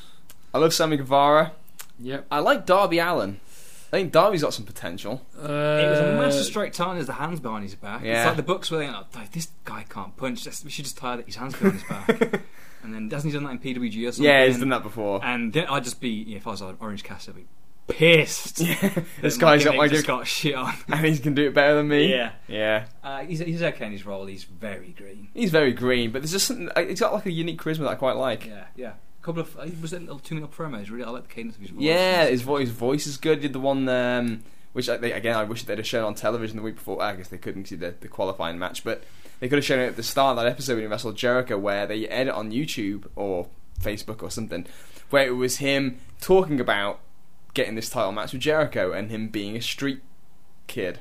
I 0.54 0.58
love 0.58 0.72
Sammy 0.72 0.96
Guevara. 0.96 1.52
Yep. 1.98 2.26
I 2.30 2.40
like 2.40 2.66
Darby 2.66 2.98
Allin. 2.98 3.40
I 3.88 3.90
think 3.90 4.12
Darby's 4.12 4.42
got 4.42 4.52
some 4.52 4.64
potential. 4.64 5.24
Uh, 5.38 5.44
it 5.44 5.90
was 5.90 5.98
a 6.00 6.16
massive 6.18 6.44
straight 6.44 6.72
time 6.72 6.98
as 6.98 7.06
the 7.06 7.12
hands 7.14 7.38
behind 7.38 7.62
his 7.62 7.74
back. 7.76 8.02
Yeah. 8.02 8.18
It's 8.18 8.26
like 8.26 8.36
the 8.36 8.42
books 8.42 8.70
were 8.70 8.78
they 8.78 8.88
oh, 8.88 9.04
this 9.32 9.48
guy 9.64 9.84
can't 9.88 10.16
punch. 10.16 10.44
We 10.64 10.70
should 10.70 10.84
just 10.84 10.98
tie 10.98 11.22
his 11.22 11.36
hands 11.36 11.54
behind 11.54 11.74
his 11.74 11.84
back. 11.84 12.40
and 12.86 12.94
then 12.94 13.10
hasn't 13.10 13.32
he 13.32 13.36
done 13.38 13.44
that 13.44 13.50
in 13.50 13.58
PWG 13.58 14.08
or 14.08 14.12
something? 14.12 14.24
Yeah, 14.24 14.46
he's 14.46 14.60
done 14.60 14.68
that 14.68 14.84
before. 14.84 15.22
And 15.24 15.52
then 15.52 15.66
I'd 15.66 15.82
just 15.82 16.00
be, 16.00 16.08
yeah, 16.08 16.36
if 16.36 16.46
I 16.46 16.50
was 16.50 16.62
on 16.62 16.76
Orange 16.80 17.02
Cassidy, 17.02 17.40
I'd 17.88 17.88
be 17.88 17.94
pissed. 17.94 18.56
this 19.20 19.36
that 19.36 19.38
guy's 19.40 19.64
got 19.64 19.74
my 19.76 19.88
just 19.88 20.06
got 20.06 20.26
shit 20.26 20.54
on. 20.54 20.72
and 20.88 21.04
he 21.04 21.18
can 21.18 21.34
do 21.34 21.48
it 21.48 21.54
better 21.54 21.74
than 21.74 21.88
me. 21.88 22.08
Yeah. 22.08 22.32
Yeah. 22.46 22.86
Uh, 23.02 23.24
he's, 23.24 23.40
he's 23.40 23.62
okay 23.62 23.86
in 23.86 23.92
his 23.92 24.06
role. 24.06 24.26
He's 24.26 24.44
very 24.44 24.90
green. 24.96 25.28
He's 25.34 25.50
very 25.50 25.72
green, 25.72 26.12
but 26.12 26.22
there's 26.22 26.32
just 26.32 26.46
something. 26.46 26.68
uh, 26.76 26.82
He's 26.84 27.00
got 27.00 27.12
like 27.12 27.26
a 27.26 27.32
unique 27.32 27.60
charisma 27.60 27.78
that 27.80 27.88
I 27.88 27.94
quite 27.96 28.16
like. 28.16 28.46
Yeah, 28.46 28.64
yeah. 28.76 28.92
A 29.20 29.24
couple 29.24 29.42
of 29.42 29.56
uh, 29.58 29.66
was 29.82 29.92
it 29.92 30.02
little 30.02 30.20
two 30.20 30.36
minute 30.36 30.52
promos. 30.52 30.88
Really, 30.88 31.02
I 31.02 31.10
like 31.10 31.26
the 31.28 31.34
cadence 31.34 31.56
of 31.56 31.62
his 31.62 31.70
voice. 31.70 31.82
Yeah, 31.82 32.26
his 32.26 32.42
voice, 32.42 32.68
his 32.68 32.70
voice 32.70 33.06
is 33.08 33.16
good. 33.16 33.38
He 33.38 33.42
did 33.42 33.52
the 33.52 33.60
one, 33.60 33.88
um, 33.88 34.44
which 34.72 34.88
I, 34.88 34.96
they, 34.96 35.10
again 35.10 35.34
I 35.36 35.42
wish 35.42 35.64
they'd 35.64 35.78
have 35.78 35.86
shown 35.86 36.04
on 36.04 36.14
television 36.14 36.56
the 36.56 36.62
week 36.62 36.76
before. 36.76 37.02
I 37.02 37.16
guess 37.16 37.26
they 37.28 37.38
couldn't 37.38 37.66
see 37.66 37.74
the, 37.74 37.94
the 37.98 38.06
qualifying 38.06 38.58
match, 38.60 38.84
but 38.84 39.02
they 39.40 39.48
could 39.48 39.58
have 39.58 39.64
shown 39.64 39.80
it 39.80 39.86
at 39.86 39.96
the 39.96 40.02
start 40.02 40.36
of 40.36 40.44
that 40.44 40.50
episode 40.50 40.74
when 40.74 40.82
he 40.82 40.86
wrestled 40.86 41.16
Jericho, 41.16 41.58
where 41.58 41.86
they 41.86 42.06
edit 42.08 42.34
on 42.34 42.52
YouTube 42.52 43.06
or 43.16 43.48
Facebook 43.80 44.22
or 44.22 44.30
something, 44.30 44.66
where 45.10 45.26
it 45.26 45.36
was 45.36 45.58
him 45.58 45.98
talking 46.20 46.60
about 46.60 47.00
getting 47.54 47.74
this 47.74 47.90
title 47.90 48.12
match 48.12 48.32
with 48.32 48.42
Jericho 48.42 48.92
and 48.92 49.10
him 49.10 49.28
being 49.28 49.56
a 49.56 49.60
street 49.62 50.02
kid 50.66 51.00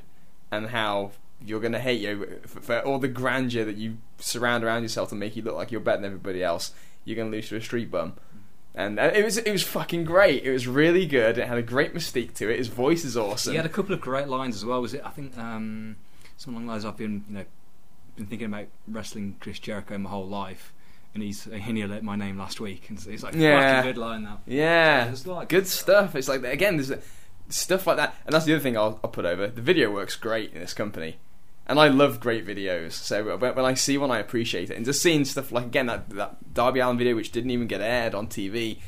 and 0.52 0.68
how 0.68 1.12
you're 1.44 1.60
going 1.60 1.74
to 1.74 1.80
hate 1.80 2.02
you 2.02 2.40
for, 2.46 2.62
for 2.62 2.80
all 2.82 3.00
the 3.00 3.08
grandeur 3.08 3.66
that 3.66 3.78
you 3.78 3.98
surround 4.20 4.64
around 4.64 4.84
yourself 4.84 5.10
to 5.10 5.16
make 5.16 5.36
you 5.36 5.42
look 5.42 5.56
like 5.56 5.72
you're 5.72 5.82
better 5.82 6.02
than 6.02 6.06
everybody 6.06 6.44
else. 6.44 6.74
You're 7.04 7.16
going 7.16 7.30
to 7.30 7.36
lose 7.36 7.50
to 7.50 7.58
a 7.58 7.62
street 7.62 7.92
bum. 7.92 8.14
And 8.74 9.00
uh, 9.00 9.12
it 9.14 9.24
was 9.24 9.38
it 9.38 9.52
was 9.52 9.64
fucking 9.64 10.04
great. 10.04 10.44
It 10.44 10.52
was 10.52 10.68
really 10.68 11.06
good. 11.06 11.38
It 11.38 11.48
had 11.48 11.58
a 11.58 11.64
great 11.64 11.94
mystique 11.94 12.34
to 12.36 12.50
it. 12.50 12.58
His 12.58 12.68
voice 12.68 13.06
is 13.06 13.16
awesome. 13.16 13.52
He 13.52 13.58
had 13.58 13.66
a 13.66 13.70
couple 13.70 13.94
of 13.94 14.02
great 14.02 14.28
lines 14.28 14.56
as 14.56 14.66
well. 14.66 14.82
Was 14.82 14.94
it? 14.94 15.02
I 15.06 15.12
think 15.12 15.38
um, 15.38 15.96
along 16.46 16.66
the 16.66 16.72
lines. 16.74 16.84
I've 16.84 16.98
been, 16.98 17.24
you 17.30 17.36
know, 17.36 17.46
been 18.16 18.26
thinking 18.28 18.48
about 18.48 18.68
wrestling 18.88 19.36
Chris 19.40 19.60
Jericho 19.60 19.98
my 19.98 20.10
whole 20.10 20.28
life, 20.28 20.74
and 21.14 21.22
he's 21.24 21.46
and 21.48 21.62
he 21.62 21.86
let 21.86 22.04
my 22.04 22.16
name 22.16 22.38
last 22.38 22.60
week, 22.60 22.90
and 22.90 23.00
so 23.00 23.10
it's 23.10 23.24
like 23.24 23.36
Yeah. 23.36 23.78
fucking 23.78 23.92
good 23.94 23.98
line 24.00 24.24
now. 24.24 24.42
yeah, 24.46 25.10
It's 25.10 25.26
like- 25.28 25.50
good 25.50 25.68
stuff. 25.68 26.16
It's 26.16 26.28
like 26.28 26.44
again, 26.44 26.78
there's 26.78 26.92
stuff 27.50 27.86
like 27.88 27.98
that, 27.98 28.16
and 28.26 28.34
that's 28.34 28.46
the 28.46 28.54
other 28.54 28.62
thing 28.64 28.78
I'll, 28.78 29.00
I'll 29.04 29.10
put 29.12 29.26
over. 29.26 29.48
The 29.48 29.62
video 29.62 29.92
works 29.92 30.16
great 30.16 30.54
in 30.54 30.60
this 30.60 30.74
company, 30.74 31.18
and 31.68 31.80
I 31.80 31.88
love 31.90 32.20
great 32.20 32.46
videos. 32.46 32.94
So 32.94 33.38
when, 33.38 33.56
when 33.56 33.66
I 33.66 33.74
see 33.76 33.98
one, 33.98 34.12
I 34.12 34.20
appreciate 34.20 34.70
it, 34.72 34.78
and 34.78 34.86
just 34.86 35.02
seeing 35.02 35.26
stuff 35.26 35.52
like 35.52 35.66
again 35.66 35.86
that 35.88 36.10
that 36.12 36.54
Darby 36.54 36.80
Allin 36.80 36.98
video, 36.98 37.16
which 37.16 37.32
didn't 37.32 37.52
even 37.52 37.68
get 37.68 37.82
aired 37.82 38.16
on 38.16 38.28
TV, 38.28 38.80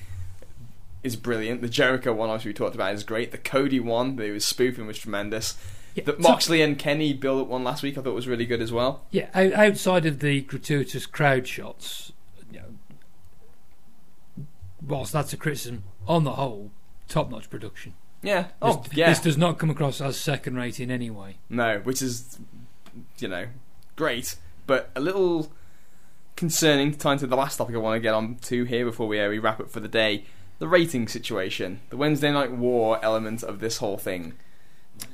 is 1.03 1.15
brilliant. 1.15 1.61
The 1.61 1.69
Jericho 1.69 2.13
one, 2.13 2.29
obviously, 2.29 2.49
we 2.49 2.53
talked 2.55 2.75
about, 2.75 2.93
is 2.93 3.03
great. 3.03 3.31
The 3.31 3.37
Cody 3.37 3.79
one, 3.79 4.15
that 4.15 4.25
he 4.25 4.31
was 4.31 4.45
spoofing, 4.45 4.87
was 4.87 4.97
tremendous. 4.97 5.55
Yeah, 5.97 6.03
The 6.05 6.13
so- 6.13 6.29
Moxley 6.29 6.61
and 6.61 6.77
Kenny 6.77 7.11
build 7.13 7.41
up 7.41 7.47
one 7.47 7.63
last 7.63 7.81
week, 7.81 7.97
I 7.97 8.01
thought 8.01 8.13
was 8.13 8.27
really 8.27 8.45
good 8.45 8.61
as 8.61 8.71
well. 8.71 9.05
Yeah, 9.11 9.29
out- 9.33 9.53
outside 9.53 10.05
of 10.05 10.19
the 10.19 10.41
gratuitous 10.41 11.05
crowd 11.07 11.47
shots, 11.47 12.11
you 12.51 12.59
know, 12.59 14.45
whilst 14.85 15.11
that's 15.13 15.33
a 15.33 15.37
criticism, 15.37 15.83
on 16.07 16.23
the 16.23 16.33
whole, 16.33 16.71
top-notch 17.07 17.49
production. 17.49 17.93
Yeah. 18.21 18.47
Oh, 18.61 18.83
this, 18.83 18.93
yeah. 18.97 19.09
this 19.09 19.19
does 19.21 19.37
not 19.37 19.57
come 19.57 19.69
across 19.69 19.99
as 20.01 20.17
second-rate 20.17 20.79
in 20.79 20.91
any 20.91 21.09
way. 21.09 21.37
No, 21.49 21.79
which 21.79 22.01
is, 22.01 22.37
you 23.19 23.27
know, 23.27 23.47
great, 23.95 24.35
but 24.65 24.91
a 24.95 24.99
little 24.99 25.51
concerning. 26.35 26.93
Time 26.93 27.17
to 27.19 27.27
the 27.27 27.35
last 27.35 27.57
topic 27.57 27.75
I 27.75 27.79
want 27.79 27.95
to 27.95 27.99
get 28.01 28.13
on 28.13 28.35
to 28.43 28.63
here 28.65 28.85
before 28.85 29.07
we, 29.07 29.19
uh, 29.19 29.29
we 29.29 29.39
wrap 29.39 29.59
up 29.59 29.69
for 29.71 29.79
the 29.79 29.87
day. 29.87 30.25
The 30.59 30.67
rating 30.67 31.07
situation, 31.07 31.81
the 31.89 31.97
Wednesday 31.97 32.31
Night 32.31 32.51
War 32.51 32.99
element 33.03 33.43
of 33.43 33.59
this 33.59 33.77
whole 33.77 33.97
thing. 33.97 34.33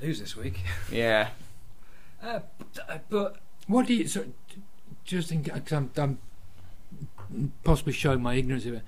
Lose 0.02 0.20
this 0.20 0.36
week. 0.36 0.60
Yeah, 0.92 1.30
Uh, 2.24 2.40
but, 2.58 2.90
uh, 2.90 2.98
but 3.10 3.38
What 3.68 3.86
do 3.88 3.94
you? 3.94 4.08
So, 4.08 4.26
just 5.04 5.30
in, 5.32 5.44
cause 5.44 5.72
I'm, 5.74 5.92
I'm 5.98 7.52
possibly 7.64 7.92
showing 7.94 8.22
my 8.22 8.36
ignorance 8.36 8.66
of 8.66 8.76
it. 8.76 8.82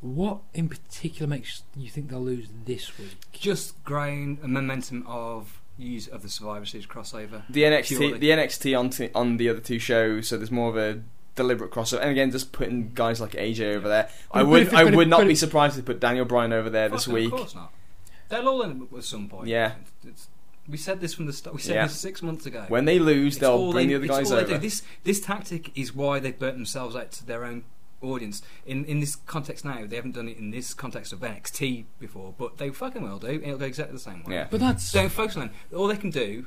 What 0.00 0.40
in 0.54 0.68
particular 0.68 1.26
makes 1.28 1.62
you 1.76 1.88
think 1.90 2.08
they'll 2.10 2.20
lose 2.20 2.48
this 2.66 2.96
week? 2.98 3.16
just 3.32 3.82
growing 3.84 4.38
a 4.42 4.48
momentum 4.48 5.04
of 5.06 5.60
use 5.78 6.06
of 6.08 6.22
the 6.22 6.28
Survivor 6.28 6.66
Series 6.66 6.86
crossover. 6.86 7.42
the 7.48 7.62
NXT, 7.62 7.98
they- 8.12 8.18
the 8.18 8.30
NXT 8.30 8.78
on 8.78 8.90
t- 8.90 9.10
on 9.14 9.36
the 9.38 9.48
other 9.48 9.60
two 9.60 9.78
shows, 9.78 10.28
so 10.28 10.36
there's 10.36 10.50
more 10.50 10.68
of 10.68 10.76
a 10.76 11.00
deliberate 11.36 11.70
crossover. 11.70 12.00
And 12.00 12.10
again, 12.10 12.30
just 12.30 12.52
putting 12.52 12.92
guys 12.94 13.20
like 13.20 13.32
AJ 13.32 13.74
over 13.76 13.88
there. 13.88 14.10
I 14.30 14.42
would, 14.42 14.74
I 14.74 14.84
would 14.84 15.08
not 15.08 15.26
be 15.26 15.34
surprised 15.34 15.78
if 15.78 15.84
they 15.84 15.92
put 15.94 16.00
Daniel 16.00 16.24
Bryan 16.26 16.52
over 16.52 16.68
there 16.68 16.88
this 16.88 17.08
week. 17.08 17.32
Of 17.32 17.38
course 17.38 17.54
not. 17.54 17.72
They'll 18.28 18.48
all 18.48 18.62
end 18.62 18.82
up 18.82 18.92
at 18.98 19.04
some 19.04 19.28
point. 19.28 19.48
Yeah. 19.48 19.72
It's, 19.80 20.06
it's, 20.06 20.28
we 20.68 20.76
said 20.76 21.00
this 21.00 21.14
from 21.14 21.26
the 21.26 21.32
start. 21.32 21.56
We 21.56 21.62
said 21.62 21.74
Yeah. 21.76 21.86
this 21.86 21.98
six 21.98 22.22
months 22.22 22.44
ago. 22.46 22.66
When 22.68 22.84
they 22.84 22.98
lose, 22.98 23.34
It's 23.34 23.40
they'll 23.40 23.52
all 23.52 23.72
bring 23.72 23.88
they- 23.88 23.94
the 23.94 23.96
other 23.96 24.04
it's 24.06 24.14
guys 24.16 24.30
all 24.30 24.36
they 24.38 24.42
over. 24.44 24.54
do. 24.54 24.58
This 24.60 24.82
this 25.04 25.20
tactic 25.20 25.76
is 25.78 25.94
why 25.94 26.18
they've 26.18 26.38
burnt 26.38 26.56
themselves 26.56 26.94
out 26.94 27.10
to 27.12 27.26
their 27.26 27.44
own 27.44 27.64
audience. 28.02 28.42
In 28.66 28.84
in 28.84 29.00
this 29.00 29.16
context 29.16 29.64
now, 29.64 29.86
they 29.86 29.96
haven't 29.96 30.12
done 30.12 30.28
it 30.28 30.36
in 30.36 30.50
this 30.50 30.74
context 30.74 31.12
of 31.12 31.20
NXT 31.20 31.86
before, 31.98 32.34
but 32.36 32.58
they 32.58 32.68
fucking 32.70 33.02
will 33.02 33.18
do. 33.18 33.40
It'll 33.42 33.56
go 33.58 33.64
exactly 33.64 33.94
the 33.94 34.00
same 34.00 34.22
way. 34.24 34.34
Yeah. 34.34 34.46
But 34.50 34.60
that's 34.60 34.92
Don't 34.92 35.08
focus 35.10 35.36
on 35.36 35.46
them. 35.48 35.50
All 35.74 35.86
they 35.88 35.96
can 35.96 36.10
do, 36.10 36.46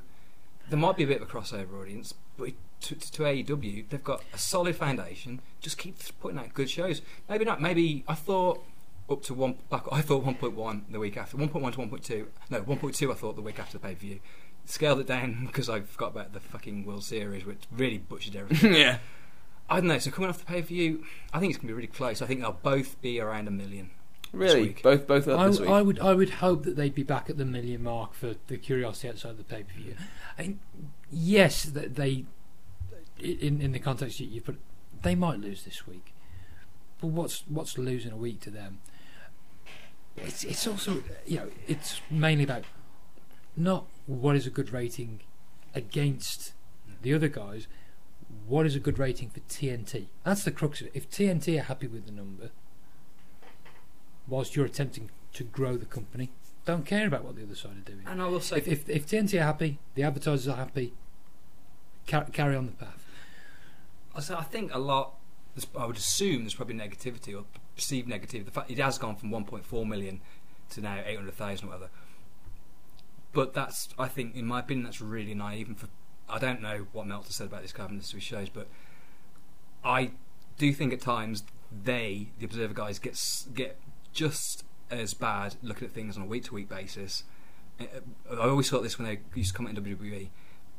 there 0.70 0.78
might 0.80 0.95
be 0.98 1.03
a 1.03 1.08
bit 1.08 1.20
of 1.22 1.28
a 1.28 1.32
crossover 1.32 1.82
audience, 1.82 2.14
but 2.38 2.49
to, 2.82 2.95
to 2.95 3.24
AEW, 3.24 3.90
they've 3.90 4.03
got 4.03 4.24
a 4.34 4.38
solid 4.38 4.76
foundation. 4.76 5.41
Just 5.60 5.78
keep 5.78 5.95
putting 6.20 6.40
out 6.40 6.53
good 6.53 6.70
shows. 6.70 7.02
Maybe 7.30 7.44
not. 7.45 7.60
Maybe 7.62 8.03
I 8.08 8.14
thought 8.16 8.64
up 9.11 9.23
to 9.23 9.33
one. 9.33 9.57
Back, 9.69 9.85
I 9.91 10.01
thought 10.01 10.25
1.1 10.25 10.91
the 10.91 10.99
week 10.99 11.17
after. 11.17 11.38
1.1 11.38 11.51
to 11.73 11.77
1.2. 11.79 12.25
No, 12.49 12.61
1.2. 12.61 13.11
I 13.11 13.13
thought 13.13 13.35
the 13.35 13.41
week 13.41 13.59
after 13.59 13.77
the 13.77 13.79
pay 13.79 13.93
per 13.93 13.99
view. 13.99 14.19
Scaled 14.65 14.99
it 14.99 15.07
down 15.07 15.45
because 15.47 15.69
I 15.69 15.81
forgot 15.81 16.11
about 16.11 16.33
the 16.33 16.39
fucking 16.39 16.85
World 16.85 17.03
Series, 17.03 17.45
which 17.45 17.63
really 17.71 17.97
butchered 17.97 18.35
everything. 18.35 18.73
yeah, 18.75 18.99
I 19.69 19.79
don't 19.79 19.88
know. 19.88 19.99
So 19.99 20.11
coming 20.11 20.29
off 20.29 20.39
the 20.39 20.45
pay 20.45 20.61
per 20.61 20.67
view, 20.67 21.03
I 21.33 21.39
think 21.39 21.51
it's 21.51 21.57
gonna 21.57 21.67
be 21.67 21.73
really 21.73 21.88
close. 21.88 22.21
I 22.21 22.25
think 22.25 22.41
they'll 22.41 22.51
both 22.51 23.01
be 23.01 23.19
around 23.19 23.47
a 23.47 23.51
million. 23.51 23.91
really, 24.31 24.61
week. 24.61 24.83
both 24.83 25.07
both 25.07 25.27
up 25.27 25.39
I, 25.39 25.47
this 25.47 25.59
week. 25.59 25.69
I 25.69 25.81
would 25.81 25.99
I 25.99 26.13
would 26.13 26.29
hope 26.29 26.63
that 26.63 26.75
they'd 26.75 26.95
be 26.95 27.03
back 27.03 27.29
at 27.29 27.38
the 27.38 27.45
million 27.45 27.83
mark 27.83 28.13
for 28.13 28.35
the 28.47 28.57
curiosity 28.57 29.09
outside 29.09 29.38
the 29.38 29.43
pay 29.43 29.63
per 29.63 29.73
view. 29.73 29.95
And 30.38 30.59
yes, 31.11 31.63
that 31.63 31.95
they 31.95 32.25
in 33.21 33.61
in 33.61 33.71
the 33.71 33.79
context 33.79 34.19
you, 34.19 34.27
you 34.27 34.41
put, 34.41 34.59
they 35.01 35.15
might 35.15 35.39
lose 35.39 35.63
this 35.63 35.88
week. 35.88 36.13
But 36.99 37.07
what's 37.07 37.43
what's 37.47 37.77
losing 37.77 38.11
a 38.11 38.17
week 38.17 38.41
to 38.41 38.49
them? 38.49 38.79
It's 40.23 40.43
it's 40.43 40.68
also 40.68 41.03
you 41.26 41.38
know 41.38 41.48
it's 41.68 42.02
mainly 42.10 42.43
about 42.43 42.65
not 43.56 43.85
what 44.06 44.35
is 44.35 44.48
a 44.48 44.49
good 44.49 44.72
rating 44.72 45.22
against 45.73 46.53
the 47.02 47.14
other 47.14 47.27
guys. 47.27 47.68
What 48.48 48.65
is 48.65 48.76
a 48.76 48.80
good 48.80 48.98
rating 48.98 49.30
for 49.30 49.41
TNT? 49.41 50.07
That's 50.23 50.43
the 50.43 50.52
crux 50.52 50.81
of 50.81 50.88
it. 50.88 50.91
If 50.93 51.10
TNT 51.10 51.60
are 51.60 51.64
happy 51.64 51.88
with 51.88 52.06
the 52.06 52.11
number, 52.11 52.52
whilst 54.27 54.56
you're 54.56 54.65
attempting 54.65 55.10
to 55.34 55.43
grow 55.43 55.76
the 55.76 55.85
company, 55.85 56.31
don't 56.65 56.85
care 56.85 57.07
about 57.07 57.23
what 57.23 57.35
the 57.35 57.43
other 57.43 57.56
side 57.56 57.77
are 57.77 57.91
doing. 57.91 58.03
And 58.06 58.22
I 58.22 58.27
will 58.27 58.39
say, 58.39 58.57
If, 58.57 58.68
if, 58.68 58.89
if 58.89 59.07
TNT 59.07 59.39
are 59.39 59.43
happy, 59.43 59.80
the 59.95 60.03
advertisers 60.03 60.48
are 60.48 60.56
happy, 60.56 60.93
car- 62.07 62.27
carry 62.31 62.56
on 62.56 62.68
the 62.68 62.72
path. 62.73 63.06
I 64.15 64.43
think 64.43 64.73
a 64.73 64.80
lot. 64.80 65.15
I 65.77 65.85
would 65.85 65.98
assume 65.98 66.43
there's 66.43 66.53
probably 66.53 66.76
negativity 66.76 67.38
or 67.38 67.43
perceived 67.76 68.10
negativity. 68.10 68.45
The 68.45 68.52
fact 68.52 68.72
it 68.72 68.77
has 68.77 68.98
gone 68.98 69.15
from 69.15 69.30
1.4 69.31 69.88
million 69.88 70.22
to 70.72 70.81
now 70.81 71.02
800,000 71.06 71.68
or 71.68 71.72
whatever. 71.72 71.89
But 73.34 73.53
that's, 73.53 73.89
I 73.98 74.07
think, 74.07 74.35
in 74.35 74.45
my 74.45 74.60
opinion, 74.60 74.84
that's 74.84 75.02
really 75.02 75.34
naive. 75.34 75.68
And 75.68 75.77
for 75.77 75.88
I 76.31 76.39
don't 76.39 76.61
know 76.61 76.88
what 76.93 77.07
Meltzer 77.07 77.34
said 77.34 77.48
about 77.48 77.61
this 77.61 77.73
carbon 77.73 77.98
industry 77.98 78.22
shows, 78.22 78.49
but 78.49 78.68
I 79.84 80.11
do 80.57 80.72
think 80.73 80.93
at 80.93 81.02
times 81.02 81.43
they, 81.72 82.30
the 82.39 82.45
Observer 82.45 82.73
guys, 82.73 82.99
get 82.99 83.19
get 83.53 83.77
just 84.14 84.64
as 84.89 85.14
bad 85.14 85.56
looking 85.61 85.88
at 85.88 85.93
things 85.93 86.15
on 86.18 86.23
a 86.23 86.26
week 86.26 86.45
to 86.45 86.53
week 86.53 86.69
basis. 86.69 87.23
I 87.80 87.85
always 88.30 88.69
thought 88.69 88.84
this 88.84 88.98
when 88.98 89.07
they 89.07 89.19
used 89.35 89.52
to 89.52 89.57
comment 89.57 89.77
in 89.77 89.84
WWE. 89.84 90.30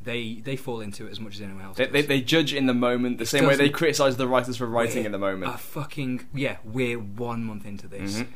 They 0.05 0.35
they 0.35 0.57
fall 0.57 0.81
into 0.81 1.07
it 1.07 1.11
as 1.11 1.21
much 1.21 1.35
as 1.37 1.41
anyone 1.43 1.63
else. 1.65 1.77
They, 1.77 1.87
they, 1.87 2.03
they 2.03 2.21
judge 2.21 2.53
in 2.53 2.67
the 2.67 2.75
moment 2.75 3.19
the 3.19 3.25
It 3.25 3.29
same 3.29 3.47
way 3.47 3.57
they 3.57 3.69
criticise 3.69 4.17
the 4.17 4.27
writers 4.29 4.57
for 4.57 4.67
writing 4.67 5.05
in 5.05 5.13
the 5.13 5.19
moment. 5.19 5.55
A 5.55 5.59
fucking 5.59 6.27
yeah, 6.35 6.57
we're 6.65 6.99
one 6.99 7.45
month 7.45 7.65
into 7.67 7.87
this. 7.89 8.21
Mhm. 8.21 8.27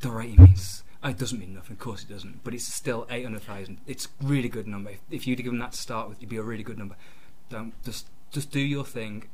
The 0.00 0.10
rating 0.10 0.42
means 0.44 0.84
oh, 1.02 1.08
it 1.10 1.18
doesn't 1.18 1.38
mean 1.38 1.54
nothing. 1.54 1.72
Of 1.72 1.78
course 1.78 2.02
it 2.02 2.08
doesn't, 2.08 2.44
but 2.44 2.54
it's 2.54 2.64
still 2.64 3.06
eight 3.10 3.24
hundred 3.24 3.42
thousand. 3.42 3.78
It's 3.86 4.06
a 4.06 4.24
really 4.24 4.48
good 4.48 4.66
number. 4.66 4.90
If, 4.90 5.00
if 5.10 5.26
you'd 5.26 5.42
given 5.42 5.58
that 5.58 5.72
to 5.72 5.78
start 5.78 6.08
with, 6.08 6.18
it'd 6.18 6.28
be 6.28 6.36
a 6.36 6.42
really 6.42 6.62
good 6.62 6.78
number. 6.78 6.96
Don't 7.50 7.72
just 7.84 8.08
just 8.30 8.50
do 8.50 8.60
your 8.60 8.84
thing. 8.84 9.28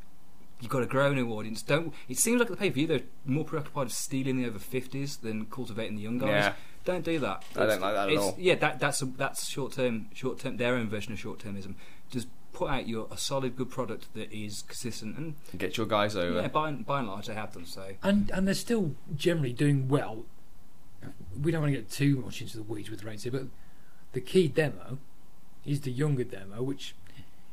You've 0.61 0.71
got 0.71 0.81
to 0.81 0.87
grow 0.87 1.11
a 1.11 1.15
new 1.15 1.29
audience. 1.33 1.61
Don't. 1.63 1.93
It 2.09 2.19
seems 2.19 2.39
like 2.39 2.47
at 2.49 2.53
the 2.53 2.57
pay 2.57 2.71
per 2.71 2.75
view 2.75 2.87
they're 2.87 3.01
more 3.25 3.45
preoccupied 3.45 3.85
with 3.87 3.93
stealing 3.95 4.41
the 4.41 4.47
over 4.49 4.61
fifties 4.61 5.17
than 5.17 5.47
cultivating 5.47 5.97
the 5.97 6.03
young 6.03 6.19
guys. 6.19 6.29
Yeah. 6.29 6.53
Don't 6.85 7.05
do 7.05 7.19
that. 7.21 7.45
I 7.57 7.67
don't 7.67 7.81
like 7.81 7.95
that 7.95 8.11
at 8.11 8.17
all. 8.19 8.35
Yeah, 8.39 8.57
that, 8.57 8.81
that's 8.81 9.03
a, 9.03 9.07
that's 9.07 9.49
short 9.49 9.73
term. 9.75 10.09
Short 10.15 10.39
term. 10.41 10.57
Their 10.57 10.75
own 10.75 10.89
version 10.89 11.13
of 11.13 11.19
short 11.21 11.39
termism. 11.39 11.75
Just 12.11 12.29
put 12.53 12.71
out 12.71 12.89
your 12.89 13.09
a 13.11 13.17
solid, 13.17 13.57
good 13.57 13.71
product 13.71 14.13
that 14.15 14.33
is 14.33 14.63
consistent 14.63 15.17
and 15.17 15.35
Get 15.57 15.77
your 15.77 15.87
guys 15.87 16.17
over. 16.17 16.41
yeah, 16.43 16.49
by, 16.49 16.69
and- 16.69 16.85
by 16.85 16.99
and 16.99 17.09
large, 17.09 17.27
they 17.29 17.35
have 17.35 17.53
done 17.53 17.67
so. 17.67 17.93
And 18.03 18.31
and 18.33 18.47
they're 18.47 18.55
still 18.55 18.95
generally 19.15 19.53
doing 19.53 19.89
well. 19.89 20.25
We 21.41 21.51
don't 21.51 21.63
want 21.63 21.73
to 21.73 21.79
get 21.81 21.91
too 21.91 22.17
much 22.25 22.41
into 22.43 22.57
the 22.57 22.63
weeds 22.63 22.91
with 22.91 23.05
rates 23.05 23.23
here, 23.25 23.33
but 23.33 23.45
the 24.13 24.21
key 24.21 24.49
demo 24.49 24.99
is 25.65 25.81
the 25.81 25.91
younger 25.91 26.25
demo, 26.25 26.63
which, 26.63 26.95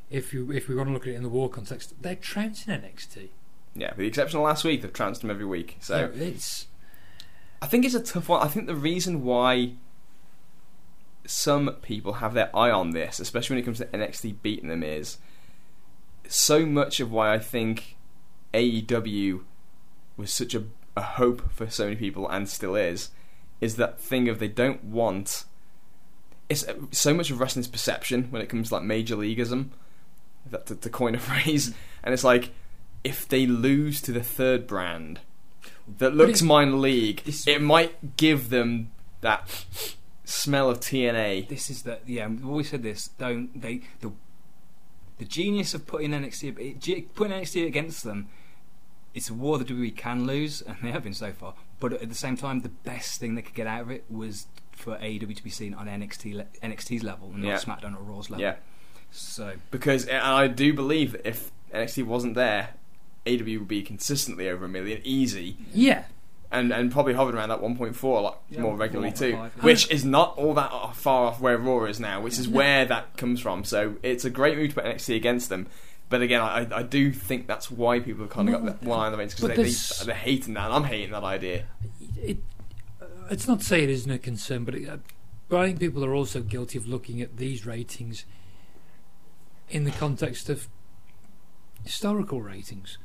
if 0.10 0.34
you 0.34 0.51
if 0.51 0.68
we 0.68 0.76
want 0.76 0.89
to 0.89 0.93
look 0.93 1.03
at 1.03 1.14
it 1.14 1.15
in 1.15 1.23
the 1.23 1.30
war 1.30 1.49
context, 1.49 1.93
they're 2.01 2.15
trouncing 2.15 2.73
NXT. 2.73 3.30
Yeah, 3.76 3.89
with 3.89 3.97
the 3.97 4.07
exception 4.07 4.39
of 4.39 4.43
last 4.45 4.64
week, 4.64 4.81
they've 4.81 4.91
trounced 4.91 5.22
them 5.22 5.30
every 5.30 5.45
week. 5.45 5.77
So 5.80 6.11
Yeah, 6.14 6.23
it's 6.23 6.68
I 7.61 7.68
think 7.68 7.86
it's 7.86 7.95
a 7.95 7.99
tough 7.99 8.30
one. 8.30 8.41
I 8.41 8.48
think 8.48 8.68
the 8.68 8.76
reason 8.76 9.23
why 9.23 9.73
some 11.26 11.69
people 11.81 12.14
have 12.14 12.34
their 12.34 12.56
eye 12.56 12.72
on 12.72 12.91
this, 12.91 13.19
especially 13.19 13.56
when 13.56 13.64
it 13.64 13.65
comes 13.65 13.77
to 13.80 13.86
NXT 13.86 14.41
beating 14.41 14.69
them, 14.69 14.84
is 14.84 15.18
so 16.27 16.65
much 16.65 16.99
of 16.99 17.11
why 17.11 17.34
I 17.34 17.40
think 17.40 17.98
AEW 18.53 19.41
was 20.15 20.31
such 20.31 20.56
a, 20.56 20.64
a 20.95 21.02
hope 21.02 21.52
for 21.52 21.69
so 21.69 21.86
many 21.86 21.95
people 21.95 22.27
and 22.30 22.48
still 22.48 22.76
is, 22.76 23.10
is 23.61 23.76
that 23.76 23.99
thing 23.99 24.30
of 24.30 24.40
they 24.40 24.48
don't 24.48 24.84
want. 24.84 25.44
It's 26.48 26.68
uh, 26.68 26.76
so 26.91 27.14
much 27.14 27.30
of 27.30 27.40
wrestling's 27.40 27.68
perception 27.68 28.27
when 28.31 28.41
it 28.41 28.49
comes 28.49 28.69
to 28.69 28.76
like 28.76 28.84
major 28.84 29.15
leagueism, 29.15 29.72
that 30.49 30.65
to, 30.68 30.76
to 30.76 30.90
coin 30.90 31.15
a 31.15 31.19
phrase, 31.19 31.73
and 32.03 32.14
it's 32.14 32.23
like 32.23 32.52
if 33.03 33.27
they 33.27 33.45
lose 33.45 34.02
to 34.02 34.11
the 34.11 34.23
third 34.23 34.65
brand 34.65 35.19
that 35.97 36.15
looks 36.15 36.41
minor 36.41 36.75
league, 36.77 37.21
it 37.47 37.61
might 37.61 38.15
give 38.17 38.49
them 38.49 38.91
that 39.21 39.65
smell 40.23 40.69
of 40.69 40.79
TNA. 40.79 41.47
This 41.47 41.69
is 41.69 41.83
the 41.83 41.99
yeah. 42.05 42.27
We've 42.27 42.47
always 42.47 42.69
said 42.69 42.83
this. 42.83 43.07
Don't 43.17 43.59
they 43.59 43.81
the 44.01 44.11
the 45.17 45.25
genius 45.25 45.73
of 45.73 45.85
putting 45.87 46.11
NXT 46.11 47.13
putting 47.15 47.33
NXT 47.37 47.65
against 47.67 48.03
them. 48.03 48.29
It's 49.13 49.29
a 49.29 49.33
war 49.33 49.57
that 49.57 49.67
WWE 49.67 49.95
can 49.97 50.27
lose, 50.27 50.61
and 50.67 50.77
they 50.83 50.91
have 50.91 51.03
been 51.03 51.13
so 51.13 51.31
far. 51.31 51.55
But 51.79 51.93
at 51.93 52.09
the 52.09 52.15
same 52.15 52.37
time, 52.37 52.61
the 52.61 52.69
best 52.69 53.19
thing 53.19 53.35
they 53.35 53.41
could 53.41 53.55
get 53.55 53.67
out 53.67 53.81
of 53.81 53.91
it 53.91 54.05
was 54.09 54.45
for 54.71 54.95
AEW 54.97 55.35
to 55.35 55.43
be 55.43 55.49
seen 55.49 55.73
on 55.73 55.87
NXT 55.87 56.35
le- 56.35 56.45
NXT's 56.63 57.03
level 57.03 57.31
and 57.33 57.43
Yeah. 57.43 57.53
not 57.53 57.61
SmackDown 57.61 57.97
or 57.97 58.01
Raw's 58.03 58.29
level. 58.29 58.41
Yeah, 58.43 58.55
So 59.11 59.53
because 59.71 60.07
I 60.07 60.47
do 60.47 60.73
believe 60.73 61.13
that 61.13 61.27
if 61.27 61.51
NXT 61.73 62.05
wasn't 62.05 62.35
there, 62.35 62.75
AW 63.38 63.60
would 63.60 63.68
be 63.68 63.81
consistently 63.81 64.49
over 64.49 64.65
a 64.65 64.69
million, 64.69 65.01
easy, 65.03 65.57
yeah. 65.73 66.06
and 66.51 66.72
and 66.72 66.91
probably 66.91 67.14
hovering 67.14 67.38
around 67.38 67.49
that 67.49 67.61
1.4 67.61 68.23
like 68.23 68.34
Yeah, 68.49 68.61
more 68.61 68.76
regularly 68.76 69.11
too, 69.11 69.35
which 69.61 69.89
is 69.91 70.06
not 70.06 70.38
all 70.38 70.53
that 70.56 70.95
far 70.95 71.26
off 71.26 71.39
where 71.39 71.57
Raw 71.57 71.85
is 71.85 71.99
now, 71.99 72.22
which 72.22 72.39
is 72.39 72.47
where 72.47 72.85
that 72.85 73.18
comes 73.18 73.39
from. 73.39 73.64
So 73.64 73.95
it's 74.03 74.26
a 74.26 74.30
great 74.30 74.57
move 74.57 74.69
to 74.69 74.76
put 74.76 74.85
NXT 74.85 75.15
against 75.15 75.49
them. 75.49 75.68
But 76.10 76.23
again, 76.23 76.41
I, 76.41 76.68
I 76.72 76.84
do 76.84 77.11
think 77.11 77.45
that's 77.45 77.69
why 77.69 77.99
people 77.99 78.23
have 78.23 78.31
kind 78.31 78.49
of 78.49 78.65
got 78.65 78.84
one 78.84 78.99
eye 78.99 79.06
on 79.06 79.11
the 79.11 79.18
veins 79.18 79.35
because 79.35 79.99
they, 79.99 80.06
they're 80.06 80.15
hating 80.15 80.56
that. 80.56 80.65
and 80.65 80.73
I'm 80.73 80.84
hating 80.84 81.11
that 81.11 81.23
idea. 81.23 81.65
It, 82.18 82.39
uh, 82.99 83.06
it's 83.30 83.47
not 83.47 83.60
to 83.60 83.65
say 83.65 83.84
it 83.84 83.91
isn't 83.91 84.11
a 84.11 84.18
concern, 84.18 84.65
but, 84.65 84.73
it, 84.73 84.89
uh, 84.89 84.97
but 85.49 85.60
I 85.60 85.68
think 85.68 85.80
people 85.80 86.03
are 86.03 86.15
also 86.15 86.41
guilty 86.41 86.80
of 86.80 86.88
looking 86.88 87.22
at 87.22 87.38
these 87.38 87.64
ratings 87.64 88.26
in 89.69 89.84
the 89.84 89.91
context 89.91 90.49
of 90.49 90.68
historical 91.84 92.41
ratings. 92.41 92.97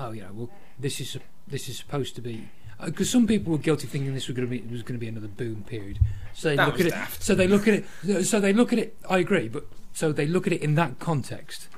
Oh, 0.00 0.12
you 0.12 0.22
know, 0.22 0.30
well, 0.32 0.50
this 0.78 0.98
is 1.00 1.18
this 1.46 1.68
is 1.68 1.76
supposed 1.76 2.14
to 2.16 2.22
be 2.22 2.48
uh, 2.80 2.86
because 2.86 3.10
some 3.10 3.26
people 3.26 3.52
were 3.52 3.58
guilty 3.58 3.86
thinking 3.86 4.14
this 4.14 4.28
was 4.28 4.36
going 4.36 4.48
to 4.48 4.50
be 4.50 4.66
was 4.72 4.82
going 4.82 4.98
to 4.98 5.00
be 5.00 5.08
another 5.08 5.28
boom 5.28 5.62
period. 5.64 5.98
So 6.32 6.48
they 6.48 6.56
That 6.56 6.68
look 6.68 6.80
at 6.80 6.90
daft. 6.90 7.20
it. 7.20 7.22
So 7.22 7.34
they 7.34 7.46
look 7.46 7.68
at 7.68 7.74
it. 7.74 8.24
So 8.24 8.40
they 8.40 8.52
look 8.54 8.72
at 8.72 8.78
it. 8.78 8.96
I 9.08 9.18
agree, 9.18 9.48
but 9.48 9.66
so 9.92 10.10
they 10.10 10.26
look 10.26 10.46
at 10.46 10.54
it 10.54 10.62
in 10.62 10.74
that 10.76 10.98
context. 10.98 11.68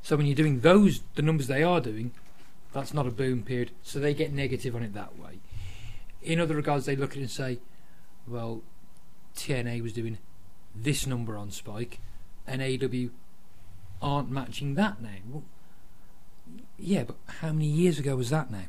So 0.00 0.16
when 0.16 0.24
you're 0.26 0.34
doing 0.36 0.60
those, 0.60 1.02
the 1.16 1.22
numbers 1.22 1.48
they 1.48 1.62
are 1.62 1.80
doing, 1.80 2.12
that's 2.72 2.94
not 2.94 3.06
a 3.06 3.10
boom 3.10 3.42
period. 3.42 3.72
So 3.82 3.98
they 3.98 4.14
get 4.14 4.32
negative 4.32 4.74
on 4.74 4.82
it 4.82 4.94
that 4.94 5.18
way. 5.18 5.40
In 6.22 6.40
other 6.40 6.54
regards, 6.54 6.86
they 6.86 6.96
look 6.96 7.10
at 7.10 7.18
it 7.18 7.22
and 7.22 7.30
say, 7.30 7.58
well, 8.26 8.62
TNA 9.36 9.82
was 9.82 9.92
doing 9.92 10.18
this 10.74 11.06
number 11.06 11.36
on 11.36 11.50
Spike, 11.50 12.00
and 12.46 12.62
AW 12.62 13.10
aren't 14.00 14.30
matching 14.30 14.74
that 14.76 15.02
now. 15.02 15.10
Well, 15.28 15.42
yeah, 16.78 17.04
but 17.04 17.16
how 17.40 17.52
many 17.52 17.66
years 17.66 17.98
ago 17.98 18.16
was 18.16 18.30
that 18.30 18.50
now? 18.50 18.64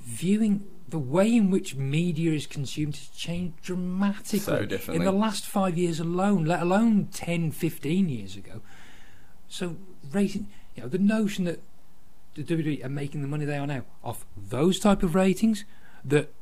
Viewing 0.00 0.64
the 0.88 0.98
way 0.98 1.34
in 1.34 1.50
which 1.50 1.74
media 1.74 2.32
is 2.32 2.46
consumed 2.46 2.96
has 2.96 3.08
changed 3.08 3.60
dramatically 3.62 4.38
So 4.38 4.92
in 4.92 5.04
the 5.04 5.12
last 5.12 5.44
five 5.44 5.76
years 5.76 6.00
alone, 6.00 6.44
let 6.44 6.62
alone 6.62 7.08
10, 7.12 7.50
15 7.50 8.08
years 8.08 8.36
ago. 8.36 8.62
So, 9.48 9.76
rating, 10.10 10.48
you 10.74 10.82
know, 10.82 10.88
the 10.88 10.98
notion 10.98 11.44
that 11.44 11.60
the 12.34 12.42
WWE 12.42 12.84
are 12.84 12.88
making 12.88 13.22
the 13.22 13.28
money 13.28 13.44
they 13.44 13.58
are 13.58 13.66
now 13.66 13.82
off 14.02 14.24
those 14.36 14.78
type 14.78 15.02
of 15.02 15.14
ratings 15.14 15.64
that 16.04 16.32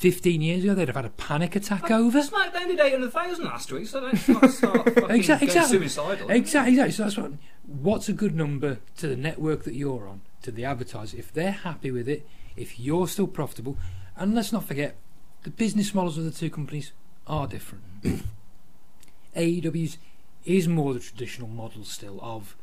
15 0.00 0.40
years 0.40 0.64
ago 0.64 0.74
they'd 0.74 0.88
have 0.88 0.96
had 0.96 1.04
a 1.04 1.10
panic 1.10 1.54
attack 1.54 1.90
over. 1.90 2.22
SmackDown 2.22 2.68
did 2.68 2.80
800,000 2.80 3.44
last 3.44 3.70
week, 3.70 3.86
so 3.86 4.00
let's 4.00 4.26
not 4.26 4.50
start 4.50 4.94
fucking 4.94 5.10
Exactly, 5.10 5.46
going 5.46 5.58
exactly. 5.58 5.78
suicidal. 5.78 6.30
Exactly, 6.30 6.72
exactly. 6.72 6.92
So 6.92 7.02
that's 7.02 7.18
what. 7.18 7.32
What's 7.66 8.08
a 8.08 8.14
good 8.14 8.34
number 8.34 8.78
to 8.96 9.06
the 9.06 9.14
network 9.14 9.64
that 9.64 9.74
you're 9.74 10.08
on, 10.08 10.22
to 10.40 10.50
the 10.50 10.64
advertiser? 10.64 11.18
If 11.18 11.34
they're 11.34 11.50
happy 11.52 11.90
with 11.90 12.08
it, 12.08 12.26
if 12.56 12.80
you're 12.80 13.08
still 13.08 13.26
profitable, 13.26 13.76
and 14.16 14.34
let's 14.34 14.52
not 14.52 14.64
forget, 14.64 14.96
the 15.42 15.50
business 15.50 15.92
models 15.94 16.16
of 16.16 16.24
the 16.24 16.30
two 16.30 16.48
companies 16.48 16.92
are 17.26 17.46
different. 17.46 17.84
AEW's 19.36 19.98
is 20.46 20.66
more 20.66 20.94
the 20.94 21.00
traditional 21.00 21.46
model 21.46 21.84
still 21.84 22.18
of 22.22 22.56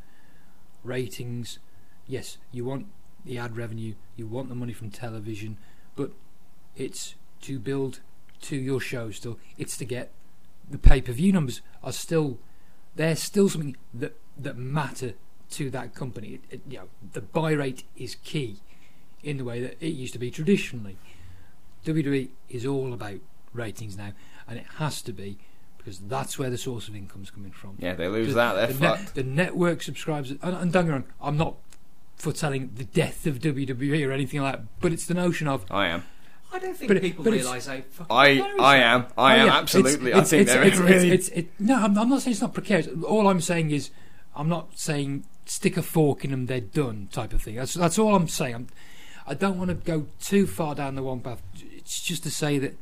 ratings. 0.84 1.60
Yes, 2.08 2.40
you 2.52 2.66
want 2.66 2.88
the 3.24 3.38
ad 3.38 3.56
revenue, 3.56 3.94
you 4.16 4.26
want 4.26 4.50
the 4.50 4.56
money 4.56 4.74
from 4.74 4.90
television, 4.90 5.60
but 5.96 6.12
it's 6.76 7.14
to 7.42 7.60
build 7.60 8.00
to 8.42 8.56
your 8.56 8.80
show 8.80 9.12
still. 9.12 9.40
It's 9.58 9.78
to 9.78 9.86
get 9.86 10.12
the 10.70 10.78
pay 10.78 11.02
per 11.02 11.12
view 11.12 11.32
numbers 11.32 11.62
are 11.84 11.94
still 11.94 12.40
they're 12.96 13.16
still 13.16 13.50
something 13.50 13.78
that 13.94 14.18
that 14.38 14.58
matter 14.58 15.14
to 15.52 15.70
that 15.72 15.96
company. 15.96 16.34
It, 16.34 16.42
it, 16.50 16.62
you 16.68 16.78
know, 16.80 16.88
the 17.14 17.22
buy 17.22 17.52
rate 17.52 17.84
is 17.96 18.16
key 18.16 18.58
in 19.24 19.38
the 19.38 19.44
way 19.44 19.62
that 19.62 19.78
it 19.80 19.90
used 19.90 20.14
to 20.14 20.20
be 20.20 20.30
traditionally. 20.30 20.98
WWE 21.86 22.30
is 22.50 22.66
all 22.66 22.94
about 22.94 23.20
ratings 23.54 23.98
now, 23.98 24.14
and 24.48 24.60
it 24.60 24.66
has 24.78 25.02
to 25.04 25.14
be 25.14 25.38
because 25.78 26.00
that's 26.00 26.38
where 26.38 26.50
the 26.50 26.58
source 26.58 26.90
of 26.90 26.96
income's 26.96 27.32
coming 27.32 27.52
from. 27.52 27.78
Yeah, 27.80 27.94
they 27.94 28.10
lose 28.10 28.34
that, 28.34 28.56
they're 28.56 28.68
the, 28.68 28.74
fucked. 28.74 29.16
the 29.16 29.24
network 29.24 29.82
subscribers, 29.82 30.32
and, 30.32 30.42
and 30.42 30.72
don't 30.72 30.86
get 30.86 30.86
me 30.86 30.92
wrong, 30.92 31.06
I'm 31.22 31.38
not 31.38 31.56
foretelling 32.18 32.72
the 32.76 32.84
death 32.84 33.26
of 33.26 33.40
WWE 33.40 34.06
or 34.06 34.12
anything 34.12 34.42
like 34.42 34.56
that, 34.56 34.66
but 34.82 34.92
it's 34.92 35.06
the 35.06 35.14
notion 35.14 35.48
of 35.48 35.66
I 35.72 35.88
am. 35.88 36.04
I 36.54 36.60
don't 36.60 36.76
think 36.76 36.88
But 36.88 37.02
people 37.02 37.24
but 37.24 37.34
realise 37.34 37.66
how 37.68 37.82
fucking 37.82 38.06
I 38.10 38.54
I 38.60 38.78
am. 38.78 39.08
I 39.18 39.36
Oh, 39.38 39.40
am 39.42 39.48
yeah. 39.48 39.58
absolutely. 39.58 40.12
It's, 40.12 40.20
I 40.20 40.24
think 40.24 40.42
it's, 40.44 40.52
they're 40.54 40.64
it's, 40.64 40.78
really. 40.78 41.12
it's, 41.12 41.28
it's, 41.30 41.38
it, 41.38 41.48
no, 41.60 41.76
I'm, 41.76 41.98
I'm 41.98 42.10
not 42.10 42.22
saying 42.22 42.32
it's 42.34 42.42
not 42.42 42.54
precarious. 42.54 42.88
All 43.04 43.28
I'm 43.28 43.42
saying 43.42 43.72
is, 43.72 43.90
I'm 44.36 44.48
not 44.48 44.78
saying 44.78 45.26
stick 45.46 45.78
a 45.78 45.82
fork 45.82 46.24
in 46.24 46.32
them, 46.32 46.46
they're 46.46 46.62
done 46.62 47.10
type 47.12 47.34
of 47.34 47.42
thing. 47.42 47.56
That's 47.56 47.74
that's 47.74 48.00
all 48.00 48.16
I'm 48.16 48.28
saying. 48.28 48.56
I'm, 48.56 48.68
I 49.26 49.34
don't 49.34 49.58
want 49.58 49.70
to 49.70 49.76
go 49.76 50.08
too 50.22 50.48
far 50.48 50.74
down 50.74 50.96
the 50.96 51.04
one 51.04 51.20
path. 51.20 51.42
It's 51.60 52.02
just 52.02 52.24
to 52.24 52.32
say 52.32 52.58
that 52.60 52.78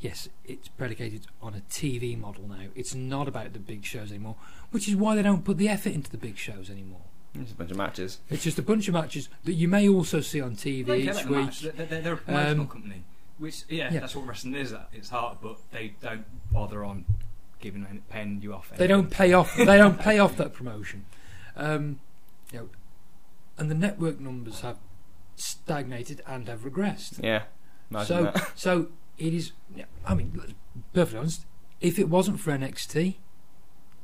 yes, 0.00 0.28
it's 0.44 0.68
predicated 0.68 1.26
on 1.40 1.54
a 1.54 1.60
TV 1.70 2.18
model 2.18 2.48
now. 2.48 2.66
It's 2.74 2.94
not 2.94 3.28
about 3.28 3.52
the 3.52 3.58
big 3.60 3.84
shows 3.84 4.10
anymore, 4.10 4.36
which 4.70 4.88
is 4.88 4.96
why 4.96 5.14
they 5.14 5.22
don't 5.22 5.44
put 5.44 5.58
the 5.58 5.68
effort 5.68 5.92
into 5.92 6.10
the 6.10 6.18
big 6.18 6.36
shows 6.36 6.68
anymore. 6.68 7.02
It's 7.42 7.52
a 7.52 7.54
bunch 7.54 7.70
of 7.70 7.76
matches. 7.76 8.18
It's 8.30 8.42
just 8.44 8.58
a 8.58 8.62
bunch 8.62 8.88
of 8.88 8.94
matches 8.94 9.28
that 9.44 9.52
you 9.54 9.68
may 9.68 9.88
also 9.88 10.20
see 10.20 10.40
on 10.40 10.56
TV 10.56 10.86
They 10.86 10.98
each 11.02 11.24
week. 11.26 11.50
They're, 11.76 11.86
they're, 11.86 12.00
they're 12.02 12.12
a 12.14 12.16
promotional 12.16 12.60
Um, 12.62 12.68
company, 12.68 13.02
which 13.38 13.64
yeah, 13.68 13.92
yeah. 13.92 14.00
that's 14.00 14.14
what 14.16 14.26
wrestling 14.26 14.54
is 14.54 14.72
at 14.72 14.88
its 14.92 15.10
heart. 15.10 15.38
But 15.42 15.58
they 15.72 15.94
don't 16.00 16.24
bother 16.52 16.84
on 16.84 17.04
giving 17.60 17.86
any- 17.88 18.00
paying 18.10 18.40
you 18.42 18.54
off. 18.54 18.70
They 18.76 18.86
don't 18.86 19.10
pay 19.10 19.32
off. 19.32 19.56
They 19.56 19.76
don't 19.76 19.98
pay 19.98 20.18
off 20.18 20.36
that 20.36 20.52
promotion. 20.52 21.04
Um, 21.56 22.00
you 22.52 22.58
know, 22.58 22.68
and 23.58 23.70
the 23.70 23.74
network 23.74 24.20
numbers 24.20 24.60
have 24.60 24.76
stagnated 25.36 26.22
and 26.26 26.48
have 26.48 26.60
regressed. 26.60 27.22
Yeah. 27.22 27.44
Imagine 27.90 28.06
so, 28.06 28.22
that. 28.24 28.52
so 28.58 28.88
it 29.18 29.32
is. 29.32 29.52
Yeah, 29.74 29.84
I 30.04 30.14
mean, 30.14 30.54
perfectly 30.92 31.18
honest. 31.20 31.46
If 31.80 31.98
it 31.98 32.08
wasn't 32.08 32.40
for 32.40 32.52
NXT, 32.52 33.16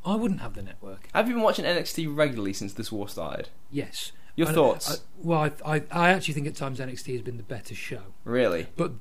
I 0.04 0.16
wouldn't 0.16 0.40
have 0.40 0.54
the 0.54 0.62
network. 0.62 1.08
Have 1.14 1.28
you 1.28 1.34
been 1.34 1.42
watching 1.42 1.64
NXT 1.64 2.14
regularly 2.16 2.52
since 2.52 2.72
this 2.72 2.90
war 2.90 3.08
started? 3.08 3.48
Yes. 3.70 4.12
Your 4.34 4.48
And, 4.48 4.54
thoughts? 4.54 4.90
I, 4.90 4.94
well, 5.22 5.50
I, 5.64 5.76
I, 5.76 5.82
I 5.90 6.08
actually 6.10 6.34
think 6.34 6.46
at 6.46 6.54
times 6.56 6.80
NXT 6.80 7.12
has 7.12 7.22
been 7.22 7.36
the 7.36 7.42
better 7.42 7.74
show, 7.74 8.00
really? 8.24 8.66
but 8.76 8.92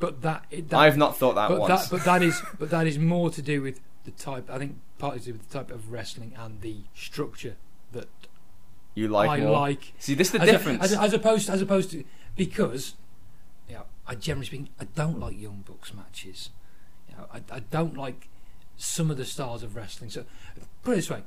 but 0.00 0.22
that, 0.22 0.46
that 0.50 0.74
I've 0.76 0.96
not 0.96 1.16
thought 1.16 1.36
that 1.36 1.48
but 1.48 1.60
once. 1.60 1.82
that 1.88 1.90
but 1.96 2.04
that 2.04 2.22
is 2.22 2.42
but 2.58 2.70
that 2.70 2.86
is 2.88 2.98
more 2.98 3.30
to 3.30 3.40
do 3.40 3.62
with 3.62 3.80
the 4.04 4.10
type. 4.10 4.50
I 4.50 4.58
think 4.58 4.78
partly 4.98 5.20
to 5.20 5.26
do 5.26 5.32
with 5.34 5.48
the 5.48 5.58
type 5.58 5.70
of 5.70 5.92
wrestling 5.92 6.34
and 6.36 6.60
the 6.60 6.78
structure 6.92 7.54
that 7.92 8.08
you 8.96 9.06
like 9.06 9.30
I 9.30 9.36
more. 9.38 9.52
like. 9.52 9.92
See, 10.00 10.14
this 10.14 10.28
is 10.28 10.32
the 10.32 10.40
as, 10.42 10.48
a- 10.48 10.52
difference. 10.52 10.82
as, 10.82 10.92
as 10.94 11.12
opposed 11.12 11.48
as 11.48 11.62
opposed 11.62 11.92
to 11.92 12.02
because 12.34 12.94
you 13.68 13.76
know, 13.76 13.84
I 14.08 14.16
generally 14.16 14.46
speaking 14.46 14.70
I 14.80 14.84
don't 14.96 15.20
like 15.20 15.40
young 15.40 15.62
bucks 15.66 15.94
matches. 15.94 16.50
You 17.08 17.16
know, 17.16 17.26
I, 17.32 17.42
I 17.48 17.60
don't 17.60 17.96
like 17.96 18.28
some 18.82 19.10
of 19.10 19.16
the 19.18 19.24
styles 19.24 19.62
of 19.62 19.76
wrestling. 19.76 20.10
So 20.10 20.24
put 20.82 20.92
it 20.92 20.96
this 20.96 21.10
way. 21.10 21.22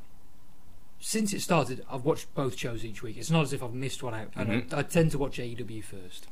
Since 0.99 1.33
it 1.33 1.41
started, 1.41 1.85
I've 1.91 2.05
watched 2.05 2.33
both 2.33 2.57
shows 2.57 2.85
each 2.85 3.03
week. 3.03 3.17
It's 3.17 3.29
not 3.29 3.43
as 3.43 3.53
if 3.53 3.61
I've 3.61 3.73
missed 3.73 4.01
one 4.01 4.13
out, 4.13 4.29
and 4.35 4.49
Mhm. 4.69 4.73
I, 4.73 4.79
I 4.79 4.83
tend 4.83 5.11
to 5.11 5.17
watch 5.17 5.37
AEW 5.37 5.81
first. 5.83 6.27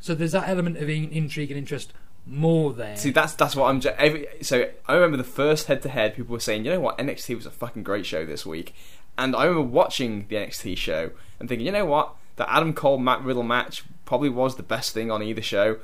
So 0.00 0.14
there's 0.14 0.32
that 0.32 0.48
element 0.48 0.78
of 0.78 0.88
in, 0.88 1.10
intrigue 1.10 1.50
and 1.50 1.58
interest 1.58 1.92
more 2.26 2.72
there. 2.72 2.96
See, 2.96 3.10
that's 3.10 3.34
that's 3.34 3.54
what 3.54 3.66
I'm. 3.66 3.80
Ju- 3.80 3.90
every, 3.98 4.26
so 4.40 4.70
I 4.88 4.94
remember 4.94 5.18
the 5.18 5.24
first 5.24 5.66
head 5.66 5.82
to 5.82 5.90
head, 5.90 6.14
people 6.16 6.32
were 6.32 6.40
saying, 6.40 6.64
you 6.64 6.70
know 6.72 6.80
what, 6.80 6.96
NXT 6.98 7.36
was 7.36 7.44
a 7.46 7.50
fucking 7.50 7.82
great 7.82 8.06
show 8.06 8.24
this 8.24 8.46
week, 8.46 8.74
and 9.18 9.36
I 9.36 9.44
remember 9.44 9.68
watching 9.68 10.26
the 10.28 10.36
NXT 10.36 10.76
show 10.78 11.10
and 11.38 11.48
thinking, 11.48 11.66
you 11.66 11.72
know 11.72 11.84
what, 11.84 12.14
the 12.36 12.50
Adam 12.50 12.72
Cole 12.72 12.96
Matt 12.98 13.22
Riddle 13.22 13.42
match 13.42 13.84
probably 14.06 14.30
was 14.30 14.56
the 14.56 14.62
best 14.62 14.94
thing 14.94 15.10
on 15.10 15.22
either 15.22 15.42
show. 15.42 15.78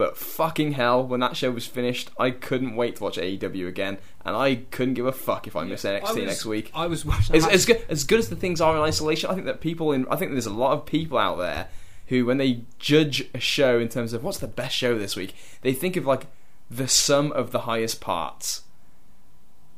But 0.00 0.16
fucking 0.16 0.72
hell, 0.72 1.06
when 1.06 1.20
that 1.20 1.36
show 1.36 1.50
was 1.50 1.66
finished, 1.66 2.08
I 2.18 2.30
couldn't 2.30 2.74
wait 2.74 2.96
to 2.96 3.04
watch 3.04 3.18
AEW 3.18 3.68
again, 3.68 3.98
and 4.24 4.34
I 4.34 4.62
couldn't 4.70 4.94
give 4.94 5.04
a 5.04 5.12
fuck 5.12 5.46
if 5.46 5.54
I 5.54 5.64
miss 5.64 5.84
NXT 5.84 6.04
I 6.06 6.12
was- 6.14 6.24
next 6.24 6.46
week. 6.46 6.70
I 6.74 6.86
was 6.86 7.04
watching. 7.04 7.36
As, 7.36 7.46
as 7.46 7.66
good 7.66 7.84
as 7.86 8.04
good 8.04 8.18
as 8.18 8.30
the 8.30 8.34
things 8.34 8.62
are 8.62 8.74
in 8.74 8.80
isolation, 8.80 9.28
I 9.28 9.34
think 9.34 9.44
that 9.44 9.60
people 9.60 9.92
in 9.92 10.06
I 10.10 10.16
think 10.16 10.30
there's 10.32 10.46
a 10.46 10.50
lot 10.54 10.72
of 10.72 10.86
people 10.86 11.18
out 11.18 11.36
there 11.36 11.68
who, 12.06 12.24
when 12.24 12.38
they 12.38 12.62
judge 12.78 13.28
a 13.34 13.40
show 13.40 13.78
in 13.78 13.90
terms 13.90 14.14
of 14.14 14.24
what's 14.24 14.38
the 14.38 14.48
best 14.48 14.74
show 14.74 14.96
this 14.98 15.16
week, 15.16 15.34
they 15.60 15.74
think 15.74 15.96
of 15.98 16.06
like 16.06 16.28
the 16.70 16.88
sum 16.88 17.30
of 17.32 17.50
the 17.50 17.60
highest 17.60 18.00
parts. 18.00 18.62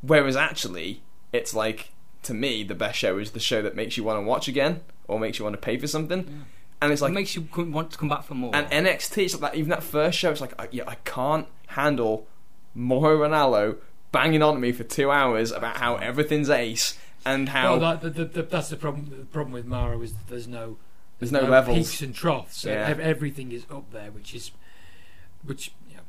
Whereas 0.03 0.37
actually, 0.37 1.03
it's 1.33 1.53
like 1.53 1.91
to 2.23 2.33
me 2.33 2.63
the 2.63 2.77
best 2.77 2.97
show 2.97 3.19
is 3.19 3.33
the 3.33 3.41
show 3.41 3.61
that 3.61 3.75
makes 3.75 3.97
you 3.97 4.05
want 4.05 4.19
to 4.19 4.23
watch 4.23 4.47
again 4.47 4.83
or 5.09 5.19
makes 5.19 5.41
you 5.41 5.45
want 5.45 5.55
to 5.55 5.61
pay 5.61 5.77
for 5.79 5.89
something. 5.89 6.45
And 6.83 6.93
it's 6.93 7.01
it 7.01 7.05
like 7.05 7.15
makes 7.15 7.35
you 7.37 7.49
want 7.57 7.91
to 7.93 7.99
come 7.99 8.09
back 8.09 8.25
for 8.25 8.35
more. 8.35 8.55
and 8.55 8.67
NXT, 8.71 9.25
it's 9.25 9.35
like 9.41 9.53
that, 9.53 9.59
even 9.59 9.71
that 9.71 9.83
first 9.83 10.19
show, 10.19 10.31
it's 10.31 10.41
like, 10.41 10.53
I, 10.61 10.69
yeah, 10.71 10.85
I 10.87 10.97
can't 10.97 11.47
handle 11.69 12.27
Mauro 12.75 13.19
Ranallo 13.27 13.77
banging 14.11 14.43
on 14.43 14.55
at 14.57 14.61
me 14.61 14.73
for 14.73 14.85
two 14.85 15.11
hours 15.11 15.53
about 15.53 15.77
how 15.79 15.97
everything's 15.97 16.51
ace 16.51 16.99
and 17.25 17.49
how 17.51 17.79
Well, 17.79 17.81
that, 17.81 18.01
the, 18.03 18.11
the, 18.11 18.25
the, 18.25 18.43
that's 18.43 18.69
the 18.69 18.77
problem. 18.77 19.07
The 19.11 19.25
problem 19.27 19.53
with 19.53 19.65
Mauro 19.65 20.03
is 20.03 20.13
that 20.13 20.27
there's 20.29 20.49
no 20.49 20.77
There's 21.19 21.33
no 21.33 21.43
levels. 21.43 21.79
peaks 21.79 22.03
and 22.03 22.15
troughs. 22.15 22.61
So 22.63 22.71
Yeah. 22.71 22.95
everything 23.01 23.53
is 23.53 23.65
up 23.71 23.91
there, 23.93 24.11
which 24.11 24.35
is 24.35 24.51
which. 25.45 25.73
You 25.89 25.97
know, 25.97 26.03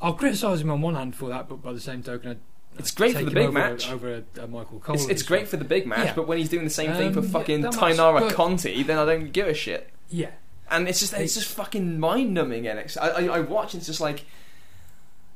I'll 0.00 0.14
criticise 0.14 0.60
him 0.60 0.70
on 0.70 0.80
one 0.80 0.94
hand 0.94 1.14
for 1.14 1.28
that, 1.28 1.48
but 1.48 1.62
by 1.62 1.72
the 1.72 1.80
same 1.80 2.02
token, 2.02 2.30
I, 2.32 2.78
It's 2.78 2.90
great 2.90 3.16
for 3.16 3.24
the 3.24 3.30
big 3.30 3.44
over, 3.48 3.52
match. 3.52 3.90
over 3.90 4.22
uh, 4.40 4.46
Michael 4.46 4.80
Cole. 4.80 4.94
it's, 4.96 5.06
it's 5.08 5.22
great 5.22 5.46
for 5.48 5.56
the 5.56 5.64
big 5.64 5.86
match, 5.86 6.06
Yeah. 6.06 6.14
but 6.14 6.26
when 6.26 6.38
he's 6.38 6.48
doing 6.48 6.64
the 6.64 6.70
same 6.70 6.92
thing 6.94 7.12
for 7.12 7.20
Um, 7.20 7.24
yeah, 7.26 7.30
fucking 7.32 7.60
that 7.62 7.74
match- 7.74 7.96
Taynara 7.96 8.32
Conti, 8.32 8.82
then 8.82 8.98
I 8.98 9.04
don't 9.04 9.32
give 9.32 9.46
a 9.46 9.54
shit. 9.54 9.90
Yeah. 10.08 10.30
And 10.70 10.88
it's 10.88 11.00
just 11.00 11.12
it's 11.14 11.34
just 11.34 11.48
fucking 11.48 12.00
mind 12.00 12.34
numbing. 12.34 12.64
NXT. 12.64 12.98
I, 13.00 13.08
I 13.08 13.24
I 13.36 13.40
watch 13.40 13.74
and 13.74 13.80
it's 13.80 13.86
just 13.86 14.00
like, 14.00 14.24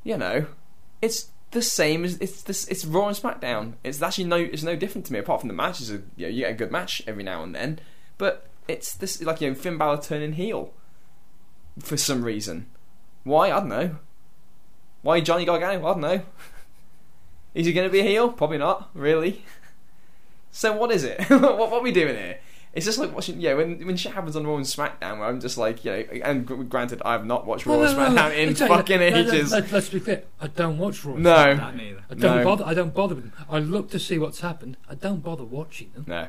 you 0.03 0.17
know, 0.17 0.45
it's 1.01 1.29
the 1.51 1.61
same 1.61 2.03
as 2.03 2.17
it's 2.17 2.43
this. 2.43 2.67
It's 2.67 2.83
Raw 2.83 3.07
and 3.07 3.15
SmackDown. 3.15 3.73
It's 3.83 4.01
actually 4.01 4.25
no 4.25 4.37
it's 4.37 4.63
no 4.63 4.75
different 4.75 5.05
to 5.07 5.13
me 5.13 5.19
apart 5.19 5.39
from 5.41 5.47
the 5.47 5.53
matches. 5.53 5.89
Are, 5.89 6.03
you 6.15 6.27
know, 6.27 6.27
you 6.27 6.41
get 6.41 6.51
a 6.51 6.55
good 6.55 6.71
match 6.71 7.01
every 7.07 7.23
now 7.23 7.43
and 7.43 7.55
then, 7.55 7.79
but 8.17 8.47
it's 8.67 8.93
this 8.93 9.21
like 9.21 9.41
you 9.41 9.49
know 9.49 9.55
Finn 9.55 9.77
Balor 9.77 10.01
turning 10.01 10.33
heel 10.33 10.73
for 11.79 11.95
some 11.95 12.23
reason. 12.23 12.65
Why 13.23 13.51
I 13.51 13.59
don't 13.59 13.69
know. 13.69 13.95
Why 15.01 15.21
Johnny 15.21 15.45
Gargano? 15.45 15.85
I 15.85 15.91
don't 15.93 16.01
know. 16.01 16.21
Is 17.53 17.65
he 17.65 17.73
going 17.73 17.87
to 17.87 17.91
be 17.91 17.99
a 17.99 18.03
heel? 18.03 18.31
Probably 18.31 18.57
not, 18.57 18.89
really. 18.93 19.43
So 20.53 20.73
what 20.73 20.91
is 20.91 21.05
it? 21.05 21.17
what, 21.29 21.57
what 21.57 21.71
are 21.71 21.81
we 21.81 21.93
doing 21.93 22.15
here? 22.15 22.39
It's 22.73 22.85
just 22.85 22.99
like 22.99 23.13
watching, 23.13 23.41
yeah, 23.41 23.53
when 23.53 23.85
when 23.85 23.97
shit 23.97 24.13
happens 24.13 24.35
on 24.37 24.47
Raw 24.47 24.55
and 24.55 24.65
SmackDown, 24.65 25.19
where 25.19 25.27
I'm 25.27 25.41
just 25.41 25.57
like, 25.57 25.83
you 25.83 25.91
know, 25.91 25.97
and 26.23 26.45
gr- 26.45 26.63
granted, 26.63 27.01
I 27.03 27.11
have 27.11 27.25
not 27.25 27.45
watched 27.45 27.65
Raw 27.65 27.75
No, 27.75 27.83
and 27.83 27.97
no, 27.97 28.03
no, 28.07 28.13
no. 28.15 28.21
SmackDown 28.21 28.37
in 28.37 28.49
Exactly. 28.49 28.77
fucking 28.77 28.99
No, 29.01 29.09
no, 29.09 29.15
ages. 29.17 29.51
let- 29.51 29.71
Let's 29.71 29.89
be 29.89 29.99
clear. 29.99 30.23
I 30.39 30.47
don't 30.47 30.77
watch 30.77 31.03
Raw. 31.03 31.15
No. 31.15 31.55
That 31.55 31.75
neither. 31.75 32.03
I 32.09 32.13
don't 32.13 32.37
No. 32.37 32.43
bother. 32.45 32.63
I 32.65 32.73
don't 32.73 32.93
bother 32.93 33.15
with 33.15 33.25
them. 33.25 33.45
I 33.49 33.59
look 33.59 33.89
to 33.91 33.99
see 33.99 34.17
what's 34.17 34.39
happened. 34.39 34.77
I 34.89 34.95
don't 34.95 35.21
bother 35.21 35.43
watching 35.43 35.91
them. 35.93 36.05
No, 36.07 36.27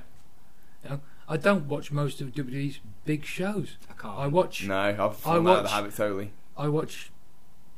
You 0.82 0.90
know? 0.90 1.01
I 1.28 1.36
don't 1.36 1.66
watch 1.69 1.93
most 1.93 2.20
of 2.20 2.32
WWE's 2.35 2.81
big 3.05 3.24
shows. 3.24 3.77
I 3.89 3.93
can't. 3.93 4.19
I 4.19 4.27
watch. 4.27 4.64
no, 4.66 4.77
I've 4.77 4.98
I 5.01 5.12
fallen 5.12 5.47
out 5.47 5.59
of 5.59 5.62
the 5.64 5.69
habit 5.70 5.94
totally. 5.94 6.32
I 6.59 6.66
watch 6.69 7.10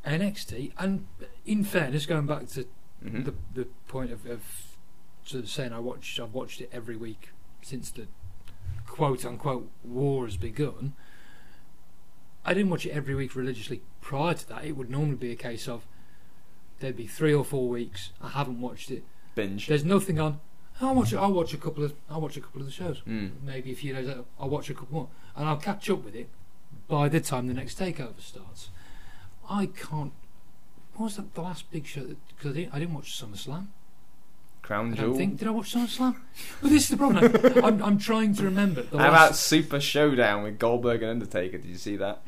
NXT, 0.07 0.73
and 0.79 1.07
in 1.47 1.65
fairness, 1.65 2.07
going 2.07 2.27
back 2.27 2.49
to 2.49 2.67
hmm 3.03 3.23
the 3.25 3.35
the 3.53 3.67
point 3.89 4.11
of, 4.11 4.25
of 4.27 4.41
sort 5.25 5.45
of 5.45 5.51
saying 5.51 5.73
I 5.73 5.79
watch 5.79 6.19
I've 6.19 6.33
watched 6.33 6.61
it 6.63 6.71
every 6.73 6.97
week 6.97 7.29
since 7.63 7.91
the 7.91 8.07
quote 8.87 9.25
unquote 9.25 9.71
war 9.83 10.27
has 10.27 10.37
begun. 10.37 10.95
I 12.45 12.53
didn't 12.55 12.71
watch 12.71 12.85
it 12.85 12.91
every 12.91 13.15
week 13.15 13.35
religiously 13.35 13.83
prior 14.01 14.35
to 14.35 14.49
that. 14.49 14.65
It 14.65 14.77
would 14.77 14.91
normally 14.91 15.17
be 15.17 15.33
a 15.33 15.37
case 15.37 15.67
of 15.67 15.87
there'd 16.81 16.97
be 16.97 17.07
three 17.07 17.33
or 17.33 17.45
four 17.45 17.69
weeks 17.69 18.11
I 18.21 18.31
haven't 18.31 18.61
watched 18.61 18.91
it. 18.91 19.05
Binge. 19.35 19.67
There's 19.67 19.85
nothing 19.85 20.21
on. 20.21 20.41
I'll 20.81 20.95
watch. 20.95 21.15
I'll 21.15 21.33
watch 21.33 21.55
a 21.55 21.57
couple 21.57 21.85
of. 21.85 21.95
I'll 22.11 22.21
watch 22.21 22.37
a 22.37 22.41
couple 22.41 22.61
of 22.61 22.67
the 22.67 22.73
shows. 22.73 23.01
Mm. 23.07 23.43
Maybe 23.45 23.73
a 23.73 23.77
few 23.77 23.95
days. 23.95 24.07
Later, 24.07 24.25
I'll 24.39 24.49
watch 24.49 24.71
a 24.71 24.75
couple 24.75 24.95
more, 24.95 25.09
and 25.37 25.49
I'll 25.49 25.57
catch 25.57 25.89
up 25.89 26.05
with 26.05 26.17
it 26.17 26.29
by 26.89 27.09
the 27.09 27.21
time 27.21 27.47
the 27.47 27.55
next 27.55 27.79
takeover 27.79 28.21
starts. 28.21 28.71
I 29.49 29.67
can't. 29.67 30.13
What 30.95 31.07
was 31.07 31.17
that? 31.17 31.35
The 31.35 31.43
last 31.43 31.71
big 31.71 31.87
show? 31.87 32.17
Because 32.37 32.53
I 32.53 32.55
didn't, 32.55 32.75
I 32.75 32.79
didn't 32.81 32.95
watch 32.95 33.21
SummerSlam. 33.21 33.69
Crown 34.65 34.95
Jewel. 34.95 35.15
think. 35.17 35.39
Did 35.39 35.47
I 35.49 35.51
watch 35.51 35.75
SummerSlam? 35.75 36.17
Well, 36.63 36.73
this 36.73 36.85
is 36.85 36.89
the 36.89 36.97
problem. 36.97 37.25
I'm, 37.45 37.65
I'm, 37.65 37.83
I'm 37.83 37.99
trying 37.99 38.35
to 38.37 38.45
remember. 38.45 38.83
The 38.83 38.97
How 38.97 39.11
last, 39.11 39.25
about 39.27 39.37
Super 39.37 39.79
Showdown 39.79 40.43
with 40.43 40.59
Goldberg 40.59 41.03
and 41.03 41.11
Undertaker? 41.11 41.59
Did 41.59 41.67
you 41.69 41.77
see 41.77 41.97
that? 41.97 42.23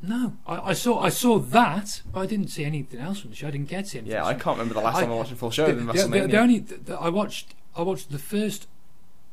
No, 0.00 0.36
I, 0.46 0.70
I 0.70 0.72
saw. 0.72 1.00
I 1.00 1.10
saw 1.10 1.38
that, 1.38 2.00
but 2.10 2.20
I 2.20 2.26
didn't 2.26 2.48
see 2.48 2.64
anything 2.64 2.98
else 2.98 3.20
from 3.20 3.30
the 3.30 3.36
show. 3.36 3.48
I 3.48 3.50
didn't 3.50 3.68
get 3.68 3.84
to 3.88 3.98
anything. 3.98 4.12
Yeah, 4.16 4.24
I 4.24 4.32
can't 4.32 4.56
remember 4.58 4.74
the 4.74 4.80
last 4.80 4.96
I- 4.96 5.00
time 5.02 5.12
I 5.12 5.14
watched 5.14 5.32
a 5.32 5.36
full 5.36 5.50
show 5.50 5.66
the, 5.66 5.74
the, 5.74 5.92
the, 6.08 6.26
the 6.28 6.38
only 6.38 6.58
the- 6.60 6.96
I 6.98 7.08
watched. 7.10 7.54
I 7.76 7.82
watched 7.82 8.10
the 8.10 8.18
first 8.18 8.66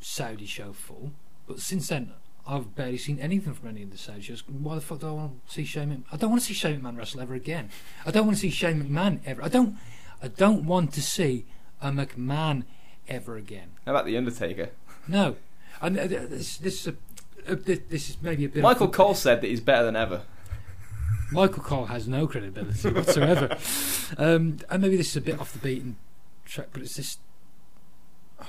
Saudi 0.01 0.45
show 0.45 0.73
full, 0.73 1.11
but 1.47 1.60
since 1.60 1.88
then 1.88 2.11
I've 2.45 2.76
barely 2.76 2.97
seen 2.97 3.19
anything 3.19 3.53
from 3.53 3.69
any 3.69 3.84
of 3.84 3.91
the 3.91 3.97
Saudi 3.97 4.22
shows. 4.22 4.43
Why 4.47 4.76
the 4.76 4.81
fuck 4.81 4.99
do 4.99 5.07
I 5.07 5.11
want 5.11 5.47
to 5.47 5.53
see 5.53 5.64
Shane? 5.64 5.89
McMahon? 5.89 6.03
I 6.11 6.18
don't 6.18 6.30
want 6.30 6.41
to 6.41 6.47
see 6.47 6.53
Shane 6.53 6.81
McMahon 6.81 6.97
wrestle 6.97 7.22
ever 7.22 7.34
again. 7.35 7.69
I 8.06 8.11
don't 8.11 8.26
want 8.26 8.38
to 8.38 8.41
see 8.41 8.49
Shane 8.49 8.84
McMahon 8.84 9.22
ever. 9.26 9.41
I 9.43 9.47
don't. 9.47 9.77
I 10.22 10.27
don't 10.27 10.65
want 10.65 10.93
to 10.93 11.01
see 11.01 11.45
a 11.81 11.89
McMahon 11.91 12.64
ever 13.07 13.38
again. 13.38 13.72
How 13.85 13.91
about 13.91 14.06
the 14.06 14.18
Undertaker? 14.18 14.69
No, 15.07 15.35
and 15.81 15.97
uh, 15.97 16.07
this 16.07 16.57
this 16.57 16.81
is 16.81 16.88
a, 16.88 17.51
uh, 17.51 17.56
this 17.65 17.80
this 17.89 18.10
is 18.10 18.18
maybe 18.22 18.45
a 18.45 18.49
bit. 18.49 18.64
Michael 18.64 18.88
of, 18.88 18.93
Cole 18.93 19.15
said 19.15 19.41
that 19.41 19.47
he's 19.47 19.61
better 19.61 19.85
than 19.85 19.95
ever. 19.95 20.23
Michael 21.31 21.64
Cole 21.64 21.85
has 21.85 22.07
no 22.07 22.27
credibility 22.27 22.89
whatsoever, 22.93 23.57
um, 24.18 24.57
and 24.69 24.81
maybe 24.81 24.97
this 24.97 25.10
is 25.10 25.18
a 25.18 25.22
bit 25.22 25.39
off 25.39 25.53
the 25.53 25.60
beaten 25.60 25.95
track, 26.45 26.68
but 26.73 26.81
it's 26.81 26.95
this. 26.95 27.18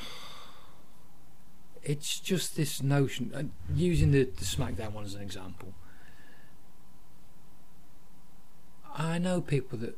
It's 1.83 2.21
just 2.21 2.57
this 2.57 2.83
notion, 2.83 3.33
and 3.35 3.53
using 3.75 4.13
the, 4.13 4.25
the 4.25 4.45
SmackDown 4.45 4.93
one 4.93 5.07
as 5.07 5.15
an 5.15 5.23
example. 5.23 5.73
I 8.95 9.17
know 9.17 9.41
people 9.41 9.79
that 9.79 9.97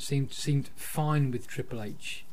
seemed 0.00 0.32
seemed 0.32 0.70
fine 0.76 1.30
with 1.30 1.46
Triple 1.46 1.82
H 1.82 2.24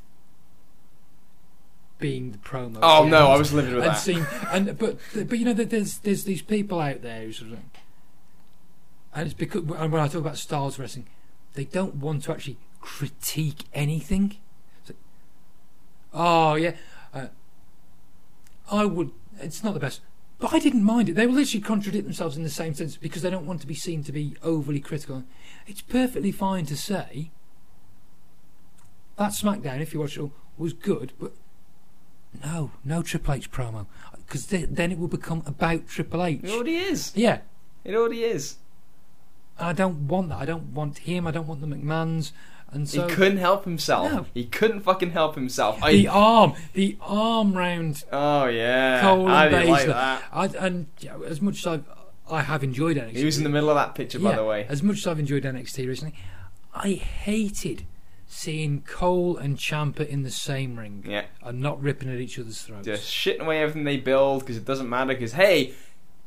being 1.99 2.31
the 2.31 2.38
promo. 2.38 2.80
Oh 2.81 3.07
no, 3.07 3.27
I 3.27 3.38
was 3.38 3.53
living 3.53 3.76
with 3.76 3.84
and 3.84 4.26
that. 4.26 4.48
and 4.52 4.77
but 4.77 4.98
but 5.14 5.38
you 5.38 5.45
know 5.45 5.53
there's 5.53 5.99
there's 5.99 6.23
these 6.23 6.41
people 6.41 6.80
out 6.80 7.02
there 7.02 7.23
who 7.23 7.31
sort 7.31 7.53
of 7.53 7.60
and 9.14 9.26
it's 9.26 9.34
because 9.34 9.61
and 9.61 9.91
when 9.91 10.02
I 10.02 10.07
talk 10.07 10.22
about 10.22 10.38
styles 10.38 10.77
wrestling, 10.77 11.07
they 11.53 11.65
don't 11.65 11.95
want 11.95 12.23
to 12.23 12.31
actually 12.31 12.57
critique 12.81 13.64
anything. 13.73 14.38
Like, 14.88 14.98
oh 16.14 16.56
yeah, 16.56 16.76
uh, 17.14 17.27
I 18.72 18.85
would. 18.85 19.11
It's 19.39 19.64
not 19.64 19.73
the 19.73 19.80
best, 19.80 20.02
but 20.39 20.53
I 20.53 20.60
didn't 20.60 20.84
mind 20.84 21.10
it. 21.10 21.15
They 21.15 21.26
will 21.26 21.35
literally 21.35 21.64
contradict 21.64 22.03
themselves 22.03 22.38
in 22.38 22.44
the 22.44 22.49
same 22.49 22.73
sense 22.73 22.95
because 22.98 23.23
they 23.23 23.30
don't 23.30 23.45
want 23.45 23.61
to 23.61 23.68
be 23.68 23.76
seen 23.76 24.03
to 24.03 24.11
be 24.11 24.35
overly 24.44 24.80
critical. 24.80 25.23
It's 25.65 25.81
perfectly 25.81 26.31
fine 26.31 26.65
to 26.68 26.77
say 26.77 27.31
that 29.18 29.31
SmackDown, 29.31 29.81
if 29.81 29.94
you 29.94 29.99
watch 29.99 30.18
it 30.18 30.22
all, 30.22 30.31
was 30.57 30.73
good, 30.73 31.14
but 31.19 31.34
no, 32.44 32.72
no 32.84 33.02
Triple 33.02 33.34
H 33.35 33.52
promo 33.52 33.85
because 34.26 34.48
then 34.48 34.91
it 34.91 34.99
will 34.99 35.07
become 35.07 35.41
about 35.45 35.88
Triple 35.88 36.23
H. 36.23 36.41
It 36.44 36.49
already 36.52 36.76
is. 36.76 37.14
Yeah, 37.15 37.39
It 37.85 37.95
already 37.95 38.23
is. 38.23 38.56
and 39.57 39.68
I 39.69 39.73
don't 39.73 40.07
want 40.07 40.30
that. 40.30 40.39
I 40.39 40.45
don't 40.45 40.73
want 40.73 40.99
him. 40.99 41.26
I 41.26 41.31
don't 41.31 41.48
want 41.48 41.61
the 41.61 41.68
McMahons. 41.68 42.31
And 42.69 42.89
so 42.89 43.07
he 43.07 43.14
couldn't 43.15 43.38
help 43.38 43.64
himself. 43.64 44.11
No. 44.11 44.26
He 44.34 44.44
couldn't 44.45 44.81
fucking 44.81 45.11
help 45.11 45.35
himself. 45.35 45.81
I, 45.81 45.94
the 45.94 46.07
arm, 46.10 46.53
the 46.73 46.98
arm 47.02 47.53
round 47.53 48.03
oh 48.11 48.48
yeah, 48.48 48.99
Cole 49.02 49.26
I 49.30 49.45
and 49.45 49.56
didn't 49.56 49.69
like 49.69 49.88
that. 49.88 50.23
I, 50.34 50.45
and 50.48 50.88
know, 51.06 51.23
as 51.23 51.41
much 51.41 51.60
as 51.60 51.68
I've, 51.68 51.85
I 52.30 52.41
have 52.41 52.65
enjoyed 52.65 52.98
NXT, 52.98 53.15
He 53.15 53.23
was 53.23 53.38
in 53.38 53.45
the 53.45 53.49
middle 53.49 53.69
of 53.69 53.76
that 53.76 53.95
picture, 53.95 54.19
by 54.19 54.31
Yeah, 54.31 54.35
the 54.35 54.44
way. 54.45 54.65
As 54.68 54.84
much 54.84 54.98
as 54.98 55.07
I've 55.07 55.18
enjoyed 55.19 55.44
NXT 55.44 55.88
recently, 55.88 56.14
I 56.76 56.91
hated 56.95 57.85
seeing 58.27 58.81
Cole 58.81 59.37
and 59.37 59.57
Ciampa 59.57 60.05
in 60.07 60.23
the 60.23 60.29
same 60.31 60.77
ring 60.77 61.03
Yeah, 61.07 61.25
and 61.41 61.61
not 61.61 61.81
ripping 61.81 62.09
at 62.09 62.19
each 62.19 62.37
other's 62.37 62.61
throats. 62.61 62.85
just 62.85 63.09
shitting 63.11 63.39
away 63.41 63.61
everything 63.61 63.83
they 63.85 63.97
build 63.97 64.41
because 64.41 64.57
it 64.57 64.65
doesn't 64.65 64.89
matter. 64.89 65.13
Because 65.13 65.33
hey, 65.33 65.73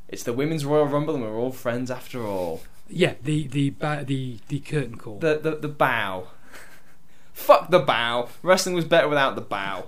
it's 0.07 0.23
the 0.23 0.33
women's 0.33 0.65
Royal 0.65 0.85
Rumble 0.87 1.13
and 1.15 1.23
we're 1.23 1.35
all 1.37 1.51
friends 1.51 1.89
after 1.91 2.25
all. 2.25 2.61
Yeah, 2.89 3.13
the 3.23 3.47
the 3.47 3.69
ba- 3.69 4.03
the 4.05 4.39
the 4.49 4.59
curtain 4.59 4.97
call. 4.97 5.19
The 5.19 5.39
the 5.41 5.55
the 5.55 5.67
bow. 5.69 6.27
Fuck 7.33 7.69
the 7.69 7.79
bow. 7.79 8.29
Wrestling 8.43 8.75
was 8.75 8.85
better 8.85 9.07
without 9.07 9.35
the 9.35 9.41
bow. 9.41 9.85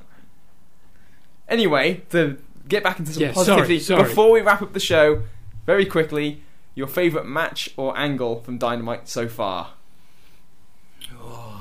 Anyway, 1.50 2.02
to 2.12 2.38
get 2.68 2.84
back 2.84 3.00
into 3.00 3.12
some 3.14 3.24
Yeah, 3.24 3.34
positivity 3.34 3.80
sorry, 3.80 4.00
sorry. 4.00 4.10
before 4.10 4.32
we 4.32 4.42
wrap 4.42 4.62
up 4.62 4.74
the 4.74 4.80
show, 4.80 5.24
very 5.66 5.86
quickly, 5.86 6.42
your 6.76 6.88
favourite 6.88 7.28
match 7.28 7.70
or 7.76 7.98
angle 7.98 8.40
from 8.42 8.58
Dynamite 8.58 9.10
so 9.10 9.28
far? 9.28 9.72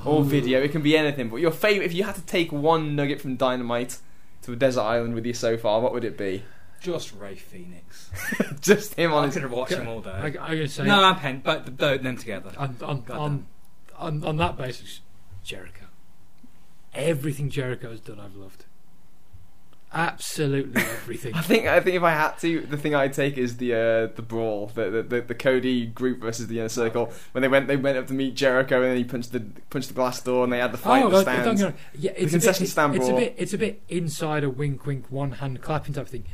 Or 0.04 0.22
video, 0.24 0.60
it 0.62 0.72
can 0.72 0.82
be 0.82 0.96
anything. 0.96 1.28
But 1.28 1.36
your 1.36 1.50
favourite, 1.50 1.86
if 1.86 1.94
you 1.94 2.04
had 2.04 2.14
to 2.16 2.22
take 2.22 2.52
one 2.52 2.96
nugget 2.96 3.20
from 3.20 3.36
Dynamite 3.36 3.98
to 4.42 4.52
a 4.52 4.56
desert 4.56 4.82
island 4.82 5.14
with 5.14 5.24
you 5.26 5.32
so 5.34 5.56
far, 5.56 5.80
what 5.80 5.92
would 5.92 6.04
it 6.04 6.18
be? 6.18 6.44
Just 6.80 7.12
Rey 7.14 7.36
Fénix. 7.36 8.60
Just 8.60 8.94
him 8.94 9.12
on 9.12 9.22
I 9.22 9.26
his. 9.26 9.34
could 9.34 9.42
have 9.44 9.52
watched 9.52 9.72
him 9.74 9.86
all 9.86 10.00
I, 10.06 10.26
I'm 10.26 10.32
going 10.32 10.56
to 10.58 10.68
say 10.68 10.84
No, 10.84 11.02
I'm 11.04 11.16
pen, 11.16 11.40
but 11.44 11.64
the, 11.64 11.70
both 11.70 12.02
them 12.02 12.16
together. 12.16 12.50
on 12.58 12.76
on, 12.82 13.02
God 13.02 13.16
on, 13.16 13.46
on 13.96 14.24
on 14.24 14.36
that 14.38 14.56
basis, 14.56 15.00
Jericho. 15.44 15.86
Everything 16.92 17.48
Jericho 17.50 17.90
has 17.90 18.00
done, 18.00 18.18
I've 18.18 18.34
loved. 18.34 18.64
Absolutely 19.94 20.80
everything. 20.80 21.34
I 21.36 21.42
think 21.42 21.66
I 21.66 21.80
think 21.80 21.96
if 21.96 22.02
I 22.02 22.12
had 22.12 22.38
to, 22.38 22.60
the 22.62 22.76
thing 22.76 22.94
I'd 22.94 23.12
take 23.12 23.36
is 23.36 23.58
the 23.58 23.74
uh, 23.74 24.06
the 24.14 24.22
brawl, 24.22 24.70
the, 24.74 24.90
the 24.90 25.02
the 25.02 25.20
the 25.20 25.34
Cody 25.34 25.86
group 25.86 26.20
versus 26.20 26.46
the 26.46 26.60
inner 26.60 26.68
circle. 26.68 27.12
When 27.32 27.42
they 27.42 27.48
went 27.48 27.68
they 27.68 27.76
went 27.76 27.98
up 27.98 28.06
to 28.06 28.14
meet 28.14 28.34
Jericho 28.34 28.76
and 28.76 28.90
then 28.90 28.96
he 28.96 29.04
punched 29.04 29.32
the 29.32 29.40
punched 29.68 29.88
the 29.88 29.94
glass 29.94 30.20
door 30.22 30.44
and 30.44 30.52
they 30.52 30.58
had 30.58 30.72
the 30.72 30.78
fight 30.78 31.04
oh, 31.04 31.10
the 31.10 31.30
uh, 31.30 31.44
don't 31.44 31.74
yeah, 31.94 32.12
it's 32.12 32.32
a 32.32 32.36
concession 32.36 32.64
bit, 32.64 32.70
stand 32.70 32.96
it's 32.96 33.08
a 33.08 33.14
bit, 33.14 33.34
it's 33.36 33.52
a 33.52 33.58
bit 33.58 33.82
inside 33.88 34.44
a 34.44 34.50
wink, 34.50 34.86
wink, 34.86 35.06
one 35.10 35.32
hand 35.32 35.60
clapping 35.60 35.94
type 35.94 36.08
thing. 36.08 36.24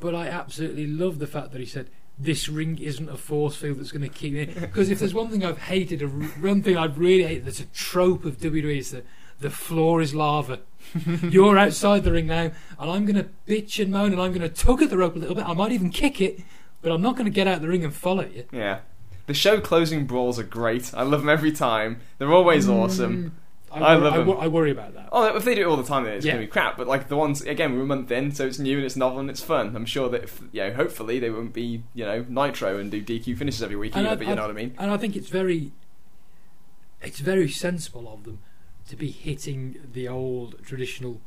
But 0.00 0.14
I 0.14 0.28
absolutely 0.28 0.86
love 0.86 1.18
the 1.18 1.26
fact 1.26 1.52
that 1.52 1.60
he 1.60 1.66
said 1.66 1.90
this 2.18 2.48
ring 2.48 2.78
isn't 2.78 3.08
a 3.08 3.16
force 3.16 3.56
field 3.56 3.78
that's 3.78 3.90
going 3.90 4.02
to 4.02 4.08
keep 4.08 4.34
me. 4.34 4.44
Because 4.46 4.90
if 4.90 5.00
there's 5.00 5.14
one 5.14 5.28
thing 5.28 5.44
I've 5.44 5.58
hated, 5.58 6.02
a 6.02 6.06
r- 6.06 6.10
one 6.10 6.62
thing 6.62 6.76
I've 6.76 6.98
really 6.98 7.24
hated, 7.24 7.44
that's 7.44 7.60
a 7.60 7.66
trope 7.66 8.24
of 8.24 8.38
WWE 8.38 8.78
is 8.78 8.90
that 8.92 9.04
the 9.44 9.50
floor 9.50 10.00
is 10.00 10.14
lava. 10.14 10.60
You're 11.22 11.58
outside 11.58 12.02
the 12.02 12.12
ring 12.12 12.26
now, 12.28 12.50
and 12.78 12.90
I'm 12.90 13.04
going 13.04 13.16
to 13.16 13.28
bitch 13.46 13.78
and 13.82 13.92
moan, 13.92 14.12
and 14.12 14.20
I'm 14.22 14.32
going 14.32 14.40
to 14.40 14.48
tug 14.48 14.80
at 14.82 14.88
the 14.88 14.96
rope 14.96 15.16
a 15.16 15.18
little 15.18 15.34
bit. 15.34 15.46
I 15.46 15.52
might 15.52 15.70
even 15.72 15.90
kick 15.90 16.18
it, 16.20 16.40
but 16.80 16.90
I'm 16.90 17.02
not 17.02 17.12
going 17.14 17.26
to 17.26 17.30
get 17.30 17.46
out 17.46 17.60
the 17.60 17.68
ring 17.68 17.84
and 17.84 17.92
follow 17.94 18.24
you. 18.24 18.44
Yeah, 18.52 18.80
the 19.26 19.34
show 19.34 19.60
closing 19.60 20.06
brawls 20.06 20.38
are 20.38 20.44
great. 20.44 20.92
I 20.94 21.02
love 21.02 21.20
them 21.20 21.28
every 21.28 21.52
time. 21.52 22.00
They're 22.16 22.32
always 22.32 22.68
awesome. 22.70 23.32
Mm, 23.70 23.82
I, 23.82 23.84
I 23.84 23.94
wor- 23.96 24.04
love 24.04 24.12
I, 24.14 24.16
them. 24.18 24.30
I 24.30 24.48
worry 24.48 24.70
about 24.70 24.94
that. 24.94 25.08
Oh, 25.12 25.36
if 25.36 25.44
they 25.44 25.54
do 25.54 25.62
it 25.62 25.64
all 25.66 25.76
the 25.76 25.82
time, 25.82 26.04
then 26.04 26.14
it's 26.14 26.24
Yeah. 26.24 26.32
gonna 26.32 26.44
be 26.44 26.50
crap. 26.50 26.76
But 26.78 26.86
like 26.86 27.08
the 27.08 27.16
ones 27.16 27.42
again, 27.42 27.74
we're 27.76 27.82
a 27.82 27.86
month 27.86 28.10
in, 28.10 28.32
so 28.32 28.46
it's 28.46 28.58
new 28.58 28.76
and 28.78 28.86
it's 28.86 28.96
novel 28.96 29.18
and 29.20 29.28
it's 29.28 29.42
fun. 29.42 29.76
I'm 29.76 29.84
sure 29.86 30.08
that 30.08 30.22
if, 30.24 30.40
you 30.52 30.62
know, 30.62 30.72
hopefully 30.72 31.18
they 31.18 31.28
won't 31.30 31.52
be 31.52 31.82
you 31.92 32.04
know 32.06 32.24
Nitro 32.28 32.78
and 32.78 32.90
do 32.90 33.02
DQ 33.02 33.36
finishes 33.36 33.62
every 33.62 33.76
week 33.76 33.94
either. 33.96 34.08
I- 34.10 34.14
but 34.14 34.26
you 34.26 34.32
I- 34.32 34.36
know 34.36 34.42
what 34.42 34.50
I 34.52 34.54
mean. 34.54 34.74
And 34.78 34.90
I 34.90 34.96
think 34.96 35.16
it's 35.16 35.28
very, 35.28 35.72
it's 37.02 37.18
very 37.18 37.48
sensible 37.50 38.08
of 38.12 38.24
them 38.24 38.38
to 38.88 38.96
be 38.96 39.10
hitting 39.10 39.76
the 39.92 40.06
old 40.08 40.62
traditional 40.64 41.20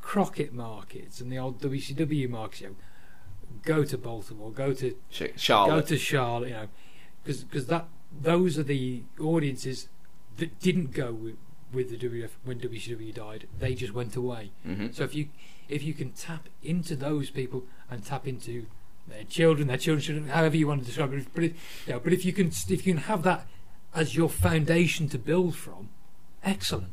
Crockett 0.00 0.52
markets 0.52 1.20
and 1.20 1.30
the 1.30 1.38
old 1.38 1.60
WCW 1.60 2.28
markets. 2.28 2.60
You 2.62 2.68
know, 2.68 2.76
go 3.64 3.84
to 3.84 3.98
Baltimore, 3.98 4.50
go 4.50 4.72
to 4.72 4.96
Sh- 5.10 5.22
go 5.36 5.80
to 5.82 5.98
Charlotte. 5.98 6.48
You 6.48 6.54
know, 6.54 6.68
because 7.24 7.66
that 7.66 7.86
those 8.20 8.58
are 8.58 8.62
the 8.62 9.02
audiences 9.20 9.88
that 10.38 10.58
didn't 10.58 10.92
go 10.92 11.12
with, 11.12 11.36
with 11.72 11.90
the 11.90 12.08
WF 12.08 12.30
when 12.44 12.58
WCW 12.58 13.14
died. 13.14 13.46
They 13.58 13.74
just 13.74 13.92
went 13.92 14.16
away. 14.16 14.52
hmm 14.64 14.88
So 14.92 15.04
if 15.04 15.14
you 15.14 15.28
if 15.68 15.82
you 15.82 15.94
can 15.94 16.12
tap 16.12 16.48
into 16.62 16.96
those 16.96 17.30
people 17.30 17.64
and 17.90 18.04
tap 18.04 18.26
into 18.26 18.66
their 19.06 19.24
children, 19.24 19.68
their 19.68 19.76
children, 19.76 20.02
children, 20.02 20.28
however 20.28 20.56
you 20.56 20.66
want 20.66 20.80
to 20.80 20.86
describe 20.86 21.12
it, 21.12 21.26
but 21.34 21.44
it, 21.44 21.54
you 21.86 21.92
know, 21.92 22.00
but 22.00 22.12
if 22.12 22.24
you 22.24 22.32
can 22.32 22.48
if 22.48 22.68
you 22.86 22.94
can 22.94 23.02
have 23.02 23.22
that 23.22 23.46
as 23.94 24.16
your 24.16 24.28
foundation 24.28 25.08
to 25.08 25.18
build 25.18 25.54
from, 25.56 25.88
excellent. 26.44 26.88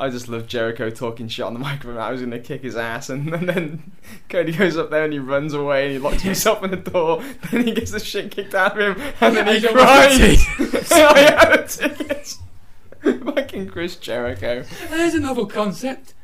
I 0.00 0.10
just 0.10 0.28
love 0.28 0.46
Jericho 0.46 0.90
talking 0.90 1.26
shit 1.26 1.44
on 1.44 1.54
the 1.54 1.58
microphone. 1.70 1.98
I 1.98 2.10
was 2.10 2.20
going 2.20 2.30
to 2.30 2.38
kick 2.38 2.62
his 2.62 2.76
ass, 2.76 3.10
and, 3.10 3.34
and 3.34 3.48
then 3.48 3.92
Cody 4.28 4.52
goes 4.52 4.76
up 4.76 4.90
there 4.90 5.04
and 5.04 5.12
he 5.12 5.18
runs 5.18 5.54
away 5.54 5.86
and 5.86 5.92
he 5.92 5.98
locks 5.98 6.22
himself 6.22 6.62
in 6.62 6.70
the 6.70 6.76
door. 6.76 7.22
Then 7.50 7.66
he 7.66 7.72
gets 7.72 7.90
the 7.90 8.00
shit 8.00 8.30
kicked 8.30 8.54
out 8.54 8.80
of 8.80 8.96
him, 8.96 9.12
and 9.20 9.36
then 9.36 9.48
I 9.48 9.58
he 9.58 9.68
cries. 9.68 10.92
I 10.92 11.18
had 11.18 11.60
a 11.60 11.66
ticket. 11.66 12.36
Fucking 13.34 13.68
Chris 13.68 13.96
Jericho. 13.96 14.64
There's 14.88 15.14
a 15.14 15.20
novel 15.20 15.46
concept. 15.46 16.14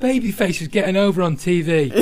Babyface 0.00 0.60
is 0.60 0.68
getting 0.68 0.96
over 0.96 1.22
on 1.22 1.36
TV. 1.36 1.92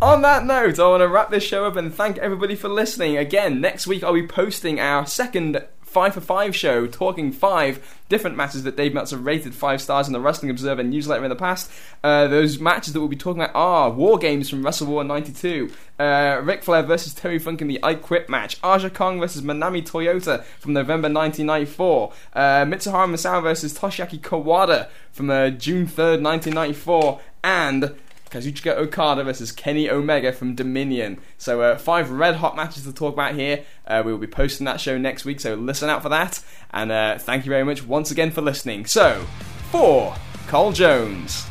On 0.00 0.20
that 0.22 0.44
note, 0.44 0.78
I 0.78 0.88
want 0.88 1.00
to 1.00 1.08
wrap 1.08 1.30
this 1.30 1.42
show 1.42 1.64
up 1.64 1.76
and 1.76 1.92
thank 1.92 2.18
everybody 2.18 2.54
for 2.54 2.68
listening. 2.68 3.16
Again, 3.16 3.60
next 3.60 3.86
week 3.86 4.04
I'll 4.04 4.12
be 4.12 4.26
posting 4.26 4.78
our 4.78 5.06
second 5.06 5.64
5 5.86 6.14
for 6.14 6.20
5 6.20 6.54
show, 6.54 6.86
talking 6.86 7.32
five 7.32 7.98
different 8.08 8.36
matches 8.36 8.64
that 8.64 8.76
Dave 8.76 8.92
Meltzer 8.92 9.16
rated 9.16 9.54
5 9.54 9.80
stars 9.80 10.06
in 10.06 10.12
the 10.12 10.20
Wrestling 10.20 10.50
Observer 10.50 10.82
newsletter 10.82 11.24
in 11.24 11.30
the 11.30 11.36
past. 11.36 11.70
Uh, 12.04 12.26
those 12.26 12.58
matches 12.58 12.92
that 12.92 13.00
we'll 13.00 13.08
be 13.08 13.16
talking 13.16 13.40
about 13.40 13.54
are 13.54 13.90
War 13.90 14.18
Games 14.18 14.50
from 14.50 14.62
Wrestle 14.64 14.88
War 14.88 15.04
92, 15.04 15.72
uh, 15.98 16.40
Ric 16.42 16.62
Flair 16.64 16.82
versus 16.82 17.14
Terry 17.14 17.38
Funk 17.38 17.62
in 17.62 17.68
the 17.68 17.80
I 17.82 17.94
Quit 17.94 18.28
match, 18.28 18.58
Aja 18.62 18.90
Kong 18.90 19.20
versus 19.20 19.42
Manami 19.42 19.82
Toyota 19.82 20.44
from 20.58 20.74
November 20.74 21.08
1994, 21.08 22.12
uh, 22.34 22.40
Mitsuharu 22.64 23.10
Misawa 23.10 23.42
versus 23.42 23.78
Toshiaki 23.78 24.20
Kawada 24.20 24.88
from 25.12 25.30
uh, 25.30 25.50
June 25.50 25.86
3rd, 25.86 26.20
1994, 26.20 27.20
and 27.42 27.94
Kazuchika 28.30 28.76
Okada 28.76 29.22
versus 29.24 29.52
Kenny 29.52 29.88
Omega 29.88 30.32
from 30.32 30.54
Dominion. 30.54 31.18
So, 31.38 31.60
uh, 31.62 31.78
five 31.78 32.10
red 32.10 32.36
hot 32.36 32.56
matches 32.56 32.84
to 32.84 32.92
talk 32.92 33.14
about 33.14 33.34
here. 33.34 33.64
Uh, 33.86 34.02
we 34.04 34.12
will 34.12 34.18
be 34.18 34.26
posting 34.26 34.64
that 34.66 34.80
show 34.80 34.98
next 34.98 35.24
week, 35.24 35.40
so 35.40 35.54
listen 35.54 35.88
out 35.88 36.02
for 36.02 36.08
that. 36.08 36.42
And 36.72 36.90
uh, 36.92 37.18
thank 37.18 37.44
you 37.46 37.50
very 37.50 37.64
much 37.64 37.84
once 37.84 38.10
again 38.10 38.30
for 38.30 38.42
listening. 38.42 38.86
So, 38.86 39.24
for 39.70 40.14
Cole 40.48 40.72
Jones 40.72 41.46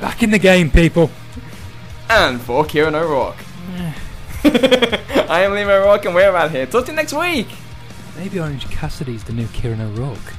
Back 0.00 0.22
in 0.22 0.30
the 0.30 0.38
game, 0.38 0.70
people. 0.70 1.10
and 2.08 2.40
for 2.40 2.64
Kieran 2.64 2.94
O'Rourke, 2.94 3.44
I 4.44 5.40
am 5.42 5.50
Liam 5.50 5.68
O'Rourke, 5.68 6.04
and 6.04 6.14
we're 6.14 6.34
out 6.34 6.50
here. 6.52 6.66
Talk 6.66 6.84
to 6.86 6.92
you 6.92 6.96
next 6.96 7.12
week. 7.12 7.48
Maybe 8.16 8.38
Orange 8.38 8.68
Cassidy's 8.70 9.24
the 9.24 9.32
new 9.32 9.46
Kieran 9.48 9.80
O'Rourke. 9.80 10.34